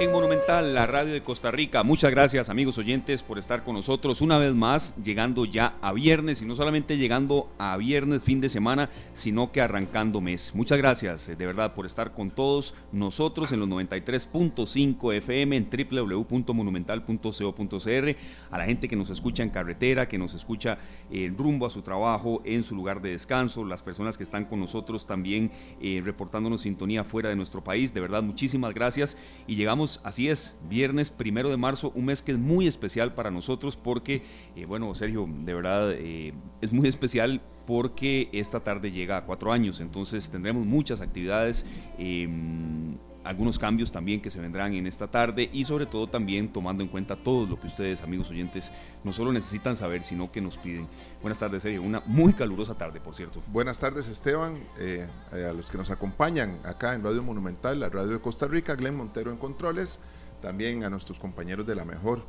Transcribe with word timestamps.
en 0.00 0.10
Monumental, 0.12 0.74
la 0.74 0.86
radio 0.86 1.12
de 1.12 1.22
Costa 1.22 1.50
Rica. 1.50 1.82
Muchas 1.82 2.12
gracias 2.12 2.48
amigos 2.48 2.78
oyentes 2.78 3.24
por 3.24 3.36
estar 3.36 3.64
con 3.64 3.74
nosotros 3.74 4.20
una 4.20 4.38
vez 4.38 4.54
más, 4.54 4.94
llegando 5.02 5.44
ya 5.44 5.74
a 5.80 5.92
viernes 5.92 6.40
y 6.40 6.44
no 6.44 6.54
solamente 6.54 6.96
llegando 6.96 7.50
a 7.58 7.76
viernes 7.76 8.22
fin 8.22 8.40
de 8.40 8.48
semana, 8.48 8.90
sino 9.12 9.50
que 9.50 9.60
arrancando 9.60 10.20
mes. 10.20 10.52
Muchas 10.54 10.78
gracias 10.78 11.28
eh, 11.28 11.34
de 11.34 11.46
verdad 11.46 11.74
por 11.74 11.84
estar 11.84 12.12
con 12.12 12.30
todos 12.30 12.76
nosotros 12.92 13.50
en 13.50 13.58
los 13.58 13.68
93.5 13.68 15.16
FM 15.16 15.56
en 15.56 15.68
www.monumental.co.cr, 15.68 18.16
a 18.52 18.58
la 18.58 18.66
gente 18.66 18.86
que 18.86 18.94
nos 18.94 19.10
escucha 19.10 19.42
en 19.42 19.50
carretera, 19.50 20.06
que 20.06 20.18
nos 20.18 20.32
escucha 20.34 20.78
en 21.10 21.36
rumbo 21.36 21.66
a 21.66 21.70
su 21.70 21.82
trabajo, 21.82 22.40
en 22.44 22.62
su 22.62 22.76
lugar 22.76 23.02
de 23.02 23.10
descanso, 23.10 23.64
las 23.64 23.82
personas 23.82 24.16
que 24.16 24.22
están 24.22 24.44
con 24.44 24.60
nosotros 24.60 25.06
también 25.06 25.50
eh, 25.80 26.00
reportándonos 26.04 26.60
sintonía 26.60 27.02
fuera 27.02 27.30
de 27.30 27.36
nuestro 27.36 27.64
país. 27.64 27.92
De 27.92 28.00
verdad, 28.00 28.22
muchísimas 28.22 28.74
gracias 28.74 29.16
y 29.48 29.56
llegamos 29.56 29.87
así 30.04 30.28
es, 30.28 30.54
viernes 30.68 31.10
primero 31.10 31.48
de 31.50 31.56
marzo, 31.56 31.92
un 31.94 32.06
mes 32.06 32.22
que 32.22 32.32
es 32.32 32.38
muy 32.38 32.66
especial 32.66 33.14
para 33.14 33.30
nosotros 33.30 33.76
porque, 33.76 34.22
eh, 34.56 34.64
bueno, 34.66 34.94
Sergio, 34.94 35.28
de 35.28 35.54
verdad 35.54 35.92
eh, 35.92 36.32
es 36.60 36.72
muy 36.72 36.88
especial 36.88 37.40
porque 37.66 38.28
esta 38.32 38.60
tarde 38.60 38.90
llega 38.90 39.18
a 39.18 39.24
cuatro 39.24 39.52
años, 39.52 39.80
entonces 39.80 40.30
tendremos 40.30 40.64
muchas 40.64 41.00
actividades. 41.00 41.66
Em, 41.98 42.96
algunos 43.28 43.58
cambios 43.58 43.92
también 43.92 44.22
que 44.22 44.30
se 44.30 44.40
vendrán 44.40 44.72
en 44.72 44.86
esta 44.86 45.06
tarde 45.06 45.50
y 45.52 45.64
sobre 45.64 45.84
todo 45.84 46.06
también 46.06 46.50
tomando 46.50 46.82
en 46.82 46.88
cuenta 46.88 47.14
todo 47.14 47.46
lo 47.46 47.60
que 47.60 47.66
ustedes, 47.66 48.00
amigos 48.00 48.30
oyentes, 48.30 48.72
no 49.04 49.12
solo 49.12 49.34
necesitan 49.34 49.76
saber, 49.76 50.02
sino 50.02 50.32
que 50.32 50.40
nos 50.40 50.56
piden. 50.56 50.88
Buenas 51.20 51.38
tardes, 51.38 51.62
Sergio. 51.62 51.82
Una 51.82 52.00
muy 52.06 52.32
calurosa 52.32 52.74
tarde, 52.74 53.00
por 53.00 53.14
cierto. 53.14 53.42
Buenas 53.48 53.78
tardes, 53.78 54.08
Esteban. 54.08 54.58
Eh, 54.78 55.06
a 55.30 55.52
los 55.52 55.68
que 55.68 55.76
nos 55.76 55.90
acompañan 55.90 56.58
acá 56.64 56.94
en 56.94 57.04
Radio 57.04 57.22
Monumental, 57.22 57.78
la 57.78 57.90
radio 57.90 58.12
de 58.12 58.18
Costa 58.18 58.46
Rica, 58.46 58.74
Glenn 58.76 58.96
Montero 58.96 59.30
en 59.30 59.36
Controles, 59.36 59.98
también 60.40 60.82
a 60.82 60.88
nuestros 60.88 61.18
compañeros 61.18 61.66
de 61.66 61.74
la 61.74 61.84
Mejor 61.84 62.24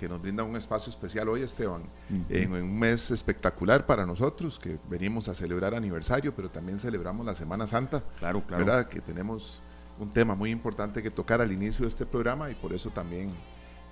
que 0.00 0.08
nos 0.08 0.20
brindan 0.20 0.46
un 0.46 0.56
espacio 0.56 0.88
especial 0.88 1.28
hoy, 1.28 1.42
Esteban, 1.42 1.82
en, 2.30 2.52
un 2.52 2.78
mes 2.78 3.10
espectacular 3.10 3.84
para 3.84 4.06
nosotros, 4.06 4.58
que 4.58 4.78
venimos 4.88 5.28
a 5.28 5.34
celebrar 5.34 5.74
aniversario, 5.74 6.34
pero 6.34 6.50
también 6.50 6.78
celebramos 6.78 7.26
la 7.26 7.34
Semana 7.34 7.66
Santa. 7.66 8.02
Claro, 8.18 8.42
claro. 8.46 8.64
¿Verdad? 8.64 8.88
Que 8.88 9.02
tenemos 9.02 9.60
un 10.00 10.10
tema 10.10 10.34
muy 10.34 10.50
importante 10.50 11.02
que 11.02 11.10
tocar 11.10 11.40
al 11.40 11.52
inicio 11.52 11.84
de 11.84 11.90
este 11.90 12.06
programa 12.06 12.50
y 12.50 12.54
por 12.54 12.72
eso 12.72 12.90
también 12.90 13.30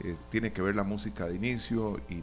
eh, 0.01 0.17
tiene 0.31 0.53
que 0.53 0.63
ver 0.63 0.75
la 0.75 0.85
música 0.85 1.27
de 1.27 1.37
inicio 1.37 2.01
y 2.09 2.23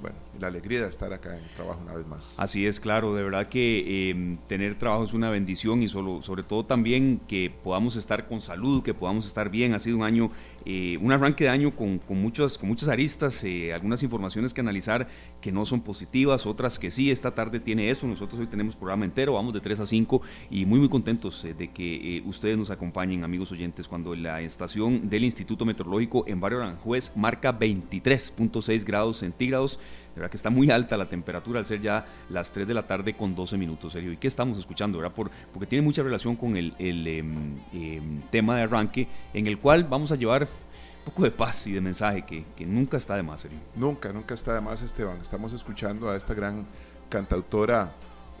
bueno, 0.00 0.16
la 0.38 0.46
alegría 0.46 0.80
de 0.80 0.88
estar 0.88 1.12
acá 1.12 1.36
en 1.36 1.44
trabajo 1.54 1.80
una 1.82 1.94
vez 1.94 2.06
más. 2.06 2.34
Así 2.38 2.66
es, 2.66 2.80
claro, 2.80 3.14
de 3.14 3.22
verdad 3.22 3.48
que 3.48 4.10
em, 4.10 4.38
tener 4.48 4.78
trabajo 4.78 5.04
es 5.04 5.12
una 5.12 5.30
bendición 5.30 5.82
y 5.82 5.88
solo, 5.88 6.22
sobre 6.22 6.42
todo 6.42 6.64
también 6.64 7.20
que 7.28 7.52
podamos 7.62 7.96
estar 7.96 8.26
con 8.26 8.40
salud, 8.40 8.82
que 8.82 8.94
podamos 8.94 9.26
estar 9.26 9.50
bien. 9.50 9.74
Ha 9.74 9.78
sido 9.78 9.98
un 9.98 10.02
año 10.02 10.30
eh, 10.66 10.98
un 11.00 11.10
arranque 11.12 11.44
de 11.44 11.50
año 11.50 11.74
con, 11.74 12.00
muchas, 12.08 12.58
con 12.58 12.68
muchas 12.68 12.88
aristas, 12.88 13.42
eh, 13.44 13.72
algunas 13.72 14.02
informaciones 14.02 14.52
que 14.52 14.60
analizar 14.60 15.08
que 15.40 15.52
no 15.52 15.64
son 15.64 15.80
positivas, 15.80 16.46
otras 16.46 16.78
que 16.78 16.90
sí, 16.90 17.10
esta 17.10 17.34
tarde 17.34 17.60
tiene 17.60 17.90
eso, 17.90 18.06
nosotros 18.06 18.40
hoy 18.40 18.46
tenemos 18.46 18.76
programa 18.76 19.04
entero, 19.04 19.34
vamos 19.34 19.54
de 19.54 19.60
3 19.60 19.80
a 19.80 19.86
5 19.86 20.22
y 20.50 20.66
muy 20.66 20.78
muy 20.78 20.88
contentos 20.88 21.44
eh, 21.44 21.54
de 21.54 21.68
que 21.70 22.22
ustedes 22.26 22.58
nos 22.58 22.70
acompañen, 22.70 23.24
amigos 23.24 23.52
oyentes, 23.52 23.88
cuando 23.88 24.14
la 24.14 24.40
estación 24.42 25.08
del 25.08 25.24
Instituto 25.24 25.64
Meteorológico 25.64 26.24
en 26.26 26.40
Barrio 26.40 26.62
Aranjuez 26.62 27.12
marca 27.16 27.58
23.6 27.58 28.84
grados 28.84 29.18
centígrados, 29.18 29.78
verdad 30.20 30.30
que 30.30 30.36
está 30.36 30.50
muy 30.50 30.70
alta 30.70 30.96
la 30.96 31.08
temperatura 31.08 31.60
al 31.60 31.66
ser 31.66 31.80
ya 31.80 32.04
las 32.28 32.52
3 32.52 32.66
de 32.66 32.74
la 32.74 32.86
tarde 32.86 33.14
con 33.14 33.34
12 33.34 33.56
minutos, 33.56 33.92
Sergio. 33.92 34.12
¿Y 34.12 34.16
qué 34.16 34.28
estamos 34.28 34.58
escuchando? 34.58 34.98
¿verdad? 34.98 35.14
Por, 35.14 35.30
porque 35.52 35.66
tiene 35.66 35.84
mucha 35.84 36.02
relación 36.02 36.36
con 36.36 36.56
el, 36.56 36.74
em, 36.78 37.58
em, 37.72 38.22
tema 38.30 38.56
de 38.56 38.62
arranque, 38.62 39.08
en 39.34 39.46
el 39.46 39.58
cual 39.58 39.84
vamos 39.84 40.12
a 40.12 40.16
llevar 40.16 40.42
un 40.44 41.04
poco 41.04 41.22
de 41.22 41.30
paz 41.30 41.66
y 41.66 41.72
de 41.72 41.80
mensaje 41.80 42.22
que, 42.22 42.44
que 42.56 42.66
nunca 42.66 42.96
está 42.96 43.16
de 43.16 43.22
más, 43.22 43.40
Sergio. 43.40 43.58
Nunca, 43.74 44.12
nunca 44.12 44.34
está 44.34 44.54
de 44.54 44.60
más, 44.60 44.82
Esteban. 44.82 45.18
Estamos 45.20 45.52
escuchando 45.52 46.10
a 46.10 46.16
esta 46.16 46.34
gran 46.34 46.66
cantautora 47.08 47.92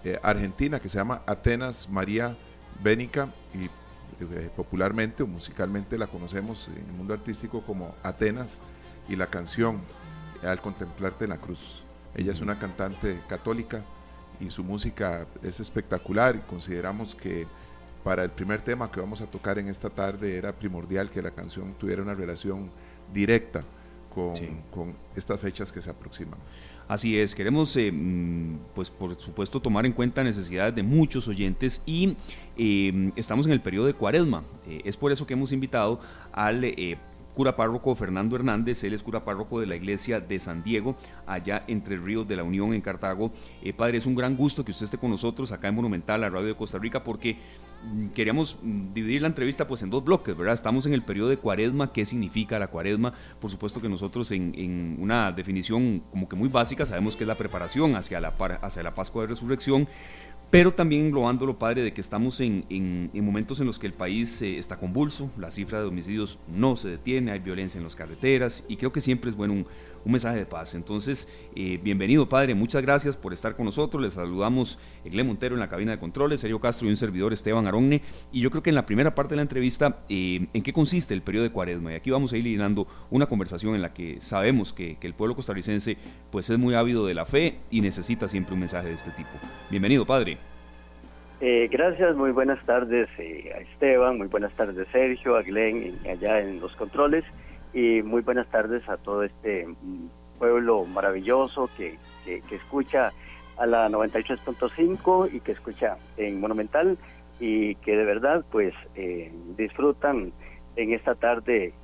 eh, 0.04 0.18
argentina 0.22 0.80
que 0.80 0.88
se 0.88 0.98
llama 0.98 1.22
Atenas 1.26 1.88
María 1.88 2.36
Bénica 2.82 3.28
y 3.54 3.64
eh, 4.22 4.50
popularmente 4.54 5.22
o 5.22 5.26
musicalmente 5.26 5.98
la 5.98 6.06
conocemos 6.06 6.68
en 6.68 6.86
el 6.86 6.92
mundo 6.92 7.14
artístico 7.14 7.62
como 7.62 7.94
Atenas 8.02 8.58
y 9.08 9.16
la 9.16 9.26
canción 9.26 9.80
al 10.42 10.60
contemplarte 10.60 11.24
en 11.24 11.30
la 11.30 11.38
cruz. 11.38 11.82
Ella 12.14 12.32
es 12.32 12.40
una 12.40 12.58
cantante 12.58 13.20
católica 13.28 13.82
y 14.40 14.50
su 14.50 14.64
música 14.64 15.26
es 15.42 15.60
espectacular 15.60 16.36
y 16.36 16.40
consideramos 16.40 17.14
que 17.14 17.46
para 18.02 18.24
el 18.24 18.30
primer 18.30 18.62
tema 18.62 18.90
que 18.90 19.00
vamos 19.00 19.20
a 19.20 19.26
tocar 19.26 19.58
en 19.58 19.68
esta 19.68 19.90
tarde 19.90 20.36
era 20.36 20.52
primordial 20.52 21.10
que 21.10 21.20
la 21.20 21.30
canción 21.30 21.74
tuviera 21.74 22.02
una 22.02 22.14
relación 22.14 22.70
directa 23.12 23.62
con, 24.14 24.34
con 24.70 24.96
estas 25.14 25.38
fechas 25.40 25.70
que 25.70 25.82
se 25.82 25.90
aproximan. 25.90 26.38
Así 26.88 27.16
es, 27.16 27.36
queremos, 27.36 27.76
eh, 27.76 27.92
mm, 27.92 28.56
pues 28.74 28.90
por 28.90 29.14
supuesto, 29.20 29.60
tomar 29.60 29.86
en 29.86 29.92
cuenta 29.92 30.24
necesidades 30.24 30.74
de 30.74 30.82
muchos 30.82 31.28
oyentes 31.28 31.80
y 31.86 32.16
eh, 32.56 33.12
estamos 33.14 33.46
en 33.46 33.52
el 33.52 33.60
periodo 33.60 33.86
de 33.86 33.94
cuaresma. 33.94 34.42
Eh, 34.66 34.80
es 34.84 34.96
por 34.96 35.12
eso 35.12 35.24
que 35.24 35.34
hemos 35.34 35.52
invitado 35.52 36.00
al 36.32 36.64
cura 37.34 37.56
párroco 37.56 37.94
Fernando 37.94 38.36
Hernández, 38.36 38.82
él 38.84 38.94
es 38.94 39.02
cura 39.02 39.24
párroco 39.24 39.60
de 39.60 39.66
la 39.66 39.76
iglesia 39.76 40.20
de 40.20 40.38
San 40.38 40.62
Diego, 40.62 40.96
allá 41.26 41.64
entre 41.66 41.96
Ríos 41.96 42.26
de 42.26 42.36
la 42.36 42.44
Unión 42.44 42.74
en 42.74 42.80
Cartago. 42.80 43.30
Eh, 43.62 43.72
padre, 43.72 43.98
es 43.98 44.06
un 44.06 44.14
gran 44.14 44.36
gusto 44.36 44.64
que 44.64 44.72
usted 44.72 44.84
esté 44.84 44.98
con 44.98 45.10
nosotros 45.10 45.52
acá 45.52 45.68
en 45.68 45.74
Monumental, 45.74 46.20
la 46.20 46.30
radio 46.30 46.48
de 46.48 46.54
Costa 46.54 46.78
Rica, 46.78 47.02
porque 47.02 47.36
mm, 47.84 48.08
queríamos 48.08 48.58
mm, 48.62 48.92
dividir 48.92 49.22
la 49.22 49.28
entrevista 49.28 49.66
pues 49.66 49.82
en 49.82 49.90
dos 49.90 50.04
bloques, 50.04 50.36
¿verdad? 50.36 50.54
Estamos 50.54 50.86
en 50.86 50.94
el 50.94 51.02
periodo 51.02 51.28
de 51.28 51.36
cuaresma, 51.36 51.92
¿qué 51.92 52.04
significa 52.04 52.58
la 52.58 52.68
cuaresma? 52.68 53.12
Por 53.40 53.50
supuesto 53.50 53.80
que 53.80 53.88
nosotros 53.88 54.30
en, 54.32 54.52
en 54.56 54.96
una 54.98 55.32
definición 55.32 56.02
como 56.10 56.28
que 56.28 56.36
muy 56.36 56.48
básica 56.48 56.86
sabemos 56.86 57.16
que 57.16 57.24
es 57.24 57.28
la 57.28 57.36
preparación 57.36 57.96
hacia 57.96 58.20
la, 58.20 58.34
hacia 58.62 58.82
la 58.82 58.94
Pascua 58.94 59.22
de 59.22 59.28
Resurrección, 59.28 59.88
pero 60.50 60.74
también 60.74 61.06
englobándolo, 61.06 61.58
padre, 61.58 61.82
de 61.82 61.92
que 61.92 62.00
estamos 62.00 62.40
en, 62.40 62.64
en, 62.68 63.24
momentos 63.24 63.60
en 63.60 63.66
los 63.66 63.78
que 63.78 63.86
el 63.86 63.92
país 63.92 64.42
eh, 64.42 64.58
está 64.58 64.76
convulso, 64.76 65.30
la 65.38 65.52
cifra 65.52 65.80
de 65.80 65.86
homicidios 65.86 66.40
no 66.48 66.74
se 66.74 66.88
detiene, 66.88 67.30
hay 67.30 67.38
violencia 67.38 67.78
en 67.78 67.84
las 67.84 67.94
carreteras 67.94 68.64
y 68.66 68.76
creo 68.76 68.92
que 68.92 69.00
siempre 69.00 69.30
es 69.30 69.36
bueno 69.36 69.52
un, 69.52 69.66
un 70.04 70.12
mensaje 70.12 70.38
de 70.38 70.46
paz. 70.46 70.74
Entonces, 70.74 71.28
eh, 71.54 71.78
bienvenido, 71.82 72.28
padre, 72.28 72.54
muchas 72.54 72.82
gracias 72.82 73.16
por 73.16 73.32
estar 73.32 73.56
con 73.56 73.66
nosotros. 73.66 74.02
Les 74.02 74.14
saludamos 74.14 74.78
Egle 75.04 75.24
Montero 75.24 75.54
en 75.54 75.60
la 75.60 75.68
cabina 75.68 75.92
de 75.92 75.98
controles, 75.98 76.40
Sergio 76.40 76.60
Castro 76.60 76.88
y 76.88 76.90
un 76.90 76.96
servidor 76.96 77.32
Esteban 77.32 77.66
Aronne. 77.66 78.02
Y 78.32 78.40
yo 78.40 78.50
creo 78.50 78.62
que 78.62 78.70
en 78.70 78.76
la 78.76 78.86
primera 78.86 79.14
parte 79.14 79.30
de 79.30 79.36
la 79.36 79.42
entrevista, 79.42 79.98
eh, 80.08 80.46
¿en 80.52 80.62
qué 80.62 80.72
consiste 80.72 81.14
el 81.14 81.22
periodo 81.22 81.44
de 81.44 81.50
cuaresma? 81.50 81.92
Y 81.92 81.96
aquí 81.96 82.10
vamos 82.10 82.32
a 82.32 82.36
ir 82.36 82.44
llenando 82.44 82.86
una 83.10 83.26
conversación 83.26 83.74
en 83.74 83.82
la 83.82 83.92
que 83.92 84.20
sabemos 84.20 84.72
que, 84.72 84.96
el 85.00 85.14
pueblo 85.14 85.34
costarricense 85.34 85.96
pues 86.30 86.50
es 86.50 86.58
muy 86.58 86.74
ávido 86.74 87.04
de 87.04 87.14
la 87.14 87.24
fe 87.24 87.56
y 87.70 87.80
necesita 87.80 88.28
siempre 88.28 88.54
un 88.54 88.60
mensaje 88.60 88.88
de 88.88 88.94
este 88.94 89.10
tipo. 89.10 89.30
Bienvenido, 89.70 90.06
padre. 90.06 90.38
Eh, 91.40 91.68
gracias, 91.72 92.14
muy 92.16 92.30
buenas 92.30 92.64
tardes 92.66 93.08
a 93.18 93.58
Esteban, 93.60 94.18
muy 94.18 94.28
buenas 94.28 94.52
tardes 94.52 94.86
Sergio, 94.92 95.36
a 95.36 95.42
Glenn 95.42 95.98
allá 96.06 96.40
en 96.40 96.60
los 96.60 96.76
controles 96.76 97.24
y 97.72 98.02
muy 98.02 98.22
buenas 98.22 98.48
tardes 98.48 98.88
a 98.88 98.96
todo 98.96 99.22
este 99.22 99.66
pueblo 100.38 100.84
maravilloso 100.84 101.68
que, 101.76 101.98
que, 102.24 102.54
escucha 102.54 103.12
a 103.58 103.66
la 103.66 103.88
93.5 103.88 105.32
y 105.32 105.40
que 105.40 105.52
escucha 105.52 105.96
en 106.16 106.40
Monumental 106.40 106.98
y 107.38 107.74
que 107.76 107.96
de 107.96 108.04
verdad 108.04 108.44
pues 108.50 108.74
eh, 108.94 109.32
disfrutan 109.56 110.32
en 110.76 110.92
esta 110.92 111.14
tarde 111.14 111.74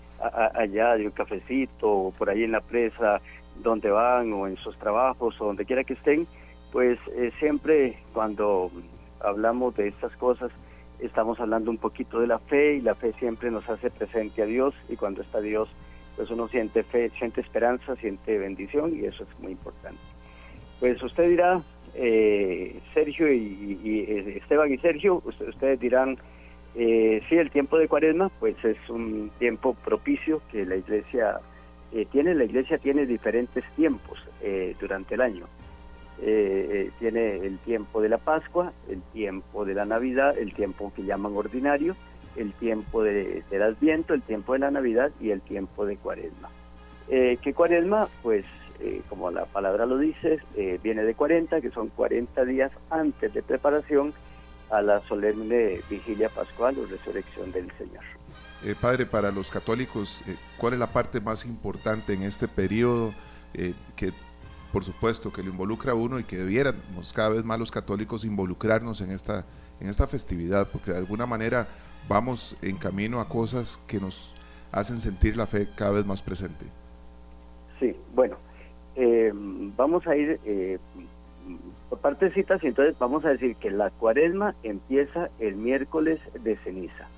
allá 0.54 0.96
de 0.96 1.04
un 1.04 1.12
cafecito 1.12 1.90
o 1.90 2.12
por 2.12 2.30
ahí 2.30 2.44
en 2.44 2.52
la 2.52 2.60
presa 2.60 3.20
donde 3.62 3.90
van 3.90 4.32
o 4.32 4.46
en 4.46 4.56
sus 4.56 4.76
trabajos 4.78 5.38
o 5.40 5.46
donde 5.46 5.64
quiera 5.64 5.84
que 5.84 5.94
estén, 5.94 6.26
pues 6.72 6.98
eh, 7.14 7.32
siempre 7.38 7.98
cuando 8.12 8.70
hablamos 9.20 9.74
de 9.76 9.88
estas 9.88 10.14
cosas 10.16 10.50
estamos 11.00 11.38
hablando 11.40 11.70
un 11.70 11.78
poquito 11.78 12.20
de 12.20 12.26
la 12.26 12.38
fe 12.38 12.76
y 12.76 12.80
la 12.80 12.94
fe 12.94 13.12
siempre 13.18 13.50
nos 13.50 13.68
hace 13.68 13.90
presente 13.90 14.42
a 14.42 14.46
Dios 14.46 14.74
y 14.88 14.96
cuando 14.96 15.22
está 15.22 15.40
Dios 15.40 15.68
pues 16.16 16.30
uno 16.30 16.48
siente 16.48 16.82
fe, 16.82 17.10
siente 17.18 17.42
esperanza, 17.42 17.94
siente 17.96 18.38
bendición 18.38 18.96
y 18.96 19.04
eso 19.04 19.24
es 19.24 19.38
muy 19.38 19.52
importante. 19.52 20.00
Pues 20.80 21.02
usted 21.02 21.28
dirá, 21.28 21.60
eh, 21.94 22.80
Sergio 22.94 23.32
y, 23.32 23.78
eh, 23.84 24.38
Esteban 24.38 24.72
y 24.72 24.78
Sergio, 24.78 25.22
ustedes 25.24 25.78
dirán, 25.78 26.16
eh, 26.74 27.22
sí, 27.28 27.36
el 27.36 27.50
tiempo 27.50 27.78
de 27.78 27.88
cuaresma 27.88 28.30
pues 28.40 28.56
es 28.64 28.78
un 28.88 29.30
tiempo 29.38 29.74
propicio 29.74 30.42
que 30.50 30.64
la 30.64 30.76
iglesia 30.76 31.40
eh, 31.92 32.06
tiene, 32.10 32.34
la 32.34 32.44
iglesia 32.44 32.78
tiene 32.78 33.06
diferentes 33.06 33.64
tiempos 33.76 34.18
durante 34.78 35.16
el 35.16 35.20
año. 35.22 35.46
Eh, 36.22 36.90
tiene 36.98 37.36
el 37.36 37.58
tiempo 37.58 38.00
de 38.00 38.08
la 38.08 38.18
Pascua, 38.18 38.72
el 38.88 39.02
tiempo 39.12 39.64
de 39.64 39.74
la 39.74 39.84
Navidad, 39.84 40.36
el 40.38 40.54
tiempo 40.54 40.92
que 40.94 41.04
llaman 41.04 41.36
ordinario, 41.36 41.96
el 42.36 42.52
tiempo 42.54 43.02
de, 43.02 43.42
del 43.50 43.62
Adviento, 43.62 44.14
el 44.14 44.22
tiempo 44.22 44.54
de 44.54 44.60
la 44.60 44.70
Navidad 44.70 45.10
y 45.20 45.30
el 45.30 45.40
tiempo 45.42 45.84
de 45.86 45.96
Cuaresma. 45.96 46.48
Eh, 47.08 47.38
¿Qué 47.42 47.52
Cuaresma? 47.54 48.08
Pues 48.22 48.44
eh, 48.80 49.02
como 49.08 49.30
la 49.30 49.46
palabra 49.46 49.86
lo 49.86 49.98
dice, 49.98 50.40
viene 50.82 51.02
de 51.04 51.14
40, 51.14 51.60
que 51.60 51.70
son 51.70 51.88
40 51.88 52.44
días 52.44 52.72
antes 52.90 53.32
de 53.32 53.42
preparación 53.42 54.12
a 54.70 54.82
la 54.82 55.00
solemne 55.02 55.80
vigilia 55.88 56.28
pascual 56.28 56.76
o 56.78 56.86
resurrección 56.86 57.52
del 57.52 57.70
Señor. 57.78 58.02
Eh, 58.64 58.74
padre, 58.80 59.06
para 59.06 59.30
los 59.30 59.50
católicos, 59.50 60.22
eh, 60.26 60.36
¿cuál 60.56 60.74
es 60.74 60.78
la 60.78 60.92
parte 60.92 61.20
más 61.20 61.44
importante 61.44 62.14
en 62.14 62.22
este 62.22 62.48
periodo 62.48 63.14
eh, 63.54 63.74
que 63.94 64.12
por 64.76 64.84
supuesto 64.84 65.32
que 65.32 65.42
lo 65.42 65.48
involucra 65.48 65.92
a 65.92 65.94
uno 65.94 66.18
y 66.18 66.24
que 66.24 66.36
debiéramos 66.36 67.14
cada 67.14 67.30
vez 67.30 67.42
más 67.46 67.58
los 67.58 67.70
católicos 67.70 68.26
involucrarnos 68.26 69.00
en 69.00 69.10
esta, 69.10 69.46
en 69.80 69.88
esta 69.88 70.06
festividad, 70.06 70.68
porque 70.70 70.90
de 70.90 70.98
alguna 70.98 71.24
manera 71.24 71.66
vamos 72.10 72.58
en 72.60 72.76
camino 72.76 73.20
a 73.20 73.26
cosas 73.26 73.80
que 73.86 73.98
nos 73.98 74.34
hacen 74.72 74.98
sentir 74.98 75.38
la 75.38 75.46
fe 75.46 75.66
cada 75.74 75.92
vez 75.92 76.04
más 76.04 76.20
presente. 76.20 76.66
Sí, 77.80 77.96
bueno, 78.14 78.36
vamos 79.78 80.06
a 80.06 80.14
ir 80.14 80.38
por 81.88 82.00
partecitas 82.00 82.62
y 82.62 82.66
entonces 82.66 82.98
vamos 82.98 83.24
a 83.24 83.30
decir 83.30 83.56
que 83.56 83.70
la 83.70 83.88
cuaresma 83.88 84.56
empieza 84.62 85.30
el 85.38 85.56
miércoles 85.56 86.20
de 86.44 86.54
ceniza. 86.58 87.08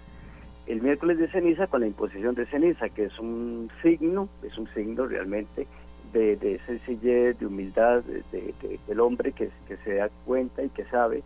El 0.69 0.81
miércoles 0.81 1.19
de 1.19 1.29
ceniza 1.33 1.67
con 1.67 1.81
la 1.81 1.89
imposición 1.89 2.37
de 2.37 2.47
ceniza, 2.47 2.89
que 2.89 3.07
es 3.07 3.19
un 3.19 3.69
signo, 3.83 4.29
es 4.45 4.57
un 4.57 4.73
signo 4.75 5.07
realmente 5.07 5.67
de, 6.13 6.61
sencillez, 6.67 7.39
de 7.39 7.47
humildad 7.47 8.03
de, 8.03 8.55
del 8.87 9.01
hombre 9.01 9.33
que, 9.33 9.51
que 9.67 9.77
se 9.79 9.95
da 9.95 10.09
cuenta 10.25 10.63
y 10.63 10.69
que 10.71 10.85
sabe, 10.87 11.23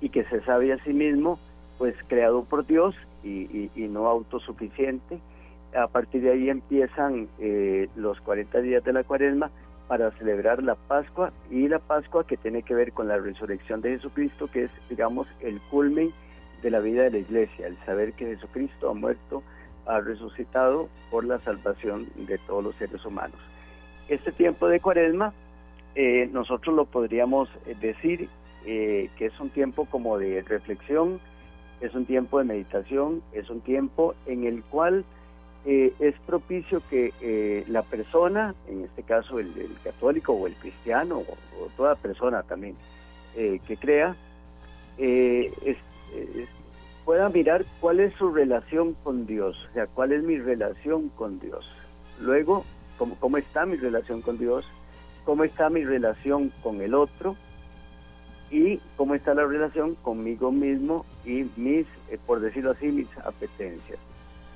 y 0.00 0.08
que 0.08 0.24
se 0.24 0.40
sabe 0.42 0.72
a 0.72 0.82
sí 0.84 0.92
mismo, 0.92 1.38
pues 1.78 1.94
creado 2.08 2.44
por 2.44 2.66
Dios 2.66 2.94
y, 3.24 3.70
no 3.76 4.06
autosuficiente. 4.06 5.20
A 5.76 5.86
partir 5.86 6.22
de 6.22 6.32
ahí 6.32 6.50
empiezan 6.50 7.28
eh, 7.38 7.88
los 7.96 8.20
40 8.20 8.60
días 8.60 8.84
de 8.84 8.92
la 8.92 9.04
cuaresma, 9.04 9.50
para 9.90 10.12
celebrar 10.12 10.62
la 10.62 10.76
Pascua 10.76 11.32
y 11.50 11.66
la 11.66 11.80
Pascua 11.80 12.24
que 12.24 12.36
tiene 12.36 12.62
que 12.62 12.76
ver 12.76 12.92
con 12.92 13.08
la 13.08 13.18
resurrección 13.18 13.80
de 13.80 13.96
Jesucristo, 13.96 14.48
que 14.48 14.66
es, 14.66 14.70
digamos, 14.88 15.26
el 15.40 15.60
culmen 15.62 16.12
de 16.62 16.70
la 16.70 16.78
vida 16.78 17.02
de 17.02 17.10
la 17.10 17.18
iglesia, 17.18 17.66
el 17.66 17.76
saber 17.84 18.12
que 18.12 18.26
Jesucristo 18.26 18.88
ha 18.88 18.94
muerto, 18.94 19.42
ha 19.86 19.98
resucitado 19.98 20.88
por 21.10 21.24
la 21.24 21.40
salvación 21.40 22.06
de 22.14 22.38
todos 22.46 22.62
los 22.62 22.76
seres 22.76 23.04
humanos. 23.04 23.40
Este 24.10 24.32
tiempo 24.32 24.66
de 24.66 24.80
cuaresma, 24.80 25.32
eh, 25.94 26.28
nosotros 26.32 26.74
lo 26.74 26.84
podríamos 26.84 27.48
eh, 27.64 27.76
decir 27.80 28.28
eh, 28.66 29.08
que 29.16 29.26
es 29.26 29.38
un 29.38 29.50
tiempo 29.50 29.84
como 29.84 30.18
de 30.18 30.42
reflexión, 30.42 31.20
es 31.80 31.94
un 31.94 32.06
tiempo 32.06 32.40
de 32.40 32.44
meditación, 32.44 33.22
es 33.32 33.48
un 33.50 33.60
tiempo 33.60 34.16
en 34.26 34.44
el 34.44 34.64
cual 34.64 35.04
es 35.64 36.14
propicio 36.26 36.82
que 36.88 37.64
la 37.68 37.82
persona, 37.82 38.54
en 38.66 38.84
este 38.84 39.02
caso 39.02 39.38
el, 39.38 39.52
católico 39.84 40.32
o 40.32 40.46
el 40.46 40.54
cristiano 40.54 41.18
o, 41.18 41.66
toda 41.76 41.96
persona 41.96 42.42
también 42.42 42.76
que 43.34 43.76
crea, 43.78 44.16
pueda 47.04 47.28
mirar 47.28 47.66
cuál 47.78 48.00
es 48.00 48.14
su 48.14 48.32
relación 48.32 48.94
con 49.04 49.26
Dios, 49.26 49.68
o 49.70 49.74
sea, 49.74 49.86
cuál 49.86 50.12
es 50.12 50.22
mi 50.22 50.38
relación 50.38 51.10
con 51.10 51.38
Dios. 51.40 51.70
Luego, 52.18 52.64
cómo, 53.18 53.38
está 53.38 53.66
mi 53.66 53.76
relación 53.76 54.20
con 54.20 54.38
Dios, 54.38 54.66
cómo 55.24 55.44
está 55.44 55.70
mi 55.70 55.84
relación 55.84 56.52
con 56.62 56.80
el 56.80 56.94
otro 56.94 57.36
y 58.50 58.78
cómo 58.96 59.14
está 59.14 59.34
la 59.34 59.46
relación 59.46 59.94
conmigo 59.96 60.50
mismo 60.50 61.06
y 61.24 61.46
mis, 61.56 61.86
por 62.26 62.40
decirlo 62.40 62.72
así, 62.72 62.88
mis 62.88 63.08
apetencias. 63.18 63.98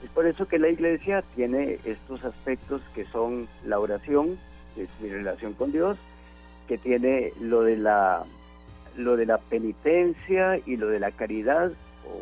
Es 0.03 0.11
por 0.11 0.27
eso 0.27 0.47
que 0.47 0.59
la 0.59 0.69
iglesia 0.69 1.23
tiene 1.35 1.79
estos 1.85 2.25
aspectos 2.25 2.83
que 2.95 3.07
son 3.07 3.49
la 3.65 3.79
oración, 3.79 4.39
que 4.75 4.83
es 4.83 4.91
mi 5.01 5.09
relación 5.09 5.55
con 5.55 5.73
Dios, 5.73 5.97
que 6.69 6.77
tiene 6.77 7.33
lo 7.41 7.63
de 7.63 7.77
la 7.77 8.25
lo 8.97 9.17
de 9.17 9.27
la 9.27 9.39
penitencia 9.39 10.61
y 10.67 10.77
lo 10.77 10.87
de 10.87 11.01
la 11.01 11.11
caridad 11.11 11.73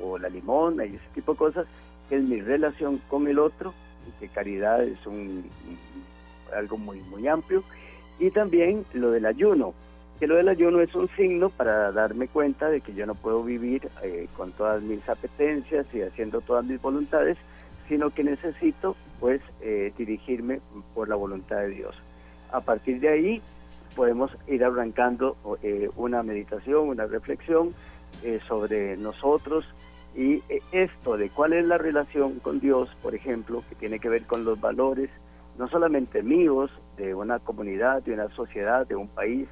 o 0.02 0.16
la 0.16 0.30
limona 0.30 0.86
y 0.86 0.94
ese 0.94 1.04
tipo 1.14 1.32
de 1.32 1.38
cosas, 1.38 1.66
que 2.08 2.16
es 2.16 2.22
mi 2.22 2.40
relación 2.40 2.98
con 3.08 3.28
el 3.28 3.38
otro, 3.38 3.74
y 4.08 4.20
que 4.20 4.28
caridad 4.28 4.82
es 4.82 5.06
un, 5.06 5.44
algo 6.56 6.78
muy 6.78 7.00
muy 7.00 7.26
amplio, 7.28 7.62
y 8.18 8.30
también 8.30 8.84
lo 8.92 9.10
del 9.10 9.26
ayuno, 9.26 9.74
que 10.20 10.26
lo 10.26 10.36
del 10.36 10.48
ayuno 10.48 10.80
es 10.80 10.94
un 10.94 11.08
signo 11.16 11.50
para 11.50 11.90
darme 11.92 12.28
cuenta 12.28 12.68
de 12.68 12.80
que 12.80 12.94
yo 12.94 13.06
no 13.06 13.14
puedo 13.14 13.42
vivir 13.42 13.88
eh, 14.02 14.28
con 14.36 14.52
todas 14.52 14.82
mis 14.82 15.06
apetencias 15.08 15.86
y 15.92 16.02
haciendo 16.02 16.40
todas 16.40 16.64
mis 16.64 16.80
voluntades, 16.80 17.36
sino 17.88 18.10
que 18.10 18.24
necesito 18.24 18.96
pues 19.20 19.40
eh, 19.60 19.92
dirigirme 19.96 20.60
por 20.94 21.08
la 21.08 21.14
voluntad 21.14 21.58
de 21.58 21.68
Dios. 21.68 21.94
A 22.50 22.60
partir 22.60 23.00
de 23.00 23.08
ahí 23.08 23.42
podemos 23.94 24.30
ir 24.48 24.64
arrancando 24.64 25.36
eh, 25.62 25.90
una 25.96 26.22
meditación, 26.22 26.88
una 26.88 27.06
reflexión 27.06 27.74
eh, 28.22 28.40
sobre 28.46 28.96
nosotros 28.96 29.64
y 30.14 30.42
esto 30.72 31.16
de 31.16 31.30
cuál 31.30 31.52
es 31.54 31.64
la 31.64 31.78
relación 31.78 32.38
con 32.40 32.60
Dios, 32.60 32.90
por 33.02 33.14
ejemplo, 33.14 33.62
que 33.68 33.74
tiene 33.76 33.98
que 33.98 34.08
ver 34.08 34.24
con 34.24 34.44
los 34.44 34.60
valores, 34.60 35.10
no 35.58 35.68
solamente 35.68 36.22
míos, 36.22 36.70
de 36.96 37.14
una 37.14 37.38
comunidad, 37.38 38.02
de 38.02 38.14
una 38.14 38.28
sociedad, 38.30 38.86
de 38.86 38.96
un 38.96 39.08
país, 39.08 39.48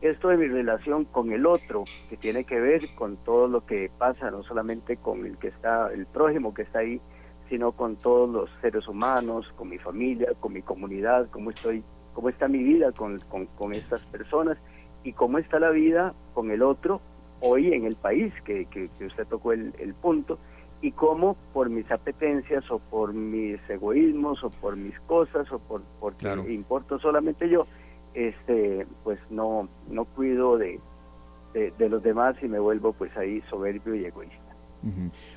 esto 0.00 0.28
de 0.28 0.36
mi 0.36 0.46
relación 0.46 1.04
con 1.04 1.32
el 1.32 1.44
otro, 1.46 1.84
que 2.08 2.16
tiene 2.16 2.44
que 2.44 2.60
ver 2.60 2.82
con 2.94 3.16
todo 3.16 3.48
lo 3.48 3.66
que 3.66 3.90
pasa, 3.98 4.30
no 4.30 4.42
solamente 4.42 4.96
con 4.96 5.26
el 5.26 5.36
que 5.38 5.48
está, 5.48 5.92
el 5.92 6.06
prójimo 6.06 6.54
que 6.54 6.62
está 6.62 6.80
ahí, 6.80 7.00
sino 7.48 7.72
con 7.72 7.96
todos 7.96 8.30
los 8.30 8.50
seres 8.60 8.86
humanos, 8.86 9.52
con 9.56 9.68
mi 9.68 9.78
familia, 9.78 10.28
con 10.38 10.52
mi 10.52 10.62
comunidad, 10.62 11.28
cómo 11.30 11.50
estoy, 11.50 11.82
cómo 12.12 12.28
está 12.28 12.46
mi 12.46 12.62
vida 12.62 12.92
con, 12.92 13.18
con, 13.56 13.72
estas 13.72 14.00
personas 14.10 14.58
y 15.02 15.12
cómo 15.12 15.38
está 15.38 15.58
la 15.58 15.70
vida 15.70 16.14
con 16.34 16.50
el 16.50 16.62
otro 16.62 17.00
hoy 17.40 17.72
en 17.72 17.84
el 17.84 17.96
país, 17.96 18.32
que, 18.44 18.66
que, 18.66 18.88
usted 19.04 19.26
tocó 19.26 19.52
el, 19.52 19.74
el, 19.78 19.94
punto, 19.94 20.38
y 20.80 20.92
cómo 20.92 21.36
por 21.52 21.70
mis 21.70 21.90
apetencias 21.90 22.70
o 22.70 22.78
por 22.78 23.12
mis 23.12 23.58
egoísmos 23.68 24.42
o 24.44 24.50
por 24.50 24.76
mis 24.76 24.98
cosas 25.00 25.50
o 25.52 25.58
por 25.58 25.82
porque 26.00 26.28
importo 26.48 26.98
solamente 26.98 27.48
yo, 27.48 27.66
este, 28.14 28.86
pues 29.02 29.18
no, 29.30 29.68
no 29.88 30.04
cuido 30.04 30.56
de, 30.56 30.80
de 31.54 31.88
los 31.88 32.02
demás 32.02 32.36
y 32.42 32.48
me 32.48 32.58
vuelvo 32.58 32.92
pues 32.92 33.16
ahí 33.16 33.42
soberbio 33.50 33.94
y 33.94 34.04
egoísta. 34.04 34.48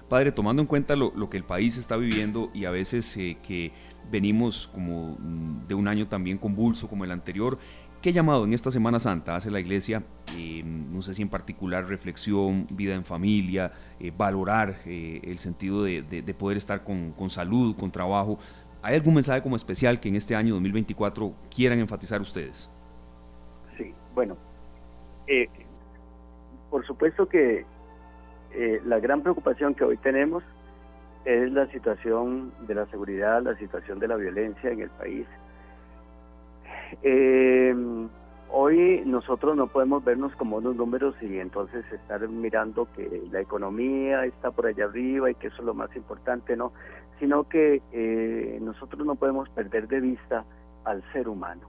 Padre, 0.08 0.32
tomando 0.32 0.62
en 0.62 0.68
cuenta 0.68 0.96
lo, 0.96 1.30
que 1.30 1.38
el 1.38 1.44
país 1.44 1.78
está 1.78 1.98
viviendo 1.98 2.50
y 2.54 2.66
a 2.66 2.72
veces 2.72 3.16
eh, 3.18 3.38
que 3.42 3.72
venimos 4.12 4.68
como 4.68 5.18
mm, 5.20 5.64
de 5.64 5.74
un 5.74 5.88
año 5.88 6.08
también 6.08 6.38
convulso 6.38 6.88
como 6.88 7.06
el 7.06 7.12
anterior, 7.12 7.58
¿qué 8.02 8.12
llamado 8.12 8.46
en 8.46 8.54
esta 8.54 8.72
Semana 8.72 9.00
Santa 9.00 9.36
hace 9.36 9.52
la 9.52 9.60
Iglesia? 9.60 10.04
Eh, 10.38 10.64
no 10.64 11.02
sé 11.02 11.14
si 11.14 11.22
en 11.22 11.30
particular 11.30 11.88
reflexión, 11.88 12.68
vida 12.72 12.96
en 12.96 13.06
familia, 13.06 13.72
eh, 14.00 14.12
valorar 14.16 14.78
el 14.86 15.38
sentido 15.40 15.84
de, 15.84 16.36
poder 16.38 16.58
estar 16.58 16.84
con, 16.84 17.12
con 17.12 17.30
salud, 17.30 17.76
con 17.78 17.92
trabajo. 17.92 18.40
¿Hay 18.82 18.96
algún 18.96 19.14
mensaje 19.14 19.42
como 19.42 19.56
especial 19.56 20.00
que 20.00 20.10
en 20.10 20.16
este 20.16 20.36
año 20.36 20.54
2024 20.56 21.34
quieran 21.54 21.80
enfatizar 21.80 22.20
ustedes? 22.22 22.70
Sí, 23.78 23.94
bueno, 24.16 24.36
por 26.72 26.86
supuesto 26.86 27.28
que 27.28 27.66
eh, 28.54 28.82
la 28.86 29.00
gran 29.00 29.22
preocupación 29.22 29.76
que 29.76 29.84
hoy 29.84 29.98
tenemos 29.98 30.44
es 31.26 31.52
la 31.52 31.68
situación 31.68 32.52
de 32.62 32.76
la 32.76 32.86
seguridad, 32.88 33.42
la 33.44 33.56
situación 33.58 34.00
de 34.00 34.08
la 34.08 34.16
violencia 34.16 34.72
en 34.72 34.82
el 34.82 34.90
país. 34.90 35.26
Eh, 37.04 37.76
hoy 38.50 39.04
nosotros 39.06 39.56
no 39.56 39.68
podemos 39.68 40.04
vernos 40.04 40.36
como 40.36 40.58
unos 40.58 40.76
números 40.76 41.16
y 41.22 41.40
entonces 41.40 41.86
estar 41.92 42.28
mirando 42.28 42.88
que 42.96 43.24
la 43.32 43.42
economía 43.42 44.26
está 44.26 44.52
por 44.52 44.68
allá 44.68 44.86
arriba 44.86 45.30
y 45.32 45.36
que 45.36 45.48
eso 45.48 45.58
es 45.60 45.66
lo 45.66 45.74
más 45.74 45.96
importante, 45.96 46.56
no, 46.56 46.74
sino 47.20 47.48
que 47.48 47.82
eh, 47.92 48.60
nosotros 48.62 49.06
no 49.06 49.16
podemos 49.16 49.50
perder 49.50 49.88
de 49.88 50.02
vista 50.02 50.44
al 50.84 51.04
ser 51.14 51.28
humano. 51.28 51.68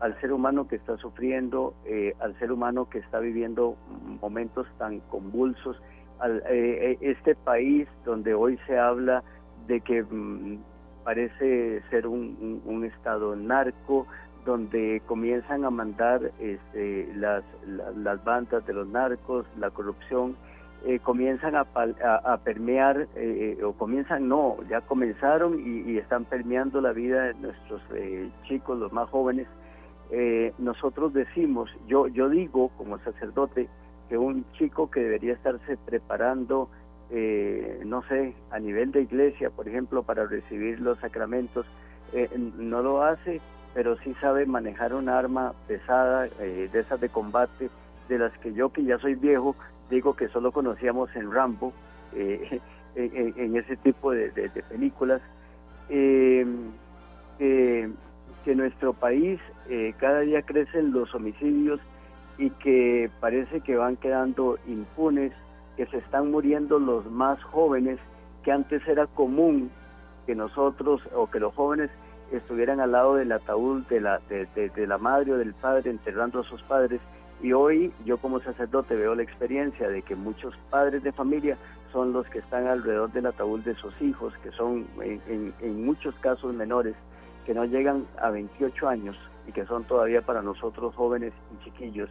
Al 0.00 0.20
ser 0.20 0.32
humano 0.32 0.66
que 0.66 0.76
está 0.76 0.96
sufriendo, 0.96 1.74
eh, 1.84 2.14
al 2.20 2.36
ser 2.38 2.50
humano 2.50 2.88
que 2.88 2.98
está 2.98 3.20
viviendo 3.20 3.76
momentos 4.20 4.66
tan 4.78 5.00
convulsos, 5.00 5.80
al, 6.18 6.38
eh, 6.48 6.92
eh, 6.92 6.98
este 7.00 7.34
país 7.34 7.88
donde 8.04 8.34
hoy 8.34 8.58
se 8.66 8.78
habla 8.78 9.22
de 9.66 9.80
que 9.80 10.02
mm, 10.02 10.58
parece 11.04 11.82
ser 11.90 12.06
un, 12.06 12.84
estado 12.84 13.36
narco, 13.36 14.06
donde 14.44 15.02
comienzan 15.06 15.64
a 15.64 15.70
mandar 15.70 16.32
este, 16.40 17.12
las, 17.14 17.44
las, 17.96 18.22
bandas 18.24 18.66
de 18.66 18.72
los 18.72 18.88
narcos, 18.88 19.46
la 19.58 19.70
corrupción, 19.70 20.36
comienzan 21.04 21.54
a, 21.54 21.64
a, 22.24 22.36
permear, 22.38 23.06
o 23.64 23.72
comienzan, 23.74 24.28
no, 24.28 24.56
ya 24.68 24.80
comenzaron 24.80 25.60
y, 25.60 25.92
y, 25.92 25.98
están 25.98 26.24
permeando 26.24 26.80
la 26.80 26.90
vida 26.90 27.26
de 27.26 27.34
nuestros 27.34 27.80
chicos, 28.48 28.76
los 28.80 28.92
más 28.92 29.08
jóvenes, 29.08 29.46
eh, 30.14 30.52
nosotros 30.58 31.14
decimos, 31.14 31.70
yo, 31.86 32.06
yo 32.06 32.28
digo 32.28 32.68
como 32.76 32.98
sacerdote, 32.98 33.70
que 34.10 34.18
un 34.18 34.44
chico 34.52 34.90
que 34.90 35.00
debería 35.00 35.32
estarse 35.32 35.78
preparando, 35.78 36.68
eh, 37.10 37.80
no 37.86 38.02
sé, 38.02 38.34
a 38.50 38.58
nivel 38.58 38.92
de 38.92 39.00
iglesia, 39.00 39.48
por 39.48 39.66
ejemplo, 39.66 40.02
para 40.02 40.26
recibir 40.26 40.80
los 40.80 40.98
sacramentos, 40.98 41.64
eh, 42.12 42.28
no 42.36 42.82
lo 42.82 43.02
hace, 43.02 43.40
pero 43.74 43.96
sí 43.98 44.14
sabe 44.20 44.46
manejar 44.46 44.94
un 44.94 45.08
arma 45.08 45.54
pesada, 45.66 46.28
de 46.38 46.70
esas 46.72 47.00
de 47.00 47.08
combate, 47.08 47.70
de 48.08 48.18
las 48.18 48.32
que 48.38 48.52
yo 48.52 48.70
que 48.70 48.84
ya 48.84 48.98
soy 48.98 49.14
viejo, 49.14 49.56
digo 49.90 50.14
que 50.14 50.28
solo 50.28 50.52
conocíamos 50.52 51.14
en 51.16 51.32
Rambo, 51.32 51.72
eh, 52.14 52.60
en, 52.94 53.56
ese 53.56 53.76
tipo 53.76 54.10
de, 54.10 54.30
películas, 54.68 55.22
eh, 55.88 56.46
que 57.38 58.54
nuestro 58.54 58.92
país 58.92 59.40
eh, 59.68 59.94
cada 59.98 60.20
día 60.20 60.42
crecen 60.42 60.92
los 60.92 61.14
homicidios 61.14 61.80
y 62.38 62.50
que 62.50 63.10
parece 63.20 63.60
que 63.60 63.76
van 63.76 63.96
quedando 63.96 64.58
impunes, 64.66 65.32
que 65.76 65.86
se 65.86 65.98
están 65.98 66.30
muriendo 66.30 66.78
los 66.78 67.10
más 67.10 67.42
jóvenes, 67.44 67.98
que 68.42 68.52
antes 68.52 68.86
era 68.86 69.06
común 69.06 69.70
que 70.26 70.34
nosotros 70.34 71.00
o 71.14 71.30
que 71.30 71.40
los 71.40 71.54
jóvenes 71.54 71.90
estuvieran 72.36 72.80
al 72.80 72.92
lado 72.92 73.14
del 73.14 73.32
ataúd 73.32 73.86
de 73.88 74.00
la, 74.00 74.20
de, 74.28 74.86
la 74.86 74.98
madre 74.98 75.32
o 75.32 75.38
del 75.38 75.54
padre 75.54 75.90
enterrando 75.90 76.40
a 76.40 76.44
sus 76.44 76.62
padres. 76.62 77.00
Y 77.42 77.52
hoy 77.52 77.92
yo 78.04 78.18
como 78.18 78.40
sacerdote 78.40 78.94
veo 78.94 79.14
la 79.14 79.22
experiencia 79.22 79.88
de 79.88 80.02
que 80.02 80.14
muchos 80.14 80.56
padres 80.70 81.02
de 81.02 81.12
familia 81.12 81.56
son 81.92 82.12
los 82.12 82.26
que 82.28 82.38
están 82.38 82.66
alrededor 82.66 83.12
del 83.12 83.26
ataúd 83.26 83.60
de 83.60 83.74
sus 83.74 84.00
hijos, 84.00 84.32
que 84.42 84.50
son 84.52 84.86
en, 85.00 85.84
muchos 85.84 86.14
casos 86.16 86.54
menores, 86.54 86.94
que 87.44 87.52
no 87.52 87.64
llegan 87.64 88.06
a 88.20 88.30
28 88.30 88.88
años 88.88 89.16
y 89.46 89.52
que 89.52 89.66
son 89.66 89.84
todavía 89.84 90.22
para 90.22 90.40
nosotros 90.40 90.94
jóvenes 90.94 91.32
y 91.52 91.64
chiquillos. 91.64 92.08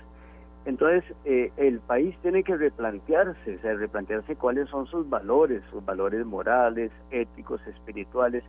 Entonces, 0.65 1.03
eh, 1.25 1.51
el 1.57 1.79
país 1.79 2.15
tiene 2.21 2.43
que 2.43 2.55
replantearse, 2.55 3.55
o 3.55 3.61
sea, 3.61 3.73
replantearse 3.73 4.35
cuáles 4.35 4.69
son 4.69 4.85
sus 4.85 5.09
valores, 5.09 5.63
sus 5.71 5.83
valores 5.83 6.23
morales, 6.25 6.91
éticos, 7.09 7.65
espirituales, 7.65 8.43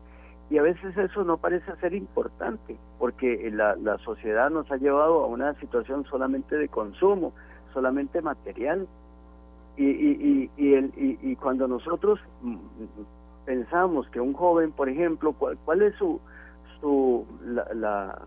y 0.52 0.59
a 0.59 0.62
veces 0.62 0.94
eso 0.99 1.25
no 1.25 1.38
parece 1.38 1.75
ser 1.76 1.94
importante, 1.94 2.76
porque 2.99 3.50
la, 3.50 3.75
la 3.76 3.97
sociedad 3.97 4.50
nos 4.50 4.71
ha 4.71 4.76
llevado 4.76 5.25
a 5.25 5.26
una 5.26 5.54
situación 5.54 6.04
solamente 6.04 6.59
de 6.59 6.68
consumo, 6.68 7.32
solamente 7.73 8.21
material, 8.21 8.87
y, 9.78 9.87
y, 9.87 10.50
y, 10.59 10.75
el, 10.75 10.92
y, 10.94 11.35
cuando 11.37 11.66
nosotros 11.66 12.21
mm, 12.42 12.56
pensamos 13.47 14.06
que 14.11 14.21
un 14.21 14.35
joven, 14.35 14.73
por 14.73 14.90
ejemplo, 14.90 15.32
cuál, 15.32 15.56
cuál 15.64 15.80
es 15.80 15.94
su, 15.94 16.21
su, 16.78 17.25
la 17.47 18.21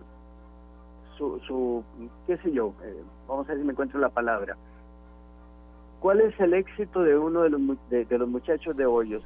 su, 1.20 1.40
su 1.42 1.84
qué 2.26 2.38
sé 2.38 2.52
yo, 2.52 2.74
eh, 2.84 3.04
vamos 3.28 3.46
a 3.46 3.50
ver 3.50 3.60
si 3.60 3.66
me 3.66 3.74
encuentro 3.74 4.00
la 4.00 4.10
palabra. 4.10 4.58
¿Cuál 6.00 6.22
es 6.22 6.40
el 6.40 6.54
éxito 6.54 7.02
de 7.02 7.18
uno 7.18 7.44
de 7.44 7.50
los, 7.50 7.62
de, 7.90 8.18
los 8.18 8.28
muchachos 8.28 8.78
de 8.78 8.86
hoy? 8.86 9.20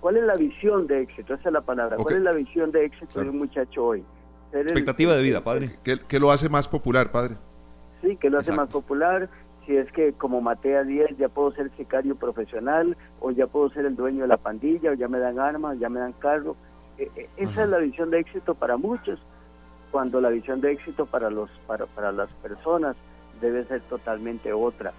¿Cuál 0.00 0.16
es 0.16 0.24
la 0.24 0.36
visión 0.36 0.86
de 0.86 1.02
éxito? 1.02 1.34
Esa 1.34 1.48
es 1.48 1.52
la 1.52 1.60
palabra. 1.60 1.96
¿Cuál 1.96 2.16
es 2.16 2.22
la 2.22 2.32
visión 2.32 2.72
de 2.72 2.84
éxito 2.84 3.20
de 3.20 3.28
un 3.28 3.38
muchacho 3.38 3.84
hoy? 3.84 4.04
Expectativa 4.52 5.14
de 5.14 5.22
vida, 5.22 5.42
padre. 5.42 5.70
¿Qué, 5.82 6.20
lo 6.20 6.30
hace 6.30 6.48
más 6.48 6.68
popular, 6.68 7.10
padre? 7.10 7.36
Sí, 8.02 8.16
que 8.16 8.30
lo 8.30 8.38
hace 8.38 8.52
más 8.52 8.70
popular. 8.70 9.28
Si 9.66 9.76
es 9.76 9.90
que 9.92 10.12
como 10.12 10.40
maté 10.40 10.76
a 10.76 10.84
10 10.84 11.18
ya 11.18 11.28
puedo 11.28 11.50
ser 11.52 11.70
sicario 11.76 12.14
profesional, 12.14 12.96
o 13.20 13.32
ya 13.32 13.46
puedo 13.46 13.68
ser 13.70 13.84
el 13.84 13.96
dueño 13.96 14.22
de 14.22 14.28
la 14.28 14.36
pandilla, 14.36 14.92
o 14.92 14.94
ya 14.94 15.08
me 15.08 15.18
dan 15.18 15.38
armas, 15.40 15.78
ya 15.78 15.88
me 15.88 16.00
dan 16.00 16.12
carro. 16.12 16.56
E, 16.98 17.10
e, 17.16 17.28
esa 17.36 17.64
es 17.64 17.68
la 17.68 17.78
visión 17.78 18.10
de 18.10 18.20
éxito 18.20 18.54
para 18.54 18.76
muchos 18.76 19.20
cuando 19.90 20.20
la 20.20 20.30
visión 20.30 20.60
de 20.60 20.72
éxito 20.72 21.06
para, 21.06 21.30
los, 21.30 21.50
para, 21.66 21.86
para 21.86 22.12
las 22.12 22.30
personas 22.42 22.96
debe 23.40 23.64
ser 23.64 23.80
totalmente 23.82 24.52
otra. 24.52 24.92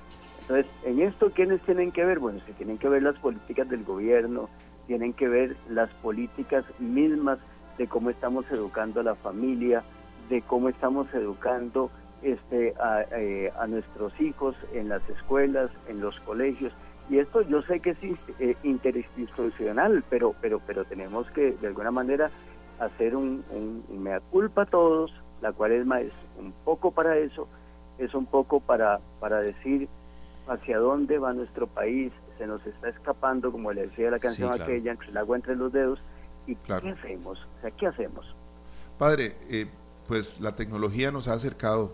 Entonces, 0.48 0.72
en 0.86 1.02
esto, 1.02 1.30
¿quiénes 1.32 1.60
tienen 1.64 1.92
que 1.92 2.06
ver? 2.06 2.20
Bueno, 2.20 2.40
se 2.46 2.54
tienen 2.54 2.78
que 2.78 2.88
ver 2.88 3.04
las 3.04 3.18
políticas 3.18 3.68
del 3.68 3.84
gobierno, 3.84 4.48
tienen 4.88 5.12
que 5.12 5.28
ver 5.28 5.58
las 5.68 5.90
políticas 5.96 6.64
mismas 6.80 7.38
de 7.78 7.88
cómo 7.88 8.10
estamos 8.10 8.50
educando 8.50 9.02
a 9.02 9.04
la 9.04 9.16
familia, 9.16 9.84
de 10.30 10.42
cómo 10.42 10.70
estamos 10.70 11.14
educando 11.14 11.92
este, 12.22 12.74
a, 12.80 13.02
eh, 13.12 13.52
nuestros 13.68 14.20
hijos 14.22 14.56
en 14.74 14.88
las 14.88 15.02
escuelas, 15.10 15.70
en 15.90 16.00
los 16.00 16.18
colegios. 16.22 16.72
Y 17.10 17.20
esto 17.20 17.42
yo 17.42 17.62
sé 17.64 17.82
que 17.82 17.90
es 17.90 17.98
eh, 18.40 18.56
interinstitucional, 18.64 20.02
pero, 20.10 20.34
pero, 20.40 20.62
pero 20.66 20.86
tenemos 20.86 21.30
que 21.32 21.58
de 21.60 21.68
alguna 21.68 21.92
manera 21.92 22.32
hacer 22.80 23.18
un, 23.18 23.44
un, 23.52 24.02
mea 24.02 24.22
culpa 24.32 24.62
a 24.62 24.66
todos, 24.66 25.12
la 25.42 25.52
cuaresma 25.52 26.00
es 26.00 26.14
un 26.40 26.54
poco 26.64 26.92
para 26.92 27.18
eso, 27.18 27.50
es 27.98 28.14
un 28.14 28.26
poco 28.26 28.62
para, 28.62 29.02
para 29.20 29.42
decir 29.42 29.90
hacia 30.48 30.78
dónde 30.78 31.18
va 31.18 31.34
nuestro 31.34 31.68
país, 31.68 32.12
se 32.38 32.48
nos 32.48 32.66
está 32.66 32.90
escapando, 32.90 33.52
como 33.52 33.72
le 33.72 33.88
decía 33.88 34.12
la 34.12 34.20
canción 34.20 34.54
aquella, 34.54 34.92
entre 34.92 35.10
el 35.10 35.18
agua 35.18 35.36
entre 35.38 35.56
los 35.56 35.72
dedos, 35.72 36.00
y 36.46 36.56
¿qué 36.56 36.74
hacemos? 36.74 37.40
O 37.58 37.62
sea, 37.62 37.72
¿qué 37.72 37.88
hacemos? 37.88 38.26
Padre, 38.98 39.36
eh, 39.50 39.68
pues 40.08 40.40
la 40.40 40.56
tecnología 40.56 41.12
nos 41.12 41.28
ha 41.28 41.34
acercado 41.34 41.94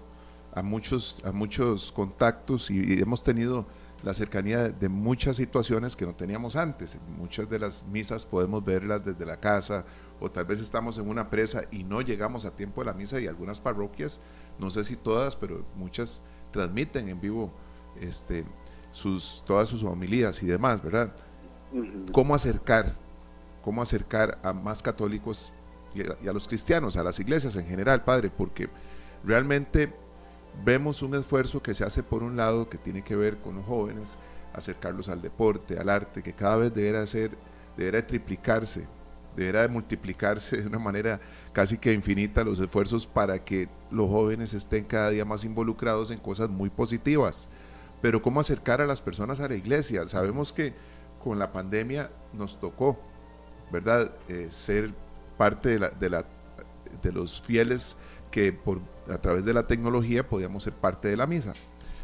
a 0.54 0.62
muchos, 0.62 1.24
a 1.26 1.32
muchos 1.32 1.92
contactos 1.92 2.70
y 2.70 3.02
hemos 3.02 3.24
tenido 3.24 3.66
la 4.04 4.14
cercanía 4.14 4.70
de 4.70 4.90
muchas 4.90 5.38
situaciones 5.38 5.96
que 5.96 6.06
no 6.06 6.14
teníamos 6.14 6.56
antes. 6.56 7.00
Muchas 7.18 7.50
de 7.50 7.58
las 7.58 7.86
misas 7.88 8.26
podemos 8.26 8.64
verlas 8.64 9.04
desde 9.04 9.26
la 9.26 9.40
casa 9.40 9.86
o 10.20 10.30
tal 10.30 10.46
vez 10.46 10.60
estamos 10.60 10.98
en 10.98 11.08
una 11.10 11.30
presa 11.30 11.64
y 11.72 11.84
no 11.84 12.02
llegamos 12.02 12.46
a 12.46 12.56
tiempo 12.56 12.82
de 12.82 12.88
la 12.88 12.94
misa 12.94 13.20
y 13.20 13.28
algunas 13.28 13.62
parroquias, 13.62 14.20
no 14.60 14.70
sé 14.70 14.84
si 14.84 14.96
todas, 14.96 15.36
pero 15.36 15.66
muchas 15.76 16.22
transmiten 16.52 17.10
en 17.10 17.20
vivo 17.20 17.52
este, 18.00 18.46
sus, 18.92 19.44
todas 19.46 19.70
sus 19.70 19.84
homilías 19.84 20.42
y 20.44 20.46
demás, 20.46 20.82
¿verdad? 20.82 21.14
¿Cómo 22.12 22.36
acercar, 22.36 22.96
cómo 23.64 23.82
acercar 23.82 24.40
a 24.44 24.54
más 24.54 24.82
católicos 24.82 25.52
y 25.96 26.02
a, 26.02 26.18
y 26.24 26.28
a 26.28 26.34
los 26.34 26.48
cristianos, 26.48 26.96
a 26.98 27.04
las 27.04 27.20
iglesias 27.20 27.56
en 27.56 27.66
general, 27.66 28.04
Padre? 28.04 28.30
Porque 28.30 28.70
realmente 29.24 29.92
vemos 30.64 31.02
un 31.02 31.16
esfuerzo 31.16 31.62
que 31.62 31.74
se 31.74 31.84
hace 31.84 32.04
por 32.04 32.24
un 32.24 32.38
lado 32.38 32.70
que 32.70 32.78
tiene 32.78 33.04
que 33.04 33.16
ver 33.16 33.38
con 33.38 33.56
los 33.56 33.66
jóvenes, 33.66 34.18
acercarlos 34.54 35.10
al 35.10 35.22
deporte, 35.22 35.80
al 35.80 35.90
arte, 35.90 36.22
que 36.22 36.34
cada 36.34 36.58
vez 36.58 36.74
deberá 36.74 37.06
ser, 37.08 37.32
deberá 37.76 38.06
triplicarse, 38.06 38.86
deberá 39.36 39.68
multiplicarse 39.68 40.58
de 40.62 40.68
una 40.68 40.80
manera 40.80 41.20
casi 41.52 41.78
que 41.78 41.94
infinita 41.94 42.44
los 42.44 42.60
esfuerzos 42.60 43.08
para 43.08 43.44
que 43.44 43.68
los 43.92 44.10
jóvenes 44.10 44.54
estén 44.54 44.86
cada 44.86 45.10
día 45.10 45.26
más 45.26 45.44
involucrados 45.44 46.12
en 46.12 46.20
cosas 46.20 46.50
muy 46.50 46.70
positivas. 46.70 47.50
Pero 48.04 48.22
cómo 48.22 48.42
acercar 48.42 48.82
a 48.82 48.86
las 48.86 49.02
personas 49.02 49.40
a 49.40 49.48
la 49.48 49.56
iglesia. 49.56 50.06
Sabemos 50.10 50.52
que 50.52 50.74
con 51.24 51.40
la 51.40 51.54
pandemia 51.54 52.12
nos 52.34 52.60
tocó, 52.60 53.00
¿verdad? 53.72 54.12
Eh, 54.28 54.50
ser 54.50 54.92
parte 55.38 55.70
de, 55.70 55.80
la, 55.80 55.90
de, 55.90 56.10
la, 56.10 56.26
de 57.02 57.12
los 57.14 57.42
fieles 57.42 57.96
que 58.30 58.52
por, 58.52 58.82
a 59.10 59.20
través 59.20 59.46
de 59.46 59.54
la 59.54 59.68
tecnología 59.68 60.28
podíamos 60.28 60.64
ser 60.64 60.74
parte 60.74 61.08
de 61.08 61.16
la 61.16 61.28
misa. 61.28 61.54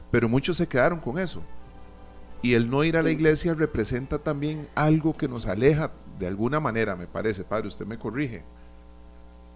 Pero 0.10 0.30
muchos 0.30 0.56
se 0.56 0.70
quedaron 0.70 1.02
con 1.02 1.20
eso. 1.20 1.44
Y 2.42 2.54
el 2.54 2.70
no 2.70 2.86
ir 2.86 2.96
a 2.96 3.04
la 3.04 3.12
iglesia 3.12 3.54
representa 3.54 4.20
también 4.20 4.70
algo 4.76 5.18
que 5.18 5.28
nos 5.28 5.48
aleja 5.48 5.92
de 6.18 6.28
alguna 6.28 6.62
manera, 6.62 6.96
me 6.96 7.08
parece, 7.08 7.44
padre, 7.44 7.68
usted 7.68 7.86
me 7.86 8.00
corrige. 8.00 8.44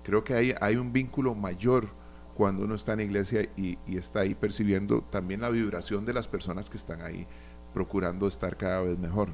Creo 0.03 0.25
que 0.25 0.33
hay, 0.33 0.53
hay 0.59 0.75
un 0.75 0.91
vínculo 0.91 1.35
mayor 1.35 1.87
cuando 2.35 2.65
uno 2.65 2.75
está 2.75 2.93
en 2.93 2.99
la 2.99 3.03
iglesia 3.05 3.41
y, 3.55 3.77
está 3.95 4.21
ahí 4.21 4.35
percibiendo 4.35 5.01
también 5.01 5.41
la 5.41 5.49
vibración 5.49 6.05
de 6.05 6.13
las 6.13 6.27
personas 6.27 6.69
que 6.69 6.77
están 6.77 7.01
ahí 7.01 7.27
procurando 7.73 8.27
estar 8.27 8.57
cada 8.57 8.83
vez 8.83 8.99
mejor. 8.99 9.29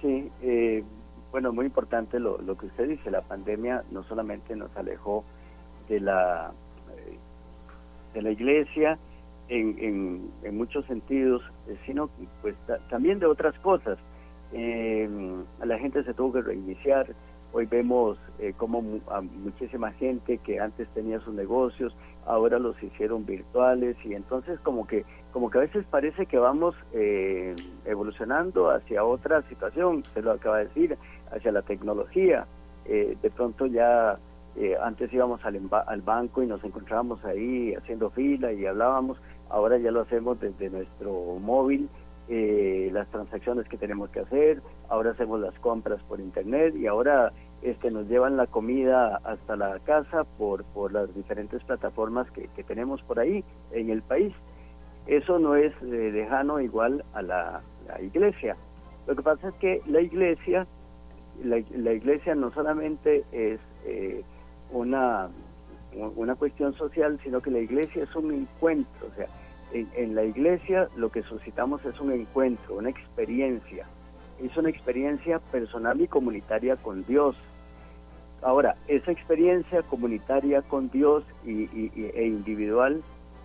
Sí, 0.00 0.30
eh, 0.42 0.84
bueno, 1.30 1.52
muy 1.52 1.66
importante 1.66 2.18
lo, 2.20 2.38
que 2.56 2.66
usted 2.66 2.88
dice, 2.88 3.10
la 3.10 3.22
pandemia 3.22 3.84
no 3.90 4.04
solamente 4.04 4.54
nos 4.56 4.74
alejó 4.76 5.24
de 5.88 6.00
la, 6.00 6.52
de 8.12 8.22
la 8.22 8.30
iglesia 8.30 8.98
en, 9.48 10.30
en, 10.42 10.56
muchos 10.56 10.86
sentidos, 10.86 11.42
eh, 11.68 11.76
sino 11.86 12.08
pues 12.40 12.54
también 12.88 13.18
de 13.18 13.26
otras 13.26 13.58
cosas. 13.60 13.98
Eh, 14.52 15.08
la 15.64 15.78
gente 15.78 16.04
se 16.04 16.14
tuvo 16.14 16.34
que 16.34 16.42
reiniciar. 16.42 17.14
Hoy 17.56 17.66
vemos 17.66 18.18
eh, 18.40 18.52
como 18.56 18.82
a 19.08 19.20
muchísima 19.20 19.92
gente 19.92 20.38
que 20.38 20.58
antes 20.58 20.88
tenía 20.88 21.20
sus 21.20 21.32
negocios, 21.32 21.96
ahora 22.26 22.58
los 22.58 22.82
hicieron 22.82 23.24
virtuales 23.24 23.96
y 24.04 24.14
entonces 24.14 24.58
como 24.58 24.88
que 24.88 25.04
como 25.30 25.50
que 25.50 25.58
a 25.58 25.60
veces 25.60 25.84
parece 25.88 26.26
que 26.26 26.36
vamos 26.36 26.74
eh, 26.92 27.54
evolucionando 27.84 28.70
hacia 28.70 29.04
otra 29.04 29.42
situación, 29.42 30.04
se 30.14 30.22
lo 30.22 30.32
acaba 30.32 30.58
de 30.58 30.64
decir, 30.64 30.98
hacia 31.30 31.52
la 31.52 31.62
tecnología. 31.62 32.44
de 32.86 33.30
pronto 33.36 33.66
ya 33.66 34.18
eh, 34.56 34.76
antes 34.80 35.12
íbamos 35.12 35.44
al, 35.44 35.60
al, 35.86 36.02
banco 36.02 36.42
y 36.42 36.46
nos 36.46 36.62
encontrábamos 36.62 37.24
ahí 37.24 37.74
haciendo 37.74 38.10
fila 38.10 38.52
y 38.52 38.66
hablábamos, 38.66 39.18
ahora 39.48 39.78
ya 39.78 39.90
lo 39.90 40.02
hacemos 40.02 40.38
desde 40.40 40.70
nuestro 40.70 41.12
móvil, 41.40 41.88
eh, 42.28 42.88
las 42.92 43.08
transacciones 43.08 43.68
que 43.68 43.76
tenemos 43.76 44.10
que 44.10 44.20
hacer, 44.20 44.62
ahora 44.88 45.10
hacemos 45.10 45.40
las 45.40 45.58
compras 45.58 46.02
por 46.04 46.20
internet 46.20 46.74
y 46.76 46.86
ahora 46.86 47.32
este, 47.62 47.90
nos 47.90 48.08
llevan 48.08 48.36
la 48.36 48.46
comida 48.46 49.20
hasta 49.24 49.56
la 49.56 49.78
casa 49.80 50.24
por, 50.38 50.64
por 50.64 50.92
las 50.92 51.14
diferentes 51.14 51.62
plataformas 51.64 52.30
que, 52.30 52.48
tenemos 52.64 53.02
por 53.02 53.20
ahí 53.20 53.44
en 53.72 53.90
el 53.90 54.02
país. 54.02 54.32
Eso 55.06 55.38
no 55.38 55.54
es 55.54 55.72
eh, 55.82 56.10
lejano 56.12 56.60
igual 56.60 57.04
a 57.12 57.22
la, 57.22 57.60
iglesia. 58.00 58.56
Lo 59.06 59.14
que 59.14 59.22
pasa 59.22 59.48
es 59.48 59.54
que 59.56 59.82
la 59.86 60.00
iglesia, 60.00 60.66
la, 61.42 61.62
la 61.76 61.92
iglesia 61.92 62.34
no 62.34 62.50
solamente 62.52 63.22
es 63.30 63.60
una, 64.70 65.28
una 66.16 66.34
cuestión 66.34 66.74
social, 66.74 67.20
sino 67.22 67.42
que 67.42 67.50
la 67.50 67.58
iglesia 67.58 68.04
es 68.04 68.16
un 68.16 68.32
encuentro, 68.32 69.08
o 69.12 69.14
sea, 69.14 69.26
en, 69.74 70.14
la 70.14 70.24
iglesia 70.24 70.88
lo 70.96 71.10
que 71.10 71.22
suscitamos 71.22 71.84
es 71.84 72.00
un 72.00 72.12
encuentro, 72.12 72.76
una 72.76 72.90
experiencia. 72.90 73.86
Es 74.40 74.56
una 74.56 74.68
experiencia 74.68 75.38
personal 75.38 76.00
y 76.00 76.06
comunitaria 76.06 76.76
con 76.76 77.04
Dios. 77.04 77.36
Ahora, 78.42 78.76
esa 78.88 79.10
experiencia 79.10 79.82
comunitaria 79.82 80.62
con 80.62 80.90
Dios 80.90 81.24
y, 81.44 81.68
e 82.14 82.26
individual, 82.26 83.02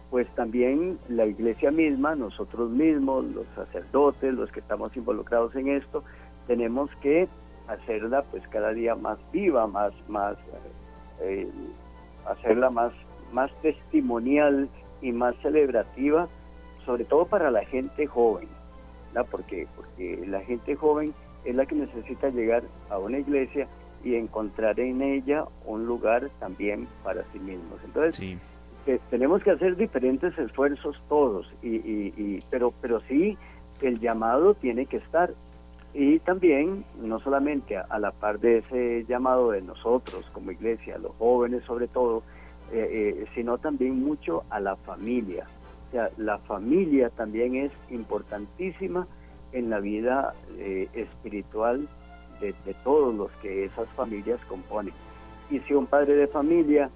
pues 0.09 0.27
también 0.35 0.99
la 1.07 1.25
iglesia 1.25 1.71
misma, 1.71 2.15
nosotros 2.15 2.69
mismos, 2.69 3.25
los 3.25 3.45
sacerdotes, 3.55 4.33
los 4.33 4.51
que 4.51 4.59
estamos 4.59 4.95
involucrados 4.97 5.55
en 5.55 5.69
esto, 5.69 6.03
tenemos 6.47 6.89
que 7.01 7.27
hacerla 7.67 8.23
pues 8.23 8.47
cada 8.49 8.73
día 8.73 8.95
más 8.95 9.19
viva, 9.31 9.67
más, 9.67 9.93
más, 10.07 10.35
eh, 11.21 11.47
hacerla 12.25 12.69
más, 12.71 12.91
más 13.31 13.51
testimonial 13.61 14.67
y 15.01 15.11
más 15.11 15.35
celebrativa, 15.41 16.27
sobre 16.85 17.05
todo 17.05 17.25
para 17.25 17.51
la 17.51 17.65
gente 17.65 18.07
joven, 18.07 18.47
¿no? 19.13 19.23
porque 19.25 19.67
porque 19.75 20.23
la 20.27 20.41
gente 20.41 20.75
joven 20.75 21.13
es 21.45 21.55
la 21.55 21.65
que 21.65 21.75
necesita 21.75 22.29
llegar 22.29 22.63
a 22.89 22.97
una 22.97 23.19
iglesia 23.19 23.67
y 24.03 24.15
encontrar 24.15 24.79
en 24.79 25.01
ella 25.01 25.45
un 25.65 25.85
lugar 25.85 26.29
también 26.39 26.87
para 27.03 27.23
sí 27.31 27.39
mismos. 27.39 27.79
Entonces, 27.83 28.37
tenemos 29.09 29.43
que 29.43 29.51
hacer 29.51 29.75
diferentes 29.75 30.37
esfuerzos 30.37 31.01
todos, 31.09 31.51
y, 31.61 31.75
y, 31.75 32.43
pero, 32.49 32.73
pero 32.81 33.01
sí 33.01 33.37
el 33.81 33.99
llamado 33.99 34.53
tiene 34.55 34.85
que 34.85 34.97
estar. 34.97 35.33
Y 35.93 36.19
también, 36.19 36.85
no 37.01 37.19
solamente 37.19 37.77
a, 37.77 37.99
la 37.99 38.11
par 38.11 38.39
de 38.39 38.59
ese 38.59 39.05
llamado 39.07 39.51
de 39.51 39.61
nosotros 39.61 40.29
como 40.33 40.51
iglesia, 40.51 40.97
los 40.97 41.15
jóvenes 41.17 41.63
sobre 41.65 41.87
todo, 41.87 42.23
eh, 42.71 42.87
eh, 42.91 43.25
sino 43.33 43.57
también 43.57 44.03
mucho 44.03 44.43
a 44.49 44.59
la 44.59 44.75
familia. 44.75 45.47
O 45.87 45.91
sea, 45.91 46.09
la 46.17 46.37
familia 46.39 47.09
también 47.09 47.55
es 47.55 47.71
importantísima 47.89 49.07
en 49.51 49.69
la 49.69 49.79
vida 49.79 50.33
eh, 50.57 50.87
espiritual 50.93 51.87
de, 52.39 52.53
todos 52.83 53.13
los 53.13 53.31
que 53.41 53.65
esas 53.65 53.89
familias 53.89 54.39
componen. 54.47 54.93
Y 55.49 55.59
si 55.61 55.73
un 55.73 55.87
padre 55.87 56.15
de 56.15 56.27
familia, 56.27 56.89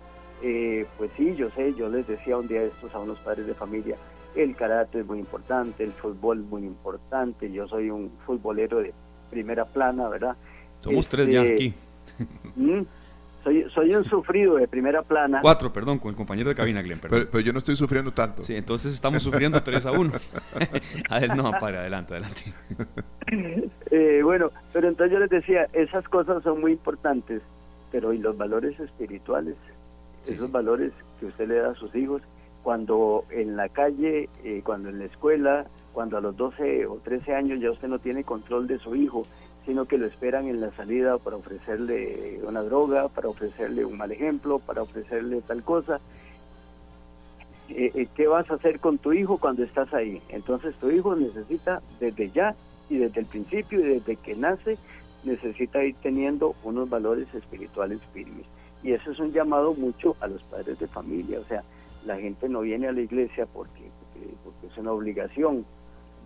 pues 0.97 1.11
sí, 1.17 1.35
yo 1.35 1.49
sé, 1.49 1.73
yo 1.73 1.89
les 1.89 2.07
decía 2.07 2.37
un 2.37 2.47
día 2.47 2.63
estos 2.63 2.93
a 2.95 2.99
unos 2.99 3.19
padres 3.19 3.47
de 3.47 3.53
familia, 3.53 3.97
el 4.35 4.55
karate 4.55 5.01
es 5.01 5.05
muy 5.05 5.19
importante, 5.19 5.83
el 5.83 5.91
fútbol 5.91 6.39
es 6.39 6.45
muy 6.45 6.63
importante, 6.63 7.51
yo 7.51 7.67
soy 7.67 7.89
un 7.89 8.11
futbolero 8.25 8.79
de 8.79 8.93
primera 9.29 9.65
plana, 9.65 10.07
¿verdad? 10.07 10.37
Somos 10.79 11.07
tres 11.07 11.27
ya 11.27 11.41
este, 11.41 11.53
aquí. 11.53 11.73
¿Mm? 12.55 12.81
Soy, 13.43 13.65
soy 13.73 13.93
un 13.93 14.05
sufrido 14.05 14.55
de 14.55 14.67
primera 14.67 15.01
plana. 15.01 15.39
Cuatro, 15.41 15.73
perdón, 15.73 15.99
con 15.99 16.09
el 16.11 16.15
compañero 16.15 16.49
de 16.49 16.55
cabina, 16.55 16.81
Glenn. 16.81 16.99
Pero, 17.01 17.39
yo 17.41 17.51
no 17.51 17.59
estoy 17.59 17.75
sufriendo 17.75 18.11
tanto. 18.11 18.43
Sí, 18.43 18.55
entonces 18.55 18.93
estamos 18.93 19.21
sufriendo 19.21 19.61
3 19.61 19.85
a 19.85 19.91
1. 19.91 20.11
no, 21.35 21.51
para, 21.59 21.81
adelante, 21.81 22.13
adelante. 22.13 22.53
Eh, 23.91 24.21
bueno, 24.23 24.49
pero 24.71 24.87
entonces 24.87 25.13
yo 25.13 25.19
les 25.19 25.29
decía, 25.29 25.67
esas 25.73 26.07
cosas 26.07 26.41
son 26.43 26.61
muy 26.61 26.71
importantes, 26.71 27.41
pero 27.91 28.13
¿y 28.13 28.17
los 28.17 28.37
valores 28.37 28.79
espirituales? 28.79 29.55
esos 30.31 30.51
valores 30.51 30.93
que 31.19 31.25
usted 31.25 31.47
le 31.47 31.55
da 31.55 31.71
a 31.71 31.75
sus 31.75 31.93
hijos, 31.95 32.21
cuando 32.63 33.25
en 33.29 33.57
la 33.57 33.69
calle, 33.69 34.29
eh, 34.43 34.61
cuando 34.63 34.89
en 34.89 34.99
la 34.99 35.05
escuela, 35.05 35.65
cuando 35.91 36.17
a 36.17 36.21
los 36.21 36.37
12 36.37 36.85
o 36.87 36.95
13 37.03 37.35
años 37.35 37.59
ya 37.59 37.71
usted 37.71 37.87
no 37.87 37.99
tiene 37.99 38.23
control 38.23 38.67
de 38.67 38.79
su 38.79 38.95
hijo, 38.95 39.27
sino 39.65 39.85
que 39.85 39.97
lo 39.97 40.05
esperan 40.05 40.47
en 40.47 40.59
la 40.59 40.71
salida 40.71 41.17
para 41.17 41.37
ofrecerle 41.37 42.39
una 42.43 42.61
droga, 42.61 43.07
para 43.07 43.29
ofrecerle 43.29 43.85
un 43.85 43.97
mal 43.97 44.11
ejemplo, 44.11 44.59
para 44.59 44.81
ofrecerle 44.81 45.41
tal 45.41 45.63
cosa. 45.63 45.99
Eh, 47.69 47.91
eh, 47.95 48.07
¿Qué 48.13 48.27
vas 48.27 48.49
a 48.51 48.55
hacer 48.55 48.79
con 48.79 48.97
tu 48.97 49.13
hijo 49.13 49.37
cuando 49.37 49.63
estás 49.63 49.93
ahí? 49.93 50.21
Entonces 50.29 50.75
tu 50.75 50.91
hijo 50.91 51.15
necesita 51.15 51.81
desde 51.99 52.29
ya 52.29 52.55
y 52.89 52.97
desde 52.97 53.21
el 53.21 53.25
principio 53.25 53.79
y 53.79 53.83
desde 53.83 54.17
que 54.17 54.35
nace, 54.35 54.77
necesita 55.23 55.83
ir 55.83 55.95
teniendo 56.03 56.55
unos 56.63 56.89
valores 56.89 57.33
espirituales 57.33 57.99
firmes. 58.13 58.45
Y 58.83 58.91
eso 58.91 59.11
es 59.11 59.19
un 59.19 59.31
llamado 59.31 59.73
mucho 59.73 60.17
a 60.19 60.27
los 60.27 60.43
padres 60.43 60.77
de 60.77 60.87
familia. 60.87 61.39
O 61.39 61.45
sea, 61.45 61.63
la 62.05 62.17
gente 62.17 62.49
no 62.49 62.61
viene 62.61 62.87
a 62.87 62.91
la 62.91 62.99
iglesia 62.99 63.45
porque, 63.45 63.89
porque 64.43 64.67
es 64.67 64.77
una 64.77 64.91
obligación, 64.91 65.65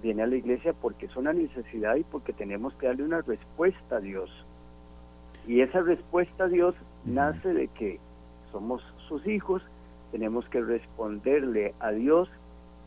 viene 0.02 0.24
a 0.24 0.28
la 0.28 0.36
iglesia 0.36 0.74
porque 0.74 1.08
es 1.08 1.16
una 1.16 1.34
necesidad 1.34 1.96
y 1.96 2.04
porque 2.04 2.34
tenemos 2.34 2.74
que 2.76 2.88
darle 2.88 3.04
una 3.04 3.22
respuesta 3.22 3.98
a 3.98 4.00
Dios. 4.00 4.30
Y 5.48 5.62
esa 5.62 5.82
respuesta 5.82 6.46
a 6.46 6.48
Dios 6.48 6.76
nace 7.06 7.54
de 7.54 7.68
que 7.70 8.00
somos 8.52 8.82
sus 9.08 9.26
hijos, 9.28 9.62
tenemos 10.12 10.48
que 10.50 10.62
responderle 10.62 11.74
a 11.80 11.92
Dios 11.92 12.30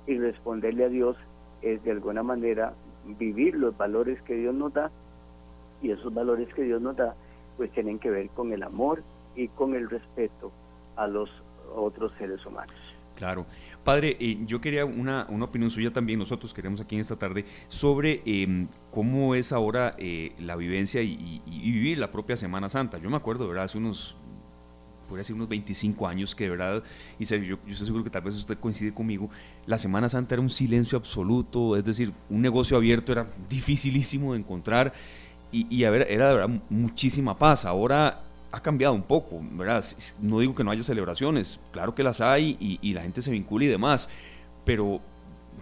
y 0.06 0.18
responderle 0.18 0.84
a 0.84 0.88
Dios 0.88 1.16
es 1.62 1.82
de 1.84 1.90
alguna 1.90 2.22
manera 2.22 2.72
vivir 3.18 3.54
los 3.54 3.76
valores 3.76 4.20
que 4.22 4.34
Dios 4.34 4.54
nos 4.54 4.72
da 4.72 4.90
y 5.82 5.90
esos 5.90 6.12
valores 6.12 6.52
que 6.54 6.62
Dios 6.62 6.80
nos 6.80 6.96
da 6.96 7.14
pues 7.56 7.70
tienen 7.72 7.98
que 7.98 8.10
ver 8.10 8.28
con 8.30 8.52
el 8.52 8.62
amor 8.62 9.02
y 9.36 9.48
con 9.48 9.74
el 9.74 9.88
respeto 9.88 10.50
a 10.96 11.06
los 11.06 11.30
otros 11.74 12.12
seres 12.18 12.44
humanos. 12.44 12.74
Claro. 13.16 13.44
Padre, 13.84 14.16
eh, 14.20 14.38
yo 14.46 14.60
quería 14.60 14.84
una, 14.84 15.26
una, 15.30 15.46
opinión 15.46 15.70
suya 15.70 15.90
también, 15.90 16.18
nosotros 16.18 16.52
queremos 16.52 16.80
aquí 16.80 16.96
en 16.96 17.00
esta 17.00 17.16
tarde, 17.16 17.46
sobre 17.68 18.22
em, 18.26 18.68
cómo 18.90 19.34
es 19.34 19.52
ahora 19.52 19.94
eh, 19.98 20.32
la 20.38 20.56
vivencia 20.56 21.00
y, 21.02 21.42
vivir 21.46 21.98
la 21.98 22.10
propia 22.10 22.36
Semana 22.36 22.68
Santa. 22.68 22.98
Yo 22.98 23.08
me 23.08 23.16
acuerdo, 23.16 23.48
¿verdad? 23.48 23.64
Hace 23.64 23.78
unos, 23.78 24.16
podría 25.08 25.22
decir 25.22 25.34
unos 25.34 25.48
25 25.48 26.06
años 26.06 26.34
que 26.34 26.44
de 26.44 26.50
verdad, 26.50 26.82
y 27.18 27.24
yo, 27.24 27.38
yo 27.38 27.56
estoy 27.68 27.86
seguro 27.86 28.04
que 28.04 28.10
tal 28.10 28.22
vez 28.22 28.34
usted 28.34 28.58
coincide 28.58 28.92
conmigo, 28.92 29.30
la 29.66 29.78
Semana 29.78 30.10
Santa 30.10 30.34
era 30.34 30.42
un 30.42 30.50
silencio 30.50 30.98
absoluto, 30.98 31.74
es 31.74 31.84
decir, 31.84 32.12
un 32.28 32.42
negocio 32.42 32.76
abierto 32.76 33.12
era 33.12 33.26
dificilísimo 33.48 34.34
de 34.34 34.40
encontrar 34.40 34.92
y, 35.50 35.66
y 35.74 35.84
a 35.84 35.90
ver, 35.90 36.06
era 36.10 36.28
de 36.28 36.34
verdad 36.34 36.60
muchísima 36.68 37.38
paz. 37.38 37.64
Ahora 37.64 38.24
ha 38.52 38.60
cambiado 38.60 38.94
un 38.94 39.02
poco, 39.02 39.40
¿verdad? 39.52 39.84
No 40.20 40.40
digo 40.40 40.54
que 40.54 40.64
no 40.64 40.70
haya 40.70 40.82
celebraciones, 40.82 41.60
claro 41.72 41.94
que 41.94 42.02
las 42.02 42.20
hay 42.20 42.56
y, 42.60 42.92
la 42.92 43.02
gente 43.02 43.22
se 43.22 43.30
vincula 43.30 43.64
y 43.64 43.68
demás, 43.68 44.08
pero 44.64 45.00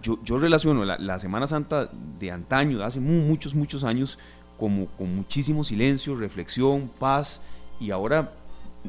yo, 0.01 0.19
yo 0.23 0.37
relaciono 0.37 0.85
la, 0.85 1.19
Semana 1.19 1.47
Santa 1.47 1.89
de 2.19 2.31
antaño, 2.31 2.79
de 2.79 2.85
hace 2.85 2.99
muchos, 2.99 3.53
muchos 3.53 3.83
años, 3.83 4.17
como 4.57 4.87
con 4.97 5.15
muchísimo 5.15 5.63
silencio, 5.63 6.15
reflexión, 6.15 6.89
paz, 6.99 7.41
y 7.79 7.91
ahora 7.91 8.33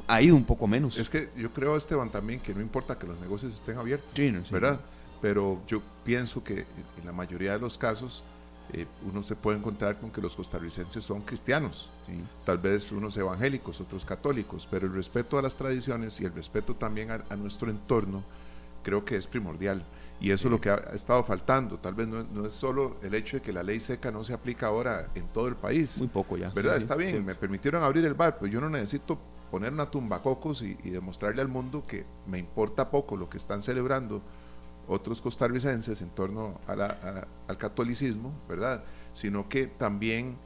ha 0.07 0.23
ido 0.23 0.37
un 0.37 0.45
poco 0.45 0.67
menos. 0.67 0.97
Es 0.97 1.11
que 1.11 1.31
yo 1.37 1.53
creo, 1.53 1.77
Esteban, 1.77 2.11
también 2.11 2.41
que 2.41 2.55
no 2.55 2.61
importa 2.61 2.99
que 2.99 3.07
los 3.07 3.21
negocios 3.21 3.55
estén 3.55 3.77
abiertos, 3.77 4.13
¿verdad? 4.51 4.81
Pero 5.21 5.61
yo 5.67 5.83
pienso 6.05 6.43
que 6.43 6.61
en 6.99 7.07
la 7.07 7.13
mayoría 7.13 7.53
de 7.53 7.59
los 7.59 7.77
casos 7.77 8.23
eh, 8.72 8.87
uno 9.11 9.22
se 9.22 9.37
puede 9.37 9.59
encontrar 9.59 9.98
con 9.98 10.11
que 10.11 10.20
los 10.20 10.37
costarricenses 10.37 11.04
son 11.04 11.22
cristianos, 11.22 11.88
tal 12.44 12.59
vez 12.59 12.92
unos 12.92 13.16
evangélicos, 13.16 13.80
otros 13.80 14.04
católicos, 14.04 14.68
pero 14.70 14.87
el 14.87 14.92
respeto 14.92 15.38
a 15.38 15.42
las 15.42 15.56
tradiciones 15.56 16.20
y 16.20 16.24
el 16.24 16.33
respeto 16.33 16.74
también 16.74 17.11
a, 17.11 17.37
nuestro 17.37 17.70
entorno 17.70 18.22
creo 18.83 19.04
que 19.04 19.16
es 19.16 19.26
primordial. 19.26 19.85
Y 20.20 20.33
eso 20.33 20.48
es 20.48 20.52
lo 20.52 20.61
que 20.61 20.68
ha, 20.68 20.76
estado 20.92 21.24
faltando. 21.24 21.78
Tal 21.78 21.94
vez 21.94 22.06
no, 22.06 22.46
es 22.46 22.52
solo 22.52 22.96
el 23.02 23.14
hecho 23.14 23.38
de 23.38 23.42
que 23.42 23.52
la 23.52 23.62
ley 23.62 23.80
seca 23.80 24.11
no 24.11 24.22
se 24.22 24.35
aplica 24.35 24.66
ahora 24.66 25.09
en 25.14 25.26
todo 25.28 25.48
el 25.48 25.56
país. 25.56 25.96
Muy 25.98 26.09
poco 26.09 26.37
ya. 26.37 26.50
¿Verdad? 26.50 26.76
Está 26.76 26.94
bien, 26.94 27.24
me 27.24 27.35
permitieron 27.35 27.83
abrir 27.83 28.04
el 28.04 28.14
bar, 28.14 28.37
pero 28.38 28.52
yo 28.52 28.61
no 28.61 28.68
necesito 28.68 29.18
poner 29.50 29.72
una 29.72 29.90
tumba 29.90 30.22
cocos 30.22 30.62
y, 30.62 30.76
y 30.85 30.90
demostrarle 30.90 31.40
al 31.40 31.48
mundo 31.48 31.85
que 31.87 32.04
me 32.26 32.38
importa 32.38 32.90
poco 32.90 33.16
lo 33.16 33.30
que 33.30 33.38
están 33.38 33.62
celebrando 33.62 34.22
otros 34.90 35.20
costarricenses 35.20 36.03
en 36.03 36.11
torno 36.11 36.61
al 36.66 37.57
catolicismo, 37.57 38.33
¿verdad? 38.48 38.83
Sino 39.14 39.48
que 39.48 39.66
también 39.66 40.37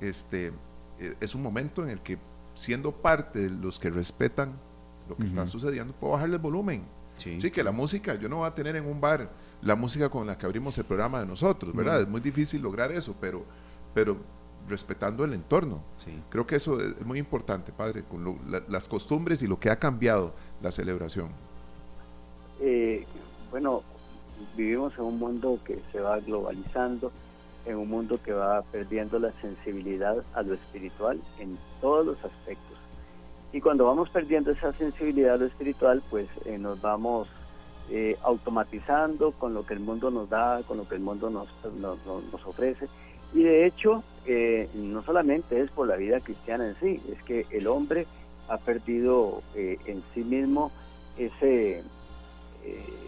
este, 0.00 0.52
e, 1.00 1.16
es 1.18 1.34
un 1.34 1.42
momento 1.42 1.82
en 1.82 1.88
el 1.88 2.00
que, 2.00 2.18
siendo 2.52 2.92
parte 2.92 3.40
de 3.40 3.50
los 3.50 3.78
que 3.78 3.88
respetan 3.88 4.52
lo 5.08 5.16
que 5.16 5.24
está 5.24 5.46
sucediendo, 5.46 5.94
puedo 5.94 6.12
bajarle 6.12 6.36
el 6.36 6.42
volumen. 6.42 6.84
Sí. 7.16 7.50
que 7.50 7.64
la 7.64 7.72
música, 7.72 8.14
yo 8.16 8.28
no 8.28 8.38
voy 8.38 8.46
a 8.46 8.54
tener 8.54 8.76
en 8.76 8.84
un 8.84 9.00
bar 9.00 9.30
la 9.62 9.74
música 9.74 10.10
con 10.10 10.26
la 10.26 10.36
que 10.36 10.44
abrimos 10.44 10.76
el 10.76 10.84
programa 10.84 11.20
de 11.20 11.26
nosotros, 11.26 11.74
¿verdad? 11.74 12.02
Es 12.02 12.08
muy 12.08 12.20
difícil 12.20 12.60
lograr 12.60 12.92
eso, 12.92 13.16
pero, 13.18 13.42
pero 13.94 14.18
respetando 14.68 15.24
el 15.24 15.32
entorno. 15.32 15.82
Creo 16.28 16.46
que 16.46 16.56
eso 16.56 16.78
es 16.78 17.06
muy 17.06 17.18
importante, 17.18 17.72
padre, 17.72 18.04
con 18.04 18.38
las 18.68 18.88
costumbres 18.88 19.40
y 19.40 19.46
lo 19.46 19.58
que 19.58 19.70
ha 19.70 19.78
cambiado 19.78 20.34
la 20.60 20.70
celebración. 20.70 21.30
Eh, 22.60 23.06
bueno, 23.56 23.82
vivimos 24.54 24.92
en 24.98 25.04
un 25.04 25.18
mundo 25.18 25.58
que 25.64 25.78
se 25.90 25.98
va 25.98 26.20
globalizando, 26.20 27.10
en 27.64 27.78
un 27.78 27.88
mundo 27.88 28.20
que 28.22 28.34
va 28.34 28.60
perdiendo 28.60 29.18
la 29.18 29.32
sensibilidad 29.40 30.22
a 30.34 30.42
lo 30.42 30.52
espiritual 30.52 31.18
en 31.38 31.56
todos 31.80 32.04
los 32.04 32.18
aspectos. 32.22 32.76
Y 33.54 33.62
cuando 33.62 33.86
vamos 33.86 34.10
perdiendo 34.10 34.50
esa 34.50 34.74
sensibilidad 34.74 35.36
a 35.36 35.38
lo 35.38 35.46
espiritual, 35.46 36.02
pues 36.10 36.28
eh, 36.44 36.58
nos 36.58 36.82
vamos 36.82 37.28
eh, 37.90 38.18
automatizando 38.22 39.32
con 39.32 39.54
lo 39.54 39.64
que 39.64 39.72
el 39.72 39.80
mundo 39.80 40.10
nos 40.10 40.28
da, 40.28 40.60
con 40.68 40.76
lo 40.76 40.86
que 40.86 40.96
el 40.96 41.00
mundo 41.00 41.30
nos, 41.30 41.48
nos, 41.80 42.46
ofrece. 42.46 42.88
Y 43.32 43.42
de 43.42 43.64
hecho, 43.64 44.04
eh, 44.26 44.68
no 44.74 45.02
solamente 45.02 45.62
es 45.62 45.70
por 45.70 45.88
la 45.88 45.96
vida 45.96 46.20
cristiana 46.20 46.68
en 46.68 46.74
sí, 46.74 47.00
es 47.10 47.22
que 47.22 47.46
el 47.50 47.68
hombre 47.68 48.06
ha 48.48 48.58
perdido 48.58 49.40
en 49.54 50.02
sí 50.12 50.22
mismo 50.24 50.70
ese, 51.16 51.82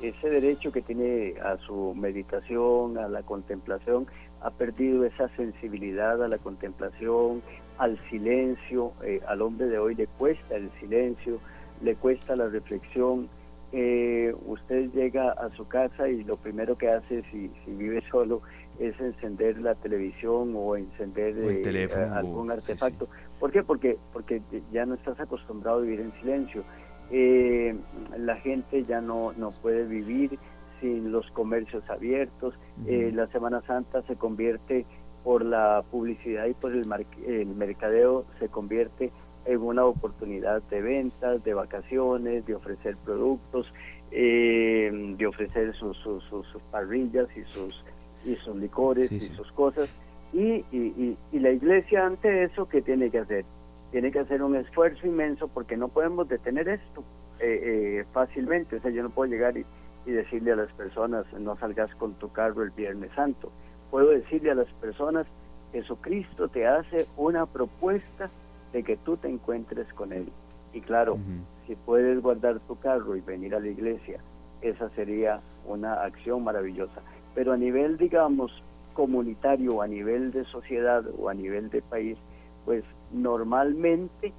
ese 0.02 0.30
derecho 0.30 0.72
que 0.72 0.82
tiene 0.82 1.34
a 1.42 1.56
su 1.58 1.94
meditación, 1.94 2.98
a 2.98 3.08
la 3.08 3.22
contemplación, 3.22 4.06
ha 4.40 4.50
perdido 4.50 5.04
esa 5.04 5.28
sensibilidad 5.36 6.22
a 6.22 6.28
la 6.28 6.38
contemplación, 6.38 7.42
al 7.78 7.98
silencio. 8.08 8.92
Eh, 9.02 9.20
al 9.26 9.42
hombre 9.42 9.66
de 9.66 9.78
hoy 9.78 9.94
le 9.94 10.06
cuesta 10.06 10.56
el 10.56 10.70
silencio, 10.80 11.38
le 11.82 11.94
cuesta 11.96 12.36
la 12.36 12.48
reflexión. 12.48 13.28
Eh, 13.72 14.34
usted 14.46 14.90
llega 14.92 15.30
a 15.30 15.50
su 15.50 15.68
casa 15.68 16.08
y 16.08 16.24
lo 16.24 16.36
primero 16.36 16.78
que 16.78 16.88
hace 16.88 17.22
si, 17.30 17.50
si 17.64 17.72
vive 17.72 18.02
solo 18.10 18.40
es 18.78 18.98
encender 19.00 19.60
la 19.60 19.74
televisión 19.74 20.54
o 20.56 20.76
encender 20.76 21.34
eh, 21.38 21.88
algún 22.12 22.50
artefacto. 22.50 23.08
¿Por 23.38 23.50
qué? 23.50 23.62
Porque, 23.62 23.98
porque 24.12 24.40
ya 24.72 24.86
no 24.86 24.94
estás 24.94 25.18
acostumbrado 25.20 25.78
a 25.78 25.82
vivir 25.82 26.00
en 26.00 26.12
silencio. 26.20 26.64
La 27.10 28.36
gente 28.36 28.82
ya 28.84 29.00
no, 29.00 29.32
no 29.32 29.50
puede 29.50 29.84
vivir 29.84 30.38
sin 30.80 31.10
los 31.10 31.30
comercios 31.30 31.88
abiertos. 31.88 32.54
la 32.86 33.26
Semana 33.28 33.62
Santa 33.66 34.02
se 34.02 34.16
convierte 34.16 34.84
por 35.24 35.44
la 35.44 35.84
publicidad 35.90 36.46
y 36.46 36.54
por 36.54 36.72
el, 36.72 36.86
el 37.26 37.46
mercadeo 37.48 38.24
se 38.38 38.48
convierte 38.48 39.10
en 39.48 39.62
una 39.62 39.84
oportunidad 39.84 40.62
de 40.64 40.82
ventas, 40.82 41.42
de 41.42 41.54
vacaciones, 41.54 42.44
de 42.46 42.54
ofrecer 42.54 42.96
productos, 42.98 43.66
eh, 44.10 44.90
de 45.16 45.26
ofrecer 45.26 45.74
sus, 45.74 45.96
sus, 45.98 46.62
parrillas 46.70 47.28
y 47.36 47.42
sus, 47.52 47.84
y 48.24 48.36
sus 48.36 48.56
licores 48.56 49.10
y 49.10 49.20
sus 49.20 49.50
cosas. 49.52 49.88
Y, 50.32 50.64
y, 50.70 51.16
y, 51.32 51.38
la 51.38 51.50
iglesia 51.50 52.06
ante 52.06 52.44
eso, 52.44 52.68
¿qué 52.68 52.82
tiene 52.82 53.10
que 53.10 53.20
hacer? 53.20 53.46
Tiene 53.90 54.12
que 54.12 54.20
hacer 54.20 54.42
un 54.42 54.56
esfuerzo 54.56 55.06
inmenso 55.06 55.48
porque 55.48 55.76
no 55.76 55.88
podemos 55.88 56.28
detener 56.28 56.68
esto 56.68 57.02
eh, 57.40 58.00
eh, 58.00 58.04
fácilmente. 58.12 58.76
O 58.76 58.80
sea, 58.80 58.90
yo 58.90 59.02
no 59.02 59.10
puedo 59.10 59.30
llegar 59.30 59.56
y, 59.56 59.64
y 60.06 60.10
decirle 60.10 60.52
a 60.52 60.56
las 60.56 60.72
personas, 60.72 61.24
no 61.32 61.56
salgas 61.56 61.94
con 61.96 62.14
tu 62.14 62.30
carro 62.30 62.62
el 62.62 62.70
Viernes 62.70 63.10
Santo 63.14 63.50
puedo 63.90 64.10
decirle 64.10 64.50
a 64.50 64.54
las 64.54 64.70
personas, 64.74 65.26
Jesucristo 65.72 66.48
te 66.48 66.66
hace 66.66 67.06
una 67.16 67.46
propuesta 67.46 68.30
de 68.72 68.82
que 68.82 68.96
tú 68.96 69.16
te 69.16 69.28
encuentres 69.28 69.92
con 69.94 70.12
Él. 70.12 70.28
Y 70.72 70.80
claro, 70.80 71.18
si 71.66 71.74
puedes 71.74 72.20
guardar 72.20 72.60
tu 72.60 72.78
carro 72.78 73.16
y 73.16 73.20
venir 73.20 73.54
a 73.54 73.60
la 73.60 73.68
iglesia, 73.68 74.20
esa 74.60 74.90
sería 74.90 75.40
una 75.66 76.02
acción 76.02 76.44
maravillosa. 76.44 77.00
Pero 77.34 77.52
a 77.52 77.56
nivel, 77.56 77.96
digamos, 77.96 78.62
comunitario, 78.92 79.80
a 79.80 79.86
nivel 79.86 80.32
de 80.32 80.44
sociedad 80.44 81.04
o 81.18 81.28
a 81.28 81.34
nivel 81.34 81.70
de 81.70 81.80
país, 81.82 82.18
pues 82.64 82.84
normalmente 83.12 84.32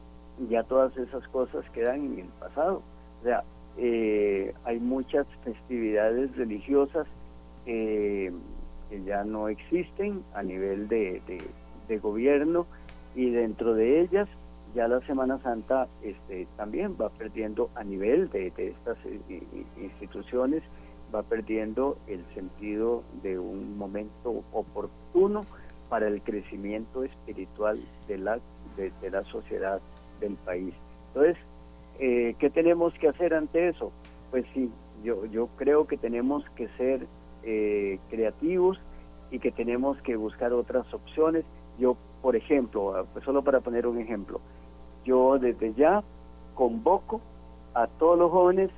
ya 0.49 0.63
todas 0.63 0.95
esas 0.97 1.27
cosas 1.29 1.65
quedan 1.71 2.05
en 2.05 2.19
el 2.19 2.27
pasado. 2.39 2.81
O 3.21 3.23
sea, 3.23 3.43
eh, 3.77 4.53
hay 4.63 4.79
muchas 4.79 5.27
festividades 5.43 6.35
religiosas 6.35 7.07
eh, 7.65 8.31
que 8.89 9.03
ya 9.03 9.23
no 9.23 9.47
existen 9.49 10.23
a 10.33 10.43
nivel 10.43 10.87
de, 10.87 11.21
gobierno 12.01 12.67
y 13.15 13.31
dentro 13.31 13.73
de 13.73 14.01
ellas 14.01 14.29
ya 14.75 14.87
la 14.87 15.01
Semana 15.07 15.39
Santa 15.41 15.87
este, 16.03 16.47
también 16.55 16.95
va 17.01 17.09
perdiendo 17.09 17.71
a 17.73 17.83
nivel 17.83 18.29
de, 18.29 18.53
estas 18.57 18.97
eh, 19.05 19.41
instituciones, 19.81 20.61
va 21.13 21.23
perdiendo 21.23 21.97
el 22.07 22.23
sentido 22.35 23.03
de 23.23 23.39
un 23.39 23.75
momento 23.77 24.43
oportuno 24.51 25.45
para 25.89 26.07
el 26.07 26.21
crecimiento 26.21 27.03
espiritual 27.03 27.83
de 28.07 28.17
la, 28.19 28.39
de, 28.75 28.91
la 29.09 29.23
sociedad 29.25 29.79
del 30.19 30.35
país. 30.37 30.73
Entonces, 31.07 31.37
eh, 31.99 32.35
¿qué 32.39 32.49
tenemos 32.49 32.93
que 32.95 33.09
hacer 33.09 33.33
ante 33.33 33.69
eso? 33.69 33.91
Pues 34.31 34.45
sí, 34.53 34.71
yo, 35.03 35.25
yo 35.25 35.47
creo 35.57 35.87
que 35.87 35.97
tenemos 35.97 36.43
que 36.55 36.67
ser 36.77 37.07
eh, 37.43 37.99
creativos 38.09 38.79
y 39.31 39.39
que 39.39 39.51
tenemos 39.51 39.97
que 40.01 40.15
buscar 40.15 40.53
otras 40.53 40.91
opciones. 40.93 41.45
Yo, 41.77 41.95
por 42.21 42.35
ejemplo, 42.35 42.95
ah, 42.95 43.05
pues 43.13 43.23
solo 43.25 43.43
para 43.43 43.61
poner 43.61 43.87
un 43.87 43.99
ejemplo, 43.99 44.41
yo 45.05 45.39
desde 45.39 45.73
ya 45.73 46.03
convoco 46.55 47.21
a 47.73 47.87
todos 47.87 48.17
los 48.17 48.31
jóvenes 48.31 48.69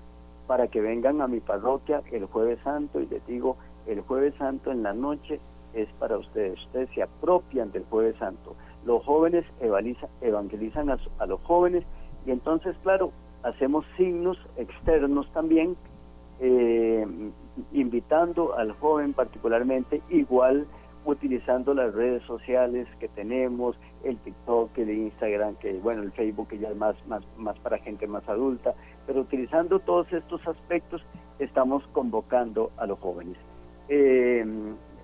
para 0.47 0.67
que 0.67 0.81
vengan 0.81 1.21
a 1.21 1.27
mi 1.27 1.39
parroquia 1.39 2.01
el 2.11 2.25
jueves 2.25 2.59
santo 2.63 2.99
y 2.99 3.07
les 3.07 3.25
digo, 3.25 3.57
el 3.87 4.01
jueves 4.01 4.35
santo 4.37 4.71
en 4.71 4.83
la 4.83 4.93
noche 4.93 5.39
es 5.73 5.87
para 5.93 6.17
ustedes, 6.17 6.59
ustedes 6.65 6.89
se 6.93 7.01
apropian 7.01 7.71
del 7.71 7.85
jueves 7.85 8.15
santo. 8.17 8.55
Los 8.85 9.03
jóvenes 9.05 9.45
evangelizan 10.21 10.89
a, 10.89 10.97
a 11.19 11.25
los 11.25 11.41
jóvenes 11.41 11.83
y 12.25 12.31
entonces, 12.31 12.75
claro, 12.83 13.11
hacemos 13.43 13.85
signos 13.97 14.37
externos 14.57 15.31
también 15.33 15.75
eh, 16.39 17.05
invitando 17.73 18.55
al 18.55 18.71
joven 18.73 19.13
particularmente, 19.13 20.01
igual 20.09 20.65
utilizando 21.05 21.73
las 21.73 21.93
redes 21.93 22.23
sociales 22.23 22.87
que 22.99 23.07
tenemos, 23.07 23.75
el 24.03 24.17
TikTok, 24.17 24.77
el 24.77 24.89
Instagram, 24.91 25.55
que 25.55 25.73
bueno, 25.73 26.03
el 26.03 26.11
Facebook 26.11 26.49
que 26.49 26.59
ya 26.59 26.69
es 26.69 26.75
más, 26.75 26.95
más, 27.07 27.23
más 27.37 27.57
para 27.59 27.79
gente 27.79 28.07
más 28.07 28.27
adulta, 28.29 28.73
pero 29.07 29.21
utilizando 29.21 29.79
todos 29.79 30.11
estos 30.13 30.47
aspectos 30.47 31.01
estamos 31.39 31.83
convocando 31.91 32.71
a 32.77 32.85
los 32.85 32.99
jóvenes. 32.99 33.37
Eh, 33.89 34.45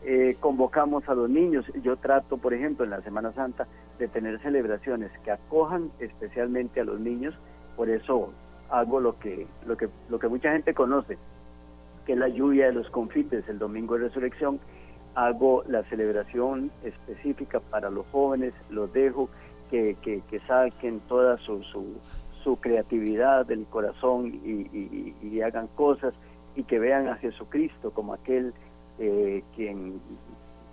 eh, 0.10 0.38
convocamos 0.40 1.10
a 1.10 1.16
los 1.16 1.30
niños. 1.30 1.66
Yo 1.84 1.98
trato, 1.98 2.38
por 2.38 2.54
ejemplo, 2.54 2.86
en 2.86 2.92
la 2.92 3.02
Semana 3.02 3.34
Santa 3.34 3.68
de 4.00 4.08
tener 4.08 4.42
celebraciones 4.42 5.12
que 5.26 5.32
acojan 5.32 5.92
especialmente 6.00 6.80
a 6.80 6.86
los 6.86 6.98
niños, 6.98 7.36
por 7.76 7.90
eso 7.90 8.32
hago 8.70 9.02
lo 9.02 9.20
que, 9.20 9.48
lo 9.66 9.76
que, 9.76 9.90
lo 10.08 10.18
que 10.18 10.30
mucha 10.30 10.54
gente 10.54 10.74
conoce, 10.74 11.18
que 12.06 12.14
es 12.14 12.18
la 12.18 12.30
lluvia 12.30 12.68
de 12.68 12.72
los 12.72 12.90
confites 12.90 13.50
el 13.50 13.60
domingo 13.60 13.96
de 13.96 14.06
resurrección. 14.06 14.62
Hago 15.14 15.66
la 15.68 15.84
celebración 15.90 16.72
específica 16.86 17.60
para 17.60 17.90
los 17.90 18.06
jóvenes, 18.08 18.54
los 18.70 18.94
dejo 18.94 19.28
que, 19.70 19.98
que, 20.02 20.40
saquen 20.48 21.02
toda 21.02 21.38
su, 21.40 21.64
su, 22.44 22.56
creatividad 22.62 23.46
del 23.46 23.66
corazón 23.66 24.40
y, 24.42 25.42
hagan 25.42 25.68
cosas 25.76 26.14
y 26.56 26.64
que 26.64 26.80
vean 26.80 27.10
a 27.10 27.16
Jesucristo 27.18 27.92
como 27.92 28.14
aquel 28.14 28.54
eh, 29.00 29.44
quien, 29.56 30.00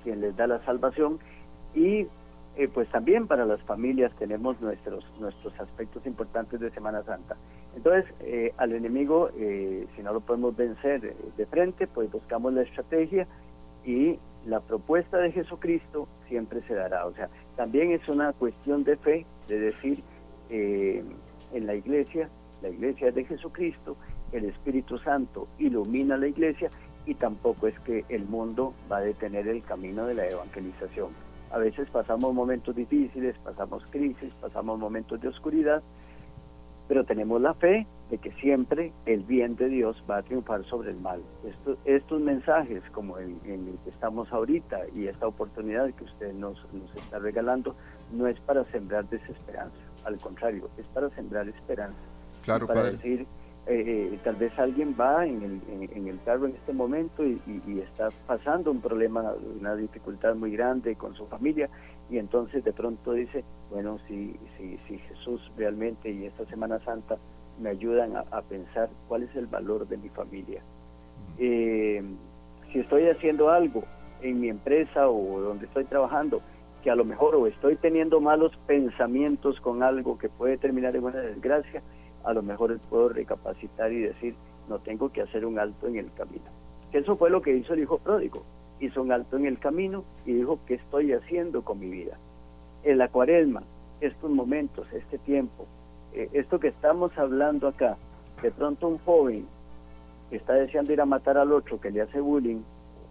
quien 0.03 0.21
les 0.21 0.37
da 0.37 0.47
la 0.47 0.65
salvación 0.65 1.19
y 1.75 2.07
eh, 2.57 2.69
pues 2.73 2.89
también 2.91 3.27
para 3.27 3.45
las 3.45 3.61
familias 3.63 4.13
tenemos 4.17 4.61
nuestros 4.61 5.05
nuestros 5.19 5.59
aspectos 5.59 6.07
importantes 6.07 6.61
de 6.61 6.71
Semana 6.71 7.03
Santa. 7.03 7.37
Entonces, 7.75 8.05
eh, 8.21 8.53
al 8.57 8.73
enemigo, 8.73 9.31
eh, 9.37 9.89
si 9.97 10.03
no 10.03 10.13
lo 10.13 10.21
podemos 10.21 10.57
vencer 10.57 11.17
de 11.37 11.47
frente, 11.47 11.89
pues 11.89 12.13
buscamos 12.13 12.53
la 12.53 12.63
estrategia 12.63 13.27
y 13.85 14.19
la 14.47 14.61
propuesta 14.61 15.19
de 15.19 15.33
Jesucristo 15.33 16.07
siempre 16.29 16.63
se 16.69 16.75
dará. 16.75 17.07
O 17.07 17.15
sea, 17.15 17.29
también 17.57 17.91
es 17.91 18.09
una 18.09 18.33
cuestión 18.33 18.85
de 18.85 18.97
fe, 18.99 19.27
de 19.49 19.59
decir, 19.59 20.03
en 20.51 21.67
la 21.67 21.75
iglesia, 21.75 22.29
la 22.63 22.69
iglesia 22.69 23.09
es 23.09 23.15
de 23.17 23.25
Jesucristo, 23.25 23.97
el 24.31 24.45
Espíritu 24.45 24.99
Santo 24.99 25.49
ilumina 25.59 26.17
la 26.17 26.29
iglesia 26.29 26.71
y 27.07 27.15
tampoco 27.15 27.67
es 27.69 27.79
que 27.81 28.05
el 28.09 28.25
mundo 28.25 28.75
va 28.91 28.99
a 28.99 29.03
detener 29.03 29.49
el 29.49 29.63
camino 29.63 30.07
de 30.07 30.15
la 30.15 30.27
evangelización 30.27 31.11
a 31.55 31.59
veces 31.59 31.89
pasamos 31.89 32.35
momentos 32.35 32.75
difíciles, 32.75 33.37
pasamos 33.45 33.85
crisis, 33.91 34.33
pasamos 34.41 34.77
momentos 34.77 35.21
de 35.21 35.29
oscuridad, 35.29 35.85
pero 36.89 37.05
tenemos 37.05 37.41
la 37.41 37.55
fe 37.55 37.87
de 38.11 38.19
que 38.19 38.33
siempre 38.33 38.93
el 39.07 39.23
bien 39.23 39.55
de 39.55 39.69
Dios 39.69 40.03
va 40.11 40.17
a 40.17 40.23
triunfar 40.23 40.65
sobre 40.65 40.91
el 40.91 40.99
mal. 40.99 41.23
estos 41.85 42.21
mensajes, 42.21 42.83
como 42.91 43.21
en, 43.21 43.39
el 43.45 43.79
que 43.85 43.91
estamos 43.91 44.33
ahorita 44.33 44.81
y 44.97 45.07
esta 45.07 45.29
oportunidad 45.29 45.95
que 45.95 46.03
usted 46.03 46.33
nos, 46.35 46.59
nos 46.73 46.93
está 46.97 47.21
regalando, 47.21 47.77
no 48.13 48.27
es 48.27 48.39
para 48.41 48.65
sembrar 48.73 49.09
desesperanza, 49.09 49.79
al 50.05 50.19
contrario, 50.19 50.69
es 50.77 50.87
para 50.87 51.09
sembrar 51.11 51.49
esperanza. 51.49 52.01
Claro, 52.43 52.67
para 52.67 52.91
decir, 52.91 53.29
eh, 53.67 54.19
tal 54.23 54.37
vez 54.37 54.53
alguien 54.59 54.95
va 54.99 55.27
en 55.27 55.43
el, 55.43 55.89
en, 55.91 56.09
el 56.09 56.21
carro 56.25 56.47
en 56.47 56.55
este 56.55 56.73
momento 56.73 57.25
y, 57.25 57.41
está 57.79 58.09
pasando 58.27 58.71
un 58.71 58.81
problema, 58.81 59.33
una 59.59 59.75
dificultad 59.75 60.35
muy 60.35 60.53
grande 60.53 60.97
con 60.97 61.15
su 61.15 61.27
familia 61.27 61.71
y 62.11 62.19
entonces 62.19 62.63
de 62.63 62.73
pronto 62.73 63.13
dice, 63.13 63.43
bueno, 63.71 63.99
si, 64.07 64.37
si, 64.59 64.79
si 64.87 64.99
Jesús 64.99 65.41
realmente 65.57 66.11
y 66.11 66.27
esta 66.27 66.45
Semana 66.47 66.79
Santa 66.81 67.17
me 67.59 67.71
ayudan 67.71 68.17
a, 68.17 68.43
pensar 68.43 68.91
cuál 69.09 69.23
es 69.23 69.35
el 69.37 69.47
valor 69.47 69.89
de 69.89 69.97
mi 69.97 70.09
familia. 70.11 70.61
Eh, 71.39 72.03
si 72.73 72.81
estoy 72.81 73.09
haciendo 73.09 73.51
algo 73.51 73.85
en 74.21 74.41
mi 74.41 74.49
empresa 74.49 75.09
o 75.09 75.41
donde 75.41 75.67
estoy 75.67 75.85
trabajando, 75.85 76.43
que 76.83 76.91
a 76.91 76.97
lo 76.97 77.05
mejor 77.05 77.35
o 77.35 77.47
estoy 77.47 77.77
teniendo 77.77 78.21
malos 78.21 78.53
pensamientos 78.67 79.59
con 79.61 79.83
algo 79.83 80.19
que 80.19 80.29
puede 80.29 80.59
terminar 80.59 80.95
en 80.97 81.05
una 81.05 81.19
desgracia, 81.19 81.83
a 82.25 82.33
lo 82.33 82.43
mejor 82.43 82.79
puedo 82.89 83.11
recapacitar 83.11 83.93
y 83.93 84.01
decir, 84.01 84.35
no 84.69 84.79
tengo 84.79 85.11
que 85.11 85.23
hacer 85.23 85.45
un 85.45 85.59
alto 85.59 85.87
en 85.87 85.97
el 85.97 86.13
camino. 86.13 86.45
Eso 86.93 87.17
fue 87.17 87.31
lo 87.31 87.43
que 87.43 87.57
hizo 87.57 87.75
el 87.75 87.81
hijo 87.81 87.99
pródigo. 87.99 88.43
Hizo 88.81 89.03
un 89.03 89.13
alto 89.13 89.37
en 89.37 89.47
el 89.47 89.59
camino 89.59 90.05
y 90.25 90.33
dijo, 90.33 90.59
¿qué 90.67 90.75
estoy 90.75 91.13
haciendo 91.13 91.63
con 91.63 91.79
mi 91.79 91.91
vida? 91.91 92.17
En 92.83 92.99
la 92.99 93.11
estos 94.01 94.31
momentos, 94.31 94.87
este 94.93 95.19
tiempo, 95.19 95.67
eh, 96.13 96.29
esto 96.33 96.61
que 96.61 96.69
estamos 96.69 97.17
hablando 97.17 97.69
acá, 97.69 97.97
de 98.43 98.51
pronto 98.51 98.89
un 98.89 98.99
joven 98.99 99.47
que 100.31 100.37
está 100.37 100.55
deseando 100.55 100.93
ir 100.93 101.01
a 101.01 101.07
matar 101.07 101.39
al 101.39 101.53
otro 101.53 101.81
que 101.81 101.91
le 101.91 102.03
hace 102.03 102.21
bullying 102.21 102.63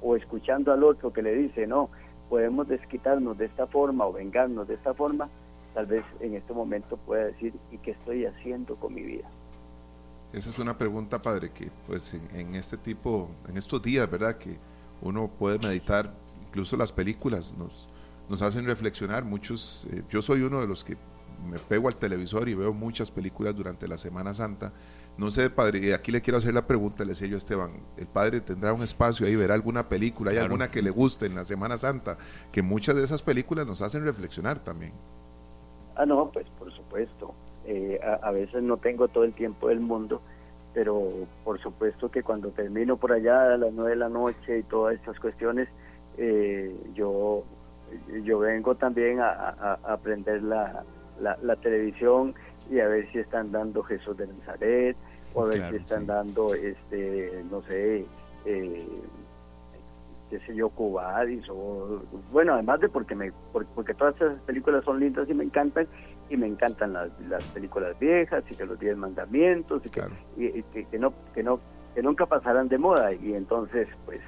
o 0.02 0.16
escuchando 0.16 0.72
al 0.72 0.84
otro 0.84 1.12
que 1.12 1.22
le 1.22 1.34
dice, 1.34 1.66
no, 1.66 1.90
podemos 2.30 2.68
desquitarnos 2.68 3.38
de 3.38 3.46
esta 3.46 3.68
forma 3.68 4.06
o 4.06 4.14
vengarnos 4.14 4.68
de 4.68 4.76
esta 4.76 4.94
forma, 4.94 5.30
tal 5.74 5.86
vez 5.86 6.06
en 6.20 6.36
este 6.36 6.54
momento 6.54 6.98
pueda 6.98 7.26
decir, 7.26 7.54
¿y 7.72 7.78
qué 7.80 7.92
estoy 7.92 8.26
haciendo 8.26 8.76
con 8.76 8.94
mi 8.94 9.02
vida? 9.02 9.30
Esa 10.34 10.50
es 10.50 10.58
una 10.58 10.78
pregunta, 10.78 11.22
padre, 11.22 11.52
que 11.52 11.70
pues 11.86 12.14
en, 12.34 12.56
este 12.56 12.78
tipo, 12.78 13.30
en 13.48 13.58
estos 13.58 13.82
días, 13.82 14.10
¿verdad? 14.10 14.38
Que 14.38 14.58
uno 15.02 15.28
puede 15.28 15.60
meditar, 15.60 16.12
incluso 16.48 16.76
las 16.76 16.92
películas 16.92 17.54
nos, 17.58 17.88
nos 18.30 18.42
hacen 18.42 18.66
reflexionar. 18.66 19.24
Muchos, 19.24 19.88
eh, 19.92 20.04
yo 20.10 20.24
soy 20.24 20.42
uno 20.42 20.60
de 20.60 20.68
los 20.68 20.84
que 20.84 20.98
me 21.48 21.60
pego 21.60 21.88
al 21.88 21.96
televisor 21.96 22.50
y 22.50 22.56
veo 22.56 22.74
muchas 22.74 23.12
películas 23.12 23.56
durante 23.56 23.88
la 23.88 23.98
Semana 23.98 24.34
Santa. 24.34 24.74
No 25.18 25.30
sé, 25.30 25.52
padre, 25.52 25.94
aquí 25.94 26.12
le 26.12 26.22
quiero 26.22 26.38
hacer 26.38 26.54
la 26.54 26.66
pregunta, 26.66 27.04
le 27.04 27.12
decía 27.12 27.28
yo 27.28 27.36
a 27.36 27.38
Esteban, 27.38 27.72
¿el 27.98 28.08
padre 28.08 28.42
tendrá 28.42 28.74
un 28.74 28.82
espacio 28.82 29.28
ahí, 29.28 29.36
verá 29.36 29.54
alguna 29.54 29.88
película, 29.88 30.32
hay 30.32 30.38
alguna 30.38 30.72
que 30.72 30.82
le 30.82 30.90
guste 30.90 31.28
en 31.28 31.36
la 31.36 31.44
Semana 31.44 31.78
Santa? 31.78 32.18
Que 32.52 32.64
muchas 32.64 32.96
de 32.96 33.04
esas 33.04 33.22
películas 33.22 33.68
nos 33.68 33.84
hacen 33.84 34.04
reflexionar 34.04 34.64
también. 34.64 34.94
Ah, 35.96 36.06
no, 36.06 36.30
pues 36.32 36.48
por 36.58 36.72
supuesto. 36.72 37.34
Eh, 37.66 38.00
a, 38.04 38.32
veces 38.32 38.62
no 38.62 38.78
tengo 38.78 39.08
todo 39.08 39.24
el 39.24 39.34
tiempo 39.34 39.70
del 39.70 39.80
mundo, 39.80 40.22
pero 40.74 41.02
por 41.46 41.62
supuesto 41.62 42.12
que 42.12 42.22
cuando 42.22 42.50
termino 42.50 42.98
por 42.98 43.14
allá 43.14 43.54
a 43.54 43.58
las 43.58 43.72
nueve 43.72 43.92
de 43.92 43.96
la 43.96 44.10
noche 44.10 44.60
y 44.60 44.64
todas 44.64 44.96
estas 44.96 45.18
cuestiones, 45.18 45.70
eh, 46.18 46.76
yo, 46.94 47.44
yo 48.24 48.40
vengo 48.40 48.76
también 48.76 49.22
a, 49.22 49.80
aprender 49.84 50.44
la, 50.44 50.84
la, 51.22 51.56
televisión 51.56 52.36
y 52.70 52.82
a 52.82 52.88
ver 52.88 53.10
si 53.14 53.20
están 53.20 53.52
dando 53.54 53.82
Jesús 53.84 54.18
de 54.18 54.28
Nazaret 54.28 54.98
o 55.34 55.44
a 55.44 55.46
ver 55.46 55.70
si 55.70 55.78
están 55.78 56.06
dando, 56.06 56.54
este 56.54 57.44
no 57.50 57.62
sé, 57.62 58.06
eh, 58.46 58.88
qué 60.34 60.40
sé 60.48 60.56
yo, 60.56 60.72
o 60.76 62.02
bueno, 62.32 62.54
además 62.54 62.80
de 62.80 62.90
porque 62.90 63.14
me 63.14 63.32
porque 63.52 63.94
todas 63.94 64.16
esas 64.16 64.40
películas 64.42 64.84
son 64.84 65.00
lindas 65.00 65.30
y 65.30 65.34
me 65.36 65.44
encantan, 65.44 65.88
y 66.28 66.38
me 66.38 66.48
encantan 66.48 66.94
las, 66.94 67.10
las 67.30 67.44
películas 67.50 67.98
viejas 68.00 68.44
y 68.50 68.56
que 68.56 68.66
los 68.66 68.80
diez 68.80 68.98
mandamientos 68.98 69.84
y, 69.86 69.90
que, 69.90 70.86
que, 70.90 70.98
no 70.98 71.14
que 71.36 71.44
no 71.44 71.60
que 71.94 72.02
nunca 72.02 72.26
pasarán 72.26 72.68
de 72.68 72.80
moda 72.80 73.14
y 73.14 73.36
entonces 73.36 73.88
pues 74.06 74.22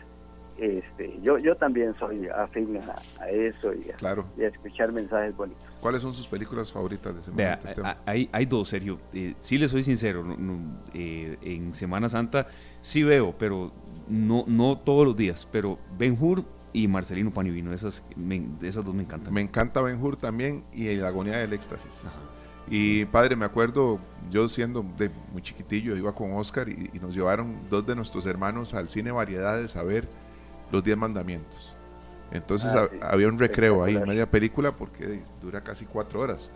este 0.59 1.19
yo 1.23 1.39
yo 1.39 1.55
también 1.55 1.95
soy 1.95 2.27
afín 2.27 2.77
a, 2.77 3.29
eso 3.29 3.73
y 3.73 3.89
a, 3.89 3.95
claro. 3.95 4.25
y 4.37 4.43
a, 4.43 4.49
escuchar 4.49 4.91
mensajes 4.91 5.35
bonitos 5.35 5.65
¿Cuáles 5.81 6.01
son 6.01 6.13
sus 6.13 6.27
películas 6.27 6.71
favoritas 6.71 7.15
de 7.15 7.21
Semana 7.21 7.61
Santa? 7.61 7.97
Hay, 8.07 8.27
hay 8.31 8.47
dos, 8.47 8.69
Sergio. 8.69 8.97
Eh, 9.13 9.35
sí 9.37 9.59
le 9.59 9.69
soy 9.69 9.83
sincero, 9.83 10.25
eh, 10.95 11.37
en 11.43 11.75
Semana 11.75 12.09
Santa 12.09 12.47
sí 12.81 13.03
veo, 13.03 13.35
pero 13.37 13.71
no, 14.07 14.43
no 14.47 14.77
todos 14.77 15.05
los 15.05 15.15
días, 15.15 15.47
pero 15.51 15.79
Ben 15.97 16.17
Hur 16.19 16.43
y 16.73 16.87
Marcelino 16.87 17.33
Panivino, 17.33 17.73
esas, 17.73 18.03
esas 18.61 18.83
dos 18.83 18.93
me 18.93 19.03
encantan. 19.03 19.33
Me 19.33 19.41
encanta 19.41 19.81
Ben 19.81 20.01
Hur 20.01 20.17
también 20.17 20.63
y 20.73 20.93
La 20.95 21.07
agonía 21.07 21.37
del 21.37 21.53
éxtasis. 21.53 22.03
Y 22.67 23.05
padre, 23.05 23.35
me 23.35 23.45
acuerdo, 23.45 23.99
yo 24.31 24.49
siendo 24.49 24.83
de 24.97 25.11
muy 25.31 25.41
chiquitillo, 25.41 25.95
iba 25.95 26.13
con 26.13 26.33
Oscar 26.33 26.67
y, 26.67 26.89
nos 26.99 27.15
llevaron 27.15 27.57
dos 27.69 27.85
de 27.85 27.95
nuestros 27.95 28.25
hermanos 28.25 28.73
al 28.73 28.89
cine 28.89 29.11
Variedades 29.11 29.75
a 29.75 29.83
ver 29.83 30.07
los 30.71 30.83
Diez 30.83 30.97
Mandamientos. 30.97 31.75
Entonces 32.31 32.71
ah, 32.73 32.89
había 33.01 33.27
un 33.27 33.37
recreo 33.37 33.83
ahí, 33.83 33.97
media 34.05 34.29
película, 34.29 34.75
porque 34.75 35.21
dura 35.41 35.63
casi 35.63 35.85
cuatro 35.85 36.19
horas. 36.19 36.51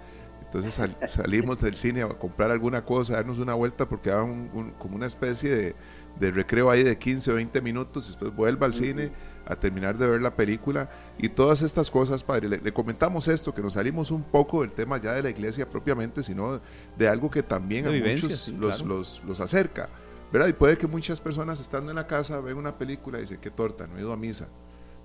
Entonces 0.46 0.74
salimos 1.08 1.60
del 1.60 1.76
cine 1.76 2.02
a 2.02 2.10
comprar 2.10 2.50
alguna 2.50 2.84
cosa, 2.84 3.14
a 3.14 3.16
darnos 3.18 3.38
una 3.38 3.54
vuelta, 3.54 3.88
porque 3.88 4.12
había 4.12 4.50
como 4.80 4.96
una 4.96 5.06
especie 5.06 5.50
de, 5.56 5.76
de 6.20 6.32
recreo 6.32 6.70
ahí 6.70 6.84
de 6.84 6.98
15 6.98 7.32
o 7.32 7.36
20 7.36 7.62
minutos, 7.62 8.06
y 8.06 8.08
después 8.10 8.36
vuelva 8.36 8.66
al 8.66 8.74
cine 8.74 9.12
a 9.46 9.56
terminar 9.56 9.98
de 9.98 10.08
ver 10.08 10.22
la 10.22 10.36
película 10.36 10.90
y 11.18 11.30
todas 11.30 11.62
estas 11.64 11.90
cosas, 11.90 12.24
padre. 12.24 12.48
Le, 12.50 12.72
comentamos 12.72 13.28
esto, 13.28 13.54
que 13.54 13.62
nos 13.62 13.74
salimos 13.74 14.12
un 14.12 14.24
poco 14.24 14.62
del 14.62 14.72
tema 14.72 14.98
ya 15.02 15.14
de 15.14 15.24
la 15.24 15.30
iglesia 15.30 15.68
propiamente, 15.68 16.22
sino 16.24 16.62
de 16.98 17.08
algo 17.08 17.30
que 17.32 17.42
también 17.42 17.88
a 17.88 17.92
muchos 17.92 18.50
los, 18.50 18.82
los, 18.82 19.24
los, 19.26 19.40
acerca, 19.40 19.90
¿verdad? 20.32 20.48
Y 20.48 20.54
puede 20.54 20.78
que 20.78 20.88
muchas 20.88 21.20
personas 21.20 21.60
estando 21.60 21.90
en 21.90 21.96
la 21.96 22.06
casa 22.06 22.40
ven 22.40 22.58
una 22.58 22.78
película 22.78 23.18
y 23.18 23.22
dicen, 23.22 23.40
qué 23.42 23.50
torta, 23.50 23.88
no 23.88 23.98
he 23.98 24.02
ido 24.02 24.14
a 24.14 24.18
misa, 24.18 24.48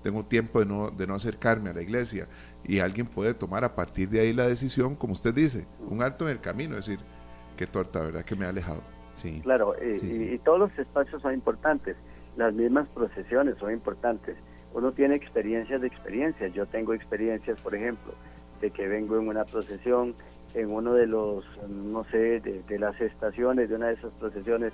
tengo 0.03 0.23
tiempo 0.23 0.59
de 0.59 0.67
no, 0.67 0.91
de 0.91 1.07
no 1.07 1.15
acercarme 1.15 1.71
a 1.71 1.73
la 1.73 1.81
iglesia 1.81 2.27
y 2.63 2.77
alguien 2.77 3.07
puede 3.07 3.33
tomar 3.33 3.63
a 3.63 3.73
partir 3.73 4.09
de 4.09 4.19
ahí 4.19 4.33
la 4.33 4.47
decisión, 4.47 4.95
como 4.95 5.13
usted 5.13 5.33
dice, 5.33 5.65
un 5.89 6.03
alto 6.03 6.29
en 6.29 6.33
el 6.33 6.41
camino, 6.41 6.77
es 6.77 6.85
decir, 6.85 7.03
qué 7.57 7.65
torta, 7.65 8.01
¿verdad? 8.01 8.23
Que 8.23 8.35
me 8.35 8.45
ha 8.45 8.49
alejado. 8.49 8.83
Claro, 9.43 9.75
y, 9.81 10.37
todos 10.39 10.59
los 10.59 10.79
espacios 10.79 11.21
son 11.21 11.33
importantes, 11.33 11.95
las 12.37 12.53
mismas 12.53 12.87
procesiones 12.89 13.57
son 13.57 13.71
importantes. 13.71 14.35
Uno 14.73 14.91
tiene 14.91 15.15
experiencias 15.15 15.79
de 15.81 15.87
experiencias. 15.87 16.53
Yo 16.53 16.65
tengo 16.65 16.93
experiencias, 16.93 17.59
por 17.61 17.75
ejemplo, 17.75 18.13
de 18.59 18.71
que 18.71 18.87
vengo 18.87 19.17
en 19.17 19.27
una 19.27 19.45
procesión, 19.45 20.15
en 20.53 20.69
uno 20.69 20.93
de 20.93 21.07
los, 21.07 21.45
no 21.69 22.03
sé, 22.05 22.41
de, 22.41 22.79
las 22.79 22.99
estaciones 22.99 23.69
de 23.69 23.75
una 23.75 23.87
de 23.87 23.93
esas 23.93 24.11
procesiones. 24.19 24.73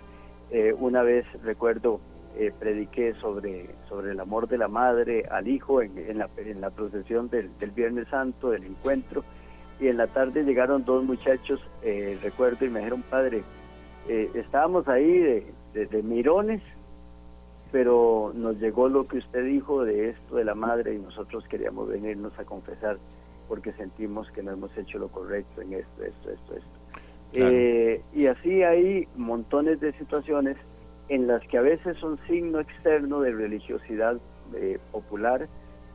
Eh, 0.50 0.74
una 0.78 1.04
vez 1.04 1.26
recuerdo, 1.44 2.02
eh, 2.38 2.52
prediqué 2.58 3.14
sobre, 3.16 3.70
sobre 3.90 4.12
el 4.12 4.20
amor 4.20 4.48
de 4.48 4.58
la 4.58 4.68
madre 4.68 5.26
al 5.30 5.48
hijo 5.48 5.82
en, 5.82 5.98
en, 5.98 6.18
la, 6.18 6.30
en 6.38 6.62
la 6.62 6.70
procesión 6.70 7.30
del, 7.30 7.56
del 7.60 7.72
Viernes 7.72 8.08
Santo, 8.08 8.50
del 8.52 8.64
encuentro. 8.64 9.24
Y 9.80 9.88
en 9.88 9.98
la 9.98 10.08
tarde 10.08 10.44
llegaron 10.44 10.86
dos 10.86 11.04
muchachos, 11.04 11.60
eh, 11.82 12.18
recuerdo, 12.22 12.66
y 12.66 12.70
me 12.70 12.80
dijeron, 12.80 13.02
padre, 13.02 13.44
eh, 14.08 14.30
estábamos 14.34 14.88
ahí 14.88 15.46
de, 15.74 16.04
mirones, 16.04 16.62
pero 17.72 18.32
nos 18.36 18.60
llegó 18.60 18.90
lo 18.90 19.08
que 19.08 19.20
usted 19.20 19.46
dijo 19.46 19.86
de 19.86 20.10
esto 20.10 20.36
de 20.36 20.44
la 20.44 20.56
madre 20.56 20.96
y 20.96 21.00
nosotros 21.00 21.46
queríamos 21.48 21.88
venirnos 21.88 22.38
a 22.38 22.44
confesar 22.44 22.98
porque 23.48 23.74
sentimos 23.74 24.30
que 24.32 24.44
no 24.44 24.52
hemos 24.52 24.76
hecho 24.78 24.98
lo 24.98 25.10
correcto 25.10 25.62
en 25.62 25.74
esto, 25.74 26.04
esto, 26.04 26.32
esto, 26.32 26.56
esto. 26.56 26.70
Eh, 27.34 28.02
y 28.14 28.28
así 28.28 28.64
hay 28.64 29.08
montones 29.16 29.80
de 29.80 29.94
situaciones 29.94 30.58
en 31.08 31.28
las 31.28 31.42
que 31.48 31.58
a 31.58 31.62
veces 31.62 32.02
un 32.04 32.18
signo 32.28 32.60
externo 32.60 33.22
de 33.22 33.32
religiosidad 33.32 34.18
eh, 34.56 34.80
popular 34.92 35.48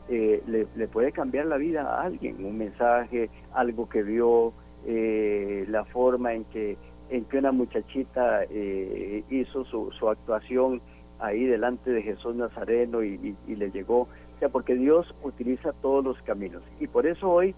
le, 0.09 0.67
le, 0.77 0.89
puede 0.89 1.11
cambiar 1.11 1.47
la 1.47 1.57
vida 1.57 1.83
a 1.83 2.05
alguien, 2.05 2.45
un 2.45 2.57
mensaje, 2.57 3.29
algo 3.53 3.89
que 3.89 4.05
vio, 4.05 4.53
la 4.87 5.85
forma 5.87 6.33
en 6.33 6.45
que 6.45 6.77
en 7.11 7.25
que 7.25 7.39
una 7.39 7.53
muchachita 7.53 8.45
eh, 8.51 9.25
hizo 9.31 9.65
su, 9.65 9.91
su, 9.93 10.09
actuación 10.09 10.81
ahí 11.19 11.45
delante 11.45 11.91
de 11.91 12.03
Jesús 12.03 12.35
Nazareno 12.35 13.03
y, 13.03 13.37
le 13.47 13.71
llegó. 13.71 14.03
O 14.03 14.39
sea, 14.39 14.49
porque 14.49 14.75
Dios 14.75 15.15
utiliza 15.23 15.73
todos 15.75 16.05
los 16.05 16.21
caminos. 16.23 16.63
Y 16.81 16.87
por 16.89 17.07
eso 17.07 17.31
hoy 17.31 17.55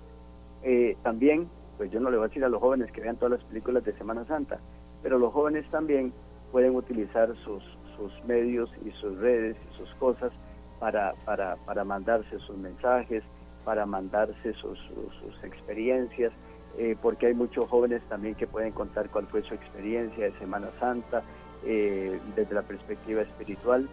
eh, 0.63 0.97
también, 1.03 1.49
pues 1.77 1.91
yo 1.91 2.01
no 2.01 2.11
le 2.11 2.17
voy 2.17 2.27
a 2.27 2.29
decir 2.29 2.45
a 2.45 2.49
los 2.49 2.61
jóvenes 2.61 2.93
que 2.93 3.01
vean 3.01 3.17
todas 3.17 3.41
las 3.41 3.45
películas 3.49 3.85
de 3.85 3.93
Semana 3.95 4.25
Santa, 4.27 4.61
pero 5.03 5.19
los 5.19 5.33
jóvenes 5.33 5.69
también 5.71 6.13
pueden 6.53 6.77
utilizar 6.77 7.35
sus, 7.45 7.63
sus 7.97 8.13
medios 8.25 8.71
y 8.85 8.91
sus 8.93 9.17
redes 9.19 9.57
y 9.71 9.77
sus 9.77 9.93
cosas 9.97 10.33
para, 10.79 11.15
para, 11.25 11.57
para 11.67 11.85
mandarse 11.85 12.39
sus 12.41 12.57
mensajes, 12.57 13.25
para 13.65 13.87
mandarse 13.87 14.53
sus, 14.55 14.79
sus 15.21 15.45
experiencias 15.45 16.33
eh, 16.79 16.97
porque 17.03 17.27
hay 17.27 17.35
muchos 17.35 17.69
jóvenes 17.69 18.03
también 18.09 18.37
que 18.37 18.47
pueden 18.47 18.71
contar 18.71 19.11
cuál 19.11 19.27
fue 19.27 19.43
su 19.43 19.53
experiencia 19.53 20.27
de 20.27 20.33
Semana 20.39 20.69
Santa 20.79 21.25
eh, 21.67 22.21
desde 22.37 22.55
la 22.55 22.63
perspectiva 22.63 23.23
espiritual. 23.23 23.89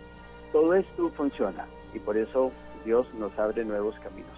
Todo 0.52 0.76
esto 0.76 1.10
funciona 1.17 1.65
y 1.95 2.00
por 2.00 2.15
eso 2.15 2.52
Dios 2.86 3.08
nos 3.17 3.38
abre 3.39 3.65
nuevos 3.65 3.95
caminos. 4.04 4.30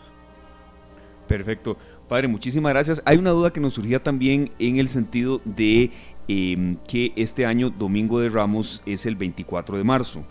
Perfecto. 1.28 1.76
Padre, 2.08 2.30
muchísimas 2.30 2.72
gracias. 2.72 3.02
Hay 3.04 3.18
una 3.18 3.32
duda 3.32 3.52
que 3.52 3.60
nos 3.60 3.74
surgía 3.74 4.02
también 4.02 4.52
en 4.60 4.78
el 4.78 4.88
sentido 4.88 5.42
de 5.44 5.92
em, 6.30 6.78
que 6.88 7.12
este 7.18 7.46
año 7.46 7.70
Domingo 7.70 8.22
de 8.22 8.30
Ramos 8.30 8.82
es 8.86 9.06
el 9.06 9.18
24 9.18 9.78
de 9.78 9.84
marzo. 9.84 10.24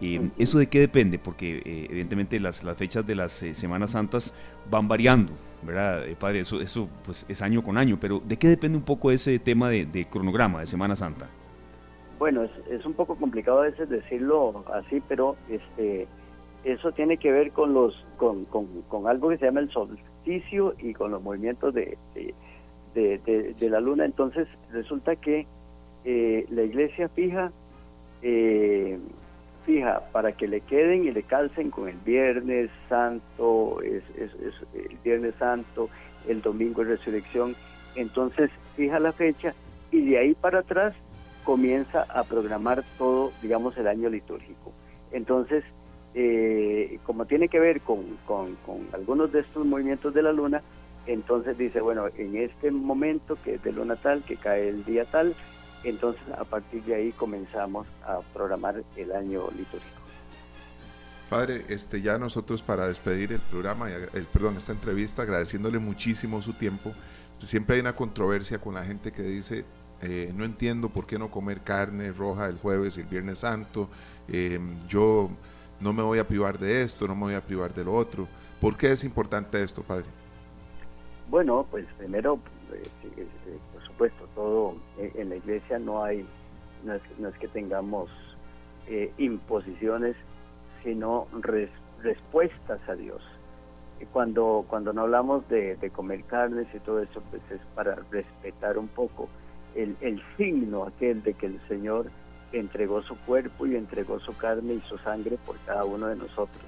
Em, 0.00 0.30
¿Eso 0.38 0.58
de 0.58 0.68
qué 0.68 0.78
depende? 0.78 1.18
Porque 1.18 1.56
eh, 1.56 1.86
evidentemente 1.90 2.38
las, 2.38 2.62
las, 2.62 2.76
fechas 2.76 3.04
de 3.04 3.16
las 3.16 3.32
Semanas 3.32 3.90
Santas 3.90 4.32
van 4.70 4.86
variando. 4.86 5.32
¿Verdad? 5.64 6.06
Eh, 6.06 6.16
padre, 6.18 6.40
eso, 6.40 6.60
eso 6.60 6.88
pues, 7.04 7.26
es 7.28 7.42
año 7.42 7.62
con 7.62 7.78
año, 7.78 7.98
pero 8.00 8.20
¿de 8.20 8.36
qué 8.36 8.48
depende 8.48 8.78
un 8.78 8.84
poco 8.84 9.10
ese 9.10 9.38
tema 9.38 9.68
de, 9.70 10.06
cronograma 10.10 10.60
de 10.60 10.66
Semana 10.66 10.96
Santa? 10.96 11.28
Bueno, 12.18 12.44
es, 12.44 12.50
es, 12.70 12.86
un 12.86 12.94
poco 12.94 13.16
complicado 13.16 13.60
a 13.60 13.64
veces 13.64 13.88
decirlo 13.88 14.64
así, 14.72 15.02
pero 15.08 15.36
este 15.48 16.06
eso 16.64 16.92
tiene 16.92 17.18
que 17.18 17.30
ver 17.30 17.52
con 17.52 17.74
los 17.74 17.94
con, 18.16 18.44
con, 18.46 19.06
algo 19.06 19.28
que 19.28 19.38
se 19.38 19.44
llama 19.44 19.60
el 19.60 19.70
solsticio 19.70 20.74
y 20.78 20.94
con 20.94 21.10
los 21.10 21.22
movimientos 21.22 21.74
de, 21.74 21.98
de, 22.94 23.54
de, 23.58 23.70
la 23.70 23.80
luna. 23.80 24.04
Entonces 24.04 24.48
resulta 24.72 25.16
que 25.16 25.46
eh, 26.04 26.46
la 26.50 26.62
iglesia 26.62 27.08
fija 27.10 27.52
eh, 28.22 28.98
fija 29.64 30.02
para 30.12 30.32
que 30.32 30.46
le 30.46 30.60
queden 30.60 31.04
y 31.04 31.10
le 31.10 31.22
calcen 31.22 31.70
con 31.70 31.88
el 31.88 31.96
Viernes 31.96 32.70
Santo, 32.88 33.80
es, 33.82 34.02
el 34.16 34.98
Viernes 35.02 35.34
Santo, 35.38 35.88
el 36.28 36.42
domingo 36.42 36.84
de 36.84 36.96
resurrección. 36.96 37.54
Entonces 37.96 38.50
fija 38.76 38.98
la 38.98 39.12
fecha 39.12 39.54
y 39.90 40.02
de 40.02 40.18
ahí 40.18 40.34
para 40.34 40.60
atrás 40.60 40.94
comienza 41.44 42.02
a 42.02 42.24
programar 42.24 42.82
todo, 42.98 43.32
digamos, 43.42 43.76
el 43.76 43.86
año 43.86 44.08
litúrgico. 44.08 44.72
Entonces, 45.12 45.62
eh, 46.14 46.98
como 47.04 47.26
tiene 47.26 47.48
que 47.48 47.60
ver 47.60 47.80
con, 47.80 48.16
con, 48.26 48.56
algunos 48.92 49.32
de 49.32 49.40
estos 49.40 49.64
movimientos 49.64 50.14
de 50.14 50.22
la 50.22 50.32
luna, 50.32 50.62
entonces 51.06 51.56
dice, 51.58 51.80
bueno, 51.80 52.06
en 52.16 52.36
este 52.36 52.70
momento 52.70 53.36
que 53.44 53.54
es 53.54 53.62
de 53.62 53.72
luna 53.72 53.96
tal, 53.96 54.22
que 54.22 54.36
cae 54.36 54.68
el 54.68 54.84
día 54.84 55.04
tal, 55.04 55.34
entonces 55.84 56.22
a 56.38 56.44
partir 56.44 56.82
de 56.84 56.94
ahí 56.94 57.12
comenzamos 57.12 57.86
a 58.04 58.20
programar 58.32 58.82
el 58.96 59.12
año 59.12 59.48
litúrgico. 59.56 60.04
Padre, 61.30 61.64
este, 61.68 62.00
ya 62.02 62.18
nosotros 62.18 62.62
para 62.62 62.86
despedir 62.86 63.32
el 63.32 63.40
programa, 63.40 63.88
el, 63.90 64.24
perdón, 64.26 64.56
esta 64.56 64.72
entrevista, 64.72 65.22
agradeciéndole 65.22 65.78
muchísimo 65.78 66.40
su 66.42 66.52
tiempo, 66.52 66.92
siempre 67.38 67.76
hay 67.76 67.80
una 67.80 67.94
controversia 67.94 68.58
con 68.58 68.74
la 68.74 68.84
gente 68.84 69.10
que 69.10 69.22
dice, 69.22 69.64
eh, 70.02 70.32
no 70.36 70.44
entiendo 70.44 70.88
por 70.90 71.06
qué 71.06 71.18
no 71.18 71.30
comer 71.30 71.62
carne 71.62 72.12
roja 72.12 72.46
el 72.46 72.58
jueves 72.58 72.98
y 72.98 73.00
el 73.00 73.06
viernes 73.06 73.38
santo, 73.38 73.88
eh, 74.28 74.60
yo 74.86 75.30
no 75.80 75.92
me 75.92 76.02
voy 76.02 76.18
a 76.18 76.28
privar 76.28 76.58
de 76.58 76.82
esto, 76.82 77.08
no 77.08 77.14
me 77.14 77.22
voy 77.22 77.34
a 77.34 77.40
privar 77.40 77.72
de 77.74 77.84
lo 77.84 77.94
otro. 77.94 78.28
¿Por 78.60 78.76
qué 78.76 78.92
es 78.92 79.04
importante 79.04 79.62
esto, 79.62 79.82
Padre? 79.82 80.06
Bueno, 81.30 81.66
pues 81.70 81.86
primero, 81.98 82.38
eh, 82.72 82.88
supuesto, 83.94 84.28
todo 84.34 84.74
en 84.98 85.30
la 85.30 85.36
iglesia 85.36 85.78
no 85.78 86.02
hay, 86.02 86.26
no 86.84 87.28
es, 87.28 87.38
que 87.38 87.48
tengamos 87.48 88.10
imposiciones, 89.18 90.16
sino 90.82 91.26
respuestas 92.02 92.80
a 92.88 92.94
Dios 92.94 93.22
cuando, 94.12 94.64
cuando 94.68 94.92
no 94.92 95.02
hablamos 95.02 95.48
de, 95.48 95.78
comer 95.94 96.24
carnes 96.24 96.66
y 96.74 96.78
todo 96.80 97.00
eso, 97.00 97.22
pues 97.30 97.42
es 97.50 97.60
para 97.74 97.96
respetar 98.10 98.78
un 98.78 98.88
poco 98.88 99.28
el, 99.74 99.96
el 100.00 100.22
signo 100.36 100.84
aquel 100.84 101.22
de 101.22 101.34
que 101.34 101.46
el 101.46 101.60
Señor 101.68 102.06
entregó 102.52 103.02
su 103.02 103.16
cuerpo 103.18 103.66
y 103.66 103.76
entregó 103.76 104.20
su 104.20 104.36
carne 104.36 104.74
y 104.74 104.88
su 104.88 104.98
sangre 104.98 105.38
por 105.44 105.58
cada 105.60 105.84
uno 105.84 106.06
de 106.06 106.16
nosotros. 106.16 106.64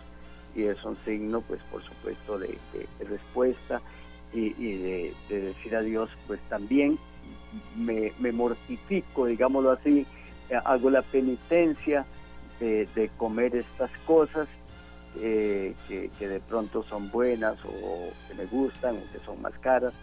Y 0.55 0.65
es 0.65 0.83
un 0.85 0.97
signo, 1.05 1.43
pues 1.43 1.61
por 1.71 1.83
supuesto, 1.83 2.39
de, 2.39 2.59
respuesta 3.01 3.81
y, 4.33 4.51
de, 4.51 5.15
decir 5.29 5.77
a 5.77 5.83
Dios, 5.83 6.11
pues 6.27 6.41
también 6.49 6.99
me, 7.77 8.13
me 8.19 8.33
mortifico, 8.33 9.27
digámoslo 9.27 9.71
así, 9.73 10.07
hago 10.65 10.91
la 10.91 11.03
penitencia 11.03 12.05
de, 12.61 12.89
de 12.95 13.09
comer 13.17 13.57
estas 13.57 13.91
cosas 14.07 14.49
eh, 15.21 15.75
que, 15.89 16.29
de 16.29 16.41
pronto 16.41 16.83
son 16.83 17.11
buenas 17.11 17.57
o 17.65 18.11
que 18.29 18.35
me 18.35 18.45
gustan 18.47 18.97
o 18.97 19.13
que 19.13 19.25
son 19.25 19.41
más 19.41 19.55
caras. 19.61 19.95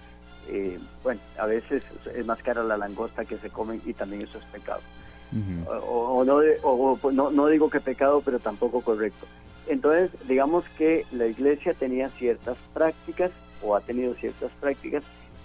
Eh, 0.47 0.79
bueno, 1.03 1.21
a 1.38 1.45
veces 1.45 1.83
es 2.13 2.25
más 2.25 2.41
cara 2.41 2.63
la 2.63 2.77
langosta 2.77 3.23
que 3.23 3.38
se 3.38 3.49
comen 3.49 3.81
y 3.86 3.93
también 3.93 4.23
eso 4.23 4.38
es 4.39 4.45
pecado. 4.45 4.81
o, 5.88 6.23
no, 6.25 6.41
pues, 6.97 7.15
no, 7.15 7.31
no 7.31 7.47
digo 7.47 7.69
que 7.69 7.79
pecado, 7.79 8.21
pero 8.23 8.39
tampoco 8.39 8.81
correcto. 8.81 9.25
Entonces, 9.67 10.12
digamos 10.27 10.65
que 10.77 11.05
la 11.12 11.27
iglesia 11.27 11.73
tenía 11.73 12.09
ciertas 12.09 12.57
prácticas 12.73 13.31
o 13.62 13.75
ha 13.75 13.81
tenido 13.81 14.13
ciertas 14.15 14.51
prácticas 14.59 15.03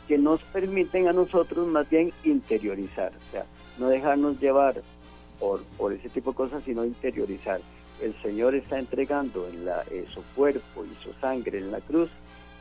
que 0.09 0.18
nos 0.18 0.40
permiten 0.42 1.07
a 1.07 1.12
nosotros 1.12 1.68
más 1.68 1.88
bien 1.88 2.12
interiorizar, 2.25 3.12
o 3.12 3.31
sea, 3.31 3.44
no 3.77 3.88
dejarnos 3.88 4.40
llevar 4.40 4.83
por, 5.38 5.92
ese 5.92 6.09
tipo 6.09 6.31
de 6.31 6.37
cosas, 6.37 6.62
sino 6.64 6.85
interiorizar 6.85 7.61
el 8.01 8.14
Señor 8.23 8.55
está 8.55 8.79
entregando 8.79 9.47
en 9.49 9.64
la, 9.64 9.83
eh, 9.90 10.07
su 10.12 10.23
cuerpo 10.35 10.85
y 10.85 11.03
su 11.03 11.12
sangre 11.21 11.59
en 11.59 11.71
la 11.71 11.81
cruz 11.81 12.09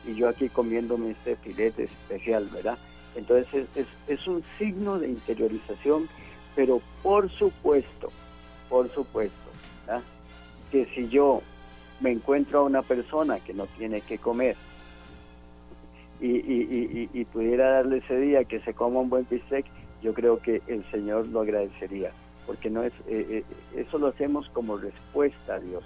y 0.06 0.14
yo 0.14 0.28
aquí 0.28 0.48
comiéndome 0.48 1.12
este 1.12 1.36
filete 1.36 1.84
especial, 1.84 2.48
¿verdad? 2.52 2.78
Entonces 3.14 3.66
es, 3.74 3.86
es, 4.06 4.26
un 4.26 4.44
signo 4.58 4.98
de 4.98 5.08
interiorización, 5.08 6.08
pero 6.54 6.80
por 7.02 7.30
supuesto, 7.30 8.10
por 8.68 8.92
supuesto, 8.92 9.34
¿verdad? 9.86 10.02
que 10.70 10.86
si 10.94 11.08
yo 11.08 11.42
me 12.00 12.10
encuentro 12.10 12.60
a 12.60 12.64
una 12.64 12.82
persona 12.82 13.40
que 13.40 13.54
no 13.54 13.66
tiene 13.78 14.00
que 14.00 14.18
comer 14.18 14.56
y, 16.20 16.26
y, 16.26 17.10
y, 17.12 17.24
pudiera 17.26 17.70
darle 17.70 17.98
ese 17.98 18.18
día 18.18 18.44
que 18.44 18.60
se 18.60 18.74
coma 18.74 19.00
un 19.00 19.10
buen 19.10 19.26
bistec, 19.30 19.66
yo 20.02 20.14
creo 20.14 20.40
que 20.40 20.62
el 20.66 20.84
Señor 20.90 21.28
lo 21.28 21.40
agradecería 21.40 22.12
porque 22.48 22.70
no 22.70 22.82
es 22.82 22.94
eh, 23.06 23.26
eh, 23.28 23.44
eso 23.76 23.98
lo 23.98 24.06
hacemos 24.06 24.48
como 24.54 24.78
respuesta 24.78 25.56
a 25.56 25.60
Dios, 25.60 25.84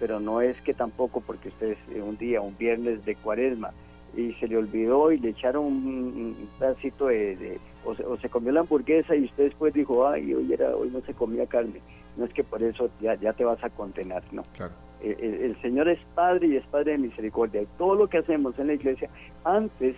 pero 0.00 0.18
no 0.18 0.40
es 0.40 0.58
que 0.62 0.72
tampoco 0.72 1.20
porque 1.20 1.50
ustedes 1.50 1.76
eh, 1.94 2.00
un 2.00 2.16
día, 2.16 2.40
un 2.40 2.56
viernes 2.56 3.04
de 3.04 3.14
cuaresma, 3.14 3.72
y 4.16 4.32
se 4.40 4.48
le 4.48 4.56
olvidó 4.56 5.12
y 5.12 5.18
le 5.18 5.28
echaron 5.28 5.66
un, 5.66 6.48
pedacito 6.58 7.08
de, 7.08 7.60
o, 7.84 8.16
se, 8.16 8.30
comió 8.30 8.52
la 8.52 8.60
hamburguesa 8.60 9.14
y 9.14 9.26
usted 9.26 9.44
después 9.44 9.74
dijo, 9.74 10.08
ay, 10.08 10.32
hoy, 10.32 10.50
era, 10.50 10.74
hoy 10.74 10.88
no 10.88 11.02
se 11.02 11.12
comía 11.12 11.46
carne. 11.46 11.82
No 12.16 12.24
es 12.24 12.32
que 12.32 12.42
por 12.42 12.62
eso 12.62 12.88
ya, 13.02 13.14
ya 13.16 13.34
te 13.34 13.44
vas 13.44 13.62
a 13.62 13.68
condenar, 13.68 14.22
no. 14.32 14.44
El, 15.02 15.22
el, 15.22 15.62
Señor 15.62 15.88
es 15.88 15.98
Padre 16.14 16.48
y 16.48 16.56
es 16.56 16.66
Padre 16.66 16.92
de 16.92 16.98
misericordia. 16.98 17.62
Y 17.62 17.66
todo 17.78 17.94
lo 17.94 18.08
que 18.08 18.18
hacemos 18.18 18.58
en 18.58 18.68
la 18.68 18.74
iglesia 18.74 19.08
antes 19.44 19.96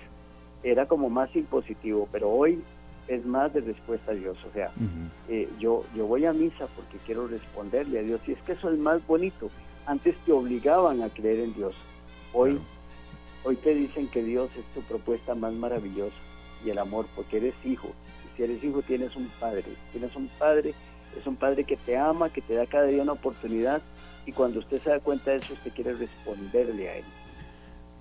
era 0.63 0.87
como 0.87 1.09
más 1.09 1.35
impositivo, 1.35 2.09
pero 2.13 2.29
hoy 2.31 2.63
es 3.09 3.25
más 3.27 3.53
de 3.53 3.61
respuesta 3.61 4.13
a 4.13 4.15
Dios. 4.15 4.39
O 4.49 4.53
sea, 4.53 4.71
eh, 5.29 5.49
yo, 5.59 5.85
yo 5.97 6.07
voy 6.07 6.25
a 6.27 6.33
misa 6.33 6.67
porque 6.77 6.99
quiero 7.07 7.27
responderle 7.27 7.99
a 7.99 8.03
Dios. 8.03 8.21
Y 8.27 8.33
es 8.33 8.43
que 8.43 8.53
eso 8.53 8.71
es 8.71 8.79
más 8.79 9.05
bonito. 9.07 9.51
Antes 9.87 10.17
te 10.25 10.33
obligaban 10.33 11.03
a 11.03 11.09
creer 11.09 11.41
en 11.41 11.55
Dios. 11.55 11.75
Hoy, 12.33 12.59
hoy 13.43 13.57
te 13.57 13.75
dicen 13.75 14.07
que 14.09 14.23
Dios 14.23 14.51
es 14.57 14.65
tu 14.75 14.83
propuesta 14.83 15.35
más 15.35 15.53
maravillosa 15.53 16.17
y 16.65 16.71
el 16.71 16.79
amor, 16.79 17.07
porque 17.17 17.39
eres 17.39 17.55
hijo. 17.65 17.89
Y 18.25 18.37
si 18.37 18.43
eres 18.45 18.63
hijo, 18.63 18.83
tienes 18.83 19.17
un 19.17 19.29
padre. 19.41 19.65
Tienes 19.93 20.15
un 20.15 20.29
padre, 20.39 20.75
es 21.19 21.27
un 21.27 21.37
padre 21.37 21.65
que 21.65 21.77
te 21.77 21.97
ama, 21.97 22.31
que 22.31 22.43
te 22.43 22.55
da 22.55 22.67
cada 22.67 22.85
día 22.85 23.03
una 23.03 23.13
oportunidad. 23.13 23.83
Y 24.27 24.33
cuando 24.33 24.61
usted 24.61 24.81
se 24.83 24.91
da 24.91 25.01
cuenta 25.01 25.31
de 25.31 25.39
eso, 25.39 25.55
usted 25.55 25.73
quiere 25.73 25.95
responderle 25.95 26.89
a 26.89 26.97
él. 26.97 27.05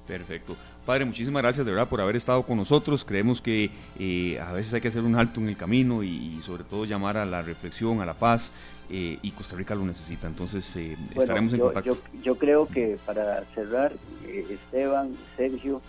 Perfecto. 0.10 0.55
Padre, 0.88 1.05
muchísimas 1.05 1.43
gracias 1.43 1.63
de 1.63 1.71
verdad 1.71 1.88
por 1.88 2.01
haber 2.01 2.15
estado 2.15 2.41
con 2.41 2.58
nosotros. 2.58 3.05
Creemos 3.05 3.43
que 3.43 3.69
eh, 3.99 4.39
a 4.39 4.51
veces 4.53 4.73
hay 4.73 4.82
que 4.82 4.88
hacer 4.88 5.03
un 5.03 5.15
alto 5.15 5.39
en 5.39 5.49
el 5.49 5.55
camino 5.55 6.01
y, 6.01 6.41
sobre 6.41 6.63
todo 6.63 6.86
llamar 6.86 7.15
a 7.15 7.25
la 7.27 7.43
reflexión, 7.43 8.01
a 8.01 8.08
la 8.08 8.15
paz, 8.15 8.51
eh, 8.89 9.19
y 9.21 9.29
Costa 9.29 9.55
Rica 9.55 9.75
lo 9.75 9.86
necesita. 9.86 10.25
Entonces 10.25 10.75
eh, 10.77 10.97
estaremos 11.15 11.53
en 11.53 11.60
contacto. 11.60 11.95
Yo, 12.23 12.36
creo 12.39 12.67
que 12.67 12.97
para 13.05 13.43
cerrar, 13.53 13.93
Esteban, 14.25 15.15
Sergio, 15.38 15.79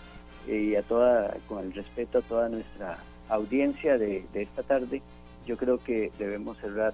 y 0.47 0.75
a 0.75 0.83
toda, 0.83 1.35
con 1.47 1.65
el 1.65 1.73
respeto 1.73 2.19
a 2.19 2.21
toda 2.21 2.47
nuestra 2.49 2.99
audiencia 3.27 3.97
de, 3.97 4.23
de 4.33 4.43
esta 4.43 4.61
tarde, 4.61 5.01
yo 5.47 5.57
creo 5.57 5.79
que 5.79 6.11
debemos 6.19 6.59
cerrar 6.59 6.93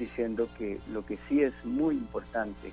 diciendo 0.00 0.48
que 0.58 0.80
lo 0.92 1.06
que 1.06 1.16
sí 1.28 1.42
es 1.42 1.54
muy 1.64 1.94
importante 1.94 2.72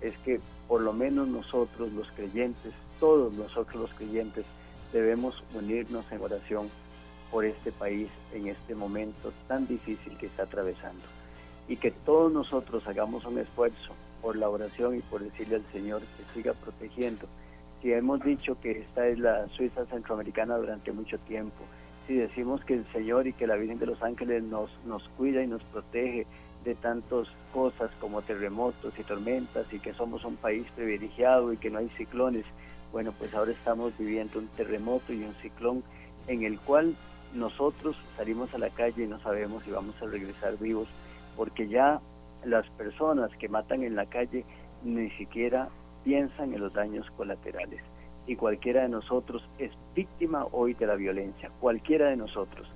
es 0.00 0.16
que 0.18 0.38
por 0.68 0.80
lo 0.82 0.92
menos 0.92 1.26
nosotros 1.26 1.92
los 1.92 2.08
creyentes 2.12 2.72
todos 3.00 3.32
nosotros 3.32 3.82
los 3.82 3.94
creyentes 3.94 4.44
debemos 4.92 5.42
unirnos 5.54 6.10
en 6.10 6.20
oración 6.20 6.68
por 7.30 7.44
este 7.44 7.72
país 7.72 8.08
en 8.32 8.46
este 8.46 8.74
momento 8.74 9.32
tan 9.48 9.66
difícil 9.66 10.16
que 10.16 10.26
está 10.26 10.44
atravesando. 10.44 11.02
Y 11.68 11.76
que 11.76 11.90
todos 11.90 12.32
nosotros 12.32 12.86
hagamos 12.86 13.24
un 13.24 13.38
esfuerzo 13.38 13.94
por 14.22 14.36
la 14.36 14.48
oración 14.48 14.96
y 14.96 15.00
por 15.00 15.22
decirle 15.22 15.56
al 15.56 15.72
Señor 15.72 16.00
que 16.00 16.32
siga 16.32 16.54
protegiendo. 16.54 17.26
Si 17.82 17.92
hemos 17.92 18.22
dicho 18.22 18.58
que 18.60 18.70
esta 18.80 19.06
es 19.08 19.18
la 19.18 19.48
Suiza 19.48 19.84
centroamericana 19.86 20.56
durante 20.56 20.92
mucho 20.92 21.18
tiempo, 21.18 21.64
si 22.06 22.14
decimos 22.14 22.64
que 22.64 22.74
el 22.74 22.86
Señor 22.92 23.26
y 23.26 23.32
que 23.32 23.48
la 23.48 23.56
Virgen 23.56 23.80
de 23.80 23.86
los 23.86 24.00
Ángeles 24.02 24.44
nos, 24.44 24.70
nos 24.86 25.06
cuida 25.16 25.42
y 25.42 25.48
nos 25.48 25.62
protege 25.64 26.26
de 26.66 26.74
tantas 26.74 27.28
cosas 27.54 27.90
como 28.00 28.22
terremotos 28.22 28.98
y 28.98 29.04
tormentas 29.04 29.72
y 29.72 29.78
que 29.78 29.94
somos 29.94 30.24
un 30.24 30.34
país 30.34 30.66
privilegiado 30.74 31.52
y 31.52 31.56
que 31.58 31.70
no 31.70 31.78
hay 31.78 31.88
ciclones, 31.90 32.44
bueno, 32.92 33.12
pues 33.16 33.32
ahora 33.34 33.52
estamos 33.52 33.96
viviendo 33.96 34.40
un 34.40 34.48
terremoto 34.48 35.12
y 35.12 35.22
un 35.22 35.34
ciclón 35.34 35.84
en 36.26 36.42
el 36.42 36.58
cual 36.58 36.96
nosotros 37.34 37.96
salimos 38.16 38.52
a 38.52 38.58
la 38.58 38.70
calle 38.70 39.04
y 39.04 39.06
no 39.06 39.20
sabemos 39.20 39.62
si 39.62 39.70
vamos 39.70 39.94
a 40.02 40.06
regresar 40.06 40.58
vivos, 40.58 40.88
porque 41.36 41.68
ya 41.68 42.00
las 42.44 42.68
personas 42.70 43.30
que 43.38 43.48
matan 43.48 43.84
en 43.84 43.94
la 43.94 44.06
calle 44.06 44.44
ni 44.82 45.08
siquiera 45.10 45.68
piensan 46.02 46.52
en 46.52 46.60
los 46.60 46.72
daños 46.72 47.08
colaterales. 47.16 47.80
Y 48.26 48.34
cualquiera 48.34 48.82
de 48.82 48.88
nosotros 48.88 49.48
es 49.58 49.70
víctima 49.94 50.46
hoy 50.50 50.74
de 50.74 50.86
la 50.88 50.96
violencia, 50.96 51.52
cualquiera 51.60 52.08
de 52.08 52.16
nosotros, 52.16 52.66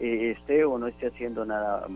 eh, 0.00 0.34
esté 0.36 0.64
o 0.64 0.78
no 0.78 0.88
esté 0.88 1.06
haciendo 1.06 1.44
nada 1.44 1.86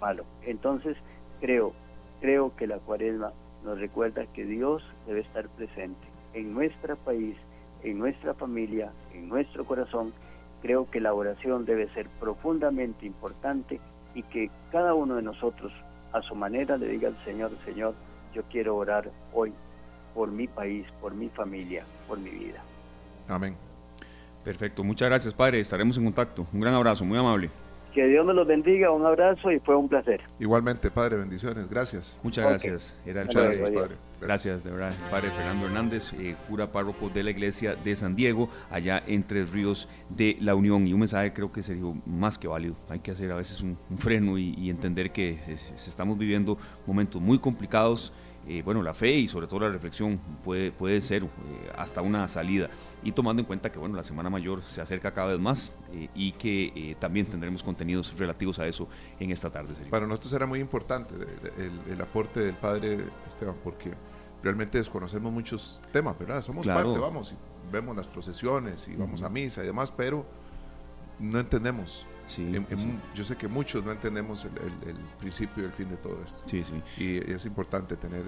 malo. 0.00 0.24
Entonces, 0.42 0.96
creo, 1.40 1.72
creo 2.20 2.54
que 2.56 2.66
la 2.66 2.78
cuaresma 2.78 3.32
nos 3.64 3.78
recuerda 3.78 4.26
que 4.26 4.44
Dios 4.44 4.82
debe 5.06 5.20
estar 5.20 5.48
presente 5.50 6.10
en 6.34 6.54
nuestro 6.54 6.96
país, 6.96 7.36
en 7.82 7.98
nuestra 7.98 8.34
familia, 8.34 8.92
en 9.14 9.28
nuestro 9.28 9.64
corazón, 9.64 10.12
creo 10.62 10.90
que 10.90 11.00
la 11.00 11.14
oración 11.14 11.64
debe 11.64 11.88
ser 11.94 12.08
profundamente 12.20 13.06
importante 13.06 13.80
y 14.14 14.22
que 14.24 14.50
cada 14.70 14.94
uno 14.94 15.16
de 15.16 15.22
nosotros 15.22 15.72
a 16.12 16.22
su 16.22 16.34
manera 16.34 16.76
le 16.76 16.88
diga 16.88 17.08
al 17.08 17.24
Señor, 17.24 17.50
Señor, 17.64 17.94
yo 18.34 18.42
quiero 18.50 18.76
orar 18.76 19.10
hoy 19.32 19.52
por 20.14 20.30
mi 20.30 20.46
país, 20.46 20.86
por 21.00 21.14
mi 21.14 21.28
familia, 21.28 21.84
por 22.08 22.18
mi 22.18 22.30
vida. 22.30 22.62
Amén. 23.28 23.54
Perfecto, 24.44 24.82
muchas 24.82 25.08
gracias 25.08 25.34
Padre, 25.34 25.60
estaremos 25.60 25.96
en 25.98 26.04
contacto. 26.04 26.46
Un 26.52 26.60
gran 26.60 26.74
abrazo, 26.74 27.04
muy 27.04 27.18
amable. 27.18 27.50
Que 27.92 28.06
Dios 28.06 28.24
me 28.24 28.32
los 28.34 28.46
bendiga, 28.46 28.90
un 28.92 29.04
abrazo 29.04 29.50
y 29.50 29.58
fue 29.60 29.76
un 29.76 29.88
placer. 29.88 30.20
Igualmente, 30.38 30.90
Padre, 30.90 31.16
bendiciones, 31.16 31.68
gracias. 31.68 32.20
Muchas 32.22 32.44
gracias. 32.44 33.00
Era 33.04 33.24
Muchas 33.24 33.42
gracias, 33.42 33.70
Padre. 33.70 33.94
Gracias, 34.20 34.62
de 34.62 34.70
verdad, 34.70 34.92
Padre 35.10 35.30
Fernando 35.30 35.66
Hernández, 35.66 36.12
eh, 36.12 36.36
cura 36.46 36.70
párroco 36.70 37.08
de 37.08 37.22
la 37.22 37.30
iglesia 37.30 37.74
de 37.74 37.96
San 37.96 38.14
Diego, 38.14 38.50
allá 38.70 39.02
en 39.06 39.22
Tres 39.22 39.50
Ríos 39.50 39.88
de 40.10 40.36
la 40.40 40.54
Unión. 40.54 40.86
Y 40.86 40.92
un 40.92 41.00
mensaje 41.00 41.32
creo 41.32 41.50
que 41.50 41.62
sería 41.62 41.84
más 42.04 42.38
que 42.38 42.46
válido. 42.46 42.76
Hay 42.90 43.00
que 43.00 43.12
hacer 43.12 43.32
a 43.32 43.36
veces 43.36 43.62
un, 43.62 43.78
freno 43.96 44.36
y, 44.38 44.68
entender 44.68 45.10
que 45.10 45.38
estamos 45.86 46.18
viviendo 46.18 46.58
momentos 46.86 47.20
muy 47.20 47.38
complicados. 47.38 48.12
Eh, 48.52 48.62
bueno, 48.64 48.82
la 48.82 48.92
fe 48.94 49.12
y 49.12 49.28
sobre 49.28 49.46
todo 49.46 49.60
la 49.60 49.68
reflexión 49.68 50.18
puede, 50.42 50.72
puede 50.72 51.00
ser 51.00 51.22
eh, 51.22 51.28
hasta 51.78 52.02
una 52.02 52.26
salida. 52.26 52.68
Y 53.00 53.12
tomando 53.12 53.42
en 53.42 53.46
cuenta 53.46 53.70
que 53.70 53.78
bueno, 53.78 53.94
la 53.94 54.02
Semana 54.02 54.28
Mayor 54.28 54.60
se 54.62 54.80
acerca 54.80 55.14
cada 55.14 55.28
vez 55.28 55.38
más 55.38 55.70
eh, 55.92 56.08
y 56.16 56.32
que 56.32 56.96
también 56.98 57.26
tendremos 57.26 57.62
contenidos 57.62 58.12
relativos 58.18 58.58
a 58.58 58.66
eso 58.66 58.88
en 59.20 59.30
esta 59.30 59.50
tarde. 59.50 59.74
Para 59.88 60.04
nosotros 60.08 60.32
era 60.32 60.46
muy 60.46 60.58
importante 60.58 61.14
el, 61.88 62.00
aporte 62.00 62.40
del 62.40 62.56
Padre 62.56 62.98
Esteban, 63.28 63.54
porque 63.62 63.92
realmente 64.42 64.78
desconocemos 64.78 65.32
muchos 65.32 65.80
temas, 65.92 66.18
¿verdad? 66.18 66.42
Somos 66.42 66.66
parte, 66.66 66.98
vamos, 66.98 67.32
y 67.32 67.36
vemos 67.70 67.94
las 67.94 68.08
procesiones 68.08 68.88
y 68.88 68.96
vamos 68.96 69.22
a 69.22 69.30
misa 69.30 69.62
y 69.62 69.66
demás, 69.66 69.92
pero 69.92 70.26
no 71.20 71.38
entendemos 71.38 72.04
yo 73.14 73.24
sé 73.24 73.36
que 73.36 73.48
muchos 73.48 73.84
no 73.84 73.92
entendemos 73.92 74.44
el, 74.44 74.50
principio 75.18 75.62
y 75.62 75.66
el 75.66 75.72
fin 75.72 75.88
de 75.88 75.96
todo 75.96 76.18
esto. 76.24 76.42
Sí, 76.46 76.62
sí. 76.64 76.82
Y 77.02 77.32
es 77.32 77.44
importante 77.46 77.96
tener 77.96 78.24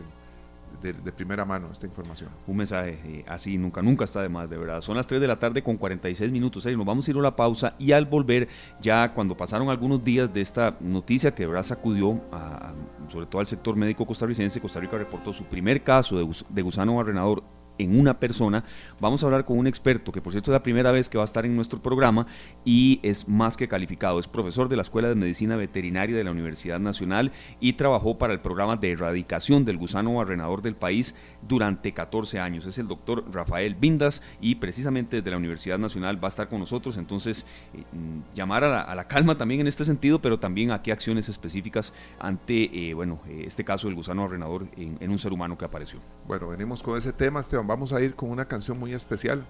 de, 0.81 1.13
primera 1.13 1.45
mano 1.45 1.69
esta 1.71 1.87
información. 1.87 2.31
Un 2.47 2.57
mensaje 2.57 2.99
eh, 3.05 3.25
así 3.29 3.59
nunca, 3.59 3.83
nunca 3.83 4.05
está 4.05 4.23
de 4.23 4.29
más, 4.29 4.49
de 4.49 4.57
verdad. 4.57 4.81
Son 4.81 4.97
las 4.97 5.07
3 5.07 5.21
de 5.21 5.29
la 5.29 5.39
tarde 5.39 5.63
con 5.63 5.77
46 5.77 6.33
minutos. 6.33 6.65
nos 6.65 6.87
vamos 6.87 7.07
a 7.07 7.11
ir 7.11 7.17
a 7.17 7.21
la 7.21 7.37
pausa 7.37 7.75
y 7.79 7.93
al 7.93 8.07
volver, 8.07 8.49
ya 8.81 9.13
cuando 9.13 9.37
pasaron 9.37 9.69
algunos 9.69 10.03
días 10.03 10.33
de 10.33 10.41
esta 10.41 10.77
noticia 10.81 11.35
que 11.35 11.45
de 11.45 11.49
verdad 11.49 11.63
sacudió 11.63 12.21
sobre 13.09 13.27
todo 13.27 13.41
al 13.41 13.47
sector 13.47 13.77
médico 13.77 14.07
costarricense, 14.07 14.61
Costa 14.61 14.81
Rica 14.81 14.97
reportó 14.97 15.33
su 15.33 15.45
primer 15.45 15.83
caso 15.83 16.17
de, 16.17 16.29
de 16.49 16.63
gusano 16.63 16.97
barrenador 16.97 17.43
en 17.79 17.99
una 17.99 18.19
persona. 18.19 18.65
Vamos 19.01 19.23
a 19.23 19.27
hablar 19.27 19.45
con 19.45 19.59
un 19.59 19.67
experto 19.67 20.13
que 20.13 20.21
por 20.21 20.33
cierto 20.33 20.51
es 20.51 20.53
la 20.53 20.63
primera 20.63 20.93
vez 20.93 21.09
que 21.09 21.19
va 21.19 21.25
a 21.25 21.27
estar 21.27 21.45
en 21.45 21.57
nuestro 21.57 21.81
programa 21.81 22.27
y 22.65 23.01
es 23.03 23.29
más 23.29 23.57
que 23.57 23.69
calificado. 23.69 24.19
Es 24.19 24.29
profesor 24.29 24.69
de 24.69 24.77
la 24.77 24.83
Escuela 24.83 25.09
de 25.09 25.15
Medicina 25.15 25.57
Veterinaria 25.57 26.17
de 26.17 26.25
la 26.25 26.31
Universidad 26.31 26.81
Nacional 26.81 27.33
y 27.61 27.75
trabajó 27.75 28.19
para 28.19 28.33
el 28.33 28.41
programa 28.41 28.77
de 28.77 28.93
erradicación 28.93 29.65
del 29.65 29.77
gusano 29.77 30.15
barrenador 30.15 30.63
del 30.63 30.77
país 30.77 31.15
durante 31.47 31.93
14 31.93 32.39
años. 32.39 32.67
Es 32.67 32.79
el 32.79 32.89
doctor 32.89 33.25
Rafael 33.33 33.75
Vindas 33.75 34.23
y 34.41 34.57
precisamente 34.57 35.17
desde 35.17 35.31
la 35.31 35.37
Universidad 35.37 35.79
Nacional 35.79 36.23
va 36.23 36.29
a 36.29 36.31
estar 36.31 36.49
con 36.49 36.61
nosotros. 36.61 36.97
Entonces, 36.97 37.47
eh, 37.75 37.85
mm, 37.93 38.35
llamar 38.35 38.65
a 38.65 38.95
la, 38.95 39.09
calma 39.09 39.37
también 39.37 39.61
en 39.61 39.67
este 39.67 39.85
sentido, 39.85 40.21
pero 40.21 40.39
también 40.39 40.71
a 40.71 40.83
qué 40.83 40.93
acciones 40.93 41.29
específicas 41.29 41.93
ante, 42.19 42.89
eh, 42.89 42.95
bueno, 42.95 43.21
eh, 43.29 43.45
este 43.47 43.65
caso 43.65 43.89
del 43.89 43.97
gusano 43.97 44.23
barrenador 44.23 44.67
en, 44.77 45.11
un 45.11 45.19
ser 45.19 45.33
humano 45.33 45.59
que 45.59 45.65
apareció. 45.65 46.01
Bueno, 46.27 46.49
venimos 46.49 46.83
con 46.83 46.97
ese 46.97 47.13
tema, 47.13 47.41
Esteban 47.41 47.62
vamos 47.67 47.93
a 47.93 48.01
ir 48.01 48.15
con 48.15 48.31
una 48.31 48.47
canción 48.47 48.79
muy 48.79 48.93
especial. 48.95 49.45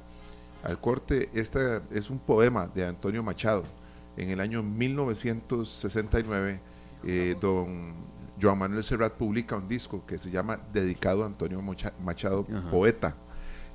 Al 0.63 0.81
corte, 0.81 1.29
este 1.35 1.81
es 1.91 2.09
un 2.11 2.19
poema 2.19 2.69
de 2.69 2.87
Antonio 2.87 3.23
Machado. 3.23 3.65
En 4.17 4.31
el 4.31 4.41
año 4.41 4.63
1969, 4.63 6.61
eh, 7.05 7.37
don 7.41 7.95
Joan 8.41 8.59
Manuel 8.59 8.85
Serrat 8.85 9.15
publica 9.15 9.57
un 9.57 9.69
disco 9.69 10.05
que 10.07 10.19
se 10.19 10.31
llama 10.31 10.61
Dedicado 10.73 11.25
a 11.25 11.27
Antonio 11.27 11.61
Machado, 12.01 12.45
poeta. 12.71 13.17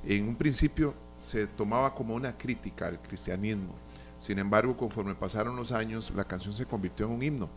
En 0.06 0.28
un 0.28 0.36
principio 0.36 0.94
se 1.20 1.48
tomaba 1.48 1.94
como 1.94 2.16
una 2.16 2.38
crítica 2.38 2.88
al 2.88 3.02
cristianismo. 3.02 3.76
Sin 4.20 4.40
embargo, 4.40 4.76
conforme 4.78 5.16
pasaron 5.16 5.56
los 5.56 5.72
años, 5.72 6.12
la 6.16 6.26
canción 6.26 6.54
se 6.54 6.66
convirtió 6.66 7.06
en 7.06 7.12
un 7.14 7.24
himno. 7.24 7.50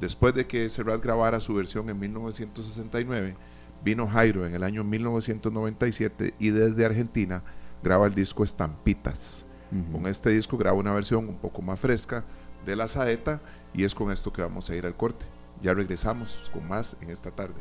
Después 0.00 0.34
de 0.34 0.46
que 0.46 0.68
Serrat 0.70 1.02
grabara 1.02 1.38
su 1.40 1.54
versión 1.54 1.88
en 1.88 1.98
1969, 1.98 3.36
Vino 3.82 4.06
Jairo 4.06 4.46
en 4.46 4.54
el 4.54 4.62
año 4.62 4.84
1997 4.84 6.34
y 6.38 6.50
desde 6.50 6.84
Argentina 6.84 7.42
graba 7.82 8.06
el 8.06 8.14
disco 8.14 8.44
Estampitas. 8.44 9.46
Con 9.90 10.06
este 10.06 10.30
disco 10.30 10.56
graba 10.56 10.78
una 10.78 10.94
versión 10.94 11.28
un 11.28 11.36
poco 11.36 11.60
más 11.60 11.80
fresca 11.80 12.24
de 12.64 12.76
la 12.76 12.86
saeta 12.86 13.40
y 13.72 13.82
es 13.82 13.92
con 13.92 14.12
esto 14.12 14.32
que 14.32 14.40
vamos 14.40 14.70
a 14.70 14.76
ir 14.76 14.86
al 14.86 14.96
corte. 14.96 15.26
Ya 15.62 15.74
regresamos 15.74 16.48
con 16.52 16.68
más 16.68 16.96
en 17.00 17.10
esta 17.10 17.32
tarde. 17.32 17.60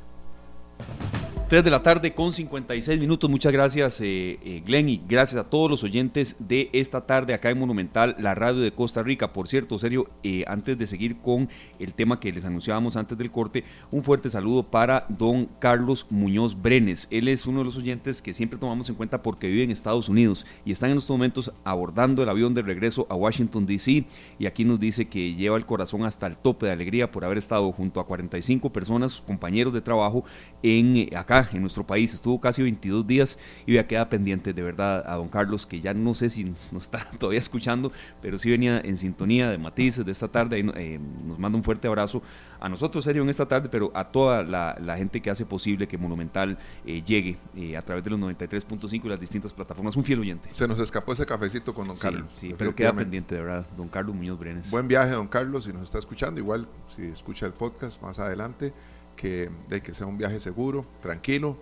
3 1.53 1.63
de 1.63 1.69
la 1.69 1.83
tarde 1.83 2.15
con 2.15 2.33
56 2.33 2.99
minutos. 2.99 3.29
Muchas 3.29 3.53
gracias, 3.53 4.01
eh, 4.01 4.39
eh, 4.43 4.63
Glenn, 4.65 4.89
y 4.89 4.99
gracias 5.07 5.39
a 5.39 5.51
todos 5.51 5.69
los 5.69 5.83
oyentes 5.83 6.35
de 6.39 6.71
esta 6.73 7.05
tarde 7.05 7.35
acá 7.35 7.51
en 7.51 7.59
Monumental, 7.59 8.15
la 8.17 8.33
radio 8.33 8.61
de 8.61 8.71
Costa 8.71 9.03
Rica. 9.03 9.33
Por 9.33 9.47
cierto, 9.47 9.77
serio, 9.77 10.09
eh, 10.23 10.45
antes 10.47 10.79
de 10.79 10.87
seguir 10.87 11.17
con 11.17 11.49
el 11.77 11.93
tema 11.93 12.19
que 12.19 12.31
les 12.31 12.43
anunciábamos 12.43 12.95
antes 12.95 13.19
del 13.19 13.29
corte, 13.29 13.65
un 13.91 14.03
fuerte 14.03 14.31
saludo 14.31 14.63
para 14.63 15.05
don 15.09 15.45
Carlos 15.59 16.07
Muñoz 16.09 16.59
Brenes. 16.59 17.07
Él 17.11 17.27
es 17.27 17.45
uno 17.45 17.59
de 17.59 17.65
los 17.65 17.77
oyentes 17.77 18.23
que 18.23 18.33
siempre 18.33 18.57
tomamos 18.57 18.89
en 18.89 18.95
cuenta 18.95 19.21
porque 19.21 19.45
vive 19.45 19.61
en 19.61 19.69
Estados 19.69 20.09
Unidos 20.09 20.47
y 20.65 20.71
están 20.71 20.89
en 20.89 20.97
estos 20.97 21.11
momentos 21.11 21.53
abordando 21.63 22.23
el 22.23 22.29
avión 22.29 22.55
de 22.55 22.63
regreso 22.63 23.05
a 23.11 23.15
Washington, 23.15 23.67
D.C. 23.67 24.05
Y 24.39 24.47
aquí 24.47 24.65
nos 24.65 24.79
dice 24.79 25.05
que 25.05 25.35
lleva 25.35 25.57
el 25.57 25.67
corazón 25.67 26.03
hasta 26.03 26.25
el 26.25 26.35
tope 26.35 26.65
de 26.65 26.71
alegría 26.71 27.11
por 27.11 27.25
haber 27.25 27.37
estado 27.37 27.71
junto 27.73 27.99
a 27.99 28.07
45 28.07 28.73
personas, 28.73 29.21
compañeros 29.21 29.71
de 29.71 29.81
trabajo, 29.81 30.25
en 30.63 31.15
acá 31.15 31.49
en 31.51 31.61
nuestro 31.61 31.85
país. 31.85 32.13
Estuvo 32.13 32.39
casi 32.39 32.63
22 32.63 33.05
días 33.05 33.37
y 33.65 33.73
ya 33.73 33.85
queda 33.85 34.09
pendiente 34.09 34.53
de 34.53 34.61
verdad 34.61 35.03
a 35.05 35.15
don 35.15 35.27
Carlos, 35.27 35.67
que 35.67 35.81
ya 35.81 35.93
no 35.93 36.13
sé 36.13 36.29
si 36.29 36.45
nos, 36.45 36.71
está 36.73 37.09
todavía 37.19 37.39
escuchando, 37.39 37.91
pero 38.21 38.37
sí 38.37 38.49
venía 38.49 38.79
en 38.79 38.97
sintonía 38.97 39.49
de 39.49 39.57
matices 39.57 40.05
de 40.05 40.11
esta 40.11 40.29
tarde. 40.29 40.65
Eh, 40.75 40.99
nos 41.25 41.37
manda 41.37 41.57
un 41.57 41.63
fuerte 41.63 41.87
abrazo 41.87 42.23
a 42.59 42.69
nosotros, 42.69 43.03
serio, 43.03 43.23
en 43.23 43.29
esta 43.29 43.45
tarde, 43.45 43.67
pero 43.69 43.91
a 43.93 44.05
toda 44.05 44.41
la, 44.41 44.95
gente 44.95 45.21
que 45.21 45.29
hace 45.29 45.45
posible 45.45 45.85
que 45.85 45.97
Monumental 45.97 46.57
eh, 46.85 47.01
llegue 47.01 47.37
eh, 47.57 47.75
a 47.75 47.81
través 47.81 48.05
de 48.05 48.11
los 48.11 48.19
93.5 48.19 49.01
y 49.03 49.09
las 49.09 49.19
distintas 49.19 49.51
plataformas. 49.51 49.97
Un 49.97 50.05
fiel 50.05 50.19
oyente. 50.19 50.47
Se 50.51 50.65
nos 50.65 50.79
escapó 50.79 51.11
ese 51.11 51.25
cafecito 51.25 51.73
con 51.73 51.87
don 51.87 51.97
Carlos. 51.97 52.31
Sí, 52.37 52.55
pero 52.57 52.73
queda 52.73 52.93
pendiente, 52.93 53.35
de 53.35 53.41
verdad, 53.41 53.65
don 53.75 53.89
Carlos 53.89 54.15
Muñoz 54.15 54.39
Brenes. 54.39 54.71
Buen 54.71 54.87
viaje, 54.87 55.11
don 55.11 55.27
Carlos, 55.27 55.65
si 55.65 55.73
nos 55.73 55.83
está 55.83 55.99
escuchando, 55.99 56.39
igual 56.39 56.69
si 56.95 57.01
escucha 57.01 57.45
el 57.45 57.53
podcast 57.53 58.01
más 58.01 58.19
adelante 58.19 58.71
que, 59.15 59.49
de 59.69 59.81
que 59.81 59.93
sea 59.93 60.07
un 60.07 60.17
viaje 60.17 60.39
seguro, 60.39 60.85
tranquilo 61.01 61.57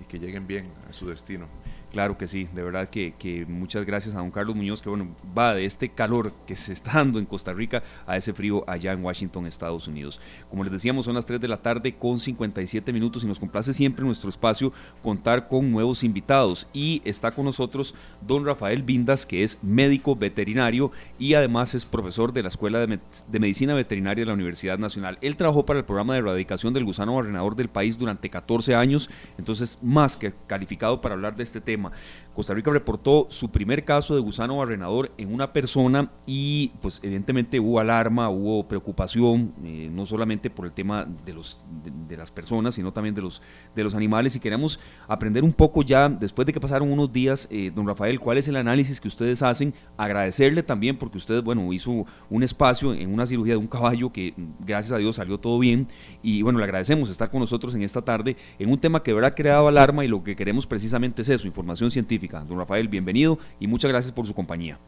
y 0.00 0.04
que 0.04 0.18
lleguen 0.18 0.46
bien 0.46 0.66
a 0.88 0.92
su 0.92 1.08
destino. 1.08 1.46
Claro 1.94 2.18
que 2.18 2.26
sí, 2.26 2.48
de 2.52 2.64
verdad 2.64 2.88
que, 2.88 3.46
muchas 3.46 3.84
gracias 3.84 4.16
a 4.16 4.18
don 4.18 4.32
Carlos 4.32 4.56
Muñoz, 4.56 4.82
que 4.82 4.88
bueno, 4.88 5.14
va 5.38 5.54
de 5.54 5.64
este 5.64 5.90
calor 5.90 6.32
que 6.44 6.56
se 6.56 6.72
está 6.72 6.94
dando 6.94 7.20
en 7.20 7.24
Costa 7.24 7.52
Rica 7.52 7.84
a 8.04 8.16
ese 8.16 8.32
frío 8.32 8.68
allá 8.68 8.92
en 8.92 9.04
Washington, 9.04 9.46
Estados 9.46 9.86
Unidos. 9.86 10.20
Como 10.50 10.64
les 10.64 10.72
decíamos, 10.72 11.04
son 11.04 11.14
las 11.14 11.24
3 11.24 11.40
de 11.40 11.46
la 11.46 11.58
tarde 11.58 11.94
con 11.94 12.18
57 12.18 12.92
minutos 12.92 13.22
y 13.22 13.28
nos 13.28 13.38
complace 13.38 13.72
siempre 13.72 14.02
en 14.02 14.08
nuestro 14.08 14.28
espacio 14.28 14.72
contar 15.04 15.46
con 15.46 15.70
nuevos 15.70 16.02
invitados. 16.02 16.66
Y 16.72 17.00
está 17.04 17.30
con 17.30 17.44
nosotros 17.44 17.94
don 18.26 18.44
Rafael 18.44 18.82
Vindas, 18.82 19.24
que 19.24 19.44
es 19.44 19.62
médico 19.62 20.16
veterinario 20.16 20.90
y 21.16 21.34
además 21.34 21.76
es 21.76 21.86
profesor 21.86 22.32
de 22.32 22.42
la 22.42 22.48
Escuela 22.48 22.84
de, 22.84 22.98
Medicina 23.38 23.72
Veterinaria 23.72 24.22
de 24.22 24.26
la 24.26 24.34
Universidad 24.34 24.80
Nacional. 24.80 25.16
Él 25.20 25.36
trabajó 25.36 25.64
para 25.64 25.78
el 25.78 25.84
programa 25.84 26.14
de 26.14 26.18
erradicación 26.18 26.74
del 26.74 26.86
gusano 26.86 27.14
barrenador 27.14 27.54
del 27.54 27.68
país 27.68 27.96
durante 27.96 28.30
14 28.30 28.74
años, 28.74 29.08
entonces 29.38 29.78
más 29.80 30.16
que 30.16 30.34
calificado 30.48 31.00
para 31.00 31.14
hablar 31.14 31.36
de 31.36 31.44
este 31.44 31.60
tema 31.60 31.83
фильма. 31.84 31.92
Costa 32.34 32.52
Rica 32.52 32.70
reportó 32.72 33.28
su 33.30 33.50
primer 33.50 33.84
caso 33.84 34.14
de 34.16 34.20
gusano 34.20 34.56
barrenador 34.56 35.12
en 35.18 35.32
una 35.32 35.52
persona 35.52 36.10
y 36.26 36.72
pues 36.82 36.98
evidentemente 37.02 37.60
hubo 37.60 37.78
alarma, 37.78 38.28
hubo 38.28 38.66
preocupación, 38.66 39.52
eh, 39.64 39.88
no 39.92 40.04
solamente 40.04 40.50
por 40.50 40.66
el 40.66 40.72
tema 40.72 41.06
de, 41.24 41.32
los, 41.32 41.62
de, 42.08 42.16
las 42.16 42.32
personas, 42.32 42.74
sino 42.74 42.92
también 42.92 43.14
de 43.14 43.22
los, 43.22 43.40
de 43.76 43.84
los 43.84 43.94
animales. 43.94 44.34
Y 44.34 44.40
queremos 44.40 44.80
aprender 45.06 45.44
un 45.44 45.52
poco 45.52 45.82
ya, 45.82 46.08
después 46.08 46.44
de 46.46 46.52
que 46.52 46.60
pasaron 46.60 46.90
unos 46.90 47.12
días, 47.12 47.46
eh, 47.50 47.70
don 47.72 47.86
Rafael, 47.86 48.18
cuál 48.18 48.38
es 48.38 48.48
el 48.48 48.56
análisis 48.56 49.00
que 49.00 49.06
ustedes 49.06 49.42
hacen, 49.42 49.72
agradecerle 49.96 50.64
también 50.64 50.96
porque 50.96 51.18
usted, 51.18 51.40
bueno, 51.42 51.72
hizo 51.72 52.04
un 52.30 52.42
espacio 52.42 52.94
en 52.94 53.14
una 53.14 53.26
cirugía 53.26 53.54
de 53.54 53.58
un 53.58 53.68
caballo 53.68 54.12
que 54.12 54.34
gracias 54.58 54.92
a 54.92 54.98
Dios 54.98 55.16
salió 55.16 55.38
todo 55.38 55.60
bien. 55.60 55.86
Y 56.20 56.42
bueno, 56.42 56.58
le 56.58 56.64
agradecemos 56.64 57.10
estar 57.10 57.30
con 57.30 57.38
nosotros 57.38 57.74
en 57.76 57.82
esta 57.82 58.02
tarde 58.02 58.36
en 58.58 58.70
un 58.70 58.78
tema 58.80 59.04
que 59.04 59.12
habrá 59.12 59.34
creado 59.36 59.68
alarma 59.68 60.04
y 60.04 60.08
lo 60.08 60.24
que 60.24 60.34
queremos 60.34 60.66
precisamente 60.66 61.22
es 61.22 61.28
eso, 61.28 61.46
información 61.46 61.92
científica. 61.92 62.23
Don 62.28 62.58
Rafael, 62.58 62.88
bienvenido 62.88 63.38
y 63.60 63.66
muchas 63.66 63.90
gracias 63.90 64.12
por 64.12 64.26
su 64.26 64.34
compañía. 64.34 64.78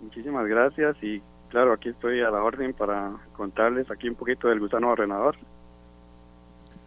Muchísimas 0.00 0.46
gracias 0.46 0.96
y 1.02 1.22
claro, 1.50 1.72
aquí 1.72 1.90
estoy 1.90 2.20
a 2.20 2.30
la 2.30 2.42
orden 2.42 2.72
para 2.72 3.12
contarles 3.36 3.90
aquí 3.90 4.08
un 4.08 4.14
poquito 4.14 4.48
del 4.48 4.60
gusano 4.60 4.88
barrenador. 4.88 5.36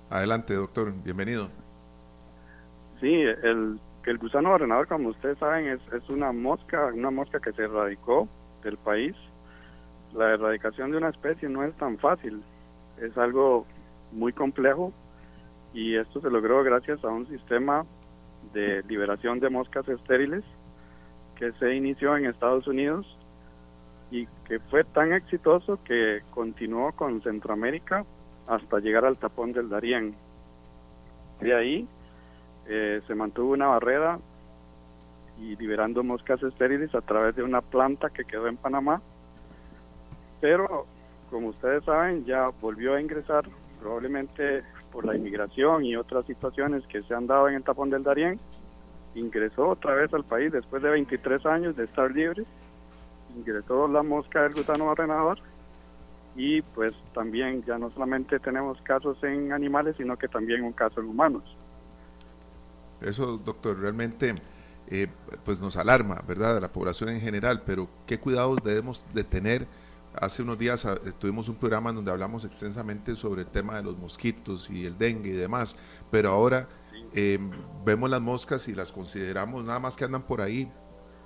Adelante, 0.10 0.54
doctor, 0.56 0.94
bienvenido. 1.04 1.50
Sí, 3.00 3.14
el, 3.14 3.80
el 4.06 4.18
gusano 4.18 4.52
barrenador, 4.52 4.88
como 4.88 5.10
ustedes 5.10 5.38
saben, 5.38 5.68
es, 5.68 5.80
es 5.94 6.10
una 6.10 6.32
mosca, 6.32 6.88
una 6.88 7.12
mosca 7.12 7.40
que 7.40 7.54
se 7.54 7.64
erradicó 7.64 8.28
del 8.64 8.78
país. 8.78 9.16
La 10.14 10.34
erradicación 10.34 10.92
de 10.92 10.98
una 10.98 11.10
especie 11.10 11.48
no 11.50 11.64
es 11.64 11.76
tan 11.76 11.98
fácil, 12.00 12.42
es 13.00 13.16
algo 13.18 13.66
muy 14.12 14.34
complejo 14.34 14.94
y 15.74 15.96
esto 15.96 16.22
se 16.22 16.30
logró 16.30 16.64
gracias 16.64 17.04
a 17.04 17.10
un 17.10 17.28
sistema 17.28 17.86
de 18.54 18.84
liberación 18.84 19.40
de 19.40 19.50
moscas 19.50 19.88
estériles 19.88 20.44
que 21.36 21.52
se 21.54 21.76
inició 21.76 22.18
en 22.18 22.26
Estados 22.26 22.68
Unidos 22.68 23.06
y 24.10 24.26
que 24.48 24.60
fue 24.60 24.84
tan 24.84 25.14
exitoso 25.14 25.80
que 25.84 26.22
continuó 26.32 26.92
con 26.94 27.22
Centroamérica 27.22 28.06
hasta 28.48 28.80
llegar 28.80 29.06
al 29.06 29.18
tapón 29.18 29.52
del 29.52 29.70
Darién. 29.70 30.16
De 31.42 31.54
ahí 31.54 31.88
eh, 32.68 33.02
se 33.06 33.16
mantuvo 33.16 33.54
una 33.54 33.68
barrera 33.68 34.20
y 35.40 35.56
liberando 35.56 36.04
moscas 36.04 36.42
estériles 36.42 36.94
a 36.96 37.02
través 37.02 37.36
de 37.36 37.44
una 37.44 37.62
planta 37.62 38.10
que 38.10 38.26
quedó 38.26 38.48
en 38.48 38.58
Panamá. 38.58 39.02
Pero, 40.42 40.86
como 41.30 41.50
ustedes 41.50 41.84
saben, 41.84 42.26
ya 42.26 42.50
volvió 42.62 42.96
a 42.96 43.02
ingresar, 43.02 43.46
probablemente 43.80 44.64
por 44.92 45.06
la 45.06 45.16
inmigración 45.16 45.86
y 45.86 45.96
otras 45.96 46.26
situaciones 46.26 46.86
que 46.88 47.04
se 47.04 47.14
han 47.14 47.28
dado 47.28 47.50
en 47.50 47.56
el 47.56 47.64
tapón 47.64 47.90
del 47.90 48.04
Darién. 48.04 48.40
Ingresó 49.16 49.70
otra 49.70 49.96
vez 49.96 50.14
al 50.14 50.24
país 50.24 50.52
después 50.52 50.82
de 50.84 50.90
23 50.90 51.46
años 51.46 51.76
de 51.76 51.86
estar 51.86 52.12
libre. 52.12 52.44
Ingresó 53.36 53.88
la 53.88 54.04
mosca 54.04 54.44
del 54.44 54.54
gusano 54.54 54.86
barrenador 54.88 55.40
y 56.36 56.62
pues 56.62 56.94
también 57.14 57.64
ya 57.66 57.78
no 57.80 57.90
solamente 57.92 58.40
tenemos 58.40 58.80
casos 58.82 59.18
en 59.24 59.52
animales, 59.52 59.96
sino 59.98 60.18
que 60.18 60.28
también 60.28 60.64
un 60.64 60.74
caso 60.74 61.02
en 61.02 61.08
humanos. 61.08 61.44
Eso, 63.02 63.38
doctor, 63.38 63.80
realmente 63.80 64.36
eh, 64.90 65.08
pues 65.44 65.60
nos 65.60 65.78
alarma, 65.78 66.22
¿verdad?, 66.28 66.56
de 66.56 66.62
la 66.62 66.72
población 66.72 67.10
en 67.10 67.22
general, 67.22 67.64
pero 67.66 67.88
¿qué 68.06 68.20
cuidados 68.20 68.60
debemos 68.64 69.04
de 69.14 69.24
tener? 69.24 69.68
Hace 70.20 70.42
unos 70.42 70.58
días 70.58 70.86
ah, 70.86 70.96
tuvimos 71.20 71.48
un 71.50 71.56
programa 71.56 71.92
donde 71.92 72.12
hablamos 72.12 72.44
extensamente 72.46 73.16
sobre 73.16 73.42
el 73.42 73.48
tema 73.48 73.76
de 73.78 73.84
los 73.84 73.98
mosquitos 73.98 74.70
y 74.70 74.86
el 74.86 74.98
dengue 74.98 75.30
y 75.30 75.34
demás, 75.34 75.76
pero 76.12 76.30
ahora 76.30 76.68
em, 77.14 77.52
vemos 77.86 78.10
las 78.10 78.22
moscas 78.22 78.68
y 78.68 78.76
las 78.76 78.92
consideramos 78.92 79.64
nada 79.64 79.80
más 79.80 79.96
que 79.96 80.06
andan 80.06 80.24
por 80.24 80.42
ahí, 80.42 80.72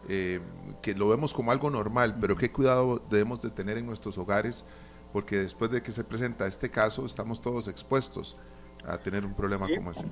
eh, 0.10 0.40
que 0.82 0.94
lo 0.94 1.10
vemos 1.10 1.34
como 1.34 1.52
algo 1.52 1.70
normal, 1.70 2.18
pero 2.20 2.36
¿qué 2.36 2.52
cuidado 2.52 3.02
debemos 3.10 3.42
de 3.42 3.50
tener 3.52 3.78
en 3.78 3.86
nuestros 3.86 4.18
hogares? 4.18 4.66
Porque 5.14 5.38
después 5.38 5.72
de 5.72 5.82
que 5.82 5.92
se 5.92 6.04
presenta 6.04 6.48
este 6.48 6.70
caso, 6.70 7.06
estamos 7.06 7.42
todos 7.42 7.68
expuestos 7.68 8.38
a 8.86 8.98
tener 8.98 9.26
un 9.26 9.36
problema 9.36 9.68
como 9.76 9.92
ese. 9.92 10.06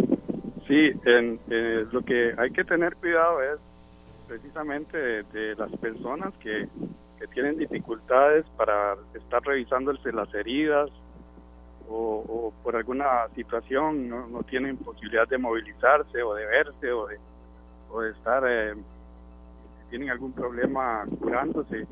Sí, 0.68 0.92
en, 1.06 1.40
eh, 1.50 1.86
lo 1.92 2.04
que 2.04 2.34
hay 2.38 2.52
que 2.52 2.64
tener 2.64 2.96
cuidado 2.98 3.42
es 3.42 3.60
precisamente 4.28 5.24
de, 5.34 5.56
las 5.56 5.72
personas 5.78 6.34
que, 6.38 6.68
tienen 7.28 7.58
dificultades 7.58 8.46
para 8.58 8.96
estar 9.14 9.42
revisándose 9.44 10.12
las 10.12 10.34
heridas 10.34 10.90
o, 11.88 12.54
por 12.64 12.76
alguna 12.76 13.28
situación 13.36 14.10
no, 14.10 14.44
tienen 14.44 14.78
posibilidad 14.78 15.28
de 15.28 15.38
movilizarse 15.38 16.22
o 16.22 16.36
de 16.36 16.46
verse 16.46 16.92
o 16.92 17.08
de, 17.08 17.18
o 17.90 18.02
de 18.02 18.12
estar, 18.12 18.44
eh, 18.48 18.76
tienen 19.90 20.12
algún 20.12 20.32
problema 20.32 21.06
curándose. 21.20 21.88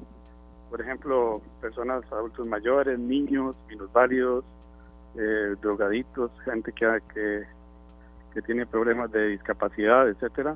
Por 0.70 0.82
ejemplo, 0.82 1.42
personas 1.62 2.04
adultos 2.12 2.46
mayores, 2.46 3.00
niños, 3.00 3.56
minusválidos, 3.68 4.46
eh, 5.16 5.56
drogaditos, 5.62 6.30
gente 6.46 6.72
que, 6.74 7.00
que 7.12 7.48
que 8.38 8.44
tiene 8.44 8.68
problemas 8.68 9.12
de 9.12 9.30
discapacidad, 9.30 10.08
etcétera. 10.08 10.56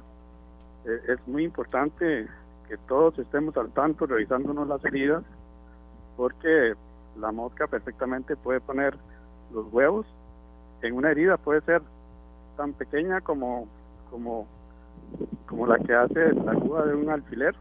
Eh, 0.86 1.01
es 1.07 1.28
muy 1.28 1.43
importante 1.43 2.28
que 2.72 2.78
todos 2.88 3.19
estemos 3.19 3.57
al 3.57 3.69
tanto 3.72 4.05
revisándonos 4.05 4.65
las 4.65 4.86
heridas 4.86 5.24
porque 6.15 6.74
la 7.19 7.34
mosca 7.34 7.67
perfectamente 7.67 8.38
puede 8.38 8.61
poner 8.61 8.95
los 9.51 9.65
huevos 9.74 10.05
en 10.82 10.95
una 10.95 11.11
herida 11.11 11.36
puede 11.36 11.59
ser 11.63 11.82
tan 12.55 12.72
pequeña 12.72 13.19
como 13.19 13.67
como 14.09 14.47
como 15.47 15.67
la 15.67 15.80
que 15.80 15.93
hace 15.93 16.32
la 16.32 16.53
aguja 16.53 16.86
de 16.86 16.95
un 16.95 17.09
alfiler 17.09 17.53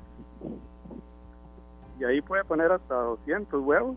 y 1.98 2.04
ahí 2.04 2.20
puede 2.20 2.44
poner 2.44 2.70
hasta 2.70 2.94
200 2.94 3.64
huevos 3.64 3.96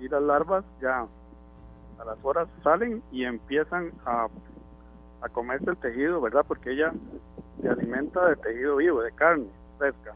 y 0.00 0.08
las 0.08 0.22
larvas 0.22 0.64
ya 0.82 1.06
a 2.00 2.04
las 2.04 2.18
horas 2.24 2.48
salen 2.64 3.00
y 3.12 3.24
empiezan 3.26 3.92
a 4.04 4.26
a 5.22 5.28
comerse 5.30 5.70
el 5.70 5.76
tejido, 5.78 6.20
¿verdad? 6.20 6.44
Porque 6.46 6.72
ella 6.72 6.92
se 7.62 7.68
alimenta 7.68 8.28
de 8.28 8.36
tejido 8.36 8.76
vivo, 8.76 9.00
de 9.00 9.12
carne 9.12 9.46
fresca. 9.78 10.14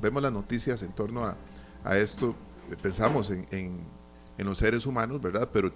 Vemos 0.00 0.22
las 0.22 0.32
noticias 0.32 0.82
en 0.82 0.92
torno 0.92 1.24
a, 1.24 1.36
a 1.82 1.96
esto, 1.96 2.34
pensamos 2.82 3.30
en, 3.30 3.46
en, 3.50 4.46
los 4.46 4.58
seres 4.58 4.84
humanos, 4.84 5.20
¿verdad? 5.20 5.48
Pero 5.52 5.72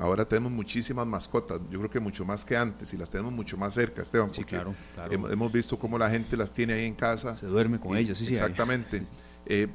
ahora 0.00 0.26
tenemos 0.26 0.50
muchísimas 0.50 1.06
mascotas, 1.06 1.60
yo 1.70 1.78
creo 1.78 1.90
que 1.90 2.00
mucho 2.00 2.24
más 2.24 2.44
que 2.44 2.56
antes 2.56 2.92
y 2.92 2.96
las 2.96 3.08
tenemos 3.08 3.32
mucho 3.32 3.56
más 3.56 3.74
cerca, 3.74 4.02
Esteban. 4.02 4.34
Sí, 4.34 4.44
claro, 4.44 4.74
Hemos, 5.10 5.52
visto 5.52 5.78
cómo 5.78 5.98
la 5.98 6.10
gente 6.10 6.36
las 6.36 6.52
tiene 6.52 6.72
ahí 6.72 6.86
en 6.86 6.94
casa. 6.94 7.36
Se 7.36 7.46
duerme 7.46 7.78
con 7.78 7.96
ellas, 7.96 8.18
sí, 8.18 8.26
sí. 8.26 8.32
Exactamente. 8.32 9.06
Eh, 9.46 9.68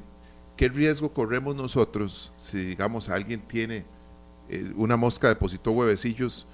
¿Qué 0.56 0.68
riesgo 0.68 1.12
corremos 1.12 1.54
nosotros 1.56 2.32
si, 2.36 2.64
digamos, 2.64 3.08
alguien 3.08 3.40
tiene 3.40 3.84
eh, 4.48 4.72
una 4.76 4.96
mosca 4.96 5.28
depositó 5.28 5.72
huevecillos 5.72 6.46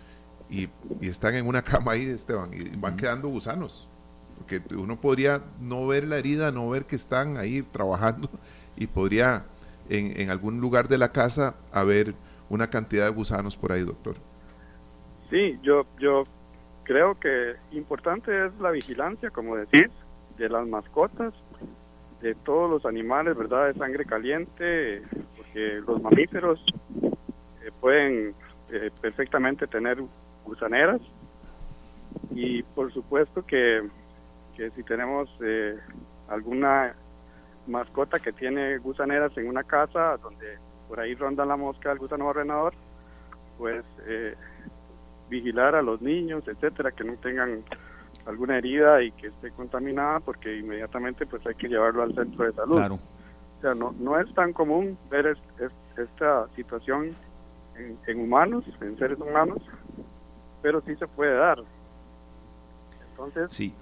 y, 0.50 0.68
están 1.00 1.34
en 1.34 1.46
una 1.46 1.62
cama 1.62 1.92
ahí, 1.92 2.04
Esteban, 2.04 2.50
y 2.52 2.76
van 2.76 2.96
quedando 2.96 3.28
gusanos. 3.28 3.88
Porque 4.36 4.60
uno 4.74 5.00
podría 5.00 5.42
no 5.60 5.86
ver 5.86 6.04
la 6.04 6.18
herida, 6.18 6.50
no 6.50 6.68
ver 6.68 6.86
que 6.86 6.96
están 6.96 7.36
ahí 7.36 7.62
trabajando 7.62 8.28
y 8.76 8.86
podría 8.86 9.44
en, 9.88 10.20
en 10.20 10.30
algún 10.30 10.60
lugar 10.60 10.88
de 10.88 10.98
la 10.98 11.12
casa 11.12 11.54
haber 11.72 12.14
una 12.48 12.68
cantidad 12.68 13.06
de 13.06 13.12
gusanos 13.12 13.56
por 13.56 13.72
ahí, 13.72 13.82
doctor. 13.82 14.16
Sí, 15.30 15.58
yo, 15.62 15.86
yo 15.98 16.24
creo 16.84 17.18
que 17.18 17.54
importante 17.72 18.46
es 18.46 18.52
la 18.60 18.70
vigilancia, 18.70 19.30
como 19.30 19.56
decís, 19.56 19.88
de 20.36 20.48
las 20.48 20.66
mascotas, 20.66 21.32
de 22.20 22.34
todos 22.34 22.70
los 22.70 22.86
animales, 22.86 23.36
¿verdad? 23.36 23.68
De 23.68 23.74
sangre 23.74 24.04
caliente, 24.04 25.02
porque 25.36 25.80
los 25.86 26.02
mamíferos 26.02 26.64
pueden 27.80 28.34
eh, 28.72 28.90
perfectamente 29.00 29.66
tener 29.66 30.02
gusaneras 30.44 31.00
y 32.30 32.62
por 32.62 32.92
supuesto 32.92 33.44
que, 33.44 33.82
que 34.56 34.70
si 34.70 34.82
tenemos 34.82 35.28
eh, 35.42 35.78
alguna 36.28 36.94
mascota 37.66 38.18
que 38.18 38.32
tiene 38.32 38.78
gusaneras 38.78 39.36
en 39.36 39.48
una 39.48 39.64
casa 39.64 40.16
donde 40.18 40.58
por 40.88 41.00
ahí 41.00 41.14
ronda 41.14 41.44
la 41.44 41.56
mosca 41.56 41.88
del 41.88 41.98
gusano 41.98 42.26
barrenador, 42.26 42.74
pues 43.58 43.84
eh, 44.06 44.34
vigilar 45.28 45.74
a 45.74 45.82
los 45.82 46.02
niños, 46.02 46.46
etcétera, 46.46 46.92
que 46.92 47.04
no 47.04 47.14
tengan 47.16 47.64
alguna 48.26 48.58
herida 48.58 49.02
y 49.02 49.10
que 49.12 49.28
esté 49.28 49.50
contaminada, 49.50 50.20
porque 50.20 50.58
inmediatamente 50.58 51.26
pues 51.26 51.46
hay 51.46 51.54
que 51.54 51.68
llevarlo 51.68 52.02
al 52.02 52.14
centro 52.14 52.44
de 52.44 52.52
salud. 52.52 52.76
Claro. 52.76 52.94
O 52.94 53.60
sea, 53.60 53.74
no, 53.74 53.94
no 53.98 54.18
es 54.18 54.32
tan 54.34 54.52
común 54.52 54.98
ver 55.10 55.36
esta 55.96 56.48
situación 56.54 57.14
en, 58.06 58.20
humanos, 58.20 58.64
en 58.80 58.96
seres 58.98 59.18
humanos, 59.18 59.58
pero 60.64 60.80
sí 60.80 60.96
se 60.96 61.06
puede 61.06 61.36
dar. 61.36 61.58
Entonces, 63.10 63.52
sí. 63.52 63.74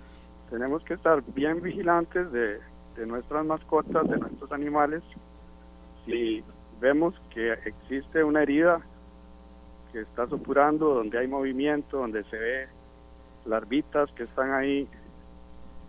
tenemos 0.50 0.82
que 0.82 0.94
estar 0.94 1.22
bien 1.32 1.62
vigilantes 1.62 2.32
de, 2.32 2.58
de 2.96 3.06
nuestras 3.06 3.46
mascotas, 3.46 4.10
de 4.10 4.18
nuestros 4.18 4.50
animales. 4.50 5.00
Si 6.04 6.42
vemos 6.80 7.14
que 7.32 7.52
existe 7.52 8.24
una 8.24 8.42
herida 8.42 8.80
que 9.92 10.00
está 10.00 10.26
supurando, 10.26 10.92
donde 10.92 11.20
hay 11.20 11.28
movimiento, 11.28 11.98
donde 11.98 12.24
se 12.24 12.36
ve 12.36 12.68
larvitas 13.46 14.10
que 14.16 14.24
están 14.24 14.52
ahí 14.52 14.88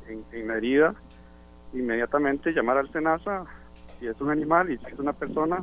en, 0.08 0.24
en 0.32 0.48
la 0.48 0.58
herida, 0.58 0.94
inmediatamente 1.74 2.52
llamar 2.52 2.78
al 2.78 2.92
SENASA, 2.92 3.46
si 4.00 4.06
es 4.06 4.22
un 4.22 4.30
animal 4.30 4.70
y 4.70 4.78
si 4.78 4.86
es 4.92 5.00
una 5.00 5.14
persona, 5.14 5.58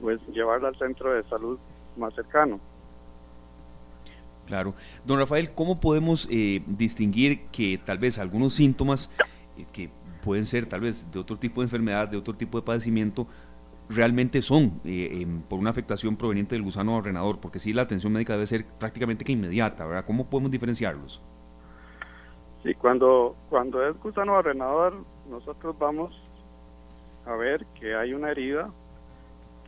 pues 0.00 0.26
llevarla 0.28 0.68
al 0.68 0.78
centro 0.78 1.12
de 1.12 1.22
salud 1.24 1.58
más 1.98 2.14
cercano. 2.14 2.60
Claro. 4.46 4.74
Don 5.06 5.18
Rafael, 5.18 5.52
¿cómo 5.54 5.80
podemos 5.80 6.28
eh, 6.30 6.62
distinguir 6.66 7.46
que 7.46 7.78
tal 7.78 7.98
vez 7.98 8.18
algunos 8.18 8.54
síntomas 8.54 9.10
eh, 9.56 9.64
que 9.72 9.90
pueden 10.22 10.46
ser 10.46 10.66
tal 10.66 10.80
vez 10.80 11.10
de 11.10 11.18
otro 11.18 11.36
tipo 11.38 11.60
de 11.60 11.66
enfermedad, 11.66 12.08
de 12.08 12.16
otro 12.16 12.34
tipo 12.34 12.58
de 12.58 12.64
padecimiento, 12.64 13.26
realmente 13.88 14.40
son 14.42 14.80
eh, 14.84 15.20
em, 15.22 15.42
por 15.42 15.58
una 15.58 15.70
afectación 15.70 16.16
proveniente 16.16 16.54
del 16.54 16.62
gusano 16.62 16.96
ordenador? 16.96 17.40
Porque 17.40 17.58
sí, 17.58 17.72
la 17.72 17.82
atención 17.82 18.12
médica 18.12 18.34
debe 18.34 18.46
ser 18.46 18.66
prácticamente 18.78 19.24
que 19.24 19.32
inmediata, 19.32 19.86
¿verdad? 19.86 20.04
¿Cómo 20.06 20.28
podemos 20.28 20.50
diferenciarlos? 20.50 21.22
Sí, 22.62 22.74
cuando, 22.74 23.36
cuando 23.50 23.86
es 23.86 23.98
gusano 24.00 24.34
ordenador, 24.34 25.04
nosotros 25.28 25.76
vamos 25.78 26.18
a 27.26 27.34
ver 27.34 27.64
que 27.78 27.94
hay 27.94 28.12
una 28.12 28.30
herida 28.30 28.70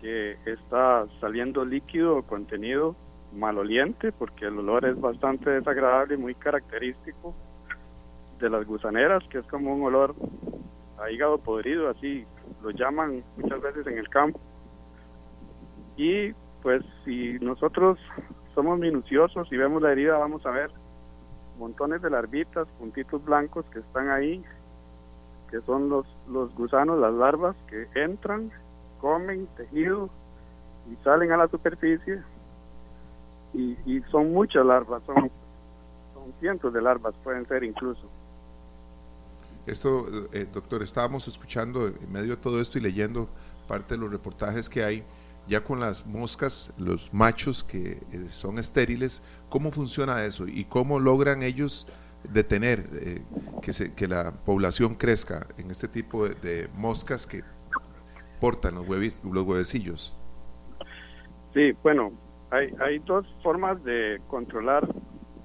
que 0.00 0.36
está 0.46 1.06
saliendo 1.20 1.64
líquido 1.64 2.18
o 2.18 2.22
contenido 2.22 2.94
maloliente, 3.32 4.12
porque 4.12 4.46
el 4.46 4.58
olor 4.58 4.84
es 4.86 5.00
bastante 5.00 5.50
desagradable 5.50 6.14
y 6.14 6.18
muy 6.18 6.34
característico 6.34 7.34
de 8.38 8.50
las 8.50 8.66
gusaneras, 8.66 9.22
que 9.30 9.38
es 9.38 9.46
como 9.46 9.74
un 9.74 9.82
olor 9.82 10.14
a 10.98 11.10
hígado 11.10 11.38
podrido, 11.38 11.88
así 11.88 12.24
lo 12.62 12.70
llaman 12.70 13.22
muchas 13.36 13.60
veces 13.60 13.86
en 13.86 13.98
el 13.98 14.08
campo. 14.08 14.40
Y 15.96 16.32
pues 16.62 16.82
si 17.04 17.38
nosotros 17.40 17.98
somos 18.54 18.78
minuciosos 18.78 19.50
y 19.50 19.56
vemos 19.56 19.82
la 19.82 19.92
herida, 19.92 20.18
vamos 20.18 20.44
a 20.46 20.50
ver 20.50 20.70
montones 21.58 22.02
de 22.02 22.10
larvitas, 22.10 22.68
puntitos 22.78 23.24
blancos 23.24 23.64
que 23.72 23.78
están 23.78 24.10
ahí, 24.10 24.44
que 25.50 25.60
son 25.62 25.88
los, 25.88 26.06
los 26.28 26.54
gusanos, 26.54 26.98
las 26.98 27.14
larvas 27.14 27.56
que 27.68 27.86
entran, 27.94 28.50
comen 29.00 29.46
tejido 29.56 30.10
y 30.90 30.96
salen 31.04 31.32
a 31.32 31.36
la 31.36 31.48
superficie. 31.48 32.22
Y, 33.56 33.76
y 33.86 34.02
son 34.10 34.32
muchas 34.32 34.64
larvas, 34.66 35.02
son, 35.06 35.30
son 36.14 36.32
cientos 36.40 36.72
de 36.72 36.82
larvas, 36.82 37.14
pueden 37.24 37.46
ser 37.48 37.64
incluso. 37.64 38.06
Esto, 39.66 40.06
eh, 40.32 40.46
doctor, 40.52 40.82
estábamos 40.82 41.26
escuchando 41.26 41.88
en 41.88 42.12
medio 42.12 42.36
de 42.36 42.36
todo 42.36 42.60
esto 42.60 42.78
y 42.78 42.82
leyendo 42.82 43.28
parte 43.66 43.94
de 43.94 44.00
los 44.00 44.12
reportajes 44.12 44.68
que 44.68 44.84
hay, 44.84 45.02
ya 45.48 45.64
con 45.64 45.80
las 45.80 46.06
moscas, 46.06 46.72
los 46.78 47.12
machos 47.12 47.64
que 47.64 47.98
eh, 48.12 48.28
son 48.30 48.58
estériles, 48.58 49.22
¿cómo 49.48 49.72
funciona 49.72 50.24
eso 50.24 50.46
y 50.46 50.64
cómo 50.66 51.00
logran 51.00 51.42
ellos 51.42 51.88
detener 52.32 52.88
eh, 52.92 53.22
que, 53.62 53.72
se, 53.72 53.92
que 53.94 54.06
la 54.06 54.30
población 54.44 54.94
crezca 54.94 55.46
en 55.58 55.70
este 55.70 55.88
tipo 55.88 56.28
de, 56.28 56.68
moscas 56.76 57.26
que 57.26 57.42
portan 58.40 58.76
los, 58.76 58.88
huevis, 58.88 59.20
los 59.24 59.44
huevecillos? 59.44 60.16
Sí, 61.54 61.72
bueno, 61.82 62.12
hay, 62.50 62.72
hay 62.80 62.98
dos 63.00 63.26
formas 63.42 63.82
de 63.84 64.20
controlar 64.28 64.86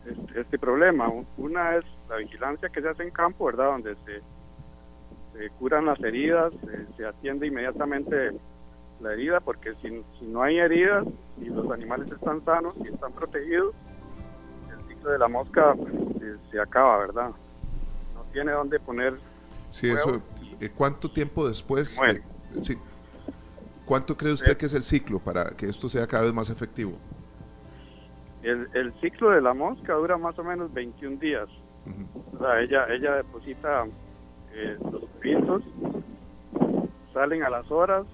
este, 0.06 0.42
este, 0.42 0.60
problema. 0.60 1.12
Una 1.38 1.78
es 1.78 1.86
la 2.10 2.18
vigilancia 2.18 2.70
que 2.70 2.82
se 2.82 2.90
hace 2.90 3.04
en 3.04 3.12
campo, 3.12 3.46
¿verdad? 3.46 3.68
Donde 3.68 3.96
se, 4.06 4.22
curan 5.60 5.86
las 5.86 6.00
heridas, 6.04 6.54
se, 6.98 7.06
atiende 7.06 7.48
inmediatamente 7.48 8.32
la 9.00 9.14
herida, 9.14 9.40
porque 9.40 9.74
si, 9.82 10.04
si 10.20 10.26
no 10.26 10.44
hay 10.44 10.60
heridas 10.60 11.06
y 11.42 11.46
los 11.46 11.72
animales 11.72 12.12
están 12.12 12.44
sanos 12.46 12.76
y 12.84 12.90
están 12.90 13.12
protegidos, 13.14 13.74
el 14.70 14.88
ciclo 14.88 15.12
de 15.12 15.18
la 15.18 15.28
mosca 15.28 15.74
pues, 15.74 15.94
se, 16.52 16.60
acaba, 16.60 17.00
¿verdad? 17.00 17.30
No 18.14 18.24
tiene 18.32 18.52
dónde 18.52 18.80
poner. 18.80 19.18
Sí, 19.72 19.90
eso. 19.90 20.22
Eh, 20.60 20.70
¿Cuánto 20.70 21.12
tiempo 21.12 21.48
después? 21.48 22.00
sí. 22.62 22.78
¿Cuánto 23.92 24.16
cree 24.16 24.32
usted 24.32 24.56
que 24.56 24.68
es 24.68 24.74
el 24.74 24.84
ciclo 24.84 25.20
para 25.20 25.50
que 25.50 25.66
esto 25.66 25.90
sea 25.90 26.08
cada 26.08 26.24
vez 26.24 26.34
más 26.34 26.50
efectivo? 26.50 26.94
El, 28.42 28.70
el 28.74 28.94
ciclo 29.02 29.32
de 29.32 29.42
la 29.42 29.54
mosca 29.54 29.96
dura 29.96 30.18
más 30.18 30.40
o 30.40 30.46
menos 30.46 30.74
21 30.74 31.18
días. 31.18 31.50
o 32.34 32.38
sea, 32.40 32.62
ella, 32.62 32.86
ella 32.88 33.16
deposita 33.16 33.86
eh, 34.54 34.78
los 34.90 35.04
pintos, 35.20 35.62
salen 37.14 37.44
a 37.44 37.50
las 37.50 37.70
horas, 37.70 38.06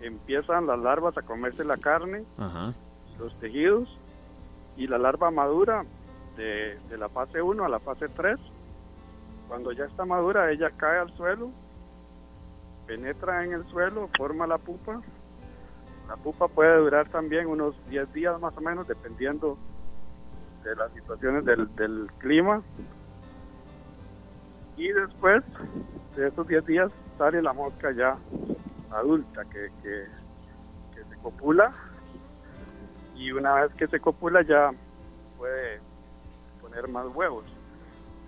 empiezan 0.00 0.66
las 0.66 0.80
larvas 0.80 1.16
a 1.18 1.22
comerse 1.22 1.64
la 1.64 1.76
carne, 1.76 2.24
los 3.20 3.32
tejidos, 3.38 3.88
y 4.76 4.88
la 4.88 4.98
larva 4.98 5.30
madura 5.30 5.84
de, 6.36 6.80
de 6.90 6.98
la 6.98 7.08
fase 7.10 7.40
1 7.40 7.64
a 7.64 7.68
la 7.68 7.78
fase 7.78 8.08
3. 8.08 8.40
Cuando 9.46 9.70
ya 9.70 9.84
está 9.84 10.04
madura, 10.04 10.50
ella 10.50 10.72
cae 10.76 10.98
al 10.98 11.16
suelo, 11.16 11.52
penetra 12.86 13.44
en 13.44 13.52
el 13.52 13.66
suelo, 13.68 14.08
forma 14.16 14.46
la 14.46 14.58
pupa 14.58 15.00
la 16.08 16.16
pupa 16.16 16.48
puede 16.48 16.76
durar 16.78 17.08
también 17.08 17.46
unos 17.46 17.74
10 17.88 18.12
días 18.12 18.38
más 18.40 18.56
o 18.56 18.60
menos, 18.60 18.86
dependiendo 18.86 19.56
de 20.62 20.76
las 20.76 20.92
situaciones 20.92 21.44
del, 21.44 21.74
del 21.76 22.08
clima. 22.18 22.62
Y 24.76 24.88
después 24.88 25.42
de 26.16 26.28
esos 26.28 26.46
10 26.46 26.66
días 26.66 26.92
sale 27.16 27.40
la 27.40 27.52
mosca 27.52 27.92
ya 27.92 28.18
adulta 28.90 29.44
que, 29.46 29.70
que, 29.82 30.06
se 30.94 31.16
copula. 31.22 31.72
Y 33.16 33.32
una 33.32 33.54
vez 33.54 33.74
que 33.74 33.86
se 33.86 34.00
copula 34.00 34.42
ya 34.42 34.72
puede 35.38 35.80
poner 36.60 36.86
más 36.88 37.06
huevos. 37.14 37.44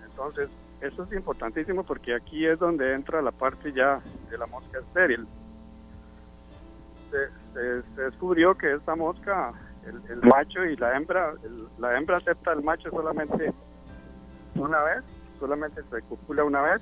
Entonces, 0.03 0.49
eso 0.81 1.03
es 1.03 1.11
importantísimo 1.13 1.83
porque 1.83 2.15
aquí 2.15 2.45
es 2.45 2.59
donde 2.59 2.93
entra 2.93 3.21
la 3.21 3.31
parte 3.31 3.73
ya 3.73 4.01
de 4.29 4.37
la 4.37 4.45
mosca 4.45 4.79
estéril 4.79 5.27
se, 7.53 8.01
descubrió 8.01 8.55
que 8.55 8.73
esta 8.73 8.95
mosca, 8.95 9.53
el, 9.85 10.21
macho 10.21 10.63
y 10.65 10.75
la 10.77 10.95
hembra, 10.95 11.33
la 11.77 11.97
hembra 11.97 12.17
acepta 12.17 12.51
al 12.51 12.63
macho 12.63 12.89
solamente 12.89 13.53
una 14.55 14.81
vez, 14.83 15.03
solamente 15.39 15.81
se 15.89 16.01
copula 16.03 16.43
una 16.43 16.61
vez. 16.61 16.81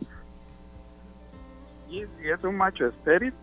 Y 1.88 2.04
si 2.18 2.30
es 2.30 2.44
un 2.44 2.58
macho 2.58 2.88
estéril, 2.88 3.34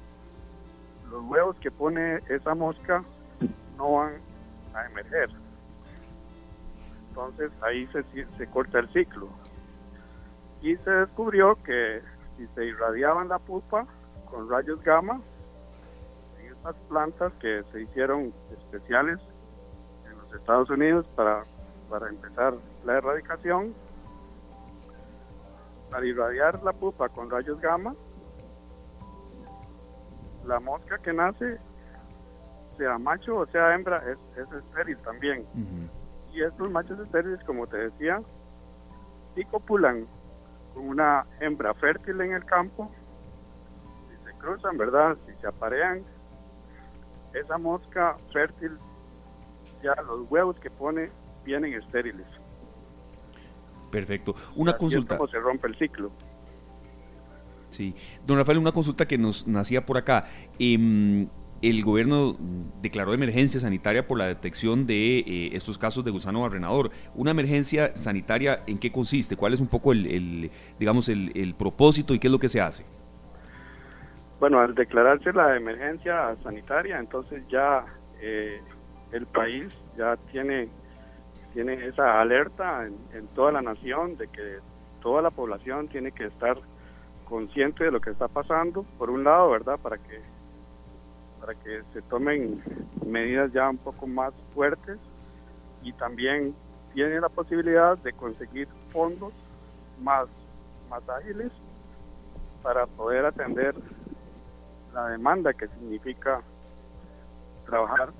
los 1.11 1.23
huevos 1.25 1.57
que 1.57 1.71
pone 1.71 2.21
esa 2.29 2.55
mosca 2.55 3.05
no 3.77 3.93
van 3.95 4.15
a 4.75 4.87
emerger. 4.87 5.31
Entonces 7.09 7.53
ahí 7.63 7.87
se, 7.89 8.05
se 8.37 8.47
corta 8.49 8.81
el 8.81 8.89
ciclo. 8.93 9.29
Y 10.63 10.77
se 10.77 10.91
descubrió 10.91 11.57
que 11.65 12.01
si 12.37 12.47
se 12.55 12.65
irradiaban 12.65 13.29
la 13.29 13.39
pupa 13.39 13.87
con 14.31 14.49
rayos 14.49 14.83
gamma, 14.83 15.21
las 16.65 16.77
plantas 16.89 17.33
que 17.41 17.65
se 17.73 17.83
hicieron 17.83 18.33
especiales 18.53 19.19
en 20.09 20.19
los 20.19 20.33
Estados 20.35 20.71
Unidos 20.71 21.07
para, 21.17 21.45
para 21.91 22.09
empezar 22.09 22.55
la 22.85 22.99
erradicación, 22.99 23.75
para 25.91 26.07
irradiar 26.07 26.63
la 26.63 26.73
pupa 26.73 27.09
con 27.09 27.31
rayos 27.31 27.61
gamma, 27.61 27.95
la 30.47 30.61
mosca 30.61 30.99
que 30.99 31.13
nace, 31.13 31.59
sea 32.79 32.99
macho 32.99 33.39
o 33.39 33.47
sea 33.47 33.75
hembra, 33.75 34.03
es, 34.11 34.19
es 34.39 34.53
estéril 34.53 34.99
también. 34.99 35.47
Y 36.33 36.43
estos 36.43 36.71
machos 36.71 36.99
estériles, 37.01 37.43
como 37.45 37.67
te 37.67 37.77
decía, 37.77 38.23
sí 39.35 39.45
copulan 39.45 40.07
con 40.75 40.89
una 40.89 41.27
hembra 41.41 41.75
fértil 41.75 42.21
en 42.21 42.33
el 42.33 42.45
campo, 42.45 42.91
si 44.09 44.25
se 44.25 44.39
cruzan, 44.39 44.77
¿verdad? 44.77 45.17
Si 45.27 45.33
se 45.41 45.47
aparean, 45.47 46.03
esa 47.35 47.59
mosca 47.59 48.17
fértil, 48.33 48.79
ya 49.83 49.95
los 50.03 50.31
huevos 50.31 50.59
que 50.61 50.71
pone 50.71 51.11
vienen 51.45 51.75
estériles. 51.75 52.27
Perfecto. 53.91 54.35
Una 54.57 54.77
consulta. 54.77 55.19
se 55.31 55.39
rompe 55.39 55.69
el 55.69 55.77
ciclo. 55.77 56.11
Sí. 57.71 57.95
Don 58.27 58.39
Rafael, 58.39 58.59
una 58.59 58.73
consulta 58.73 59.07
que 59.07 59.19
nos 59.19 59.47
nacía 59.47 59.85
por 59.85 59.97
acá. 59.97 60.29
Em, 60.59 61.29
el 61.63 61.83
gobierno 61.85 62.37
declaró 62.83 63.15
emergencia 63.15 63.61
sanitaria 63.61 64.07
por 64.07 64.19
la 64.19 64.27
detección 64.27 64.87
de 64.87 65.19
eh, 65.21 65.51
estos 65.53 65.79
casos 65.79 66.05
de 66.05 66.11
gusano 66.11 66.43
barrenador. 66.43 66.91
¿Una 67.15 67.31
emergencia 67.31 67.97
sanitaria 67.97 68.63
en 68.67 68.79
qué 68.79 68.91
consiste? 68.93 69.37
¿Cuál 69.37 69.55
es 69.55 69.61
un 69.61 69.69
poco 69.69 69.93
el, 69.93 70.51
digamos, 70.79 71.09
el, 71.09 71.33
el 71.35 71.55
propósito 71.55 72.15
y 72.15 72.19
qué 72.19 72.27
es 72.27 72.33
lo 72.33 72.39
que 72.39 72.49
se 72.49 72.61
hace? 72.61 72.85
Bueno, 74.43 74.59
al 74.59 74.75
declararse 74.75 75.33
la 75.33 75.57
emergencia 75.57 76.35
sanitaria, 76.43 76.99
entonces 76.99 77.47
ya 77.49 77.85
eh, 78.21 78.61
el 79.13 79.25
país 79.27 79.73
ya 79.97 80.17
tiene, 80.33 80.69
tiene 81.55 81.87
esa 81.87 82.21
alerta 82.21 82.85
en, 82.87 83.29
toda 83.37 83.53
la 83.53 83.63
nación 83.63 84.17
de 84.17 84.27
que 84.27 84.59
toda 85.01 85.23
la 85.23 85.31
población 85.31 85.87
tiene 85.87 86.11
que 86.11 86.25
estar 86.25 86.59
consciente 87.25 87.85
de 87.85 87.93
lo 87.93 88.01
que 88.01 88.11
está 88.11 88.27
pasando, 88.27 88.85
por 88.99 89.11
un 89.11 89.23
lado, 89.23 89.51
¿verdad? 89.51 89.79
Para 89.79 89.99
que, 89.99 90.21
para 91.43 91.57
que 91.57 91.83
se 91.93 92.01
tomen 92.03 92.63
medidas 93.05 93.53
ya 93.53 93.69
un 93.69 93.79
poco 93.79 94.07
más 94.07 94.33
fuertes 94.55 94.97
y 95.83 95.93
también 95.95 96.55
tiene 96.95 97.21
la 97.21 97.29
posibilidad 97.29 97.99
de 97.99 98.13
conseguir 98.13 98.69
fondos 98.91 99.33
más, 100.01 100.29
más 100.89 101.03
ágiles 101.09 101.51
para 102.63 102.87
poder 102.87 103.27
atender 103.27 103.75
la 104.95 105.09
demanda 105.09 105.53
que 105.53 105.67
significa 105.67 106.43
trabajar 107.67 108.11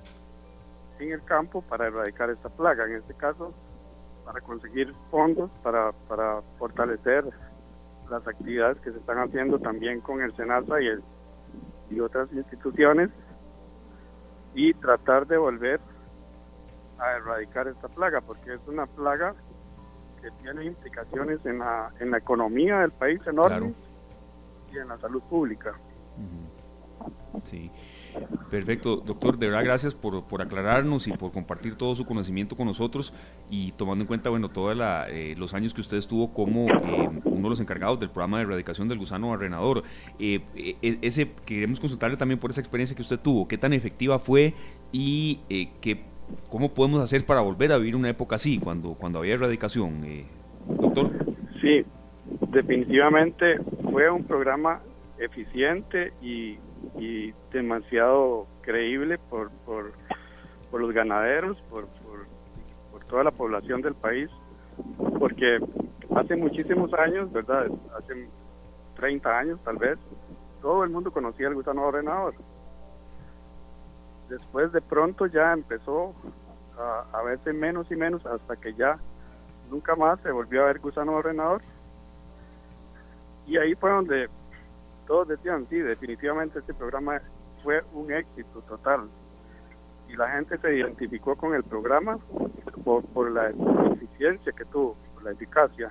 en 0.99 1.13
el 1.13 1.23
campo 1.23 1.63
para 1.63 1.87
erradicar 1.87 2.29
esta 2.29 2.49
plaga. 2.49 2.87
En 2.87 2.97
este 2.97 3.15
caso, 3.15 3.55
para 4.25 4.41
conseguir 4.41 4.93
fondos 5.13 5.49
para, 5.63 5.93
para 6.09 6.43
fortalecer 6.59 7.25
las 8.11 8.27
actividades 8.27 8.79
que 8.81 8.91
se 8.91 8.99
están 8.99 9.19
haciendo 9.19 9.61
también 9.61 10.01
con 10.01 10.21
el 10.21 10.35
SENASA 10.35 10.81
y, 10.81 10.87
el, 10.89 11.03
y 11.93 12.01
otras 12.01 12.33
instituciones 12.33 13.11
y 14.55 14.75
tratar 14.75 15.27
de 15.27 15.37
volver 15.37 15.81
a 16.99 17.13
erradicar 17.17 17.69
esta 17.69 17.89
plaga, 17.89 18.21
porque 18.21 18.55
es 18.55 18.61
una 18.67 18.87
plaga 18.87 19.35
que 20.21 20.31
tiene 20.43 20.65
implicaciones 20.65 21.45
en 21.45 21.59
la, 21.59 21.93
en 21.99 22.11
la 22.11 22.19
economía 22.19 22.81
del 22.81 22.93
país 22.93 23.21
enorme 23.27 23.75
y 24.73 24.79
en 24.79 24.89
la 24.89 24.99
salud 24.99 25.23
pública. 25.23 25.75
Sí. 27.45 27.71
Perfecto, 28.51 28.97
doctor, 28.97 29.39
de 29.39 29.47
verdad 29.47 29.65
gracias 29.65 29.95
por, 29.95 30.25
por, 30.25 30.43
aclararnos 30.43 31.09
y 31.09 31.13
por 31.13 31.33
compartir 31.33 31.77
todo 31.77 31.95
su 31.95 32.05
conocimiento 32.05 32.57
con 32.57 32.67
nosotros 32.67 33.15
y 33.49 33.73
tomando 33.73 34.03
en 34.03 34.09
cuenta, 34.09 34.29
bueno, 34.29 34.51
todos 34.51 34.77
eh, 35.09 35.35
los 35.39 35.55
años 35.55 35.73
que 35.73 35.81
usted 35.81 35.97
estuvo 35.97 36.33
como 36.33 36.69
eh, 36.69 37.11
uno 37.25 37.43
de 37.43 37.51
los 37.51 37.61
encargados 37.61 37.99
del 37.99 38.11
programa 38.11 38.39
de 38.39 38.45
erradicación 38.45 38.89
del 38.89 38.99
gusano 38.99 39.31
barrenador. 39.31 39.83
Eh, 40.19 40.41
e, 40.55 40.99
ese, 41.01 41.31
queremos 41.47 41.81
consultarle 41.81 42.17
también 42.17 42.39
por 42.39 42.51
esa 42.51 42.61
experiencia 42.61 42.95
que 42.95 43.03
usted 43.03 43.19
tuvo, 43.19 43.49
qué 43.49 43.57
tan 43.57 43.73
efectiva 43.73 44.19
fue 44.19 44.55
y 44.93 45.41
qué 45.81 46.13
¿Cómo 46.49 46.75
podemos 46.75 47.03
hacer 47.03 47.25
para 47.25 47.41
volver 47.41 47.73
a 47.73 47.79
vivir 47.79 47.97
una 47.97 48.11
época 48.11 48.37
así, 48.37 48.59
cuando, 48.59 48.95
cuando 48.95 49.19
había 49.19 49.35
erradicación, 49.35 50.05
eh, 50.05 50.25
doctor? 50.67 51.11
Sí, 51.61 51.85
definitivamente 52.51 53.59
fue 53.91 54.11
un 54.11 54.25
programa 54.25 54.81
eficiente 55.19 56.13
y, 56.23 56.59
demasiado 57.53 58.47
creíble 58.63 59.19
por, 59.19 59.51
por, 59.65 59.93
los 60.73 60.93
ganaderos, 60.93 61.61
por, 61.69 61.87
por, 61.87 63.03
toda 63.09 63.25
la 63.25 63.31
población 63.31 63.83
del 63.83 63.95
país, 63.95 64.31
porque 65.19 65.59
hace 66.17 66.35
muchísimos 66.35 66.95
años, 66.95 67.31
¿verdad? 67.31 67.67
Hace 67.99 68.27
30 68.97 69.39
años 69.39 69.61
tal 69.65 69.77
vez, 69.77 69.99
todo 70.63 70.83
el 70.83 70.91
mundo 70.91 71.13
conocía 71.13 71.49
el 71.49 71.55
gusano 71.55 71.83
ordenador. 71.83 72.35
Después 74.31 74.73
de 74.73 74.81
pronto 74.81 75.27
ya 75.27 75.53
empezó 75.53 76.15
a, 76.79 77.05
a 77.13 77.23
verse 77.23 77.53
menos 77.53 77.91
y 77.91 77.97
menos 77.97 78.25
hasta 78.25 78.57
que 78.57 78.73
ya 78.73 78.99
nunca 79.71 79.95
más 79.95 80.19
se 80.21 80.31
volvió 80.31 80.63
a 80.63 80.67
ver 80.67 80.79
gusano 80.79 81.13
ordenador. 81.13 81.61
Y 83.47 83.59
ahí 83.59 83.75
fue 83.75 83.91
donde 83.91 84.31
todos 85.13 85.29
decían, 85.29 85.67
sí, 85.69 85.77
definitivamente 85.77 86.61
este 86.61 86.73
programa 86.73 87.21
fue 87.63 87.85
un 87.93 88.11
éxito 88.11 88.63
total. 88.63 89.11
Y 90.09 90.17
la 90.17 90.31
gente 90.31 90.57
se 90.57 90.75
identificó 90.75 91.37
con 91.37 91.53
el 91.53 91.63
programa 91.63 92.17
por, 92.83 93.31
la 93.31 93.51
eficiencia 93.93 94.53
que 94.53 94.65
tuvo, 94.65 94.97
por 95.13 95.25
la 95.25 95.33
eficacia. 95.33 95.91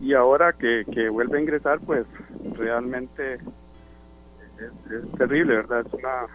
Y 0.00 0.14
ahora 0.14 0.52
que, 0.52 0.84
que 0.92 1.08
vuelve 1.08 1.38
a 1.38 1.40
ingresar, 1.40 1.80
pues 1.80 2.06
realmente 2.52 3.34
es, 3.34 5.18
terrible, 5.18 5.56
¿verdad? 5.56 5.84
Es 5.84 5.92
una, 5.92 6.26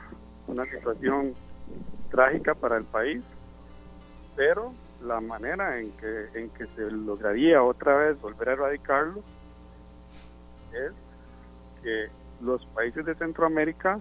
una 0.48 0.66
situación 0.66 1.34
trágica 2.10 2.56
para 2.56 2.76
el 2.76 2.84
país, 2.84 3.24
pero 4.36 4.74
la 5.02 5.22
manera 5.22 5.80
en 5.80 5.92
que, 5.94 6.28
en 6.34 6.50
que 6.50 6.66
se 6.76 6.92
lograría 6.92 7.64
otra 7.64 7.96
vez 7.96 8.20
volver 8.20 8.50
a 8.50 8.52
erradicarlo 8.52 9.24
es 10.74 10.92
que 11.84 12.10
los 12.42 12.66
países 12.68 13.06
de 13.06 13.16
Centroamérica, 13.16 14.00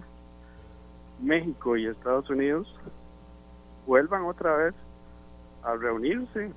México 1.21 1.77
y 1.77 1.87
Estados 1.87 2.29
Unidos 2.29 2.73
vuelvan 3.85 4.23
otra 4.23 4.55
vez 4.55 4.73
a 5.63 5.75
reunirse 5.75 6.51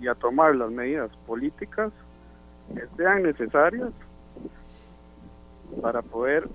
y 0.00 0.08
a 0.08 0.14
tomar 0.14 0.56
las 0.56 0.70
medidas 0.70 1.10
políticas 1.26 1.92
que 2.74 2.86
sean 2.96 3.22
necesarias 3.22 3.92
para 5.80 6.02
poder 6.02 6.48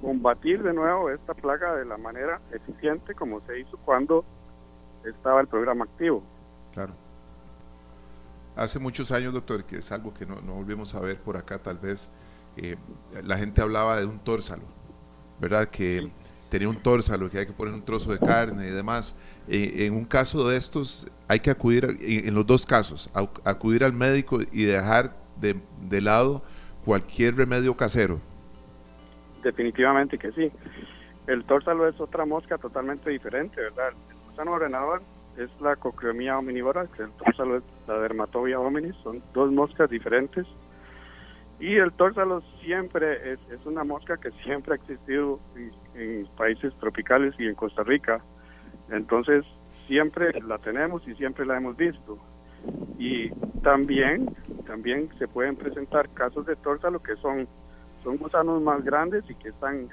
combatir 0.00 0.62
de 0.62 0.72
nuevo 0.72 1.10
esta 1.10 1.34
plaga 1.34 1.74
de 1.74 1.84
la 1.84 1.96
manera 1.96 2.40
eficiente 2.52 3.14
como 3.14 3.40
se 3.42 3.60
hizo 3.60 3.76
cuando 3.84 4.24
estaba 5.04 5.40
el 5.40 5.46
programa 5.46 5.84
activo. 5.84 6.22
Claro. 6.72 6.92
Hace 8.56 8.78
muchos 8.78 9.12
años, 9.12 9.34
doctor, 9.34 9.64
que 9.64 9.76
es 9.76 9.92
algo 9.92 10.12
que 10.12 10.26
no, 10.26 10.36
volvemos 10.40 10.94
a 10.94 11.00
ver 11.00 11.18
por 11.20 11.36
acá, 11.36 11.58
tal 11.58 11.78
vez, 11.78 12.08
eh, 12.60 12.76
la 13.24 13.38
gente 13.38 13.60
hablaba 13.60 13.98
de 13.98 14.06
un 14.06 14.18
tórsalo, 14.18 14.64
¿verdad? 15.40 15.68
Que 15.68 16.08
tenía 16.48 16.68
un 16.68 16.76
tórsalo, 16.76 17.30
que 17.30 17.38
hay 17.38 17.46
que 17.46 17.52
poner 17.52 17.74
un 17.74 17.84
trozo 17.84 18.12
de 18.12 18.18
carne 18.18 18.66
y 18.66 18.70
demás. 18.70 19.14
Eh, 19.48 19.86
en 19.86 19.94
un 19.94 20.04
caso 20.04 20.48
de 20.48 20.56
estos, 20.56 21.08
hay 21.28 21.40
que 21.40 21.50
acudir, 21.50 21.98
en, 22.00 22.34
los 22.34 22.46
dos 22.46 22.66
casos, 22.66 23.10
acudir 23.44 23.84
al 23.84 23.92
médico 23.92 24.40
y 24.52 24.64
dejar 24.64 25.14
de, 25.36 25.56
de 25.88 26.00
lado 26.00 26.42
cualquier 26.84 27.36
remedio 27.36 27.76
casero. 27.76 28.20
Definitivamente 29.42 30.18
que 30.18 30.32
sí. 30.32 30.50
El 31.26 31.44
tórsalo 31.44 31.86
es 31.86 32.00
otra 32.00 32.24
mosca 32.24 32.56
totalmente 32.58 33.10
diferente, 33.10 33.60
¿verdad? 33.60 33.88
El 33.88 34.16
gusano 34.30 34.52
ordenador 34.52 35.02
es 35.36 35.50
la 35.60 35.76
cocreomía 35.76 36.38
hominívora, 36.38 36.86
que 36.96 37.02
el 37.02 37.10
tórsalo 37.12 37.58
es 37.58 37.62
la 37.86 37.98
dermatobia 37.98 38.58
hominis, 38.58 38.96
son 39.02 39.22
dos 39.34 39.52
moscas 39.52 39.88
diferentes 39.90 40.46
y 41.60 41.76
el 41.76 41.92
tórsalo 41.92 42.40
siempre 42.62 43.32
es, 43.32 43.40
es 43.50 43.66
una 43.66 43.82
mosca 43.82 44.16
que 44.16 44.30
siempre 44.42 44.74
ha 44.74 44.76
existido 44.76 45.40
en, 45.94 46.26
países 46.36 46.72
tropicales 46.78 47.34
y 47.38 47.46
en 47.46 47.54
Costa 47.54 47.82
Rica. 47.82 48.22
Entonces, 48.90 49.44
siempre 49.88 50.40
la 50.42 50.58
tenemos 50.58 51.06
y 51.08 51.14
siempre 51.16 51.44
la 51.44 51.56
hemos 51.56 51.76
visto. 51.76 52.18
Y 52.96 53.30
también, 53.62 54.34
también 54.66 55.08
se 55.18 55.26
pueden 55.26 55.56
presentar 55.56 56.08
casos 56.10 56.46
de 56.46 56.54
tórsalo 56.56 57.02
que 57.02 57.16
son, 57.16 57.48
son 58.04 58.18
gusanos 58.18 58.62
más 58.62 58.84
grandes 58.84 59.24
y 59.28 59.34
que 59.34 59.48
están, 59.48 59.88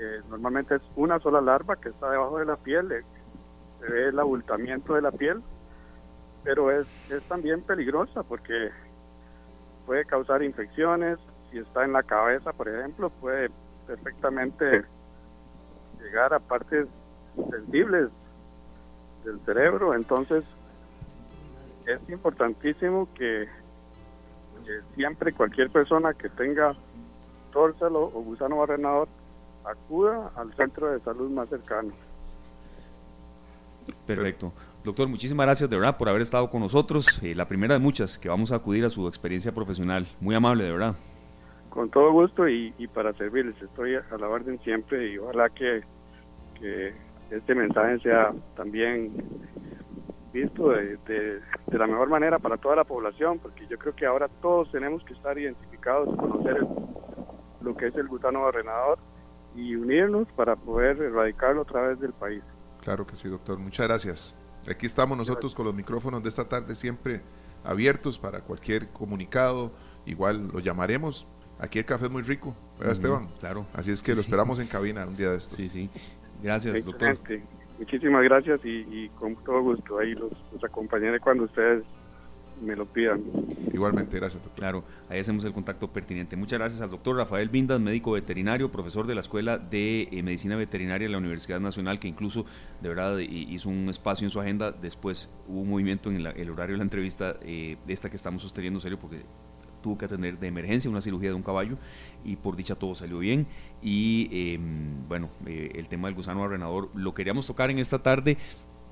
eh, 0.00 0.20
normalmente 0.30 0.76
es 0.76 0.82
una 0.96 1.20
sola 1.20 1.40
larva 1.40 1.76
que 1.76 1.90
está 1.90 2.10
debajo 2.10 2.38
de 2.38 2.46
la 2.46 2.56
piel, 2.56 2.90
eh, 2.90 3.02
se 3.80 3.86
ve 3.86 4.08
el 4.08 4.18
abultamiento 4.18 4.94
de 4.94 5.02
la 5.02 5.12
piel, 5.12 5.42
pero 6.42 6.72
es, 6.72 6.86
es 7.10 7.22
también 7.24 7.62
peligrosa 7.62 8.22
porque 8.24 8.70
puede 9.86 10.04
causar 10.04 10.42
infecciones, 10.42 11.18
si 11.50 11.58
está 11.58 11.84
en 11.84 11.92
la 11.92 12.02
cabeza, 12.02 12.52
por 12.52 12.68
ejemplo, 12.68 13.10
puede 13.10 13.50
perfectamente 13.86 14.84
llegar 16.00 16.32
a 16.32 16.38
partes 16.38 16.86
sensibles 17.50 18.10
del 19.24 19.40
cerebro, 19.44 19.94
entonces 19.94 20.44
es 21.86 22.08
importantísimo 22.08 23.08
que, 23.14 23.48
siempre 24.94 25.32
cualquier 25.32 25.70
persona 25.70 26.14
que 26.14 26.28
tenga 26.28 26.76
tórsalo 27.52 28.04
o 28.04 28.22
gusano 28.22 28.58
barrenador 28.58 29.08
acuda 29.64 30.30
al 30.36 30.54
centro 30.54 30.92
de 30.92 31.00
salud 31.00 31.30
más 31.30 31.48
cercano. 31.48 31.92
Perfecto. 34.06 34.52
Doctor, 34.84 35.06
muchísimas 35.06 35.46
gracias 35.46 35.70
de 35.70 35.76
verdad 35.76 35.96
por 35.96 36.08
haber 36.08 36.22
estado 36.22 36.50
con 36.50 36.60
nosotros. 36.60 37.22
Eh, 37.22 37.36
la 37.36 37.46
primera 37.46 37.74
de 37.74 37.80
muchas 37.80 38.18
que 38.18 38.28
vamos 38.28 38.50
a 38.50 38.56
acudir 38.56 38.84
a 38.84 38.90
su 38.90 39.06
experiencia 39.06 39.52
profesional. 39.52 40.08
Muy 40.20 40.34
amable, 40.34 40.64
de 40.64 40.72
verdad. 40.72 40.96
Con 41.70 41.88
todo 41.88 42.10
gusto 42.10 42.48
y, 42.48 42.72
para 42.92 43.12
servirles. 43.12 43.54
Estoy 43.62 43.94
a 43.94 44.18
la 44.18 44.28
orden 44.28 44.58
siempre 44.64 45.12
y 45.12 45.18
ojalá 45.18 45.50
que, 45.50 45.82
este 47.30 47.54
mensaje 47.54 47.98
sea 48.00 48.32
también 48.56 49.12
visto 50.32 50.70
de, 50.70 50.96
de, 51.06 51.78
la 51.78 51.86
mejor 51.86 52.08
manera 52.08 52.38
para 52.38 52.56
toda 52.56 52.76
la 52.76 52.84
población, 52.84 53.38
porque 53.38 53.66
yo 53.68 53.78
creo 53.78 53.94
que 53.94 54.06
ahora 54.06 54.28
todos 54.40 54.70
tenemos 54.70 55.02
que 55.04 55.14
estar 55.14 55.38
identificados, 55.38 56.14
conocer 56.16 56.66
lo 57.62 57.76
que 57.76 57.86
es 57.86 57.96
el 57.96 58.08
gutano 58.08 58.42
barrenador 58.42 58.98
y 59.54 59.74
unirnos 59.76 60.28
para 60.36 60.56
poder 60.56 61.00
erradicarlo 61.00 61.62
a 61.62 61.66
través 61.66 62.00
del 62.00 62.12
país. 62.12 62.42
Claro 62.80 63.06
que 63.06 63.16
sí, 63.16 63.28
doctor. 63.28 63.58
Muchas 63.58 63.86
gracias. 63.86 64.41
Aquí 64.68 64.86
estamos 64.86 65.18
nosotros 65.18 65.54
con 65.54 65.66
los 65.66 65.74
micrófonos 65.74 66.22
de 66.22 66.28
esta 66.28 66.48
tarde 66.48 66.74
siempre 66.74 67.20
abiertos 67.64 68.18
para 68.18 68.40
cualquier 68.40 68.88
comunicado. 68.88 69.72
Igual 70.06 70.48
lo 70.52 70.60
llamaremos. 70.60 71.26
Aquí 71.58 71.78
el 71.78 71.84
café 71.84 72.06
es 72.06 72.10
muy 72.10 72.22
rico, 72.22 72.56
¿verdad, 72.78 72.92
Esteban? 72.92 73.28
Claro. 73.38 73.66
Así 73.72 73.90
es 73.92 74.02
que 74.02 74.14
lo 74.14 74.20
esperamos 74.20 74.58
en 74.58 74.66
cabina 74.66 75.06
un 75.06 75.16
día 75.16 75.30
de 75.30 75.36
estos. 75.36 75.56
Sí, 75.56 75.68
sí. 75.68 75.90
Gracias, 76.42 76.84
doctor. 76.84 77.18
Muchísimas 77.78 78.22
gracias 78.24 78.60
y, 78.64 79.08
con 79.10 79.34
todo 79.44 79.62
gusto 79.62 79.98
ahí 79.98 80.14
los 80.14 80.32
acompañaré 80.62 81.18
cuando 81.20 81.44
ustedes 81.44 81.84
me 82.62 82.76
lo 82.76 82.86
pidan. 82.86 83.22
Igualmente, 83.72 84.16
gracias, 84.18 84.42
doctor. 84.42 84.58
Claro, 84.58 84.84
ahí 85.08 85.18
hacemos 85.18 85.44
el 85.44 85.52
contacto 85.52 85.88
pertinente. 85.88 86.36
Muchas 86.36 86.58
gracias 86.58 86.80
al 86.80 86.90
doctor 86.90 87.16
Rafael 87.16 87.48
Vindas, 87.48 87.80
médico 87.80 88.12
veterinario, 88.12 88.70
profesor 88.70 89.06
de 89.06 89.14
la 89.14 89.20
Escuela 89.20 89.58
de 89.58 90.08
eh, 90.10 90.22
Medicina 90.22 90.56
Veterinaria 90.56 91.06
de 91.08 91.12
la 91.12 91.18
Universidad 91.18 91.60
Nacional, 91.60 91.98
que 91.98 92.08
incluso 92.08 92.46
de 92.80 92.88
verdad 92.88 93.18
hizo 93.18 93.68
un 93.68 93.88
espacio 93.88 94.26
en 94.26 94.30
su 94.30 94.40
agenda. 94.40 94.72
Después 94.72 95.30
hubo 95.48 95.60
un 95.60 95.70
movimiento 95.70 96.10
en 96.10 96.24
el 96.24 96.50
horario 96.50 96.74
de 96.74 96.78
la 96.78 96.84
entrevista, 96.84 97.34
de 97.34 97.72
eh, 97.72 97.78
esta 97.88 98.08
que 98.08 98.16
estamos 98.16 98.42
sosteniendo 98.42 98.80
serio, 98.80 98.98
porque 98.98 99.22
tuvo 99.82 99.98
que 99.98 100.06
atender 100.06 100.38
de 100.38 100.46
emergencia 100.46 100.88
una 100.88 101.02
cirugía 101.02 101.30
de 101.30 101.34
un 101.34 101.42
caballo 101.42 101.76
y 102.24 102.36
por 102.36 102.56
dicha 102.56 102.76
todo 102.76 102.94
salió 102.94 103.18
bien. 103.18 103.46
Y 103.82 104.54
em, 104.54 105.06
bueno, 105.08 105.28
eh, 105.46 105.72
el 105.74 105.88
tema 105.88 106.08
del 106.08 106.14
gusano 106.14 106.44
arrenador 106.44 106.88
lo 106.94 107.12
queríamos 107.12 107.46
tocar 107.46 107.70
en 107.70 107.78
esta 107.78 107.98
tarde 107.98 108.38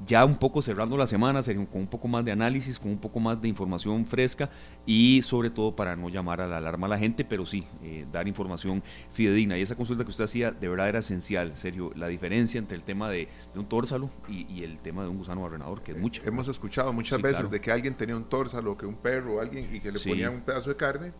ya 0.06 0.24
un 0.24 0.36
poco 0.36 0.62
cerrando 0.62 0.96
la 0.96 1.06
semana, 1.06 1.42
con 1.42 1.68
un 1.72 1.86
poco 1.86 2.08
más 2.08 2.24
de 2.24 2.32
análisis, 2.32 2.78
con 2.78 2.90
un 2.90 2.98
poco 2.98 3.20
más 3.20 3.40
de 3.40 3.48
información 3.48 4.06
fresca 4.06 4.50
y 4.86 5.22
sobre 5.22 5.50
todo 5.50 5.76
para 5.76 5.96
no 5.96 6.08
llamar 6.08 6.40
a 6.40 6.46
la 6.46 6.58
alarma 6.58 6.86
a 6.86 6.90
la 6.90 6.98
gente, 6.98 7.24
pero 7.24 7.46
sí 7.46 7.66
eh, 7.82 8.06
dar 8.10 8.26
información 8.28 8.82
fidedigna. 9.12 9.58
Y 9.58 9.62
esa 9.62 9.76
consulta 9.76 10.04
que 10.04 10.10
usted 10.10 10.24
hacía 10.24 10.50
de 10.50 10.68
verdad 10.68 10.88
era 10.88 10.98
esencial, 11.00 11.56
serio, 11.56 11.92
la 11.94 12.08
diferencia 12.08 12.58
entre 12.58 12.76
el 12.76 12.82
tema 12.82 13.10
de, 13.10 13.28
un 13.54 13.68
tórsalo 13.68 14.10
y, 14.28 14.62
el 14.62 14.78
tema 14.78 15.02
de 15.02 15.08
un 15.08 15.18
gusano 15.18 15.42
barrenador, 15.42 15.82
que 15.82 15.92
es 15.92 15.98
mucho. 15.98 16.22
Hemos 16.24 16.48
escuchado 16.48 16.92
muchas 16.92 17.20
veces 17.20 17.50
de 17.50 17.60
que 17.60 17.70
alguien 17.70 17.94
tenía 17.94 18.16
un 18.16 18.24
tórsalo, 18.24 18.76
que 18.76 18.86
un 18.86 18.96
perro 18.96 19.36
o 19.36 19.40
alguien 19.40 19.68
y 19.72 19.80
que 19.80 19.92
le 19.92 20.00
ponían 20.00 20.34
un 20.34 20.40
pedazo 20.40 20.70
de 20.70 20.76
carne 20.76 21.12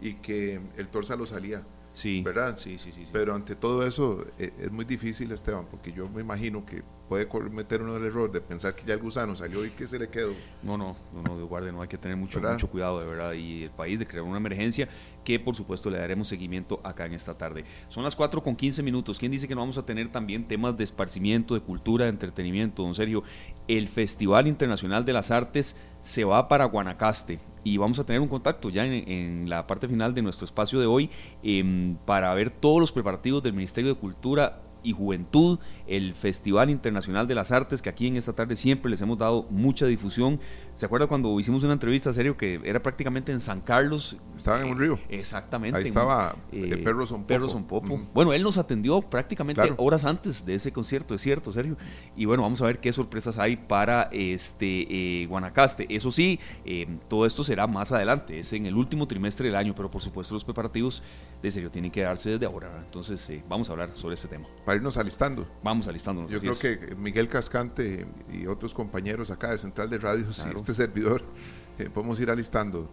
y 0.00 0.14
que 0.14 0.60
el 0.76 0.88
tórsalo 0.88 1.26
salía. 1.26 1.64
Sí, 1.96 2.20
¿verdad? 2.20 2.58
Sí, 2.58 2.76
sí, 2.76 2.92
sí, 2.92 3.06
Pero 3.10 3.34
ante 3.34 3.56
todo 3.56 3.82
eso 3.82 4.26
eh, 4.38 4.52
es 4.60 4.70
muy 4.70 4.84
difícil, 4.84 5.32
Esteban, 5.32 5.64
porque 5.64 5.92
yo 5.92 6.06
me 6.10 6.20
imagino 6.20 6.66
que 6.66 6.82
puede 7.08 7.26
cometer 7.26 7.80
uno 7.80 7.96
el 7.96 8.04
error 8.04 8.30
de 8.30 8.42
pensar 8.42 8.74
que 8.74 8.84
ya 8.84 8.92
el 8.92 9.00
gusano 9.00 9.34
salió 9.34 9.64
y 9.64 9.70
que 9.70 9.86
se 9.86 9.98
le 9.98 10.08
quedó. 10.08 10.34
No, 10.62 10.76
no, 10.76 10.94
no, 11.14 11.22
no, 11.22 11.46
guarde, 11.46 11.72
no 11.72 11.80
hay 11.80 11.88
que 11.88 11.96
tener 11.96 12.18
mucho, 12.18 12.38
mucho 12.38 12.68
cuidado, 12.68 13.00
de 13.00 13.06
verdad. 13.06 13.32
Y 13.32 13.64
el 13.64 13.70
país 13.70 13.98
de 13.98 14.06
crear 14.06 14.24
una 14.24 14.36
emergencia 14.36 14.90
que 15.26 15.40
por 15.40 15.56
supuesto 15.56 15.90
le 15.90 15.98
daremos 15.98 16.28
seguimiento 16.28 16.80
acá 16.84 17.04
en 17.04 17.12
esta 17.12 17.36
tarde. 17.36 17.64
Son 17.88 18.04
las 18.04 18.14
4 18.14 18.44
con 18.44 18.54
15 18.54 18.80
minutos. 18.84 19.18
¿Quién 19.18 19.32
dice 19.32 19.48
que 19.48 19.56
no 19.56 19.60
vamos 19.60 19.76
a 19.76 19.84
tener 19.84 20.12
también 20.12 20.46
temas 20.46 20.76
de 20.76 20.84
esparcimiento, 20.84 21.54
de 21.54 21.60
cultura, 21.60 22.04
de 22.04 22.12
entretenimiento? 22.12 22.84
Don 22.84 22.94
Sergio, 22.94 23.24
el 23.66 23.88
Festival 23.88 24.46
Internacional 24.46 25.04
de 25.04 25.12
las 25.12 25.32
Artes 25.32 25.76
se 26.00 26.22
va 26.22 26.46
para 26.46 26.66
Guanacaste 26.66 27.40
y 27.64 27.76
vamos 27.76 27.98
a 27.98 28.04
tener 28.04 28.20
un 28.20 28.28
contacto 28.28 28.70
ya 28.70 28.86
en, 28.86 29.50
la 29.50 29.66
parte 29.66 29.88
final 29.88 30.14
de 30.14 30.22
nuestro 30.22 30.44
espacio 30.44 30.78
de 30.78 30.86
hoy 30.86 31.10
em, 31.42 31.96
para 32.06 32.32
ver 32.34 32.50
todos 32.50 32.78
los 32.78 32.92
preparativos 32.92 33.42
del 33.42 33.54
Ministerio 33.54 33.92
de 33.94 34.00
Cultura 34.00 34.62
y 34.84 34.92
Juventud, 34.92 35.58
el 35.86 36.14
Festival 36.14 36.70
Internacional 36.70 37.26
de 37.26 37.34
las 37.34 37.52
Artes, 37.52 37.82
que 37.82 37.88
aquí 37.88 38.06
en 38.06 38.16
esta 38.16 38.32
tarde 38.32 38.56
siempre 38.56 38.90
les 38.90 39.00
hemos 39.00 39.18
dado 39.18 39.46
mucha 39.50 39.86
difusión. 39.86 40.40
¿Se 40.74 40.86
acuerda 40.86 41.06
cuando 41.06 41.38
hicimos 41.38 41.64
una 41.64 41.72
entrevista, 41.72 42.12
serio, 42.12 42.36
que 42.36 42.60
era 42.64 42.82
prácticamente 42.82 43.32
en 43.32 43.40
San 43.40 43.60
Carlos? 43.60 44.16
Estaba 44.36 44.60
en 44.60 44.68
un 44.68 44.78
río. 44.78 44.98
Exactamente. 45.08 45.78
Ahí 45.78 45.84
estaba 45.84 46.36
eh, 46.52 46.70
eh 46.72 46.76
Perro 46.78 47.06
Son 47.06 47.24
Popo. 47.64 48.00
Bueno, 48.12 48.32
él 48.32 48.42
nos 48.42 48.58
atendió 48.58 49.00
prácticamente 49.00 49.74
horas 49.76 50.04
antes 50.04 50.44
de 50.44 50.54
ese 50.54 50.72
concierto, 50.72 51.14
es 51.14 51.22
cierto, 51.22 51.52
Sergio. 51.52 51.76
Y 52.16 52.24
bueno, 52.24 52.42
vamos 52.42 52.60
a 52.62 52.66
ver 52.66 52.80
qué 52.80 52.92
sorpresas 52.92 53.38
hay 53.38 53.56
para 53.56 54.08
este 54.12 55.22
eh, 55.22 55.26
Guanacaste. 55.26 55.86
Eso 55.88 56.10
sí, 56.10 56.38
eh, 56.64 56.86
todo 57.08 57.26
esto 57.26 57.44
será 57.44 57.66
más 57.66 57.92
adelante, 57.92 58.38
es 58.38 58.52
en 58.52 58.66
el 58.66 58.74
último 58.74 59.06
trimestre 59.06 59.46
del 59.46 59.56
año, 59.56 59.74
pero 59.74 59.90
por 59.90 60.02
supuesto 60.02 60.34
los 60.34 60.44
preparativos 60.44 61.02
de 61.42 61.50
serio 61.50 61.70
tienen 61.70 61.90
que 61.90 62.02
darse 62.02 62.30
desde 62.30 62.46
ahora. 62.46 62.82
Entonces, 62.84 63.30
vamos 63.48 63.68
a 63.68 63.72
hablar 63.72 63.90
sobre 63.94 64.14
este 64.14 64.28
tema 64.28 64.46
irnos 64.74 64.96
alistando. 64.96 65.46
Vamos 65.62 65.75
alistando. 65.86 66.28
Yo 66.28 66.40
creo 66.40 66.58
que 66.58 66.94
Miguel 66.96 67.28
Cascante 67.28 68.06
y 68.32 68.46
otros 68.46 68.74
compañeros 68.74 69.30
acá 69.30 69.50
de 69.50 69.58
Central 69.58 69.90
de 69.90 69.98
Radios 69.98 70.44
y 70.46 70.56
este 70.56 70.74
servidor 70.74 71.22
eh, 71.78 71.90
podemos 71.92 72.18
ir 72.20 72.30
alistando 72.30 72.88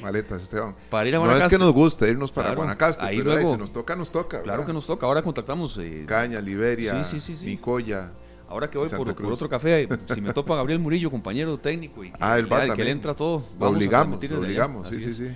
maletas, 0.00 0.42
Esteban. 0.42 0.74
Para 0.90 1.08
ir 1.08 1.14
a 1.14 1.18
Guanacaste. 1.18 1.40
No 1.40 1.46
es 1.46 1.52
que 1.52 1.58
nos 1.58 1.72
guste 1.72 2.08
irnos 2.08 2.32
para 2.32 2.54
Guanacaste, 2.54 3.04
ahí 3.04 3.18
pero 3.18 3.32
luego, 3.32 3.52
si 3.52 3.58
nos 3.58 3.72
toca, 3.72 3.96
nos 3.96 4.12
toca. 4.12 4.42
Claro 4.42 4.64
que 4.64 4.72
nos 4.72 4.86
toca. 4.86 5.06
Ahora 5.06 5.22
contactamos. 5.22 5.78
Eh, 5.78 6.04
Caña, 6.06 6.40
Liberia, 6.40 7.04
Nicoya. 7.42 8.12
Ahora 8.48 8.70
que 8.70 8.78
voy 8.78 8.88
por, 8.88 9.10
otro 9.26 9.48
café, 9.48 9.86
si 10.14 10.20
me 10.22 10.32
topa 10.32 10.56
Gabriel 10.56 10.78
Murillo, 10.78 11.10
compañero 11.10 11.58
técnico, 11.58 12.02
y 12.02 12.12
ah, 12.18 12.38
el 12.38 12.48
que, 12.48 12.82
le 12.84 12.90
entra 12.90 13.14
todo, 13.14 13.44
lo 13.60 13.68
obligamos, 13.68 14.22
lo 14.22 14.38
obligamos, 14.38 14.88
sí, 14.88 15.00
sí, 15.00 15.12
sí. 15.12 15.28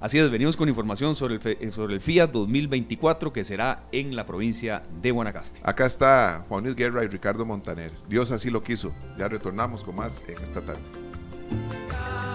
Así 0.00 0.16
es, 0.16 0.30
venimos 0.30 0.56
con 0.56 0.68
información 0.68 1.16
sobre 1.16 1.34
el, 1.34 1.40
eh, 1.44 1.72
sobre 1.72 1.94
el 1.94 2.00
Fiat 2.00 2.30
2024 2.30 3.32
que 3.32 3.42
será 3.42 3.82
en 3.90 4.14
la 4.14 4.26
provincia 4.26 4.84
de 5.02 5.10
Guanacaste. 5.10 5.60
Acá 5.64 5.86
está 5.86 6.44
Juan 6.48 6.62
Luis 6.62 6.76
Guerra 6.76 7.02
y 7.02 7.08
Ricardo 7.08 7.44
Montaner. 7.44 7.90
Dios 8.08 8.30
así 8.30 8.48
lo 8.48 8.62
quiso. 8.62 8.94
Ya 9.18 9.26
retornamos 9.26 9.82
con 9.82 9.96
más 9.96 10.22
en 10.28 10.40
esta 10.40 10.60
tarde. 10.60 10.82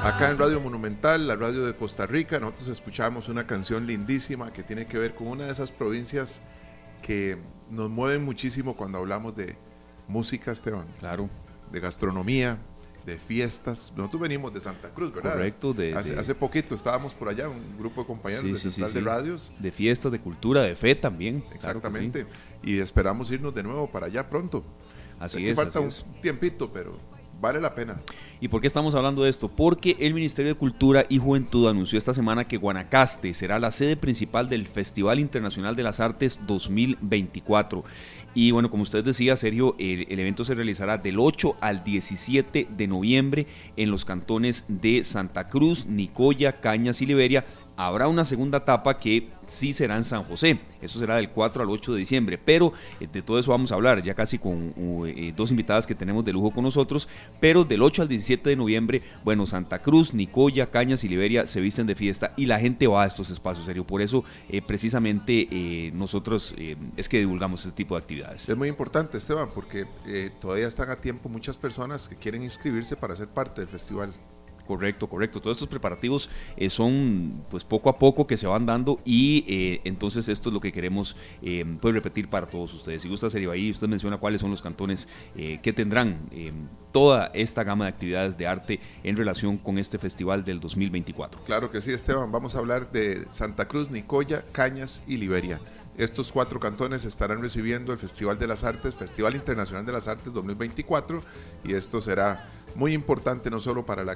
Acá 0.04 0.30
en 0.30 0.38
Radio 0.38 0.60
Monumental, 0.60 1.26
la 1.26 1.38
radio 1.38 1.66
de 1.66 1.74
Costa 1.74 2.06
Rica, 2.06 2.38
nosotros 2.38 2.68
escuchamos 2.68 3.30
una 3.30 3.48
canción 3.48 3.88
lindísima 3.88 4.52
que 4.52 4.62
tiene 4.62 4.86
que 4.86 4.98
ver 4.98 5.16
con 5.16 5.28
una 5.28 5.46
de 5.46 5.54
esas 5.54 5.72
provincias 5.72 6.42
que 7.02 7.38
nos 7.70 7.90
mueven 7.90 8.26
muchísimo 8.26 8.76
cuando 8.76 8.98
hablamos 8.98 9.38
de 9.38 9.56
música, 10.10 10.52
Esteban. 10.52 10.86
Claro. 11.00 11.30
De 11.72 11.80
gastronomía, 11.80 12.58
de 13.06 13.18
fiestas. 13.18 13.94
Nosotros 13.96 14.22
venimos 14.22 14.54
de 14.54 14.62
Santa 14.62 14.90
Cruz, 14.90 15.14
¿verdad? 15.14 15.34
Correcto. 15.34 15.74
De, 15.74 15.94
hace, 15.94 16.18
hace 16.18 16.36
poquito 16.36 16.76
estábamos 16.76 17.14
por 17.14 17.30
allá, 17.30 17.50
un 17.50 17.78
grupo 17.78 18.02
de 18.02 18.08
compañeros 18.08 18.46
de 18.52 18.60
Central 18.60 18.94
de 18.94 19.02
Radios. 19.02 19.52
De 19.60 19.72
fiestas, 19.72 20.12
de 20.12 20.20
cultura, 20.20 20.62
de 20.62 20.76
fe 20.76 20.96
también. 20.96 21.44
Exactamente. 21.54 22.26
y 22.64 22.80
esperamos 22.80 23.30
irnos 23.32 23.54
de 23.54 23.64
nuevo 23.64 23.90
para 23.90 24.08
allá 24.08 24.30
pronto. 24.30 24.64
Así 25.20 25.48
es. 25.48 25.56
falta 25.56 25.80
un 25.80 25.92
tiempito, 26.22 26.72
pero 26.72 26.98
vale 27.44 27.60
la 27.60 27.76
pena. 27.76 28.02
¿Y 28.40 28.48
por 28.48 28.62
qué 28.62 28.68
estamos 28.68 28.96
hablando 28.96 29.24
de 29.24 29.30
esto? 29.30 29.50
Porque 29.50 29.98
el 30.00 30.14
Ministerio 30.14 30.54
de 30.54 30.58
Cultura 30.58 31.06
y 31.10 31.18
Juventud 31.18 31.68
anunció 31.68 31.98
esta 31.98 32.14
semana 32.14 32.46
que 32.48 32.58
Guanacaste 32.58 33.34
será 33.34 33.60
la 33.60 33.72
sede 33.72 33.98
principal 33.98 34.50
del 34.50 34.66
Festival 34.66 35.20
Internacional 35.20 35.76
de 35.76 35.84
las 35.84 36.00
Artes 36.00 36.40
2024. 36.48 37.84
Y 38.36 38.52
bueno, 38.52 38.70
como 38.70 38.84
usted 38.84 39.04
decía, 39.04 39.36
Sergio, 39.36 39.76
el, 39.78 40.20
evento 40.20 40.44
se 40.44 40.56
realizará 40.56 40.98
del 40.98 41.20
8 41.20 41.58
al 41.62 41.84
17 41.84 42.68
de 42.76 42.88
noviembre 42.88 43.48
en 43.78 43.92
los 43.92 44.06
cantones 44.06 44.66
de 44.68 45.04
Santa 45.04 45.50
Cruz, 45.50 45.86
Nicoya, 45.86 46.54
Cañas 46.54 47.02
y 47.02 47.06
Liberia. 47.06 47.46
Habrá 47.76 48.08
una 48.08 48.24
segunda 48.24 48.60
etapa 48.60 49.00
que 49.00 49.30
sí 49.48 49.74
será 49.74 49.98
en 49.98 50.04
San 50.04 50.24
José. 50.24 50.60
Eso 50.82 51.00
será 51.00 51.16
del 51.16 51.30
4 51.30 51.64
al 51.64 51.70
8 51.70 51.94
de 51.94 52.00
diciembre. 52.00 52.38
Pero 52.38 52.74
eh, 53.00 53.08
de 53.12 53.22
todo 53.22 53.40
eso 53.40 53.52
vamos 53.52 53.72
a 53.72 53.76
hablar, 53.76 54.04
ya 54.04 54.14
casi 54.14 54.38
con 54.38 54.74
eh, 55.08 55.34
dos 55.36 55.50
invitadas 55.50 55.88
que 55.88 55.96
tenemos 55.96 56.24
de 56.24 56.34
lujo 56.34 56.52
con 56.52 56.64
nosotros. 56.64 57.08
Pero 57.40 57.64
del 57.64 57.82
8 57.82 58.04
al 58.04 58.08
17 58.08 58.50
de 58.50 58.56
noviembre, 58.56 59.02
bueno, 59.24 59.46
Santa 59.48 59.80
Cruz, 59.80 60.14
Nicoya, 60.14 60.70
Cañas 60.70 61.04
y 61.04 61.10
Liberia 61.10 61.48
se 61.48 61.62
visten 61.62 61.88
de 61.88 61.96
fiesta 61.96 62.34
y 62.38 62.46
la 62.46 62.60
gente 62.60 62.86
va 62.86 63.04
a 63.04 63.08
estos 63.08 63.32
espacios, 63.32 63.66
serio. 63.66 63.86
Por 63.86 64.02
eso, 64.02 64.24
eh, 64.50 64.62
precisamente, 64.62 65.92
nosotros 65.94 66.54
es 66.98 67.10
que 67.10 67.20
divulgamos 67.20 67.62
este 67.62 67.76
tipo 67.76 67.96
de 67.96 68.02
actividades. 68.02 68.48
Es 68.48 68.58
muy 68.58 68.68
importante, 68.68 69.18
Esteban, 69.18 69.50
porque 69.54 69.86
todavía 70.40 70.68
están 70.68 70.90
a 70.90 70.98
tiempo 70.98 71.30
muchas 71.30 71.58
personas 71.58 72.08
que 72.08 72.16
quieren 72.16 72.44
inscribirse 72.44 72.96
para 72.96 73.16
ser 73.16 73.28
parte 73.28 73.62
del 73.62 73.70
festival. 73.70 74.14
Correcto, 74.68 75.10
correcto. 75.10 75.42
Todos 75.42 75.58
estos 75.58 75.68
preparativos 75.68 76.30
eh, 76.56 76.70
son 76.70 77.44
pues 77.50 77.64
poco 77.64 77.90
a 77.90 78.00
poco 78.00 78.26
que 78.26 78.38
se 78.38 78.48
van 78.48 78.66
dando 78.66 79.00
y 79.04 79.44
eh, 79.48 79.82
entonces 79.84 80.30
esto 80.30 80.50
es 80.50 80.54
lo 80.54 80.62
que 80.62 80.72
queremos 80.72 81.18
eh, 81.42 81.66
pues, 81.82 81.94
repetir 81.94 82.30
para 82.30 82.48
todos 82.48 82.74
ustedes. 82.74 83.02
Si 83.02 83.10
gusta 83.10 83.30
sería 83.30 83.52
ahí, 83.52 83.72
usted 83.72 83.88
menciona 83.88 84.18
cuáles 84.18 84.40
son 84.40 84.52
los 84.52 84.62
cantones 84.62 85.08
que 85.34 85.74
tendrán 85.74 86.30
toda 86.92 87.32
esta 87.34 87.64
gama 87.64 87.86
de 87.86 87.90
actividades 87.90 88.38
de 88.38 88.48
arte 88.48 88.80
en 89.04 89.18
relación 89.18 89.58
con 89.58 89.78
este 89.78 89.98
festival 89.98 90.46
del 90.46 90.60
2024. 90.60 91.42
Claro 91.44 91.70
que 91.70 91.82
sí, 91.82 91.92
Esteban. 91.92 92.32
Vamos 92.32 92.56
a 92.56 92.60
hablar 92.60 92.92
de 92.92 93.26
Santa 93.32 93.68
Cruz, 93.68 93.90
Nicoya, 93.90 94.46
Cañas 94.52 95.04
y 95.08 95.18
Liberia. 95.18 95.60
Estos 95.98 96.32
cuatro 96.32 96.60
cantones 96.60 97.06
estarán 97.06 97.42
recibiendo 97.42 97.94
el 97.94 98.00
Festival 98.00 98.40
de 98.40 98.48
las 98.48 98.64
Artes, 98.64 98.96
Festival 98.96 99.36
Internacional 99.36 99.86
de 99.86 99.92
las 99.92 100.08
Artes 100.08 100.34
2024 100.34 101.22
y 101.64 101.74
esto 101.74 102.02
será 102.02 102.50
muy 102.76 102.94
importante 102.94 103.52
no 103.52 103.60
solo 103.60 103.86
para 103.86 104.04
la 104.04 104.16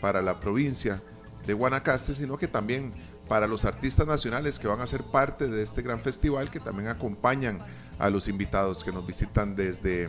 para 0.00 0.22
la 0.22 0.40
provincia 0.40 1.02
de 1.46 1.54
Guanacaste, 1.54 2.14
sino 2.14 2.36
que 2.36 2.48
también 2.48 2.92
para 3.28 3.46
los 3.46 3.64
artistas 3.64 4.06
nacionales 4.06 4.58
que 4.58 4.66
van 4.66 4.80
a 4.80 4.86
ser 4.86 5.02
parte 5.04 5.48
de 5.48 5.62
este 5.62 5.82
gran 5.82 6.00
festival, 6.00 6.50
que 6.50 6.60
también 6.60 6.88
acompañan 6.88 7.60
a 7.98 8.10
los 8.10 8.28
invitados 8.28 8.84
que 8.84 8.92
nos 8.92 9.06
visitan 9.06 9.54
desde 9.54 10.08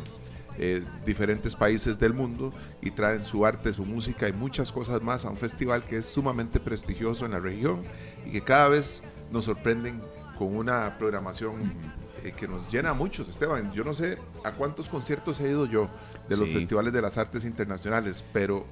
eh, 0.58 0.84
diferentes 1.06 1.56
países 1.56 2.00
del 2.00 2.14
mundo 2.14 2.54
y 2.82 2.92
traen 2.92 3.24
su 3.24 3.46
arte, 3.46 3.72
su 3.74 3.86
música 3.86 4.28
y 4.28 4.34
muchas 4.34 4.72
cosas 4.72 5.02
más 5.02 5.26
a 5.26 5.30
un 5.30 5.38
festival 5.38 5.84
que 5.84 5.98
es 5.98 6.06
sumamente 6.06 6.60
prestigioso 6.60 7.26
en 7.26 7.32
la 7.32 7.40
región 7.40 7.84
y 8.26 8.32
que 8.32 8.42
cada 8.42 8.70
vez 8.70 9.02
nos 9.32 9.46
sorprenden 9.46 10.02
con 10.38 10.56
una 10.56 10.98
programación 10.98 11.74
eh, 12.24 12.34
que 12.36 12.48
nos 12.48 12.72
llena 12.72 12.90
a 12.90 12.94
muchos. 12.94 13.30
Esteban, 13.30 13.72
yo 13.74 13.84
no 13.84 13.94
sé 13.94 14.18
a 14.44 14.52
cuántos 14.52 14.90
conciertos 14.90 15.40
he 15.40 15.50
ido 15.50 15.66
yo 15.66 15.90
de 16.28 16.38
los 16.38 16.50
festivales 16.50 16.94
de 16.94 17.02
las 17.02 17.18
artes 17.18 17.46
internacionales, 17.46 18.24
pero 18.34 18.66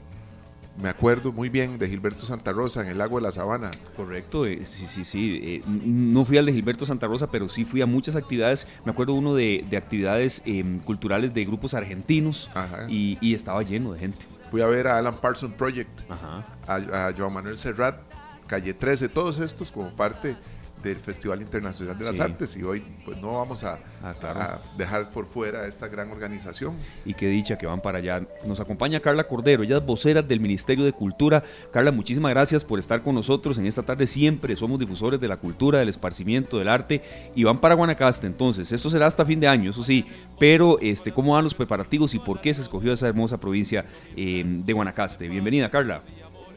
me 0.82 0.90
acuerdo 0.90 1.32
muy 1.32 1.50
bien 1.50 1.80
de 1.80 1.90
Gilberto 1.90 2.26
Santa 2.26 2.52
Rosa 2.52 2.82
en 2.82 2.88
el 2.88 2.98
lago 2.98 3.18
de 3.18 3.24
la 3.24 3.32
Sabana. 3.32 3.72
Correcto, 3.96 4.46
eh, 4.46 4.64
sí, 4.64 4.88
sí, 4.88 5.06
sí. 5.06 5.40
Eh, 5.44 5.62
no 5.66 6.24
fui 6.24 6.38
al 6.38 6.46
de 6.46 6.54
Gilberto 6.54 6.86
Santa 6.86 7.08
Rosa, 7.08 7.28
pero 7.28 7.50
sí 7.50 7.66
fui 7.66 7.82
a 7.82 7.86
muchas 7.86 8.16
actividades. 8.16 8.68
Me 8.86 8.92
acuerdo 8.92 9.14
uno 9.14 9.34
de, 9.34 9.66
actividades 9.76 10.42
em, 10.46 10.80
culturales 10.80 11.34
de 11.34 11.46
grupos 11.46 11.74
argentinos 11.74 12.50
y, 12.88 13.34
estaba 13.34 13.62
lleno 13.64 13.94
de 13.94 14.00
gente. 14.00 14.26
Fui 14.50 14.62
a 14.62 14.68
ver 14.68 14.88
a 14.88 14.98
Alan 14.98 15.18
Parsons 15.18 15.54
Project, 15.54 15.90
A, 16.10 16.44
a 16.68 17.14
Joan 17.16 17.34
Manuel 17.34 17.58
Serrat, 17.58 18.00
Calle 18.48 18.74
13, 18.74 19.10
todos 19.10 19.40
estos 19.40 19.72
como 19.72 19.90
parte 19.90 20.36
del 20.82 20.98
Festival 20.98 21.42
Internacional 21.42 21.98
de 21.98 22.06
las 22.06 22.20
Artes 22.20 22.56
y 22.58 22.64
hoy 22.64 22.84
pues 23.06 23.18
no 23.22 23.34
vamos 23.34 23.64
ah, 23.64 23.80
a, 24.04 24.60
dejar 24.78 25.12
por 25.12 25.26
fuera 25.26 25.68
esta 25.68 25.88
gran 25.88 26.12
organización. 26.12 26.76
Y 27.06 27.14
qué 27.14 27.28
dicha 27.28 27.58
que 27.58 27.66
van 27.66 27.82
para 27.82 28.00
allá. 28.00 28.26
Nos 28.46 28.60
acompaña 28.60 29.00
Carla 29.00 29.26
Cordero, 29.26 29.64
ella 29.64 29.78
es 29.78 29.86
vocera 29.86 30.22
del 30.22 30.40
Ministerio 30.40 30.86
de 30.86 30.94
Cultura. 30.94 31.44
Carla, 31.72 31.92
muchísimas 31.92 32.32
gracias 32.32 32.64
por 32.64 32.80
estar 32.80 33.02
con 33.02 33.16
nosotros 33.16 33.58
en 33.58 33.66
esta 33.66 33.84
tarde. 33.84 34.08
Siempre 34.08 34.56
somos 34.56 34.80
difusores 34.80 35.20
de 35.20 35.28
la 35.28 35.38
cultura, 35.38 35.80
del 35.80 35.90
esparcimiento, 35.90 36.58
del 36.60 36.68
arte 36.68 37.02
y 37.36 37.44
van 37.44 37.60
para 37.60 37.76
Guanacaste. 37.76 38.28
Entonces, 38.28 38.72
esto 38.72 38.90
será 38.90 39.08
hasta 39.08 39.26
fin 39.26 39.40
de 39.40 39.48
año, 39.48 39.72
eso 39.72 39.84
sí, 39.84 40.06
pero 40.40 40.80
este, 40.80 41.12
¿cómo 41.12 41.34
van 41.34 41.44
los 41.44 41.54
preparativos 41.54 42.14
y 42.14 42.20
por 42.20 42.42
qué 42.42 42.54
se 42.54 42.62
escogió 42.62 42.94
esa 42.94 43.08
hermosa 43.08 43.40
provincia 43.40 43.86
eh, 44.16 44.44
de 44.46 44.74
Guanacaste? 44.74 45.28
Bienvenida, 45.28 45.70
Carla. 45.70 46.04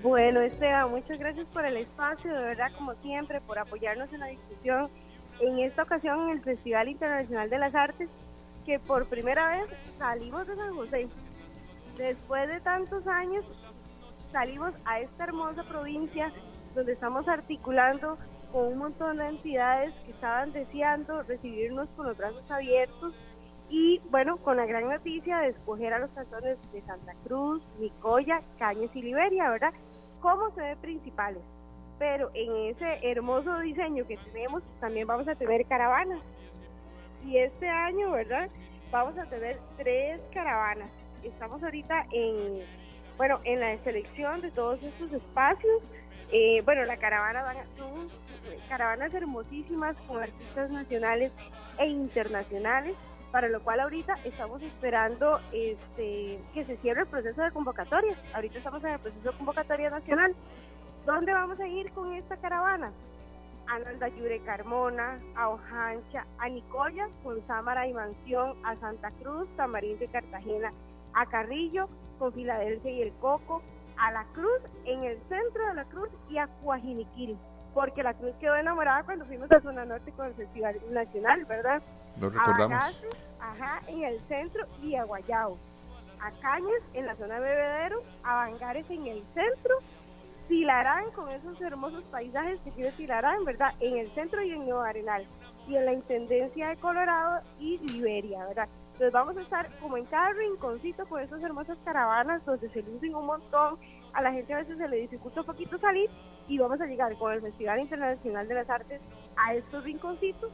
Bueno, 0.03 0.41
Esteban, 0.41 0.91
muchas 0.91 1.19
gracias 1.19 1.47
por 1.49 1.65
el 1.67 1.77
espacio, 1.77 2.33
de 2.33 2.43
verdad, 2.43 2.73
como 2.77 2.95
siempre, 2.97 3.41
por 3.43 3.59
apoyarnos 3.59 4.13
en 4.13 4.21
la 4.21 4.27
discusión. 4.27 4.91
En 5.41 5.59
esta 5.59 5.83
ocasión, 5.83 6.23
en 6.25 6.31
el 6.31 6.43
Festival 6.43 6.89
Internacional 6.89 7.51
de 7.51 7.59
las 7.59 7.75
Artes, 7.75 8.09
que 8.65 8.79
por 8.79 9.09
primera 9.09 9.49
vez 9.51 9.69
salimos 9.99 10.47
de 10.47 10.57
San 10.57 10.75
José. 10.75 11.09
Después 11.99 12.49
de 12.49 12.61
tantos 12.61 13.07
años, 13.07 13.45
salimos 14.33 14.75
a 14.85 15.01
esta 15.01 15.25
hermosa 15.25 15.65
provincia 15.65 16.33
donde 16.75 16.93
estamos 16.93 17.29
articulando 17.29 18.19
con 18.53 18.69
un 18.69 18.79
montón 18.79 19.19
de 19.19 19.29
entidades 19.29 19.95
que 20.05 20.13
estaban 20.13 20.53
deseando 20.53 21.23
recibirnos 21.25 21.89
con 21.91 22.07
los 22.07 22.17
brazos 22.17 22.49
abiertos 22.51 23.15
Y 23.69 24.01
bueno, 24.11 24.39
con 24.39 24.57
la 24.57 24.67
gran 24.67 24.89
noticia 24.89 25.39
de 25.39 25.49
escoger 25.51 25.93
a 25.95 26.01
los 26.01 26.11
cantones 26.11 26.59
de 26.73 26.83
Santa 26.83 27.15
Cruz, 27.25 27.63
Nicoya, 27.79 28.43
Cañas 28.59 28.91
y 28.95 29.03
Liberia, 29.03 29.51
¿verdad? 29.51 29.73
Como 30.21 30.51
sede 30.55 30.77
principales. 30.77 31.43
Pero 31.99 32.31
en 32.35 32.71
ese 32.71 33.11
hermoso 33.11 33.59
diseño 33.61 34.07
que 34.07 34.17
tenemos, 34.19 34.63
también 34.81 35.07
vamos 35.07 35.29
a 35.29 35.35
tener 35.35 35.67
caravanas. 35.67 36.21
Y 37.25 37.37
este 37.37 37.69
año, 37.69 38.11
¿verdad? 38.13 38.49
Vamos 38.91 39.19
a 39.19 39.27
tener 39.27 39.59
tres 39.77 40.21
caravanas. 40.33 40.91
Estamos 41.23 41.63
ahorita 41.63 42.07
en, 42.13 42.65
bueno, 43.19 43.41
en 43.45 43.61
la 43.61 43.77
selección 43.85 44.41
de 44.41 44.51
todos 44.51 44.83
estos 44.83 45.13
espacios. 45.13 45.83
Eh, 46.33 46.63
bueno, 46.65 46.85
la 46.85 46.97
caravana 46.97 47.43
van 47.43 47.59
a, 47.59 47.65
son 47.77 48.09
caravanas 48.69 49.13
hermosísimas 49.13 49.97
con 50.07 50.23
artistas 50.23 50.71
nacionales 50.71 51.33
e 51.79 51.87
internacionales 51.87 52.95
para 53.33 53.49
lo 53.49 53.63
cual 53.63 53.81
ahorita 53.81 54.19
estamos 54.25 54.61
esperando 54.63 55.41
este, 55.53 56.41
que 56.53 56.65
se 56.65 56.77
cierre 56.79 57.03
el 57.03 57.07
proceso 57.07 57.43
de 57.43 57.53
convocatoria. 57.53 58.17
Ahorita 58.35 58.59
estamos 58.59 58.83
en 58.85 58.91
el 58.91 58.99
proceso 58.99 59.31
de 59.31 59.37
convocatoria 59.37 59.91
nacional. 59.91 60.35
¿Dónde 61.07 61.33
vamos 61.33 61.59
a 61.61 61.67
ir 61.67 61.91
con 61.93 62.13
esta 62.15 62.37
caravana? 62.37 62.93
A 63.69 63.79
Nandayure 63.79 64.41
Carmona, 64.41 65.21
a 65.37 65.49
Ojancha, 65.49 66.27
a 66.39 66.49
Nicoya, 66.49 67.09
con 67.23 67.41
Sámara 67.47 67.87
y 67.87 67.93
Mansión, 67.93 68.57
a 68.65 68.77
Santa 68.77 69.11
Cruz, 69.23 69.49
Tamarín 69.57 69.99
de 69.99 70.09
Cartagena, 70.09 70.73
a 71.15 71.27
Carrillo, 71.27 71.89
con 72.19 72.33
Filadelfia 72.33 72.91
y 72.91 73.03
el 73.03 73.13
Coco, 73.15 73.63
a 73.97 74.11
La 74.11 74.25
Cruz, 74.33 74.61
en 74.85 75.05
el 75.05 75.19
centro 75.29 75.67
de 75.67 75.75
La 75.75 75.85
Cruz 75.85 76.09
y 76.29 76.39
a 76.39 76.49
Cuajiniquiri, 76.49 77.37
porque 77.73 78.03
La 78.03 78.15
Cruz 78.15 78.35
quedó 78.41 78.57
enamorada 78.57 79.05
cuando 79.05 79.25
fuimos 79.27 79.51
a 79.53 79.61
Zona 79.61 79.85
Norte 79.85 80.11
con 80.13 80.27
el 80.27 80.35
Festival 80.35 80.81
Nacional, 80.91 81.45
¿verdad? 81.45 81.81
Lo 82.19 82.31
recordamos. 82.31 83.03
ajá, 83.41 83.83
en 83.87 84.05
el 84.05 84.21
centro 84.29 84.67
y 84.83 84.95
a 84.95 85.05
Guayao. 85.05 85.57
A 86.21 86.31
Cañas 86.33 86.83
en 86.93 87.07
la 87.07 87.17
zona 87.17 87.35
de 87.35 87.41
Bebedero, 87.41 88.03
a 88.23 88.35
Bangares 88.35 88.85
en 88.91 89.07
el 89.07 89.25
centro, 89.33 89.79
Tilarán 90.49 91.11
con 91.13 91.31
esos 91.31 91.61
hermosos 91.61 92.03
paisajes 92.11 92.61
que 92.63 92.73
tiene 92.73 92.93
Tilarán, 92.93 93.45
¿verdad? 93.45 93.73
En 93.81 93.97
el 93.97 94.13
centro 94.15 94.43
y 94.43 94.51
en 94.51 94.65
Nuevo 94.65 94.81
Arenal. 94.81 95.25
Y 95.69 95.77
en 95.77 95.87
la 95.87 95.93
Intendencia 95.93 96.71
de 96.71 96.77
Colorado 96.77 97.41
y 97.61 97.79
Liberia, 97.79 98.45
¿verdad? 98.47 98.69
Entonces 99.01 99.13
vamos 99.13 99.37
a 99.37 99.43
estar 99.43 99.71
como 99.79 99.97
en 99.97 100.05
cada 100.07 100.33
rinconcito 100.33 101.07
con 101.07 101.23
esas 101.23 101.43
hermosas 101.43 101.79
caravanas 101.85 102.45
donde 102.45 102.69
se 102.69 102.83
lucen 102.83 103.15
un 103.15 103.27
montón. 103.27 103.79
A 104.13 104.21
la 104.21 104.33
gente 104.33 104.53
a 104.53 104.59
veces 104.59 104.77
se 104.77 104.89
le 104.89 104.97
dificulta 104.97 105.41
un 105.41 105.47
poquito 105.47 105.79
salir 105.79 106.11
y 106.49 106.59
vamos 106.59 106.81
a 106.81 106.87
llegar 106.87 107.17
con 107.17 107.33
el 107.33 107.41
Festival 107.41 107.79
Internacional 107.79 108.47
de 108.49 108.55
las 108.55 108.69
Artes 108.69 109.01
a 109.37 109.55
estos 109.55 109.85
rinconcitos 109.85 110.51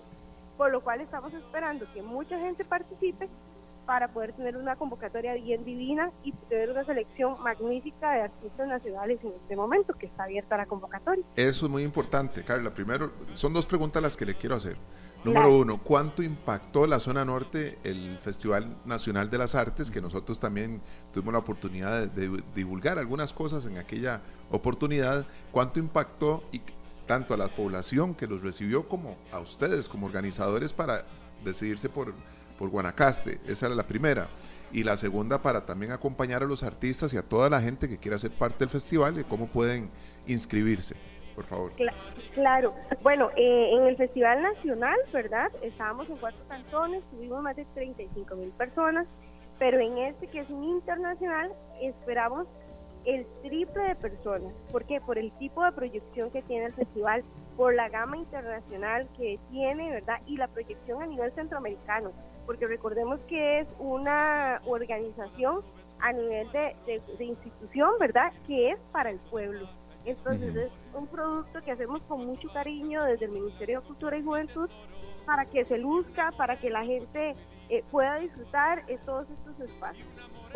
por 0.56 0.70
lo 0.70 0.80
cual 0.82 1.00
estamos 1.00 1.32
esperando 1.34 1.86
que 1.92 2.02
mucha 2.02 2.38
gente 2.38 2.64
participe 2.64 3.28
para 3.86 4.08
poder 4.08 4.32
tener 4.32 4.56
una 4.56 4.76
convocatoria 4.76 5.34
bien 5.34 5.64
divina 5.64 6.10
y 6.24 6.32
tener 6.48 6.70
una 6.70 6.84
selección 6.84 7.40
magnífica 7.40 8.12
de 8.12 8.22
artistas 8.22 8.66
nacionales 8.66 9.20
en 9.22 9.32
este 9.40 9.54
momento 9.54 9.94
que 9.94 10.06
está 10.06 10.24
abierta 10.24 10.56
la 10.56 10.66
convocatoria. 10.66 11.24
Eso 11.36 11.66
es 11.66 11.72
muy 11.72 11.84
importante, 11.84 12.42
Carla. 12.42 12.74
Primero, 12.74 13.12
son 13.34 13.54
dos 13.54 13.64
preguntas 13.64 14.02
las 14.02 14.16
que 14.16 14.26
le 14.26 14.34
quiero 14.34 14.56
hacer. 14.56 14.76
Número 15.24 15.56
uno, 15.56 15.80
¿cuánto 15.82 16.22
impactó 16.22 16.86
la 16.86 17.00
zona 17.00 17.24
norte 17.24 17.78
el 17.82 18.18
Festival 18.18 18.76
Nacional 18.84 19.28
de 19.28 19.38
las 19.38 19.54
Artes, 19.54 19.90
que 19.90 20.00
nosotros 20.00 20.38
también 20.38 20.80
tuvimos 21.12 21.32
la 21.32 21.40
oportunidad 21.40 22.06
de, 22.06 22.28
de 22.28 22.42
divulgar 22.54 22.98
algunas 22.98 23.32
cosas 23.32 23.66
en 23.66 23.78
aquella 23.78 24.20
oportunidad? 24.50 25.26
¿Cuánto 25.50 25.80
impactó 25.80 26.44
y 26.52 26.60
tanto 27.06 27.34
a 27.34 27.36
la 27.36 27.48
población 27.48 28.14
que 28.14 28.26
los 28.26 28.42
recibió 28.42 28.88
como 28.88 29.16
a 29.32 29.38
ustedes 29.38 29.88
como 29.88 30.06
organizadores 30.06 30.72
para 30.72 31.04
decidirse 31.44 31.88
por, 31.88 32.12
por 32.58 32.68
Guanacaste. 32.68 33.40
Esa 33.46 33.66
era 33.66 33.74
la 33.74 33.86
primera. 33.86 34.28
Y 34.72 34.82
la 34.82 34.96
segunda 34.96 35.40
para 35.40 35.64
también 35.64 35.92
acompañar 35.92 36.42
a 36.42 36.46
los 36.46 36.62
artistas 36.62 37.14
y 37.14 37.16
a 37.16 37.22
toda 37.22 37.48
la 37.48 37.60
gente 37.60 37.88
que 37.88 37.98
quiera 37.98 38.18
ser 38.18 38.32
parte 38.32 38.58
del 38.58 38.68
festival 38.68 39.18
y 39.18 39.24
cómo 39.24 39.46
pueden 39.46 39.90
inscribirse. 40.26 40.96
Por 41.36 41.44
favor. 41.44 41.72
Claro. 42.34 42.74
Bueno, 43.02 43.30
eh, 43.36 43.70
en 43.72 43.86
el 43.86 43.96
Festival 43.96 44.42
Nacional, 44.42 44.96
¿verdad? 45.12 45.52
Estábamos 45.62 46.08
en 46.08 46.16
cuatro 46.16 46.42
cantones, 46.48 47.04
tuvimos 47.10 47.42
más 47.42 47.54
de 47.54 47.66
35 47.74 48.36
mil 48.36 48.50
personas, 48.52 49.06
pero 49.58 49.78
en 49.78 49.98
este 49.98 50.28
que 50.28 50.40
es 50.40 50.48
un 50.48 50.64
internacional, 50.64 51.52
esperamos 51.82 52.46
el 53.06 53.24
triple 53.42 53.82
de 53.84 53.94
personas. 53.94 54.52
¿Por 54.72 54.84
qué? 54.84 55.00
Por 55.00 55.16
el 55.16 55.30
tipo 55.38 55.64
de 55.64 55.72
proyección 55.72 56.30
que 56.30 56.42
tiene 56.42 56.66
el 56.66 56.74
festival, 56.74 57.24
por 57.56 57.74
la 57.74 57.88
gama 57.88 58.18
internacional 58.18 59.08
que 59.16 59.38
tiene, 59.50 59.90
¿verdad? 59.90 60.20
Y 60.26 60.36
la 60.36 60.48
proyección 60.48 61.02
a 61.02 61.06
nivel 61.06 61.32
centroamericano, 61.32 62.12
porque 62.44 62.66
recordemos 62.66 63.20
que 63.28 63.60
es 63.60 63.68
una 63.78 64.60
organización 64.66 65.62
a 66.00 66.12
nivel 66.12 66.50
de, 66.52 67.24
institución, 67.24 67.90
¿verdad? 67.98 68.32
Que 68.46 68.72
es 68.72 68.78
para 68.92 69.10
el 69.10 69.18
pueblo. 69.30 69.68
Entonces 70.04 70.54
es 70.54 70.70
un 70.94 71.06
producto 71.06 71.60
que 71.62 71.72
hacemos 71.72 72.02
con 72.02 72.26
mucho 72.26 72.48
cariño 72.52 73.04
desde 73.04 73.24
el 73.24 73.32
Ministerio 73.32 73.80
de 73.80 73.86
Cultura 73.86 74.18
y 74.18 74.22
Juventud 74.22 74.68
para 75.24 75.44
que 75.46 75.64
se 75.64 75.78
luzca, 75.78 76.32
para 76.36 76.58
que 76.58 76.70
la 76.70 76.84
gente 76.84 77.34
eh, 77.68 77.82
pueda 77.90 78.18
disfrutar 78.18 78.84
de 78.86 78.98
todos 78.98 79.26
estos 79.30 79.68
espacios. 79.68 80.06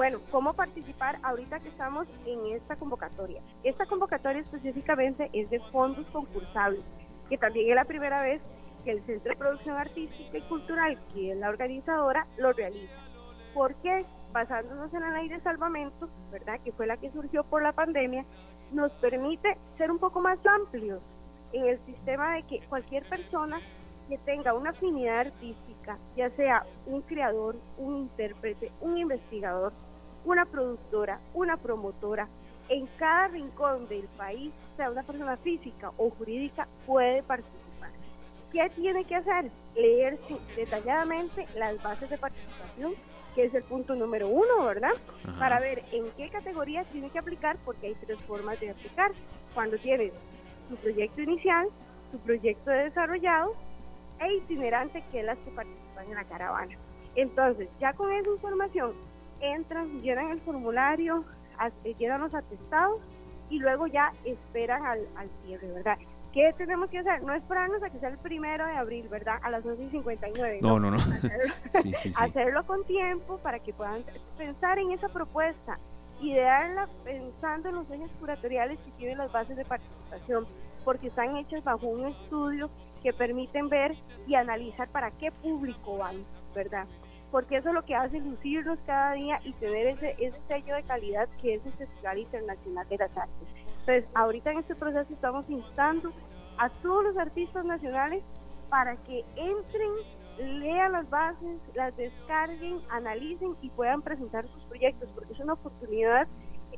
Bueno, 0.01 0.21
¿cómo 0.31 0.55
participar 0.55 1.19
ahorita 1.23 1.61
que 1.61 1.69
estamos 1.69 2.09
en 2.25 2.57
esta 2.57 2.75
convocatoria? 2.77 3.43
Esta 3.63 3.85
convocatoria 3.85 4.41
específicamente 4.41 5.29
es 5.35 5.51
de 5.51 5.61
fondos 5.71 6.07
concursables, 6.07 6.81
que 7.29 7.37
también 7.37 7.69
es 7.69 7.75
la 7.75 7.85
primera 7.85 8.23
vez 8.23 8.41
que 8.83 8.93
el 8.93 9.05
Centro 9.05 9.31
de 9.31 9.37
Producción 9.37 9.77
Artística 9.77 10.39
y 10.39 10.41
Cultural, 10.49 10.99
que 11.13 11.33
es 11.33 11.37
la 11.37 11.51
organizadora, 11.51 12.27
lo 12.39 12.51
realiza. 12.55 12.95
¿Por 13.53 13.75
qué? 13.83 14.07
Basándonos 14.33 14.91
en 14.95 15.01
la 15.01 15.19
ley 15.19 15.29
de 15.29 15.39
salvamento, 15.41 16.09
¿verdad? 16.33 16.59
Que 16.65 16.73
fue 16.73 16.87
la 16.87 16.97
que 16.97 17.11
surgió 17.11 17.45
por 17.45 17.63
la 17.63 17.73
pandemia, 17.73 18.25
nos 18.73 18.91
permite 19.03 19.59
ser 19.77 19.91
un 19.91 19.99
poco 19.99 20.23
más 20.23 20.39
amplios 20.47 21.03
en 21.53 21.67
el 21.67 21.79
sistema 21.85 22.37
de 22.37 22.45
que 22.45 22.61
cualquier 22.71 23.07
persona 23.07 23.61
que 24.09 24.17
tenga 24.17 24.55
una 24.55 24.71
afinidad 24.71 25.27
artística, 25.27 25.99
ya 26.17 26.31
sea 26.31 26.65
un 26.87 27.03
creador, 27.03 27.57
un 27.77 27.97
intérprete, 27.97 28.73
un 28.81 28.97
investigador, 28.97 29.75
una 30.25 30.45
productora, 30.45 31.21
una 31.35 31.57
promotora, 31.57 32.29
en 32.69 32.87
cada 32.99 33.29
rincón 33.29 33.89
del 33.89 34.05
país, 34.17 34.53
sea 34.77 34.91
una 34.91 35.03
persona 35.03 35.37
física 35.39 35.91
o 35.97 36.11
jurídica, 36.11 36.69
puede 36.87 37.23
participar. 37.23 37.91
¿Qué 38.53 38.71
tiene 38.77 39.05
que 39.05 39.17
hacer? 39.17 39.51
Leerse 39.75 40.37
detalladamente 40.57 41.47
las 41.57 41.83
bases 41.83 42.09
de 42.11 42.19
participación, 42.19 42.95
que 43.35 43.45
es 43.45 43.55
el 43.55 43.65
punto 43.65 43.95
número 43.95 44.29
uno, 44.29 44.65
¿verdad? 44.65 44.93
Para 45.39 45.59
ver 45.61 45.85
en 45.93 46.11
qué 46.17 46.29
categorías 46.31 46.87
tiene 46.89 47.11
que 47.11 47.19
aplicar, 47.19 47.57
porque 47.65 47.89
hay 47.89 47.95
tres 47.95 48.23
formas 48.23 48.59
de 48.61 48.71
aplicar. 48.71 49.13
Cuando 49.55 49.77
tienes 49.79 50.13
tu 50.69 50.77
proyecto 50.77 51.23
inicial, 51.23 51.69
tu 52.13 52.19
proyecto 52.19 52.71
de 52.71 52.85
desarrollado 52.85 53.55
e 54.21 54.35
itinerante, 54.35 55.03
que 55.11 55.21
es 55.21 55.27
las 55.27 55.39
que 55.39 55.51
participan 55.51 56.07
en 56.07 56.15
la 56.15 56.25
caravana. 56.25 56.77
Entonces, 57.17 57.69
ya 57.81 57.93
con 57.95 58.13
esa 58.13 58.31
información, 58.31 58.95
entran, 59.41 60.03
llenan 60.03 60.31
el 60.31 60.41
formulario, 60.41 61.25
eh, 61.85 61.95
llenan 61.99 62.21
los 62.21 62.35
atestados 62.35 63.01
y 63.49 63.59
luego 63.59 63.87
ya 63.87 64.13
esperan 64.25 64.87
al, 64.87 65.01
al 65.17 65.29
cierre, 65.45 65.69
¿verdad? 65.73 65.99
¿Qué 66.33 66.55
tenemos 66.57 66.89
que 66.91 66.99
hacer? 66.99 67.23
No 67.23 67.35
esperarnos 67.35 67.83
a 67.83 67.91
que 67.91 67.99
sea 67.99 68.09
el 68.09 68.19
primero 68.19 68.65
de 68.65 68.73
abril, 68.73 69.09
¿verdad? 69.09 69.41
A 69.43 69.51
las 69.51 69.65
11.59. 69.65 70.61
No, 70.61 70.79
no, 70.79 70.93
no. 70.93 70.97
Hacerlo, 70.97 71.55
sí, 71.83 71.93
sí, 71.95 72.13
sí. 72.13 72.23
hacerlo 72.23 72.65
con 72.67 72.85
tiempo 72.85 73.39
para 73.39 73.59
que 73.59 73.73
puedan 73.73 74.05
pensar 74.39 74.79
en 74.79 74.93
esa 74.93 75.09
propuesta, 75.09 75.79
idearla 76.21 76.89
pensando 77.05 77.71
en 77.71 77.75
los 77.75 77.87
sueños 77.89 78.11
curatoriales 78.21 78.79
que 78.79 78.93
tienen 78.93 79.19
las 79.19 79.33
bases 79.33 79.57
de 79.57 79.65
participación, 79.65 80.47
porque 80.85 81.09
están 81.09 81.37
hechas 81.37 81.65
bajo 81.65 81.89
un 81.89 82.07
estudio 82.07 82.71
que 83.03 83.13
permiten 83.13 83.69
ver 83.69 83.97
y 84.29 84.37
analizar 84.37 84.89
para 84.89 85.11
qué 85.11 85.33
público 85.33 85.99
van, 85.99 86.25
¿verdad? 86.55 86.87
Porque 87.31 87.59
eso 87.59 87.69
es 87.69 87.75
lo 87.75 87.85
que 87.85 87.95
hace 87.95 88.19
lucirnos 88.19 88.79
cada 88.87 89.13
día 89.13 89.41
y 89.45 89.53
tener 89.55 89.87
ese, 89.87 90.17
ese 90.19 90.39
sello 90.49 90.75
de 90.75 90.83
calidad 90.83 91.29
que 91.41 91.55
es 91.55 91.67
el 91.67 91.73
Festival 91.73 92.19
Internacional 92.19 92.89
de 92.89 92.99
las 92.99 93.17
Artes. 93.17 93.49
Entonces, 93.81 94.05
ahorita 94.15 94.51
en 94.53 94.59
este 94.59 94.75
proceso 94.75 95.13
estamos 95.13 95.49
instando 95.49 96.11
a 96.59 96.69
todos 96.83 97.05
los 97.05 97.17
artistas 97.17 97.65
nacionales 97.65 98.23
para 98.69 98.97
que 98.97 99.25
entren, 99.37 99.91
lean 100.61 100.93
las 100.93 101.09
bases, 101.11 101.61
las 101.75 101.97
descarguen, 101.97 102.81
analicen 102.91 103.57
y 103.63 103.71
puedan 103.71 104.03
presentar 104.03 104.47
sus 104.49 104.63
proyectos, 104.65 105.09
porque 105.15 105.33
es 105.33 105.41
una 105.41 105.55
oportunidad 105.55 106.29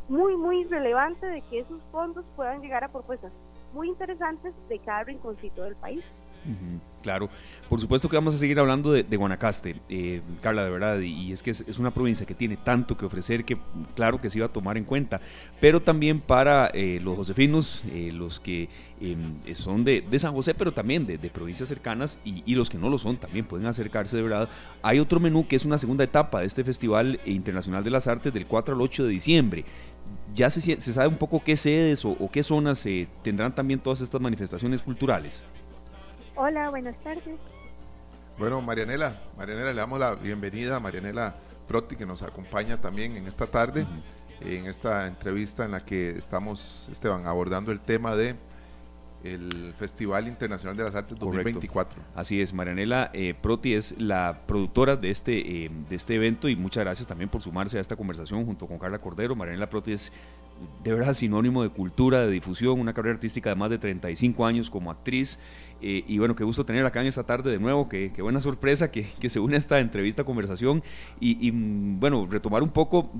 muy, 0.09 0.36
muy 0.36 0.64
relevante 0.64 1.26
de 1.26 1.42
que 1.42 1.61
esos 1.61 1.80
fondos 1.90 2.24
puedan 2.36 2.61
llegar 2.61 2.84
a 2.84 2.88
propuestas 2.88 3.32
muy 3.72 3.88
interesantes 3.88 4.55
de 4.68 4.78
cada 4.78 5.05
rinconcito 5.05 5.62
del 5.62 5.76
país. 5.76 6.05
Claro, 7.03 7.28
por 7.68 7.80
supuesto 7.80 8.09
que 8.09 8.16
vamos 8.16 8.34
a 8.34 8.38
seguir 8.38 8.59
hablando 8.59 8.93
de, 8.93 9.16
Guanacaste, 9.16 9.76
eh, 9.88 10.22
Carla, 10.40 10.64
de 10.64 10.70
verdad, 10.70 11.01
y, 11.01 11.32
es 11.32 11.43
que 11.43 11.51
es, 11.51 11.78
una 11.78 11.90
provincia 11.90 12.24
que 12.24 12.34
tiene 12.34 12.57
tanto 12.57 12.97
que 12.97 13.05
ofrecer 13.05 13.45
que 13.45 13.59
claro 13.95 14.20
que 14.20 14.30
se 14.30 14.38
iba 14.38 14.47
a 14.47 14.53
tomar 14.53 14.78
en 14.78 14.84
cuenta, 14.84 15.20
pero 15.61 15.82
también 15.82 16.20
para 16.20 16.68
eh, 16.68 17.01
los 17.03 17.16
josefinos, 17.16 17.84
eh, 17.90 18.11
los 18.12 18.40
que 18.40 18.68
em, 19.01 19.34
son 19.55 19.84
de, 19.84 20.05
San 20.18 20.32
José, 20.32 20.55
pero 20.55 20.72
también 20.72 21.07
de, 21.07 21.18
provincias 21.30 21.68
cercanas 21.68 22.18
y, 22.24 22.55
los 22.55 22.68
que 22.68 22.78
no 22.78 22.90
lo 22.90 22.99
son 22.99 23.16
también 23.16 23.47
pueden 23.47 23.66
acercarse 23.66 24.16
de 24.16 24.22
verdad. 24.22 24.49
Hay 24.82 24.99
otro 24.99 25.18
menú 25.18 25.47
que 25.47 25.57
es 25.57 25.64
una 25.64 25.78
segunda 25.78 26.05
etapa 26.05 26.40
de 26.40 26.47
este 26.47 26.64
Festival 26.64 27.20
Internacional 27.24 27.82
de 27.82 27.90
las 27.90 28.07
Artes 28.07 28.32
del 28.32 28.47
4 28.47 28.74
al 28.74 28.80
8 28.80 29.05
de 29.05 29.11
diciembre 29.11 29.64
ya 30.34 30.51
se, 30.51 30.61
se, 30.61 30.93
sabe 30.93 31.09
un 31.09 31.16
poco 31.16 31.43
qué 31.43 31.57
sedes 31.57 32.05
o, 32.05 32.28
qué 32.30 32.43
zonas 32.43 32.86
tendrán 33.22 33.55
también 33.55 33.80
todas 33.80 34.01
estas 34.01 34.20
manifestaciones 34.20 34.82
culturales. 34.82 35.45
Hola, 36.35 36.70
buenas 36.70 36.97
tardes. 37.05 37.39
Bueno, 38.39 38.62
Marianela, 38.62 39.20
Marianela, 39.37 39.72
le 39.72 39.76
damos 39.78 40.01
la 40.01 40.14
bienvenida 40.14 40.76
a 40.76 40.80
Marianela 40.80 41.37
Proti, 41.68 41.95
que 41.95 42.07
nos 42.07 42.22
acompaña 42.22 42.80
también 42.80 43.16
en 43.16 43.26
esta 43.26 43.47
tarde, 43.47 43.87
en 44.41 44.66
esta 44.66 45.07
entrevista 45.07 45.66
en 45.66 45.72
la 45.72 45.80
que 45.85 46.11
estamos, 46.11 46.89
Esteban, 46.91 47.26
abordando 47.26 47.70
el 47.70 47.80
tema 47.80 48.16
de 48.16 48.35
el 49.24 49.72
Festival 49.74 50.26
Internacional 50.26 50.76
de 50.76 50.85
las 50.85 50.95
Artes 50.95 51.18
2024. 51.18 52.03
Así 52.14 52.41
es, 52.41 52.53
Marianela 52.53 53.11
eh, 53.12 53.35
Proti 53.41 53.74
es 53.74 53.95
la 54.01 54.43
productora 54.47 54.97
de 54.97 55.11
este, 55.11 55.64
eh, 55.64 55.70
de 55.89 55.97
este 55.97 56.14
evento 56.16 56.49
y 56.49 56.57
muchas 56.57 56.85
gracias 56.85 57.07
también 57.07 57.30
por 57.30 57.41
sumarse 57.41 57.78
a 57.78 57.80
esta 57.80 57.95
conversación 57.95 58.45
junto 58.45 58.66
con 58.66 58.78
Carla 58.78 58.99
Cordero. 58.99 59.37
Marianela 59.37 59.70
Proti 59.70 59.93
es 59.93 60.12
de 60.83 60.93
verdad 60.93 61.14
sinónimo 61.14 61.62
de 61.62 61.70
cultura, 61.70 62.26
de 62.26 62.33
difusión, 62.33 62.80
una 62.80 62.93
carrera 62.93 63.14
artística 63.14 63.51
de 63.51 63.57
más 63.57 63.70
de 63.70 63.78
35 63.78 64.45
años 64.45 64.70
como 64.70 64.91
actriz 64.91 65.39
eh, 65.83 66.05
y 66.07 66.18
bueno, 66.18 66.37
qué 66.37 66.45
gusto 66.45 66.64
tener 66.64 66.87
acá 66.87 67.01
en 67.01 67.09
esta 67.09 67.24
tarde 67.24 67.51
de 67.51 67.59
nuevo, 67.59 67.89
qué, 67.89 68.12
qué 68.14 68.22
buena 68.22 68.41
sorpresa 68.41 68.91
que, 68.91 69.07
que, 69.20 69.28
se 69.28 69.41
une 69.41 69.57
a 69.57 69.59
esta 69.59 69.80
entrevista, 69.80 70.24
conversación 70.24 70.83
y, 71.20 71.51
mm, 71.51 72.01
bueno, 72.01 72.26
retomar 72.30 72.62
un 72.62 72.70
poco 72.70 73.11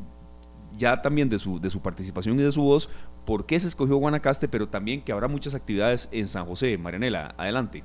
ya 0.76 1.02
también 1.02 1.28
de 1.28 1.38
su, 1.38 1.60
de 1.60 1.70
su 1.70 1.80
participación 1.80 2.38
y 2.38 2.42
de 2.42 2.52
su 2.52 2.62
voz, 2.62 2.88
por 3.26 3.46
qué 3.46 3.58
se 3.60 3.66
escogió 3.66 3.96
Guanacaste, 3.96 4.48
pero 4.48 4.68
también 4.68 5.02
que 5.02 5.12
habrá 5.12 5.28
muchas 5.28 5.54
actividades 5.54 6.08
en 6.12 6.28
San 6.28 6.46
José. 6.46 6.78
Marianela, 6.78 7.34
adelante. 7.36 7.84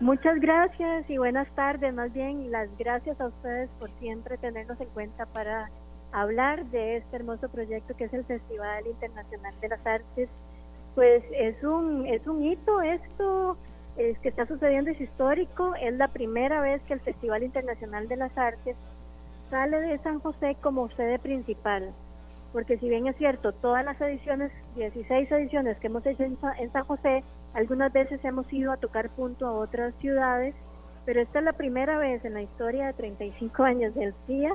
Muchas 0.00 0.40
gracias 0.40 1.08
y 1.10 1.18
buenas 1.18 1.48
tardes, 1.54 1.92
más 1.92 2.12
bien 2.14 2.50
las 2.50 2.68
gracias 2.78 3.20
a 3.20 3.26
ustedes 3.26 3.68
por 3.78 3.90
siempre 3.98 4.38
tenernos 4.38 4.80
en 4.80 4.88
cuenta 4.88 5.26
para 5.26 5.70
hablar 6.12 6.64
de 6.66 6.96
este 6.96 7.16
hermoso 7.16 7.48
proyecto 7.50 7.94
que 7.96 8.04
es 8.04 8.14
el 8.14 8.24
Festival 8.24 8.86
Internacional 8.86 9.54
de 9.60 9.68
las 9.68 9.86
Artes. 9.86 10.28
Pues 10.94 11.22
es 11.32 11.62
un, 11.62 12.06
es 12.06 12.26
un 12.26 12.42
hito 12.42 12.80
esto, 12.80 13.56
es 13.96 14.18
que 14.20 14.28
está 14.28 14.46
sucediendo, 14.46 14.90
es 14.90 15.00
histórico, 15.00 15.74
es 15.74 15.94
la 15.94 16.08
primera 16.08 16.60
vez 16.60 16.80
que 16.82 16.94
el 16.94 17.00
Festival 17.00 17.42
Internacional 17.42 18.08
de 18.08 18.16
las 18.16 18.36
Artes 18.36 18.76
sale 19.50 19.80
de 19.80 19.98
San 19.98 20.20
José 20.20 20.56
como 20.60 20.88
sede 20.90 21.18
principal, 21.18 21.92
porque 22.52 22.78
si 22.78 22.88
bien 22.88 23.06
es 23.06 23.16
cierto, 23.16 23.52
todas 23.52 23.84
las 23.84 24.00
ediciones, 24.00 24.52
16 24.76 25.30
ediciones 25.32 25.76
que 25.78 25.88
hemos 25.88 26.06
hecho 26.06 26.22
en, 26.22 26.38
San 26.38 26.84
José, 26.84 27.24
algunas 27.54 27.92
veces 27.92 28.24
hemos 28.24 28.50
ido 28.52 28.72
a 28.72 28.76
tocar 28.76 29.10
punto 29.10 29.46
a 29.46 29.52
otras 29.52 29.94
ciudades, 29.96 30.54
pero 31.04 31.20
esta 31.20 31.40
es 31.40 31.44
la 31.44 31.52
primera 31.52 31.98
vez 31.98 32.24
en 32.24 32.34
la 32.34 32.42
historia 32.42 32.86
de 32.86 32.92
35 32.94 33.62
años 33.64 33.94
del 33.94 34.14
CIA 34.26 34.54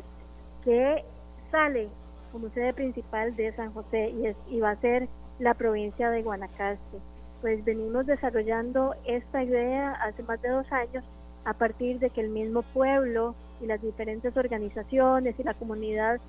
que 0.64 1.04
sale 1.52 1.90
como 2.32 2.50
sede 2.50 2.74
principal 2.74 3.36
de 3.36 3.54
San 3.54 3.74
José 3.74 4.10
y, 4.10 4.28
es, 4.28 4.38
y 4.50 4.60
va 4.60 4.72
a 4.72 4.82
ser 4.82 5.08
la 5.40 5.54
provincia 5.54 6.10
de 6.10 6.24
Guanacaste 6.24 7.14
pues 7.46 7.64
venimos 7.64 8.08
desarrollando 8.08 8.96
esta 9.06 9.43
idea 9.43 9.91
hace 10.02 10.24
más 10.24 10.41
de 10.41 10.50
dos 10.50 10.66
años 10.72 11.04
a 11.43 11.54
partir 11.54 12.00
de 12.00 12.10
que 12.10 12.22
el 12.22 12.30
mismo 12.30 12.64
pueblo 12.64 13.36
y 13.62 13.68
las 13.68 13.80
diferentes 13.84 14.36
organizaciones 14.36 15.36
y 15.38 15.43
la 15.43 15.54
comunidad 15.54 16.20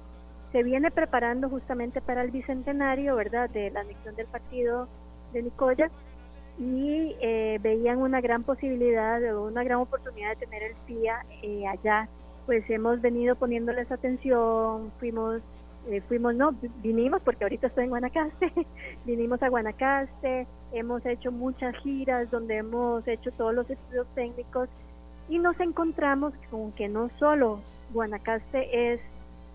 se 0.52 0.62
viene 0.62 0.90
preparando 0.90 1.48
justamente 1.48 2.02
para 2.02 2.20
el 2.20 2.32
bicentenario, 2.32 3.16
¿verdad?, 3.16 3.48
de 3.48 3.70
la 3.70 3.80
anexión 3.80 4.14
del 4.14 4.26
partido 4.26 4.88
de 5.32 5.44
Nicoya 5.44 5.90
y 6.58 7.16
eh, 7.22 7.60
veían 7.62 7.96
una 7.96 8.20
gran 8.20 8.42
posibilidad 8.42 9.18
una 9.38 9.64
gran 9.64 9.78
oportunidad 9.78 10.36
de 10.36 10.44
tener 10.44 10.64
el 10.64 10.76
FIA 10.84 11.24
eh, 11.42 11.66
allá. 11.66 12.10
Pues 12.44 12.68
hemos 12.68 13.00
venido 13.00 13.36
poniéndoles 13.36 13.90
atención, 13.90 14.92
fuimos 15.00 15.40
eh, 15.88 16.02
fuimos, 16.08 16.34
no, 16.34 16.54
vinimos 16.82 17.22
porque 17.22 17.44
ahorita 17.44 17.68
estoy 17.68 17.84
en 17.84 17.90
Guanacaste, 17.90 18.52
vinimos 19.04 19.42
a 19.42 19.48
Guanacaste, 19.48 20.46
hemos 20.72 21.04
hecho 21.06 21.30
muchas 21.30 21.76
giras 21.76 22.30
donde 22.30 22.56
hemos 22.56 23.06
hecho 23.06 23.30
todos 23.32 23.54
los 23.54 23.70
estudios 23.70 24.06
técnicos 24.14 24.68
y 25.28 25.38
nos 25.38 25.58
encontramos 25.60 26.32
con 26.50 26.72
que 26.72 26.88
no 26.88 27.10
solo 27.18 27.60
Guanacaste 27.92 28.92
es 28.92 29.00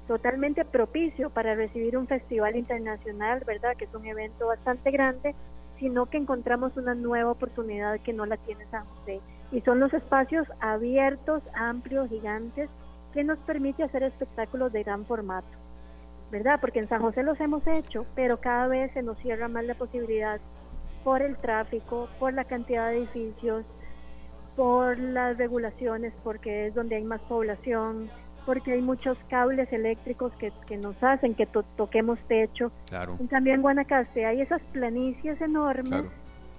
totalmente 0.07 0.65
propicio 0.65 1.29
para 1.29 1.55
recibir 1.55 1.97
un 1.97 2.07
festival 2.07 2.55
internacional, 2.55 3.43
¿verdad? 3.45 3.75
Que 3.77 3.85
es 3.85 3.93
un 3.93 4.05
evento 4.05 4.47
bastante 4.47 4.91
grande, 4.91 5.35
sino 5.79 6.05
que 6.07 6.17
encontramos 6.17 6.75
una 6.77 6.95
nueva 6.95 7.31
oportunidad 7.31 7.99
que 8.01 8.13
no 8.13 8.25
la 8.25 8.37
tiene 8.37 8.65
San 8.71 8.85
José. 8.85 9.19
Y 9.51 9.61
son 9.61 9.79
los 9.79 9.93
espacios 9.93 10.47
abiertos, 10.59 11.43
amplios, 11.53 12.09
gigantes, 12.09 12.69
que 13.13 13.23
nos 13.23 13.39
permite 13.39 13.83
hacer 13.83 14.03
espectáculos 14.03 14.71
de 14.71 14.83
gran 14.83 15.05
formato. 15.05 15.60
¿Verdad? 16.31 16.59
Porque 16.61 16.79
en 16.79 16.89
San 16.89 17.01
José 17.01 17.23
los 17.23 17.39
hemos 17.39 17.65
hecho, 17.67 18.05
pero 18.15 18.39
cada 18.39 18.67
vez 18.67 18.91
se 18.93 19.03
nos 19.03 19.17
cierra 19.19 19.47
más 19.47 19.65
la 19.65 19.75
posibilidad 19.75 20.39
por 21.03 21.21
el 21.21 21.37
tráfico, 21.37 22.07
por 22.19 22.33
la 22.33 22.45
cantidad 22.45 22.89
de 22.89 22.99
edificios, 22.99 23.65
por 24.55 24.97
las 24.97 25.37
regulaciones, 25.37 26.13
porque 26.23 26.67
es 26.67 26.73
donde 26.73 26.95
hay 26.95 27.03
más 27.03 27.21
población, 27.21 28.09
porque 28.45 28.71
hay 28.71 28.81
muchos 28.81 29.17
cables 29.29 29.71
eléctricos 29.71 30.31
que, 30.33 30.77
nos 30.77 31.01
hacen 31.03 31.35
que 31.35 31.45
toquemos 31.45 32.19
techo. 32.27 32.71
Claro. 32.87 33.17
En 33.19 33.27
cambio 33.27 33.53
en 33.53 33.61
Guanacaste 33.61 34.25
hay 34.25 34.41
esas 34.41 34.61
planicies 34.71 35.39
enormes 35.41 36.05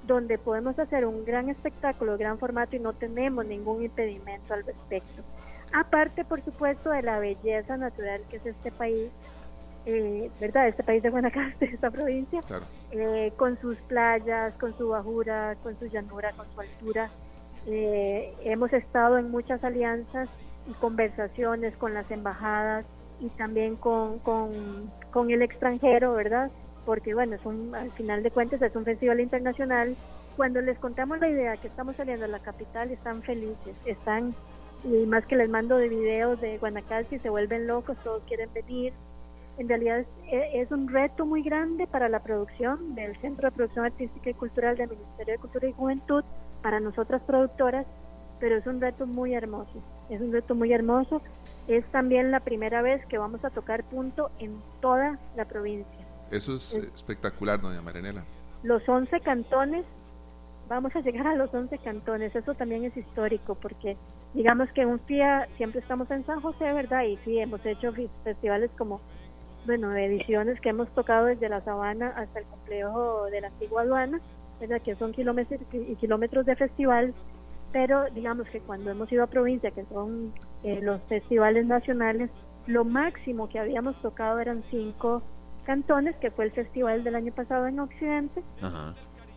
donde 0.07 0.37
podemos 0.39 0.79
hacer 0.79 1.07
un 1.07 1.25
gran 1.25 1.49
espectáculo, 1.49 2.19
gran 2.19 2.39
formato 2.39 2.77
y 2.77 2.81
no 2.81 2.93
tenemos 2.93 3.47
ningún 3.47 3.83
impedimento 3.85 4.53
al 4.55 4.65
respecto. 4.65 5.23
Aparte, 5.73 6.25
por 6.25 6.45
supuesto, 6.45 6.91
de 6.91 7.03
la 7.03 7.19
belleza 7.19 7.77
natural 7.77 8.21
que 8.29 8.37
es 8.37 8.47
este 8.47 8.71
país, 8.73 9.11
eh, 9.85 10.31
¿verdad? 10.41 10.69
Este 10.69 10.83
país 10.83 11.03
de 11.03 11.11
Guanacaste, 11.11 11.65
esta 11.75 11.91
provincia, 11.91 12.41
eh, 12.91 13.33
con 13.37 13.61
sus 13.61 13.77
playas, 13.83 14.55
con 14.55 14.77
su 14.79 14.89
bajura, 14.89 15.57
con 15.63 15.79
su 15.79 15.87
llanura, 15.87 16.33
con 16.33 16.47
su 16.55 16.61
altura. 16.61 17.11
Eh, 17.67 18.35
hemos 18.45 18.73
estado 18.73 19.19
en 19.19 19.31
muchas 19.31 19.63
alianzas 19.65 20.29
y 20.69 20.73
conversaciones 20.75 21.77
con 21.77 21.95
las 21.95 22.11
embajadas 22.11 22.85
y 23.21 23.29
también 23.31 23.77
con, 23.77 24.19
con, 24.21 25.31
el 25.31 25.43
extranjero, 25.43 26.15
¿verdad? 26.15 26.51
Porque, 26.85 27.15
bueno, 27.15 27.37
es 27.37 27.45
un, 27.45 27.75
al 27.75 27.93
final 27.93 28.23
de 28.23 28.31
cuentas 28.33 28.61
es 28.63 28.75
un 28.75 28.85
festival 28.85 29.21
internacional. 29.21 29.97
Cuando 30.37 30.61
les 30.61 30.79
contamos 30.79 31.21
la 31.21 31.29
idea 31.29 31.57
que 31.57 31.69
estamos 31.69 31.95
saliendo 31.97 32.25
a 32.25 32.29
la 32.29 32.41
capital, 32.41 32.91
están 32.91 33.23
felices, 33.23 33.77
están, 33.85 34.35
y 34.83 35.07
más 35.07 35.25
que 35.27 35.37
les 35.37 35.49
mando 35.49 35.77
de 35.77 35.89
videos 35.89 36.41
de 36.41 36.59
Guanacaste, 36.59 37.21
se 37.21 37.31
vuelven 37.31 37.69
locos, 37.69 37.97
todos 38.03 38.25
quieren 38.25 38.53
venir 38.53 38.93
en 39.59 39.69
realidad 39.69 40.05
es, 40.31 40.71
un 40.71 40.89
reto 40.89 41.27
muy 41.27 41.43
grande 41.43 41.87
para 41.87 42.09
la 42.09 42.21
producción 42.21 42.95
del 42.95 43.17
Centro 43.21 43.51
de 43.51 43.57
Producción 43.57 43.85
Artística 43.85 44.31
y 44.31 44.35
Cultural 44.35 44.77
del 44.77 44.91
Ministerio 44.91 45.35
de 45.35 45.39
Cultura 45.39 45.69
y 45.69 45.73
Juventud, 45.73 46.25
para 46.63 46.81
nosotras 46.81 47.21
productoras, 47.27 47.87
pero 48.41 48.57
es 48.57 48.67
un 48.67 48.81
reto 48.81 49.07
muy 49.07 49.35
hermoso, 49.35 49.83
es 50.09 50.21
un 50.21 50.33
reto 50.33 50.55
muy 50.55 50.73
hermoso. 50.73 51.21
Es 51.69 51.85
también 51.93 52.31
la 52.31 52.41
primera 52.41 52.83
vez 52.83 53.05
que 53.07 53.19
vamos 53.19 53.45
a 53.45 53.51
tocar 53.51 53.85
punto 53.85 54.31
en 54.39 54.61
toda 54.81 55.19
la 55.37 55.45
provincia. 55.45 56.07
Eso 56.31 56.55
es, 56.55 56.75
espectacular, 56.95 57.61
doña 57.61 57.83
Marinela. 57.83 58.25
Los 58.63 58.89
11 58.89 59.21
cantones, 59.21 59.85
vamos 60.69 60.95
a 60.97 61.01
llegar 61.01 61.27
a 61.27 61.37
los 61.37 61.53
11 61.53 61.79
cantones, 61.79 62.35
eso 62.35 62.55
también 62.55 62.85
es 62.85 62.97
histórico 62.97 63.55
porque 63.57 63.97
digamos 64.35 64.71
que 64.71 64.87
un 64.87 65.01
día 65.07 65.47
siempre 65.57 65.81
estamos 65.81 66.11
en 66.11 66.25
San 66.25 66.41
José, 66.41 66.73
¿verdad? 66.73 67.05
Y 67.05 67.19
sí, 67.19 67.39
hemos 67.39 67.65
hecho 67.67 67.93
festivales 68.25 68.71
como 68.79 69.01
bueno, 69.67 69.95
ediciones 69.97 70.61
que 70.61 70.71
hemos 70.71 70.89
tocado 70.91 71.27
desde 71.27 71.49
la 71.49 71.61
sabana 71.61 72.09
hasta 72.17 72.41
el 72.41 72.47
complejo 72.47 73.27
de 73.27 73.41
la 73.41 73.49
antigua 73.49 73.83
aduana, 73.83 74.21
que 74.85 74.95
son 74.97 75.13
kilómetros 75.13 75.61
y 75.73 75.97
kilómetros 75.97 76.47
de 76.47 76.57
festival, 76.57 77.15
pero 77.73 78.05
digamos 78.11 78.49
que 78.49 78.61
cuando 78.61 78.91
hemos 78.91 79.11
ido 79.11 79.25
a 79.25 79.27
provincia, 79.27 79.71
que 79.71 79.85
son 79.87 80.33
eh, 80.63 80.81
los 80.83 81.01
festivales 81.03 81.67
nacionales, 81.67 82.31
lo 82.67 82.85
máximo 82.85 83.49
que 83.49 83.59
habíamos 83.59 84.01
tocado 84.03 84.39
eran 84.39 84.63
cinco 84.71 85.23
cantones, 85.65 86.15
que 86.17 86.31
fue 86.31 86.45
el 86.45 86.53
festival 86.53 87.03
del 87.03 87.17
año 87.17 87.33
pasado 87.33 87.67
en 87.67 87.81
Occidente. 87.81 88.43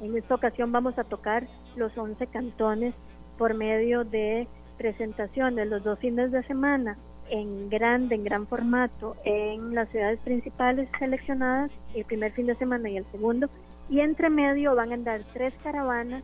En 0.01 0.17
esta 0.17 0.35
ocasión 0.35 0.71
vamos 0.71 0.97
a 0.99 1.03
tocar 1.05 1.47
los 1.75 1.97
11 1.97 2.27
cantones 2.27 2.93
por 3.37 3.53
medio 3.53 4.03
de 4.03 4.47
presentaciones 4.77 5.67
los 5.69 5.83
dos 5.83 5.97
fines 5.99 6.31
de 6.31 6.43
semana 6.43 6.97
en 7.29 7.69
grande, 7.69 8.15
en 8.15 8.23
gran 8.23 8.47
formato, 8.47 9.15
en 9.23 9.73
las 9.73 9.89
ciudades 9.89 10.19
principales 10.19 10.89
seleccionadas, 10.99 11.71
el 11.93 12.05
primer 12.05 12.31
fin 12.33 12.47
de 12.47 12.55
semana 12.55 12.89
y 12.89 12.97
el 12.97 13.05
segundo, 13.11 13.49
y 13.89 13.99
entre 13.99 14.29
medio 14.29 14.75
van 14.75 14.91
a 14.91 14.95
andar 14.95 15.21
tres 15.33 15.53
caravanas 15.63 16.23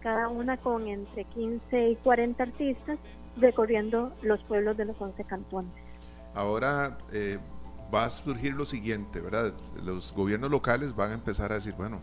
cada 0.00 0.28
una 0.28 0.58
con 0.58 0.86
entre 0.86 1.24
15 1.24 1.90
y 1.90 1.96
40 1.96 2.42
artistas 2.42 2.98
recorriendo 3.38 4.12
los 4.22 4.42
pueblos 4.44 4.76
de 4.76 4.84
los 4.84 5.00
11 5.00 5.24
cantones. 5.24 5.72
Ahora 6.34 6.98
eh, 7.10 7.38
va 7.92 8.04
a 8.04 8.10
surgir 8.10 8.54
lo 8.54 8.66
siguiente, 8.66 9.20
¿verdad? 9.20 9.54
Los 9.82 10.12
gobiernos 10.12 10.50
locales 10.50 10.94
van 10.94 11.12
a 11.12 11.14
empezar 11.14 11.52
a 11.52 11.56
decir, 11.56 11.74
bueno, 11.74 12.00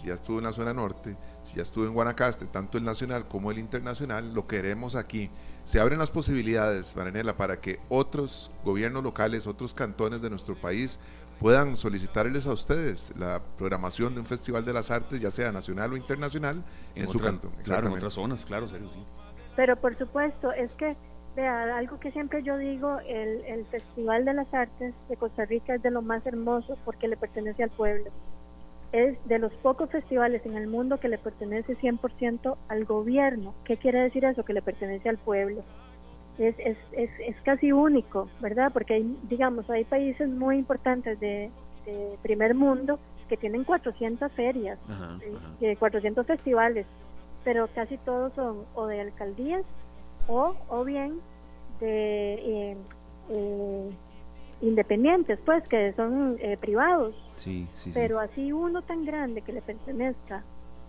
si 0.00 0.08
ya 0.08 0.14
estuvo 0.14 0.38
en 0.38 0.44
la 0.44 0.52
zona 0.52 0.72
norte, 0.72 1.16
si 1.42 1.56
ya 1.56 1.62
estuvo 1.62 1.84
en 1.84 1.92
Guanacaste, 1.92 2.46
tanto 2.46 2.78
el 2.78 2.84
nacional 2.84 3.26
como 3.26 3.50
el 3.50 3.58
internacional, 3.58 4.32
lo 4.32 4.46
queremos 4.46 4.94
aquí. 4.94 5.30
Se 5.64 5.80
abren 5.80 5.98
las 5.98 6.10
posibilidades, 6.10 6.96
Maranela, 6.96 7.36
para 7.36 7.60
que 7.60 7.78
otros 7.88 8.50
gobiernos 8.64 9.02
locales, 9.04 9.46
otros 9.46 9.74
cantones 9.74 10.20
de 10.20 10.28
nuestro 10.28 10.56
país 10.56 10.98
puedan 11.38 11.76
solicitarles 11.76 12.46
a 12.46 12.52
ustedes 12.52 13.12
la 13.16 13.42
programación 13.58 14.14
de 14.14 14.20
un 14.20 14.26
festival 14.26 14.64
de 14.64 14.72
las 14.72 14.90
artes, 14.90 15.20
ya 15.20 15.30
sea 15.30 15.52
nacional 15.52 15.92
o 15.92 15.96
internacional, 15.96 16.64
en, 16.94 17.08
su 17.08 17.18
cantón. 17.18 17.52
Claro, 17.62 17.88
en 17.88 17.94
otras 17.94 18.14
zonas, 18.14 18.44
claro, 18.44 18.68
serio, 18.68 18.88
sí. 18.88 19.04
Pero 19.56 19.76
por 19.76 19.96
supuesto, 19.98 20.52
es 20.52 20.72
que, 20.74 20.96
vea, 21.36 21.76
algo 21.76 21.98
que 22.00 22.10
siempre 22.12 22.42
yo 22.42 22.56
digo, 22.58 22.98
el, 23.00 23.44
el 23.44 23.66
Festival 23.66 24.24
de 24.24 24.34
las 24.34 24.52
Artes 24.52 24.94
de 25.08 25.16
Costa 25.16 25.44
Rica 25.44 25.74
es 25.74 25.82
de 25.82 25.90
lo 25.90 26.02
más 26.02 26.24
hermoso 26.26 26.76
porque 26.84 27.08
le 27.08 27.16
pertenece 27.16 27.62
al 27.62 27.70
pueblo. 27.70 28.10
Es 28.92 29.16
de 29.26 29.38
los 29.38 29.52
pocos 29.54 29.90
festivales 29.90 30.44
en 30.44 30.56
el 30.56 30.66
mundo 30.66 31.00
que 31.00 31.08
le 31.08 31.18
pertenece 31.18 31.76
100% 31.78 32.56
al 32.68 32.84
gobierno. 32.84 33.54
¿Qué 33.64 33.76
quiere 33.78 34.00
decir 34.00 34.24
eso? 34.24 34.44
Que 34.44 34.52
le 34.52 34.62
pertenece 34.62 35.08
al 35.08 35.18
pueblo. 35.18 35.62
Es, 36.38 36.54
es, 36.58 36.76
es, 36.92 37.10
es 37.20 37.36
casi 37.42 37.72
único, 37.72 38.28
¿verdad? 38.40 38.70
Porque 38.72 38.94
hay, 38.94 39.18
digamos, 39.24 39.68
hay 39.70 39.84
países 39.84 40.28
muy 40.28 40.58
importantes 40.58 41.18
de, 41.20 41.50
de 41.86 42.18
primer 42.22 42.54
mundo 42.54 42.98
que 43.28 43.36
tienen 43.36 43.64
400 43.64 44.30
ferias, 44.32 44.78
eh, 45.62 45.76
400 45.76 46.26
festivales, 46.26 46.86
pero 47.44 47.66
casi 47.74 47.96
todos 47.98 48.32
son 48.34 48.64
o 48.74 48.86
de 48.86 49.00
alcaldías 49.00 49.64
o, 50.28 50.54
o 50.68 50.84
bien 50.84 51.20
de 51.80 52.34
eh, 52.34 52.76
eh, 53.30 53.90
independientes, 54.60 55.38
pues 55.44 55.66
que 55.68 55.92
son 55.94 56.36
eh, 56.40 56.56
privados. 56.60 57.14
Sí, 57.42 57.66
sí, 57.74 57.90
pero 57.92 58.20
así 58.20 58.52
uno 58.52 58.82
tan 58.82 59.04
grande 59.04 59.42
que 59.42 59.52
le 59.52 59.62
pertenezca 59.62 60.44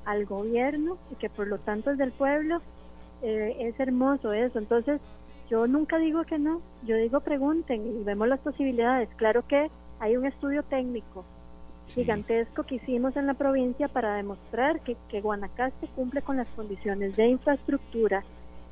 al 0.06 0.26
gobierno 0.26 0.98
y 1.12 1.16
que 1.16 1.28
por 1.28 1.48
lo 1.48 1.58
tanto 1.58 1.90
es 1.90 1.98
del 1.98 2.12
pueblo, 2.12 2.62
eh, 3.24 3.56
es 3.60 3.80
hermoso 3.80 4.34
eso. 4.34 4.60
Entonces, 4.60 5.02
yo 5.50 5.66
nunca 5.66 5.98
digo 5.98 6.24
que 6.26 6.38
no, 6.38 6.62
yo 6.84 6.96
digo 6.96 7.22
pregunten 7.22 8.00
y 8.00 8.04
vemos 8.04 8.28
las 8.28 8.40
posibilidades. 8.40 9.10
Claro 9.16 9.48
que 9.48 9.72
hay 10.00 10.16
un 10.16 10.28
estudio 10.28 10.62
técnico 10.62 11.26
gigantesco 11.88 12.64
que 12.64 12.76
hicimos 12.76 13.16
en 13.18 13.26
la 13.26 13.34
provincia 13.34 13.88
para 13.88 14.16
demostrar 14.16 14.80
que, 14.82 14.96
que 15.10 15.22
Guanacaste 15.22 15.88
cumple 15.96 16.22
con 16.22 16.38
las 16.38 16.48
condiciones 16.50 17.16
de 17.16 17.30
infraestructura, 17.30 18.24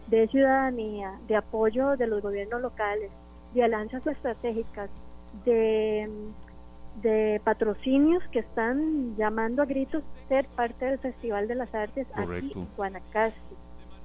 de 0.08 0.28
ciudadanía, 0.28 1.20
de 1.28 1.36
apoyo 1.36 1.98
de 1.98 2.06
los 2.06 2.22
gobiernos 2.22 2.62
locales, 2.62 3.10
de 3.56 3.64
alianzas 3.64 4.06
estratégicas, 4.06 4.90
de, 5.46 6.10
de 6.96 7.42
patrocinios 7.44 8.22
que 8.32 8.40
están 8.40 9.16
llamando 9.16 9.62
a 9.62 9.66
gritos 9.66 10.04
ser 10.28 10.48
parte 10.50 10.86
del 10.86 11.00
Festival 11.00 11.48
de 11.48 11.56
las 11.56 11.74
Artes 11.74 12.08
aquí 12.16 12.52
en 12.56 12.68
Guanacaste. 12.76 13.40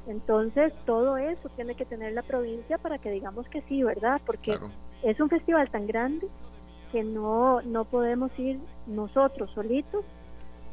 Entonces, 0.06 0.72
todo 0.84 1.16
eso 1.16 1.48
tiene 1.56 1.74
que 1.74 1.84
tener 1.84 2.12
la 2.12 2.22
provincia 2.22 2.78
para 2.78 2.98
que 2.98 3.10
digamos 3.10 3.48
que 3.48 3.62
sí, 3.62 3.82
¿verdad? 3.82 4.20
Porque 4.24 4.52
Claro. 4.52 4.70
es 5.02 5.18
un 5.18 5.28
festival 5.28 5.68
tan 5.70 5.86
grande 5.88 6.28
que 6.92 7.02
no, 7.02 7.60
no 7.62 7.84
podemos 7.84 8.30
ir 8.38 8.60
nosotros 8.86 9.50
solitos 9.50 10.04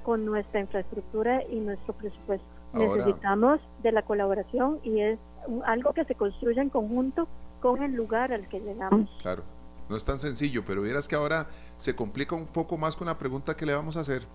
con 0.03 0.23
nuestra 0.25 0.59
infraestructura 0.59 1.41
y 1.49 1.55
nuestro 1.59 1.93
presupuesto. 1.95 2.45
Ahora- 2.73 3.05
Necesitamos 3.05 3.59
de 3.81 3.91
la 3.91 4.03
colaboración 4.03 4.79
y 4.83 4.99
es 4.99 5.19
algo 5.65 5.93
que 5.93 6.05
se 6.05 6.13
construye 6.15 6.61
en 6.61 6.69
conjunto 6.69 7.27
con 7.61 7.81
el 7.81 7.93
lugar 7.93 8.31
al 8.33 8.47
que 8.49 8.59
llegamos. 8.59 9.09
Claro, 9.21 9.43
no 9.93 9.97
es 9.97 10.05
tan 10.05 10.17
sencillo, 10.17 10.63
pero 10.65 10.81
vieras 10.81 11.07
que 11.07 11.13
ahora 11.15 11.45
se 11.77 11.95
complica 11.95 12.33
un 12.35 12.47
poco 12.47 12.77
más 12.77 12.95
con 12.95 13.05
la 13.05 13.15
pregunta 13.15 13.55
que 13.55 13.63
le 13.63 13.75
vamos 13.75 13.95
a 13.95 13.99
hacer. 13.99 14.25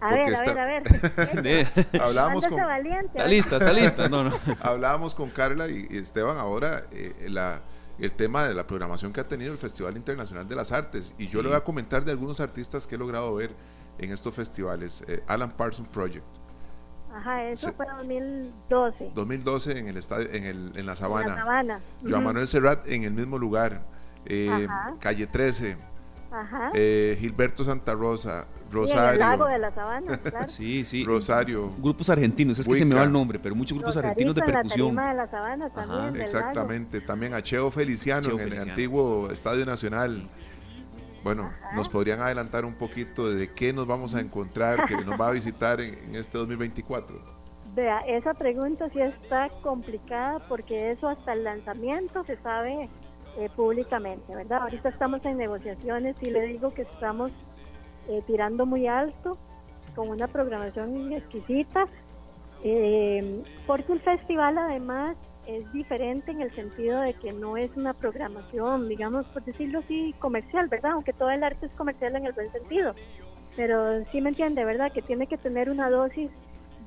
A 0.00 0.10
ver, 0.10 0.20
a 0.20 0.34
está- 0.34 0.52
ver, 0.52 0.58
a 0.58 1.40
ver. 1.40 1.68
Hablábamos 2.00 2.46
con, 2.46 2.58
valiente. 2.58 3.06
Está 3.16 3.26
lista, 3.26 3.56
está 3.56 3.72
lista. 3.72 4.08
No, 4.10 4.22
no. 4.24 4.38
hablábamos 4.60 5.14
con 5.14 5.30
Carla 5.30 5.66
y, 5.68 5.88
Esteban 5.90 6.36
ahora 6.36 6.84
eh, 6.92 7.26
la, 7.30 7.62
el 7.98 8.12
tema 8.12 8.44
de 8.46 8.52
la 8.54 8.66
programación 8.66 9.14
que 9.14 9.20
ha 9.20 9.26
tenido 9.26 9.50
el 9.50 9.58
Festival 9.58 9.96
Internacional 9.96 10.46
de 10.46 10.54
las 10.56 10.72
Artes. 10.72 11.14
Y 11.16 11.26
yo 11.28 11.40
le 11.42 11.48
voy 11.48 11.56
a 11.56 11.64
comentar 11.64 12.04
de 12.04 12.10
algunos 12.12 12.38
artistas 12.40 12.86
que 12.86 12.96
he 12.96 12.98
logrado 12.98 13.34
ver 13.34 13.50
en 13.98 14.12
estos 14.12 14.34
festivales. 14.34 15.02
Eh, 15.08 15.22
Alan 15.26 15.50
Parsons 15.52 15.88
Project, 15.88 16.26
Ajá, 17.12 17.44
eso 17.44 17.68
Se- 17.68 17.72
fue 17.72 17.86
2012. 17.96 19.10
2012 19.14 19.78
en 19.78 19.88
el 19.88 19.96
estadio, 19.96 20.28
en, 20.30 20.44
el, 20.44 20.72
en 20.76 20.84
la 20.86 20.94
Sabana. 20.94 21.24
En 21.24 21.30
la 21.30 21.36
Sabana. 21.36 21.80
Joan 22.02 22.14
Ujú. 22.14 22.22
Manuel 22.22 22.46
Serrat 22.46 22.86
en 22.86 23.04
el 23.04 23.12
mismo 23.12 23.38
lugar. 23.38 23.80
Eh. 24.26 24.66
Calle 25.00 25.26
13, 25.26 25.76
Ajá. 26.30 26.70
eh, 26.74 27.16
Gilberto 27.20 27.64
Santa 27.64 27.94
Rosa, 27.94 28.46
Y 28.48 28.60
en 28.60 28.66
el 28.68 28.72
Rosario, 28.74 29.18
lago 29.20 29.46
de 29.46 29.58
la 29.58 29.70
Sabana, 29.74 30.16
claro. 30.22 30.48
Sí, 30.48 30.84
sí. 30.84 31.04
Rosario. 31.04 31.70
Grupos 31.78 32.10
argentinos, 32.10 32.58
es 32.58 32.68
que 32.68 32.76
se 32.76 32.84
me 32.84 32.94
va 32.94 33.04
el 33.04 33.12
nombre, 33.12 33.38
pero 33.38 33.54
muchos 33.54 33.76
grupos 33.78 33.94
Rosarito 33.96 34.08
argentinos 34.10 34.34
de 34.34 34.40
en 34.42 34.46
la 34.46 34.52
percusión. 34.52 34.96
de 34.96 35.14
la 35.14 35.26
Sabana 35.28 35.70
también, 35.70 36.02
del 36.12 36.12
lago. 36.12 36.22
Exactamente, 36.22 37.00
también 37.00 37.34
a 37.34 37.42
Cheo 37.42 37.70
Feliciano 37.70 38.28
Cheo 38.28 38.40
en 38.40 38.52
el 38.52 38.58
antiguo 38.60 39.30
Estadio 39.30 39.64
Nacional. 39.64 40.28
Bueno, 41.24 41.50
nos 41.74 41.88
podrían 41.88 42.20
adelantar 42.20 42.64
un 42.64 42.74
poquito 42.74 43.28
de 43.28 43.52
qué 43.52 43.72
nos 43.72 43.86
vamos 43.86 44.14
a 44.14 44.20
encontrar, 44.20 44.84
que 44.86 44.96
nos 44.96 45.20
va 45.20 45.28
a 45.28 45.30
visitar 45.32 45.80
en, 45.80 45.94
en 46.04 46.14
este 46.14 46.38
2024. 46.38 47.38
Vea, 47.74 48.00
esa 48.06 48.34
pregunta 48.34 48.88
sí 48.92 49.00
está 49.00 49.48
complicada 49.62 50.38
porque 50.48 50.92
eso 50.92 51.08
hasta 51.08 51.32
el 51.32 51.44
lanzamiento 51.44 52.24
se 52.24 52.36
sabe 52.38 52.88
eh, 53.38 53.48
públicamente, 53.54 54.34
¿verdad? 54.34 54.62
Ahorita 54.62 54.88
estamos 54.88 55.24
en 55.24 55.36
negociaciones 55.36 56.16
y 56.20 56.30
le 56.30 56.42
digo 56.42 56.74
que 56.74 56.82
estamos 56.82 57.30
eh, 58.08 58.20
tirando 58.26 58.66
muy 58.66 58.88
alto 58.88 59.38
con 59.94 60.08
una 60.08 60.26
programación 60.26 61.12
exquisita, 61.12 61.86
eh, 62.64 63.44
porque 63.64 63.92
el 63.92 64.00
festival 64.00 64.58
además 64.58 65.16
es 65.46 65.72
diferente 65.72 66.32
en 66.32 66.40
el 66.40 66.52
sentido 66.54 67.00
de 67.00 67.14
que 67.14 67.32
no 67.32 67.56
es 67.56 67.70
una 67.76 67.94
programación, 67.94 68.88
digamos, 68.88 69.24
por 69.26 69.44
decirlo 69.44 69.78
así, 69.78 70.16
comercial, 70.18 70.66
¿verdad? 70.66 70.92
Aunque 70.92 71.12
todo 71.12 71.30
el 71.30 71.44
arte 71.44 71.66
es 71.66 71.72
comercial 71.72 72.16
en 72.16 72.26
el 72.26 72.32
buen 72.32 72.50
sentido. 72.50 72.92
Pero 73.54 74.04
sí 74.10 74.20
me 74.20 74.30
entiende, 74.30 74.64
¿verdad? 74.64 74.90
Que 74.92 75.00
tiene 75.00 75.28
que 75.28 75.38
tener 75.38 75.70
una 75.70 75.90
dosis 75.90 76.28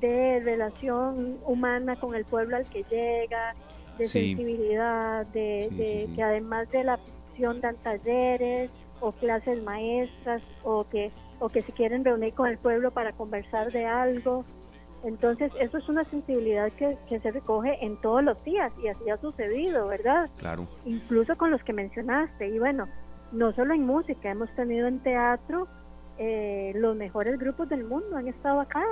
de 0.00 0.40
relación 0.44 1.38
humana 1.46 1.96
con 1.96 2.14
el 2.14 2.26
pueblo 2.26 2.56
al 2.56 2.66
que 2.66 2.84
llega, 2.90 3.54
de 3.98 4.06
Sí. 4.06 4.28
sensibilidad, 4.34 5.26
de, 5.26 5.66
Sí, 5.70 5.76
de 5.76 6.06
sí, 6.06 6.14
que 6.14 6.22
además 6.22 6.70
de 6.70 6.84
la 6.84 6.98
ficción 6.98 7.60
dan 7.60 7.76
talleres 7.82 8.70
o 9.00 9.12
clases 9.12 9.62
maestras 9.62 10.42
o 10.64 10.84
que 10.88 11.10
o 11.40 11.48
que 11.48 11.62
se 11.62 11.72
quieren 11.72 12.04
reunir 12.04 12.34
con 12.34 12.48
el 12.48 12.56
pueblo 12.58 12.92
para 12.92 13.12
conversar 13.12 13.72
de 13.72 13.84
algo. 13.84 14.44
Entonces, 15.02 15.50
eso 15.60 15.76
es 15.78 15.88
una 15.88 16.04
sensibilidad 16.04 16.70
que, 16.74 16.96
que 17.08 17.18
se 17.18 17.32
recoge 17.32 17.84
en 17.84 18.00
todos 18.00 18.22
los 18.22 18.40
días 18.44 18.72
y 18.80 18.86
así 18.86 19.10
ha 19.10 19.16
sucedido, 19.16 19.88
¿verdad? 19.88 20.30
Claro. 20.36 20.68
incluso 20.84 21.36
con 21.36 21.50
los 21.50 21.60
que 21.64 21.72
mencionaste. 21.72 22.46
Y 22.48 22.60
bueno, 22.60 22.86
no 23.32 23.52
solo 23.54 23.74
en 23.74 23.84
música, 23.84 24.30
hemos 24.30 24.48
tenido 24.54 24.86
en 24.86 25.00
teatro 25.00 25.66
eh, 26.18 26.70
los 26.76 26.94
mejores 26.94 27.36
grupos 27.40 27.68
del 27.68 27.82
mundo, 27.82 28.16
han 28.16 28.28
estado 28.28 28.60
acá, 28.60 28.84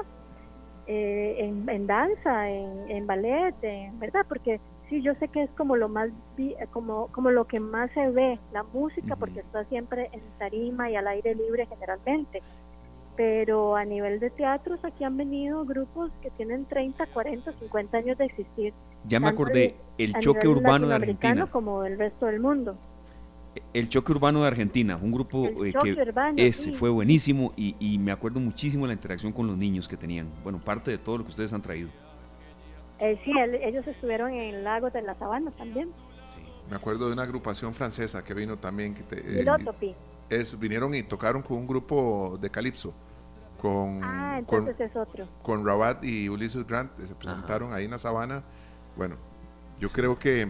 eh, 0.88 1.36
en, 1.38 1.68
en 1.68 1.86
danza, 1.86 2.50
en, 2.50 2.90
en 2.90 3.06
ballet, 3.06 3.54
en- 3.62 3.96
¿verdad? 4.00 4.26
Porque 4.28 4.58
sí, 4.90 5.00
yo 5.00 5.14
sé 5.14 5.28
que 5.28 5.42
es 5.44 5.50
como 5.56 5.76
lo 5.76 5.88
más, 5.88 6.10
vi- 6.36 6.54
como, 6.72 7.06
como 7.12 7.30
lo 7.30 7.46
que 7.46 7.58
más 7.60 7.90
se 7.92 8.10
ve, 8.10 8.38
la 8.52 8.62
música, 8.64 9.16
porque 9.16 9.40
está 9.40 9.64
siempre 9.64 10.10
en 10.12 10.20
tarima 10.38 10.90
y 10.90 10.96
al 10.96 11.06
aire 11.08 11.34
libre 11.34 11.66
generalmente. 11.66 12.42
Pero 13.16 13.76
a 13.76 13.84
nivel 13.84 14.20
de 14.20 14.30
teatros, 14.30 14.84
aquí 14.84 15.04
han 15.04 15.16
venido 15.16 15.64
grupos 15.64 16.10
que 16.22 16.30
tienen 16.30 16.64
30, 16.66 17.06
40, 17.06 17.52
50 17.58 17.96
años 17.98 18.18
de 18.18 18.24
existir. 18.26 18.74
Ya 19.06 19.20
me 19.20 19.28
acordé, 19.28 19.76
el 19.98 20.14
choque 20.18 20.46
urbano 20.48 20.88
de 20.88 20.94
Argentina. 20.94 21.46
como 21.46 21.82
del 21.82 21.98
resto 21.98 22.26
del 22.26 22.40
mundo. 22.40 22.76
El 23.74 23.88
choque 23.88 24.12
urbano 24.12 24.42
de 24.42 24.46
Argentina, 24.46 24.96
un 25.00 25.10
grupo 25.10 25.48
El 25.48 25.66
eh, 25.66 25.74
que 25.82 25.92
urbano, 25.92 26.34
ese 26.36 26.64
sí. 26.64 26.72
fue 26.72 26.88
buenísimo 26.88 27.52
y, 27.56 27.74
y 27.80 27.98
me 27.98 28.12
acuerdo 28.12 28.38
muchísimo 28.38 28.84
de 28.84 28.88
la 28.88 28.94
interacción 28.94 29.32
con 29.32 29.46
los 29.48 29.56
niños 29.56 29.88
que 29.88 29.96
tenían. 29.96 30.28
Bueno, 30.44 30.60
parte 30.60 30.92
de 30.92 30.98
todo 30.98 31.18
lo 31.18 31.24
que 31.24 31.30
ustedes 31.30 31.52
han 31.52 31.60
traído. 31.60 31.90
Eh, 33.00 33.18
sí, 33.24 33.32
el- 33.38 33.54
ellos 33.56 33.86
estuvieron 33.86 34.30
en 34.32 34.54
el 34.54 34.64
lago 34.64 34.90
de 34.90 35.02
la 35.02 35.14
Sabana 35.18 35.50
también. 35.52 35.90
Me 36.68 36.76
acuerdo 36.76 37.06
de 37.08 37.14
una 37.14 37.22
agrupación 37.22 37.74
francesa 37.74 38.22
que 38.22 38.34
vino 38.34 38.56
también, 38.58 38.94
que 38.94 39.02
te- 39.02 39.18
eh, 39.18 39.38
Pilotopi. 39.40 39.94
es, 40.28 40.58
vinieron 40.58 40.94
y 40.94 41.02
tocaron 41.02 41.42
con 41.42 41.56
un 41.58 41.66
grupo 41.66 42.38
de 42.40 42.50
calipso, 42.50 42.92
con, 43.60 44.00
Ah, 44.04 44.40
con, 44.46 44.60
entonces 44.68 44.90
es 44.90 44.96
otro. 44.96 45.26
con 45.42 45.66
Rabat 45.66 46.04
y 46.04 46.28
Ulises 46.28 46.66
Grant, 46.66 46.92
eh, 47.00 47.06
se 47.06 47.14
presentaron 47.14 47.72
ahí 47.72 47.86
en 47.86 47.90
la 47.90 47.98
sabana. 47.98 48.44
Bueno, 48.96 49.16
yo 49.80 49.88
creo 49.88 50.18
que 50.18 50.48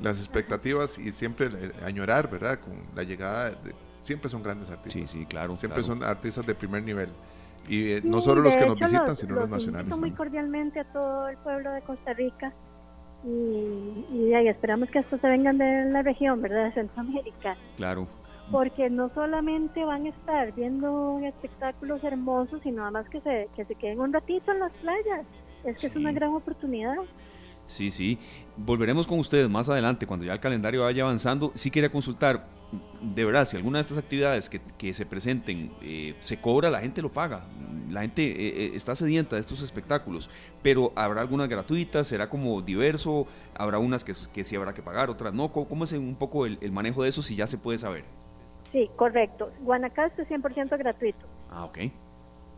las 0.00 0.18
expectativas 0.18 0.98
y 0.98 1.12
siempre 1.12 1.48
añorar, 1.84 2.28
¿verdad? 2.28 2.58
Con 2.58 2.74
la 2.94 3.04
llegada, 3.04 3.50
de, 3.50 3.72
siempre 4.02 4.28
son 4.28 4.42
grandes 4.42 4.68
artistas. 4.68 5.08
Sí, 5.10 5.18
sí, 5.20 5.24
claro. 5.26 5.56
Siempre 5.56 5.82
claro. 5.82 6.00
son 6.00 6.04
artistas 6.04 6.44
de 6.44 6.54
primer 6.54 6.82
nivel. 6.82 7.08
Y 7.68 7.92
eh, 7.92 8.00
no 8.04 8.20
solo 8.20 8.42
los 8.42 8.56
que 8.56 8.66
nos 8.66 8.78
visitan, 8.78 9.16
sino 9.16 9.34
los, 9.34 9.44
los 9.44 9.50
nacionales. 9.50 9.98
muy 9.98 10.10
cordialmente 10.10 10.80
a 10.80 10.84
todo 10.84 11.28
el 11.28 11.36
pueblo 11.38 11.72
de 11.72 11.80
Costa 11.82 12.12
Rica 12.12 12.52
y, 13.24 14.04
y 14.12 14.34
ahí 14.34 14.48
esperamos 14.48 14.90
que 14.90 14.98
estos 14.98 15.20
se 15.20 15.28
vengan 15.28 15.56
de 15.56 15.86
la 15.86 16.02
región, 16.02 16.42
¿verdad? 16.42 16.66
De 16.66 16.72
Centroamérica. 16.72 17.56
Claro. 17.76 18.06
Porque 18.50 18.90
no 18.90 19.08
solamente 19.14 19.82
van 19.84 20.04
a 20.04 20.10
estar 20.10 20.52
viendo 20.52 21.18
espectáculos 21.20 22.04
hermosos, 22.04 22.60
sino 22.62 22.82
además 22.82 23.08
que 23.08 23.20
se, 23.22 23.48
que 23.56 23.64
se 23.64 23.74
queden 23.76 24.00
un 24.00 24.12
ratito 24.12 24.52
en 24.52 24.60
las 24.60 24.72
playas. 24.72 25.24
Es 25.64 25.80
que 25.80 25.86
es 25.86 25.96
una 25.96 26.12
gran 26.12 26.34
oportunidad. 26.34 26.96
Sí, 27.66 27.90
sí. 27.90 28.18
Volveremos 28.56 29.06
con 29.06 29.18
ustedes 29.18 29.48
más 29.48 29.68
adelante, 29.68 30.06
cuando 30.06 30.24
ya 30.24 30.32
el 30.32 30.40
calendario 30.40 30.82
vaya 30.82 31.02
avanzando. 31.02 31.52
Sí 31.54 31.70
quería 31.70 31.90
consultar, 31.90 32.46
de 33.00 33.24
verdad, 33.24 33.46
si 33.46 33.56
alguna 33.56 33.78
de 33.78 33.82
estas 33.82 33.98
actividades 33.98 34.48
que, 34.48 34.60
que 34.78 34.94
se 34.94 35.06
presenten 35.06 35.72
eh, 35.82 36.14
se 36.20 36.40
cobra, 36.40 36.70
la 36.70 36.80
gente 36.80 37.02
lo 37.02 37.10
paga. 37.10 37.44
La 37.90 38.02
gente 38.02 38.22
eh, 38.22 38.66
eh, 38.66 38.70
está 38.74 38.94
sedienta 38.94 39.36
de 39.36 39.40
estos 39.40 39.62
espectáculos, 39.62 40.30
pero 40.62 40.92
habrá 40.94 41.20
algunas 41.20 41.48
gratuitas, 41.48 42.06
será 42.06 42.28
como 42.28 42.62
diverso, 42.62 43.26
habrá 43.54 43.78
unas 43.78 44.04
que, 44.04 44.12
que 44.32 44.44
sí 44.44 44.56
habrá 44.56 44.72
que 44.72 44.82
pagar, 44.82 45.10
otras 45.10 45.34
no. 45.34 45.50
¿Cómo, 45.50 45.68
cómo 45.68 45.84
es 45.84 45.92
un 45.92 46.16
poco 46.16 46.46
el, 46.46 46.58
el, 46.60 46.72
manejo 46.72 47.02
de 47.02 47.08
eso 47.08 47.22
si 47.22 47.34
ya 47.34 47.46
se 47.46 47.58
puede 47.58 47.78
saber? 47.78 48.04
Sí, 48.72 48.90
correcto. 48.96 49.50
Guanacaste 49.60 50.22
es 50.22 50.28
100% 50.28 50.76
gratuito. 50.78 51.26
Ah, 51.50 51.64
ok. 51.64 51.78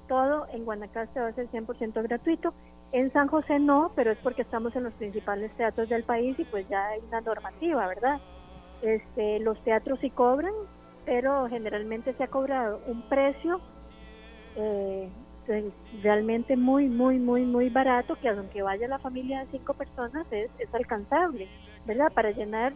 Todo 0.09 0.47
en 0.53 0.65
Guanacaste 0.65 1.20
va 1.20 1.28
a 1.28 1.33
ser 1.33 1.49
100% 1.51 2.03
gratuito. 2.03 2.55
En 2.92 3.12
San 3.12 3.28
José 3.28 3.58
no, 3.58 3.92
pero 3.94 4.12
es 4.12 4.18
porque 4.18 4.42
estamos 4.42 4.74
en 4.76 4.84
los 4.84 4.92
principales 4.94 5.50
teatros 5.56 5.88
del 5.88 6.04
país 6.04 6.38
y 6.38 6.44
pues 6.44 6.68
ya 6.68 6.88
hay 6.88 7.00
una 7.08 7.20
normativa, 7.20 7.86
¿verdad? 7.86 8.20
Este, 8.82 9.40
los 9.40 9.62
teatros 9.64 9.98
sí 10.00 10.10
cobran, 10.10 10.52
pero 11.04 11.48
generalmente 11.48 12.14
se 12.14 12.24
ha 12.24 12.28
cobrado 12.28 12.80
un 12.86 13.02
precio 13.02 13.60
eh, 14.56 15.10
realmente 16.02 16.56
muy, 16.56 16.88
muy, 16.88 17.18
muy, 17.18 17.42
muy 17.42 17.68
barato, 17.68 18.16
que 18.16 18.28
aunque 18.28 18.62
vaya 18.62 18.88
la 18.88 18.98
familia 18.98 19.40
de 19.40 19.50
cinco 19.52 19.74
personas 19.74 20.26
es, 20.30 20.50
es 20.58 20.74
alcanzable, 20.74 21.48
¿verdad? 21.86 22.12
Para 22.12 22.30
llenar 22.30 22.72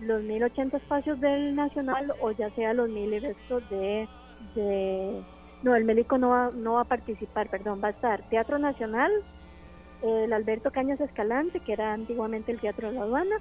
los 0.00 0.22
1080 0.22 0.76
espacios 0.76 1.20
del 1.20 1.54
Nacional 1.54 2.12
o 2.20 2.30
ya 2.32 2.50
sea 2.50 2.72
los 2.72 2.88
mil 2.88 3.12
y 3.12 3.18
restos 3.18 3.68
de, 3.70 4.08
de... 4.54 5.22
No, 5.62 5.74
el 5.74 5.84
médico 5.84 6.18
no 6.18 6.30
va, 6.30 6.50
no 6.54 6.74
va 6.74 6.82
a 6.82 6.84
participar, 6.84 7.48
perdón, 7.48 7.80
va 7.82 7.88
a 7.88 7.92
estar 7.92 8.22
Teatro 8.28 8.58
Nacional, 8.58 9.10
el 10.02 10.32
Alberto 10.32 10.70
Cañas 10.70 11.00
Escalante, 11.00 11.60
que 11.60 11.72
era 11.72 11.92
antiguamente 11.92 12.52
el 12.52 12.60
Teatro 12.60 12.88
de 12.88 12.94
la 12.94 13.02
Aduana, 13.02 13.36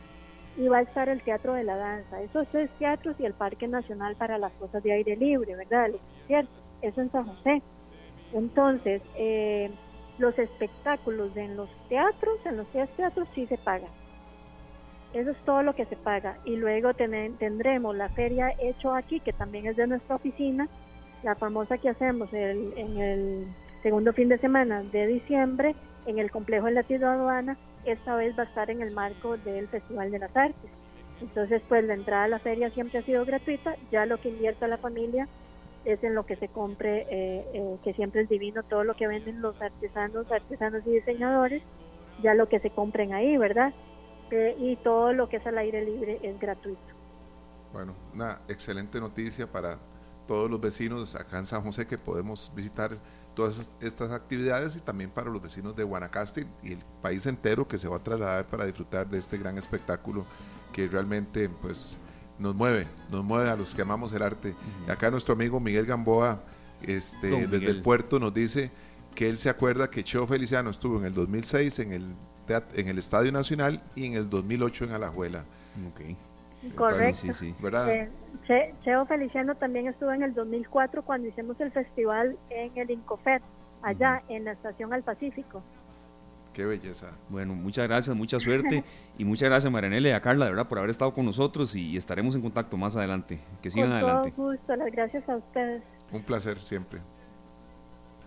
y 0.58 0.68
va 0.68 0.80
a 0.80 0.82
estar 0.82 1.08
el 1.08 1.22
Teatro 1.22 1.54
de 1.54 1.64
la 1.64 1.76
Danza. 1.76 2.22
Esos 2.22 2.48
tres 2.48 2.70
teatros 2.80 3.16
y 3.20 3.26
el 3.26 3.34
Parque 3.34 3.68
Nacional 3.68 4.16
para 4.16 4.38
las 4.38 4.52
cosas 4.54 4.82
de 4.84 4.92
aire 4.92 5.16
libre, 5.16 5.56
¿verdad? 5.56 5.92
Cierto, 6.26 6.52
eso 6.82 7.02
en 7.02 7.12
San 7.12 7.26
José. 7.26 7.62
Entonces, 8.34 9.02
eh, 9.16 9.70
los 10.18 10.38
espectáculos 10.40 11.36
en 11.38 11.56
los 11.56 11.70
teatros, 11.90 12.40
en 12.46 12.58
los 12.58 12.68
tres 12.72 12.90
teatros 12.98 13.28
sí 13.36 13.46
se 13.46 13.58
pagan. 13.60 13.92
Eso 15.14 15.32
es 15.32 15.38
todo 15.46 15.62
lo 15.62 15.76
que 15.76 15.86
se 15.86 15.96
paga. 15.96 16.38
Y 16.44 16.56
luego 16.56 16.94
ten, 16.94 17.38
tendremos 17.38 17.96
la 17.96 18.10
feria 18.10 18.52
Hecho 18.60 18.94
Aquí, 18.94 19.20
que 19.20 19.34
también 19.34 19.68
es 19.68 19.78
de 19.78 19.88
nuestra 19.88 20.16
oficina, 20.16 20.68
la 21.24 21.36
famosa 21.36 21.78
que 21.78 21.90
hacemos 21.90 22.34
en 22.34 22.98
el 22.98 23.48
segundo 23.84 24.12
fin 24.14 24.30
de 24.30 24.38
semana 24.40 24.84
de 24.84 25.08
diciembre 25.08 25.76
en 26.08 26.20
el 26.20 26.32
complejo 26.32 26.66
de 26.66 26.72
la 26.72 26.84
ciudad 26.84 27.14
aduana, 27.14 27.58
esta 27.86 28.16
vez 28.16 28.38
va 28.38 28.44
a 28.44 28.46
estar 28.46 28.72
en 28.72 28.82
el 28.82 28.92
marco 28.92 29.38
del 29.38 29.68
Festival 29.68 30.10
de 30.10 30.20
las 30.20 30.36
Artes. 30.36 30.72
Entonces, 31.22 31.62
pues 31.68 31.84
la 31.84 31.94
entrada 31.94 32.24
a 32.24 32.28
la 32.28 32.40
feria 32.40 32.70
siempre 32.72 33.00
ha 33.00 33.04
sido 33.04 33.26
gratuita, 33.26 33.76
ya 33.92 34.06
lo 34.06 34.20
que 34.20 34.30
invierta 34.30 34.68
la 34.68 34.78
familia 34.78 35.28
es 35.86 36.04
en 36.04 36.16
lo 36.16 36.26
que 36.26 36.36
se 36.36 36.48
compre, 36.48 37.08
eh, 37.10 37.46
eh, 37.54 37.78
que 37.84 37.94
siempre 37.94 38.22
es 38.22 38.30
divino, 38.30 38.64
todo 38.64 38.84
lo 38.84 38.96
que 38.96 39.08
venden 39.08 39.42
los 39.42 39.60
artesanos, 39.62 40.30
artesanos 40.32 40.86
y 40.86 40.92
diseñadores, 40.92 41.64
ya 42.22 42.34
lo 42.34 42.50
que 42.50 42.60
se 42.60 42.70
compren 42.70 43.14
ahí, 43.14 43.38
¿verdad? 43.38 43.74
Eh, 44.32 44.56
y 44.60 44.76
todo 44.78 45.14
lo 45.14 45.30
que 45.30 45.38
es 45.38 45.48
al 45.48 45.58
aire 45.58 45.86
libre 45.86 46.20
es 46.22 46.38
gratuito. 46.40 46.82
Bueno, 47.72 47.96
una 48.14 48.42
excelente 48.48 49.00
noticia 49.00 49.48
para 49.48 49.80
todos 50.28 50.52
los 50.52 50.60
vecinos 50.60 51.16
acá 51.16 51.40
en 51.40 51.46
San 51.46 51.64
José 51.64 51.88
que 51.88 51.98
podemos 51.98 52.52
visitar 52.54 52.92
todas 53.38 53.70
estas 53.82 54.12
actividades 54.12 54.76
y 54.76 54.80
también 54.80 55.12
para 55.12 55.30
los 55.30 55.40
vecinos 55.40 55.76
de 55.76 55.84
Guanacaste 55.84 56.48
y 56.64 56.74
el 56.74 56.80
país 57.04 57.24
entero 57.28 57.68
que 57.68 57.78
se 57.78 57.88
va 57.88 57.98
a 57.98 58.04
trasladar 58.04 58.48
para 58.48 58.66
disfrutar 58.66 59.08
de 59.08 59.20
este 59.20 59.38
gran 59.38 59.60
espectáculo 59.60 60.26
que 60.74 60.88
realmente 60.88 61.48
pues 61.48 62.00
nos 62.40 62.56
mueve, 62.56 62.88
nos 63.12 63.24
mueve 63.24 63.52
a 63.52 63.56
los 63.56 63.76
que 63.76 63.84
amamos 63.84 64.12
el 64.14 64.24
arte. 64.24 64.50
Uh 64.50 64.88
-huh. 64.88 64.92
Acá 64.92 65.12
nuestro 65.12 65.36
amigo 65.36 65.60
Miguel 65.60 65.86
Gamboa 65.86 66.42
este, 66.82 67.46
desde 67.46 67.68
el 67.68 67.84
puerto 67.84 68.20
nos 68.20 68.34
dice 68.34 68.72
que 69.14 69.30
él 69.30 69.38
se 69.38 69.50
acuerda 69.50 69.92
que 69.92 70.04
Cheo 70.04 70.26
Feliciano 70.26 70.72
estuvo 70.72 70.98
en 70.98 71.06
el 71.06 71.14
2006 71.14 71.78
en 71.78 71.94
el, 71.94 72.16
en 72.74 72.88
el 72.88 72.98
Estadio 72.98 73.32
Nacional 73.32 73.84
y 73.96 74.06
en 74.06 74.14
el 74.14 74.32
2008 74.32 74.86
en 74.86 74.92
Alajuela. 74.94 75.46
Okay. 75.94 76.18
Correcto. 76.76 77.22
Sí, 77.22 77.34
sí. 77.34 77.56
¿Verdad? 77.62 77.90
Eh, 77.90 78.10
che, 78.48 78.74
Cheo 78.84 79.06
Feliciano 79.06 79.56
también 79.56 79.88
estuvo 79.88 80.12
en 80.12 80.24
el 80.24 80.34
2004 80.34 81.04
cuando 81.04 81.28
hicimos 81.28 81.60
el 81.60 81.72
festival 81.72 82.38
en 82.50 82.78
el 82.78 82.92
Incofet, 82.92 83.42
allá 83.82 84.22
uh 84.24 84.30
-huh. 84.30 84.36
en 84.36 84.46
la 84.46 84.52
estación 84.52 84.94
al 84.94 85.04
Pacífico. 85.04 85.62
Qué 86.54 86.66
belleza. 86.66 87.12
Bueno, 87.30 87.54
muchas 87.54 87.88
gracias, 87.88 88.16
mucha 88.16 88.40
suerte 88.40 88.84
y 89.16 89.26
muchas 89.26 89.48
gracias 89.48 89.72
Marianela 89.72 90.10
y 90.10 90.12
a 90.12 90.22
Carla, 90.22 90.46
de 90.46 90.52
verdad, 90.52 90.68
por 90.68 90.80
haber 90.80 90.90
estado 90.90 91.14
con 91.14 91.24
nosotros 91.24 91.76
y, 91.76 91.92
y 91.92 91.98
estaremos 91.98 92.34
en 92.36 92.42
contacto 92.42 92.78
más 92.78 92.96
adelante. 92.96 93.40
Que 93.62 93.70
sigan 93.70 93.90
con 93.90 93.98
adelante. 94.00 94.32
Todo 94.32 94.48
gusto, 94.48 94.76
las 94.76 94.92
gracias 94.92 95.30
a 95.30 95.36
ustedes. 95.36 95.84
Un 96.12 96.24
placer 96.24 96.58
siempre. 96.58 97.00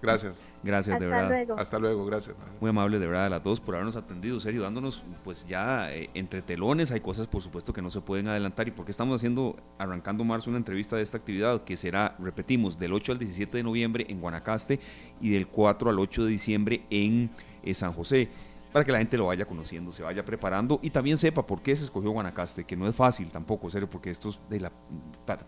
Gracias. 0.02 0.46
Gracias, 0.62 0.94
Hasta 0.94 1.04
de 1.04 1.10
verdad. 1.10 1.28
Luego. 1.28 1.58
Hasta 1.58 1.78
luego, 1.78 2.06
gracias. 2.06 2.36
Muy 2.60 2.70
amable, 2.70 2.98
de 2.98 3.06
verdad, 3.06 3.26
a 3.26 3.28
las 3.30 3.42
dos 3.42 3.60
por 3.60 3.74
habernos 3.74 3.96
atendido, 3.96 4.40
serio, 4.40 4.62
dándonos, 4.62 5.02
pues 5.24 5.46
ya 5.46 5.92
eh, 5.92 6.10
entre 6.14 6.42
telones, 6.42 6.90
hay 6.90 7.00
cosas, 7.00 7.26
por 7.26 7.42
supuesto, 7.42 7.72
que 7.72 7.82
no 7.82 7.90
se 7.90 8.00
pueden 8.00 8.28
adelantar. 8.28 8.68
¿Y 8.68 8.70
porque 8.70 8.90
estamos 8.90 9.16
haciendo, 9.16 9.56
arrancando 9.78 10.24
marzo, 10.24 10.50
una 10.50 10.58
entrevista 10.58 10.96
de 10.96 11.02
esta 11.02 11.18
actividad 11.18 11.64
que 11.64 11.76
será, 11.76 12.16
repetimos, 12.18 12.78
del 12.78 12.92
8 12.92 13.12
al 13.12 13.18
17 13.18 13.56
de 13.56 13.62
noviembre 13.62 14.06
en 14.08 14.20
Guanacaste 14.20 14.80
y 15.20 15.30
del 15.30 15.46
4 15.46 15.90
al 15.90 15.98
8 15.98 16.24
de 16.24 16.30
diciembre 16.30 16.86
en 16.90 17.30
eh, 17.62 17.74
San 17.74 17.92
José? 17.92 18.28
para 18.72 18.84
que 18.84 18.92
la 18.92 18.98
gente 18.98 19.16
lo 19.16 19.26
vaya 19.26 19.44
conociendo, 19.44 19.90
se 19.92 20.02
vaya 20.02 20.24
preparando 20.24 20.78
y 20.82 20.90
también 20.90 21.18
sepa 21.18 21.44
por 21.44 21.60
qué 21.60 21.74
se 21.74 21.84
escogió 21.84 22.10
Guanacaste, 22.10 22.64
que 22.64 22.76
no 22.76 22.86
es 22.86 22.94
fácil 22.94 23.28
tampoco, 23.28 23.68
serio, 23.68 23.90
porque 23.90 24.10
esto 24.10 24.28
es 24.28 24.40
de 24.48 24.60
la 24.60 24.72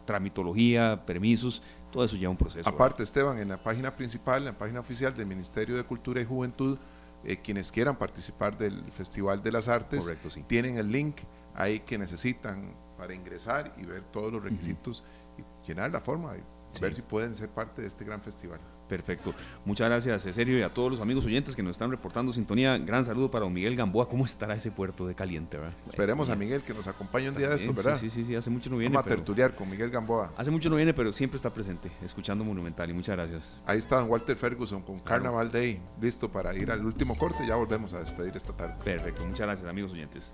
tramitología, 0.04 1.04
permisos, 1.06 1.62
todo 1.92 2.04
eso 2.04 2.16
lleva 2.16 2.30
un 2.30 2.36
proceso. 2.36 2.68
Aparte, 2.68 2.94
¿verdad? 2.94 3.02
Esteban, 3.02 3.38
en 3.38 3.48
la 3.48 3.62
página 3.62 3.94
principal, 3.94 4.38
en 4.38 4.46
la 4.46 4.58
página 4.58 4.80
oficial 4.80 5.14
del 5.14 5.26
Ministerio 5.26 5.76
de 5.76 5.84
Cultura 5.84 6.20
y 6.20 6.24
Juventud, 6.24 6.78
eh, 7.24 7.36
quienes 7.36 7.70
quieran 7.70 7.96
participar 7.96 8.58
del 8.58 8.82
Festival 8.90 9.42
de 9.42 9.52
las 9.52 9.68
Artes, 9.68 10.02
Correcto, 10.02 10.30
sí. 10.30 10.42
tienen 10.48 10.78
el 10.78 10.90
link 10.90 11.18
ahí 11.54 11.80
que 11.80 11.96
necesitan 11.98 12.74
para 12.98 13.14
ingresar 13.14 13.74
y 13.76 13.84
ver 13.84 14.02
todos 14.10 14.32
los 14.32 14.42
requisitos 14.42 15.00
uh 15.00 15.40
-huh. 15.40 15.44
y 15.64 15.68
llenar 15.68 15.92
la 15.92 16.00
forma 16.00 16.32
sí. 16.72 16.80
ver 16.80 16.94
si 16.94 17.02
pueden 17.02 17.34
ser 17.34 17.48
parte 17.48 17.82
de 17.82 17.88
este 17.88 18.04
gran 18.04 18.20
festival. 18.20 18.60
Perfecto. 18.88 19.34
Muchas 19.64 19.88
gracias, 19.88 20.34
Sergio, 20.34 20.58
y 20.58 20.62
a 20.62 20.68
todos 20.68 20.90
los 20.90 21.00
amigos 21.00 21.24
oyentes 21.24 21.56
que 21.56 21.62
nos 21.62 21.72
están 21.72 21.90
reportando 21.90 22.32
sintonía. 22.32 22.76
Gran 22.76 23.04
saludo 23.04 23.30
para 23.30 23.44
don 23.44 23.52
Miguel 23.52 23.74
Gamboa. 23.74 24.06
¿Cómo 24.08 24.26
estará 24.26 24.54
ese 24.54 24.70
puerto 24.70 25.06
de 25.06 25.14
caliente, 25.14 25.56
verdad? 25.56 25.74
Esperemos 25.88 26.28
a 26.28 26.36
Miguel 26.36 26.62
que 26.62 26.74
nos 26.74 26.86
acompañe 26.86 27.30
un 27.30 27.36
día 27.36 27.48
de 27.48 27.56
esto, 27.56 27.72
¿verdad? 27.72 27.98
Sí, 27.98 28.10
sí, 28.10 28.24
sí, 28.24 28.34
hace 28.34 28.50
mucho 28.50 28.68
no 28.68 28.76
viene. 28.76 28.94
Vamos 28.94 29.10
a 29.10 29.14
tertuliar 29.16 29.54
con 29.54 29.70
Miguel 29.70 29.90
Gamboa. 29.90 30.32
Hace 30.36 30.50
mucho 30.50 30.68
no 30.68 30.76
viene, 30.76 30.92
pero 30.92 31.10
siempre 31.10 31.36
está 31.36 31.48
presente, 31.50 31.90
escuchando 32.02 32.44
Monumental, 32.44 32.90
y 32.90 32.92
muchas 32.92 33.16
gracias. 33.16 33.50
Ahí 33.64 33.78
está 33.78 33.96
don 33.96 34.10
Walter 34.10 34.36
Ferguson 34.36 34.82
con 34.82 34.98
claro. 34.98 35.22
Carnaval 35.22 35.50
Day, 35.50 35.80
listo 36.00 36.30
para 36.30 36.54
ir 36.54 36.70
al 36.70 36.84
último 36.84 37.16
corte. 37.16 37.46
Ya 37.46 37.54
volvemos 37.54 37.94
a 37.94 38.00
despedir 38.00 38.36
esta 38.36 38.52
tarde. 38.52 38.74
Perfecto, 38.84 39.24
muchas 39.24 39.46
gracias, 39.46 39.68
amigos 39.68 39.92
oyentes. 39.92 40.30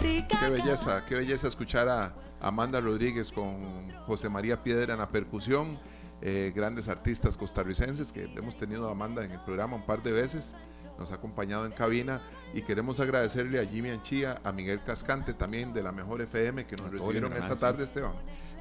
Qué 0.00 0.48
belleza, 0.48 1.04
qué 1.06 1.16
belleza 1.16 1.48
escuchar 1.48 1.88
a 1.88 2.14
Amanda 2.40 2.80
Rodríguez 2.80 3.32
con 3.32 3.90
José 4.06 4.28
María 4.28 4.62
Piedra 4.62 4.94
en 4.94 5.00
la 5.00 5.08
percusión 5.08 5.78
eh, 6.22 6.52
grandes 6.54 6.88
artistas 6.88 7.36
costarricenses 7.38 8.12
que 8.12 8.24
hemos 8.36 8.56
tenido 8.56 8.88
a 8.88 8.92
Amanda 8.92 9.24
en 9.24 9.32
el 9.32 9.40
programa 9.40 9.76
un 9.76 9.86
par 9.86 10.02
de 10.02 10.12
veces, 10.12 10.54
nos 10.98 11.12
ha 11.12 11.14
acompañado 11.14 11.64
en 11.64 11.72
cabina 11.72 12.20
y 12.52 12.60
queremos 12.60 13.00
agradecerle 13.00 13.58
a 13.58 13.64
Jimmy 13.64 13.88
Anchía, 13.88 14.38
a 14.44 14.52
Miguel 14.52 14.82
Cascante 14.82 15.32
también 15.32 15.72
de 15.72 15.82
la 15.82 15.92
Mejor 15.92 16.20
FM 16.20 16.66
que 16.66 16.76
nos 16.76 16.90
recibieron 16.90 17.32
esta 17.32 17.56
tarde, 17.56 17.84
Esteban, 17.84 18.12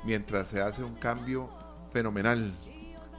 mientras 0.05 0.47
se 0.47 0.61
hace 0.61 0.83
un 0.83 0.95
cambio 0.95 1.49
fenomenal 1.91 2.53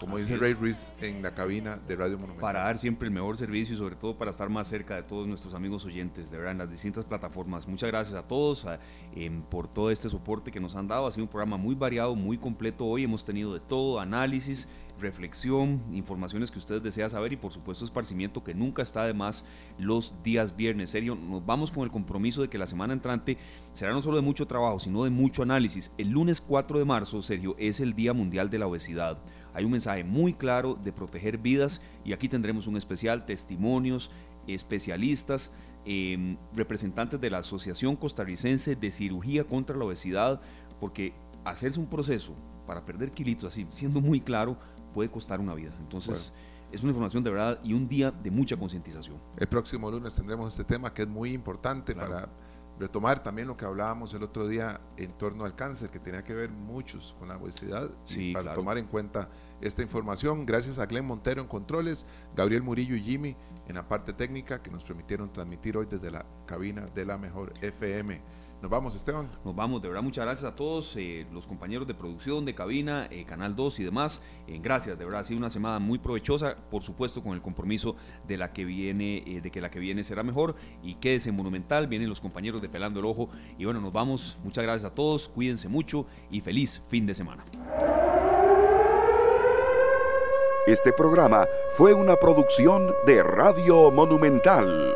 como 0.00 0.16
Así 0.16 0.24
dice. 0.24 0.36
Ray 0.38 0.54
Ruiz 0.54 0.94
en 1.00 1.22
la 1.22 1.34
cabina 1.34 1.76
de 1.76 1.94
Radio 1.94 2.16
Monumental. 2.16 2.40
Para 2.40 2.60
dar 2.60 2.78
siempre 2.78 3.06
el 3.06 3.14
mejor 3.14 3.36
servicio 3.36 3.74
y 3.74 3.78
sobre 3.78 3.96
todo 3.96 4.16
para 4.16 4.30
estar 4.30 4.48
más 4.48 4.66
cerca 4.66 4.96
de 4.96 5.02
todos 5.02 5.28
nuestros 5.28 5.54
amigos 5.54 5.84
oyentes, 5.84 6.30
de 6.30 6.36
verdad, 6.38 6.52
en 6.52 6.58
las 6.58 6.70
distintas 6.70 7.04
plataformas. 7.04 7.68
Muchas 7.68 7.90
gracias 7.90 8.16
a 8.16 8.26
todos 8.26 8.64
a, 8.64 8.80
eh, 9.14 9.30
por 9.50 9.68
todo 9.68 9.90
este 9.90 10.08
soporte 10.08 10.50
que 10.50 10.58
nos 10.58 10.74
han 10.74 10.88
dado. 10.88 11.06
Ha 11.06 11.12
sido 11.12 11.24
un 11.24 11.30
programa 11.30 11.56
muy 11.56 11.74
variado, 11.74 12.14
muy 12.14 12.38
completo. 12.38 12.86
Hoy 12.86 13.04
hemos 13.04 13.24
tenido 13.24 13.52
de 13.52 13.60
todo, 13.60 14.00
análisis, 14.00 14.66
reflexión, 14.98 15.82
informaciones 15.92 16.50
que 16.50 16.58
ustedes 16.58 16.82
desean 16.82 17.10
saber 17.10 17.32
y 17.32 17.36
por 17.36 17.52
supuesto 17.52 17.84
esparcimiento 17.84 18.44
que 18.44 18.54
nunca 18.54 18.82
está 18.82 19.04
de 19.04 19.14
más 19.14 19.44
los 19.78 20.14
días 20.22 20.56
viernes. 20.56 20.90
Serio, 20.90 21.14
nos 21.14 21.44
vamos 21.44 21.70
con 21.70 21.84
el 21.84 21.90
compromiso 21.90 22.42
de 22.42 22.48
que 22.48 22.58
la 22.58 22.66
semana 22.66 22.92
entrante 22.92 23.38
será 23.72 23.92
no 23.92 24.02
solo 24.02 24.16
de 24.16 24.22
mucho 24.22 24.46
trabajo, 24.46 24.78
sino 24.78 25.04
de 25.04 25.10
mucho 25.10 25.42
análisis. 25.42 25.90
El 25.98 26.10
lunes 26.10 26.40
4 26.40 26.78
de 26.78 26.84
marzo, 26.84 27.22
Sergio, 27.22 27.54
es 27.58 27.80
el 27.80 27.94
Día 27.94 28.12
Mundial 28.12 28.50
de 28.50 28.58
la 28.58 28.66
Obesidad 28.66 29.18
hay 29.54 29.64
un 29.64 29.72
mensaje 29.72 30.04
muy 30.04 30.34
claro 30.34 30.78
de 30.82 30.92
proteger 30.92 31.38
vidas 31.38 31.80
y 32.04 32.12
aquí 32.12 32.28
tendremos 32.28 32.66
un 32.66 32.76
especial, 32.76 33.26
testimonios, 33.26 34.10
especialistas, 34.46 35.50
em, 35.84 36.36
representantes 36.54 37.20
de 37.20 37.30
la 37.30 37.38
Asociación 37.38 37.96
Costarricense 37.96 38.76
de 38.76 38.90
Cirugía 38.90 39.44
contra 39.44 39.76
la 39.76 39.84
Obesidad, 39.84 40.40
porque 40.78 41.12
hacerse 41.44 41.80
un 41.80 41.86
proceso 41.86 42.34
para 42.66 42.84
perder 42.84 43.12
kilitos, 43.12 43.52
así, 43.52 43.66
siendo 43.70 44.00
muy 44.00 44.20
claro, 44.20 44.56
puede 44.94 45.10
costar 45.10 45.40
una 45.40 45.54
vida. 45.54 45.72
Entonces, 45.80 46.32
es 46.72 46.82
una 46.82 46.90
información 46.90 47.24
de 47.24 47.30
verdad 47.30 47.58
y 47.64 47.72
un 47.72 47.88
día 47.88 48.10
de 48.10 48.30
mucha 48.30 48.56
concientización. 48.56 49.16
El 49.36 49.48
próximo 49.48 49.90
lunes 49.90 50.14
tendremos 50.14 50.48
este 50.48 50.64
tema 50.64 50.92
que 50.92 51.02
es 51.02 51.08
muy 51.08 51.32
importante 51.32 51.94
para 51.94 52.28
retomar 52.80 53.22
también 53.22 53.46
lo 53.46 53.56
que 53.56 53.66
hablábamos 53.66 54.14
el 54.14 54.22
otro 54.22 54.48
día 54.48 54.80
en 54.96 55.12
torno 55.12 55.44
al 55.44 55.54
cáncer, 55.54 55.90
que 55.90 56.00
tenía 56.00 56.24
que 56.24 56.34
ver 56.34 56.50
muchos 56.50 57.14
con 57.18 57.28
la 57.28 57.36
obesidad, 57.36 57.90
y 58.08 58.32
para 58.32 58.54
tomar 58.54 58.78
en 58.78 58.86
cuenta 58.86 59.28
esta 59.60 59.82
información. 59.82 60.46
Gracias 60.46 60.78
a 60.78 60.86
Glenn 60.86 61.06
Montero 61.06 61.42
en 61.42 61.46
Controles, 61.46 62.06
Gabriel 62.34 62.62
Murillo 62.62 62.96
y 62.96 63.02
Jimmy 63.02 63.36
en 63.68 63.74
la 63.76 63.86
parte 63.86 64.14
técnica 64.14 64.62
que 64.62 64.70
nos 64.70 64.82
permitieron 64.82 65.30
transmitir 65.32 65.76
hoy 65.76 65.86
desde 65.88 66.10
la 66.10 66.24
cabina 66.46 66.86
de 66.86 67.04
la 67.04 67.18
mejor 67.18 67.52
FM. 67.60 68.20
Nos 68.62 68.70
vamos, 68.70 68.94
Esteban. 68.94 69.30
Nos 69.42 69.56
vamos, 69.56 69.80
de 69.80 69.88
verdad, 69.88 70.02
muchas 70.02 70.26
gracias 70.26 70.52
a 70.52 70.54
todos, 70.54 70.94
eh, 70.96 71.26
los 71.32 71.46
compañeros 71.46 71.86
de 71.86 71.94
producción, 71.94 72.44
de 72.44 72.54
cabina, 72.54 73.08
eh, 73.10 73.24
Canal 73.24 73.56
2 73.56 73.80
y 73.80 73.84
demás. 73.84 74.20
Eh, 74.46 74.58
gracias, 74.62 74.98
de 74.98 75.04
verdad, 75.06 75.20
ha 75.20 75.24
sido 75.24 75.38
una 75.38 75.48
semana 75.48 75.78
muy 75.78 75.98
provechosa, 75.98 76.56
por 76.70 76.82
supuesto, 76.82 77.22
con 77.22 77.32
el 77.32 77.40
compromiso 77.40 77.96
de 78.28 78.36
la 78.36 78.52
que 78.52 78.66
viene, 78.66 79.40
de 79.42 79.50
que 79.50 79.62
la 79.62 79.70
que 79.70 79.78
viene 79.78 80.04
será 80.04 80.22
mejor. 80.22 80.56
Y 80.82 80.96
quédese 80.96 81.32
monumental, 81.32 81.86
vienen 81.86 82.10
los 82.10 82.20
compañeros 82.20 82.60
de 82.60 82.68
Pelando 82.68 83.00
el 83.00 83.06
Ojo. 83.06 83.30
Y 83.56 83.64
bueno, 83.64 83.80
nos 83.80 83.94
vamos. 83.94 84.36
Muchas 84.44 84.62
gracias 84.62 84.92
a 84.92 84.94
todos, 84.94 85.30
cuídense 85.30 85.68
mucho 85.68 86.04
y 86.30 86.42
feliz 86.42 86.82
fin 86.88 87.06
de 87.06 87.14
semana. 87.14 87.44
Este 90.66 90.92
programa 90.92 91.46
fue 91.76 91.94
una 91.94 92.16
producción 92.16 92.92
de 93.06 93.22
Radio 93.22 93.90
Monumental. 93.90 94.94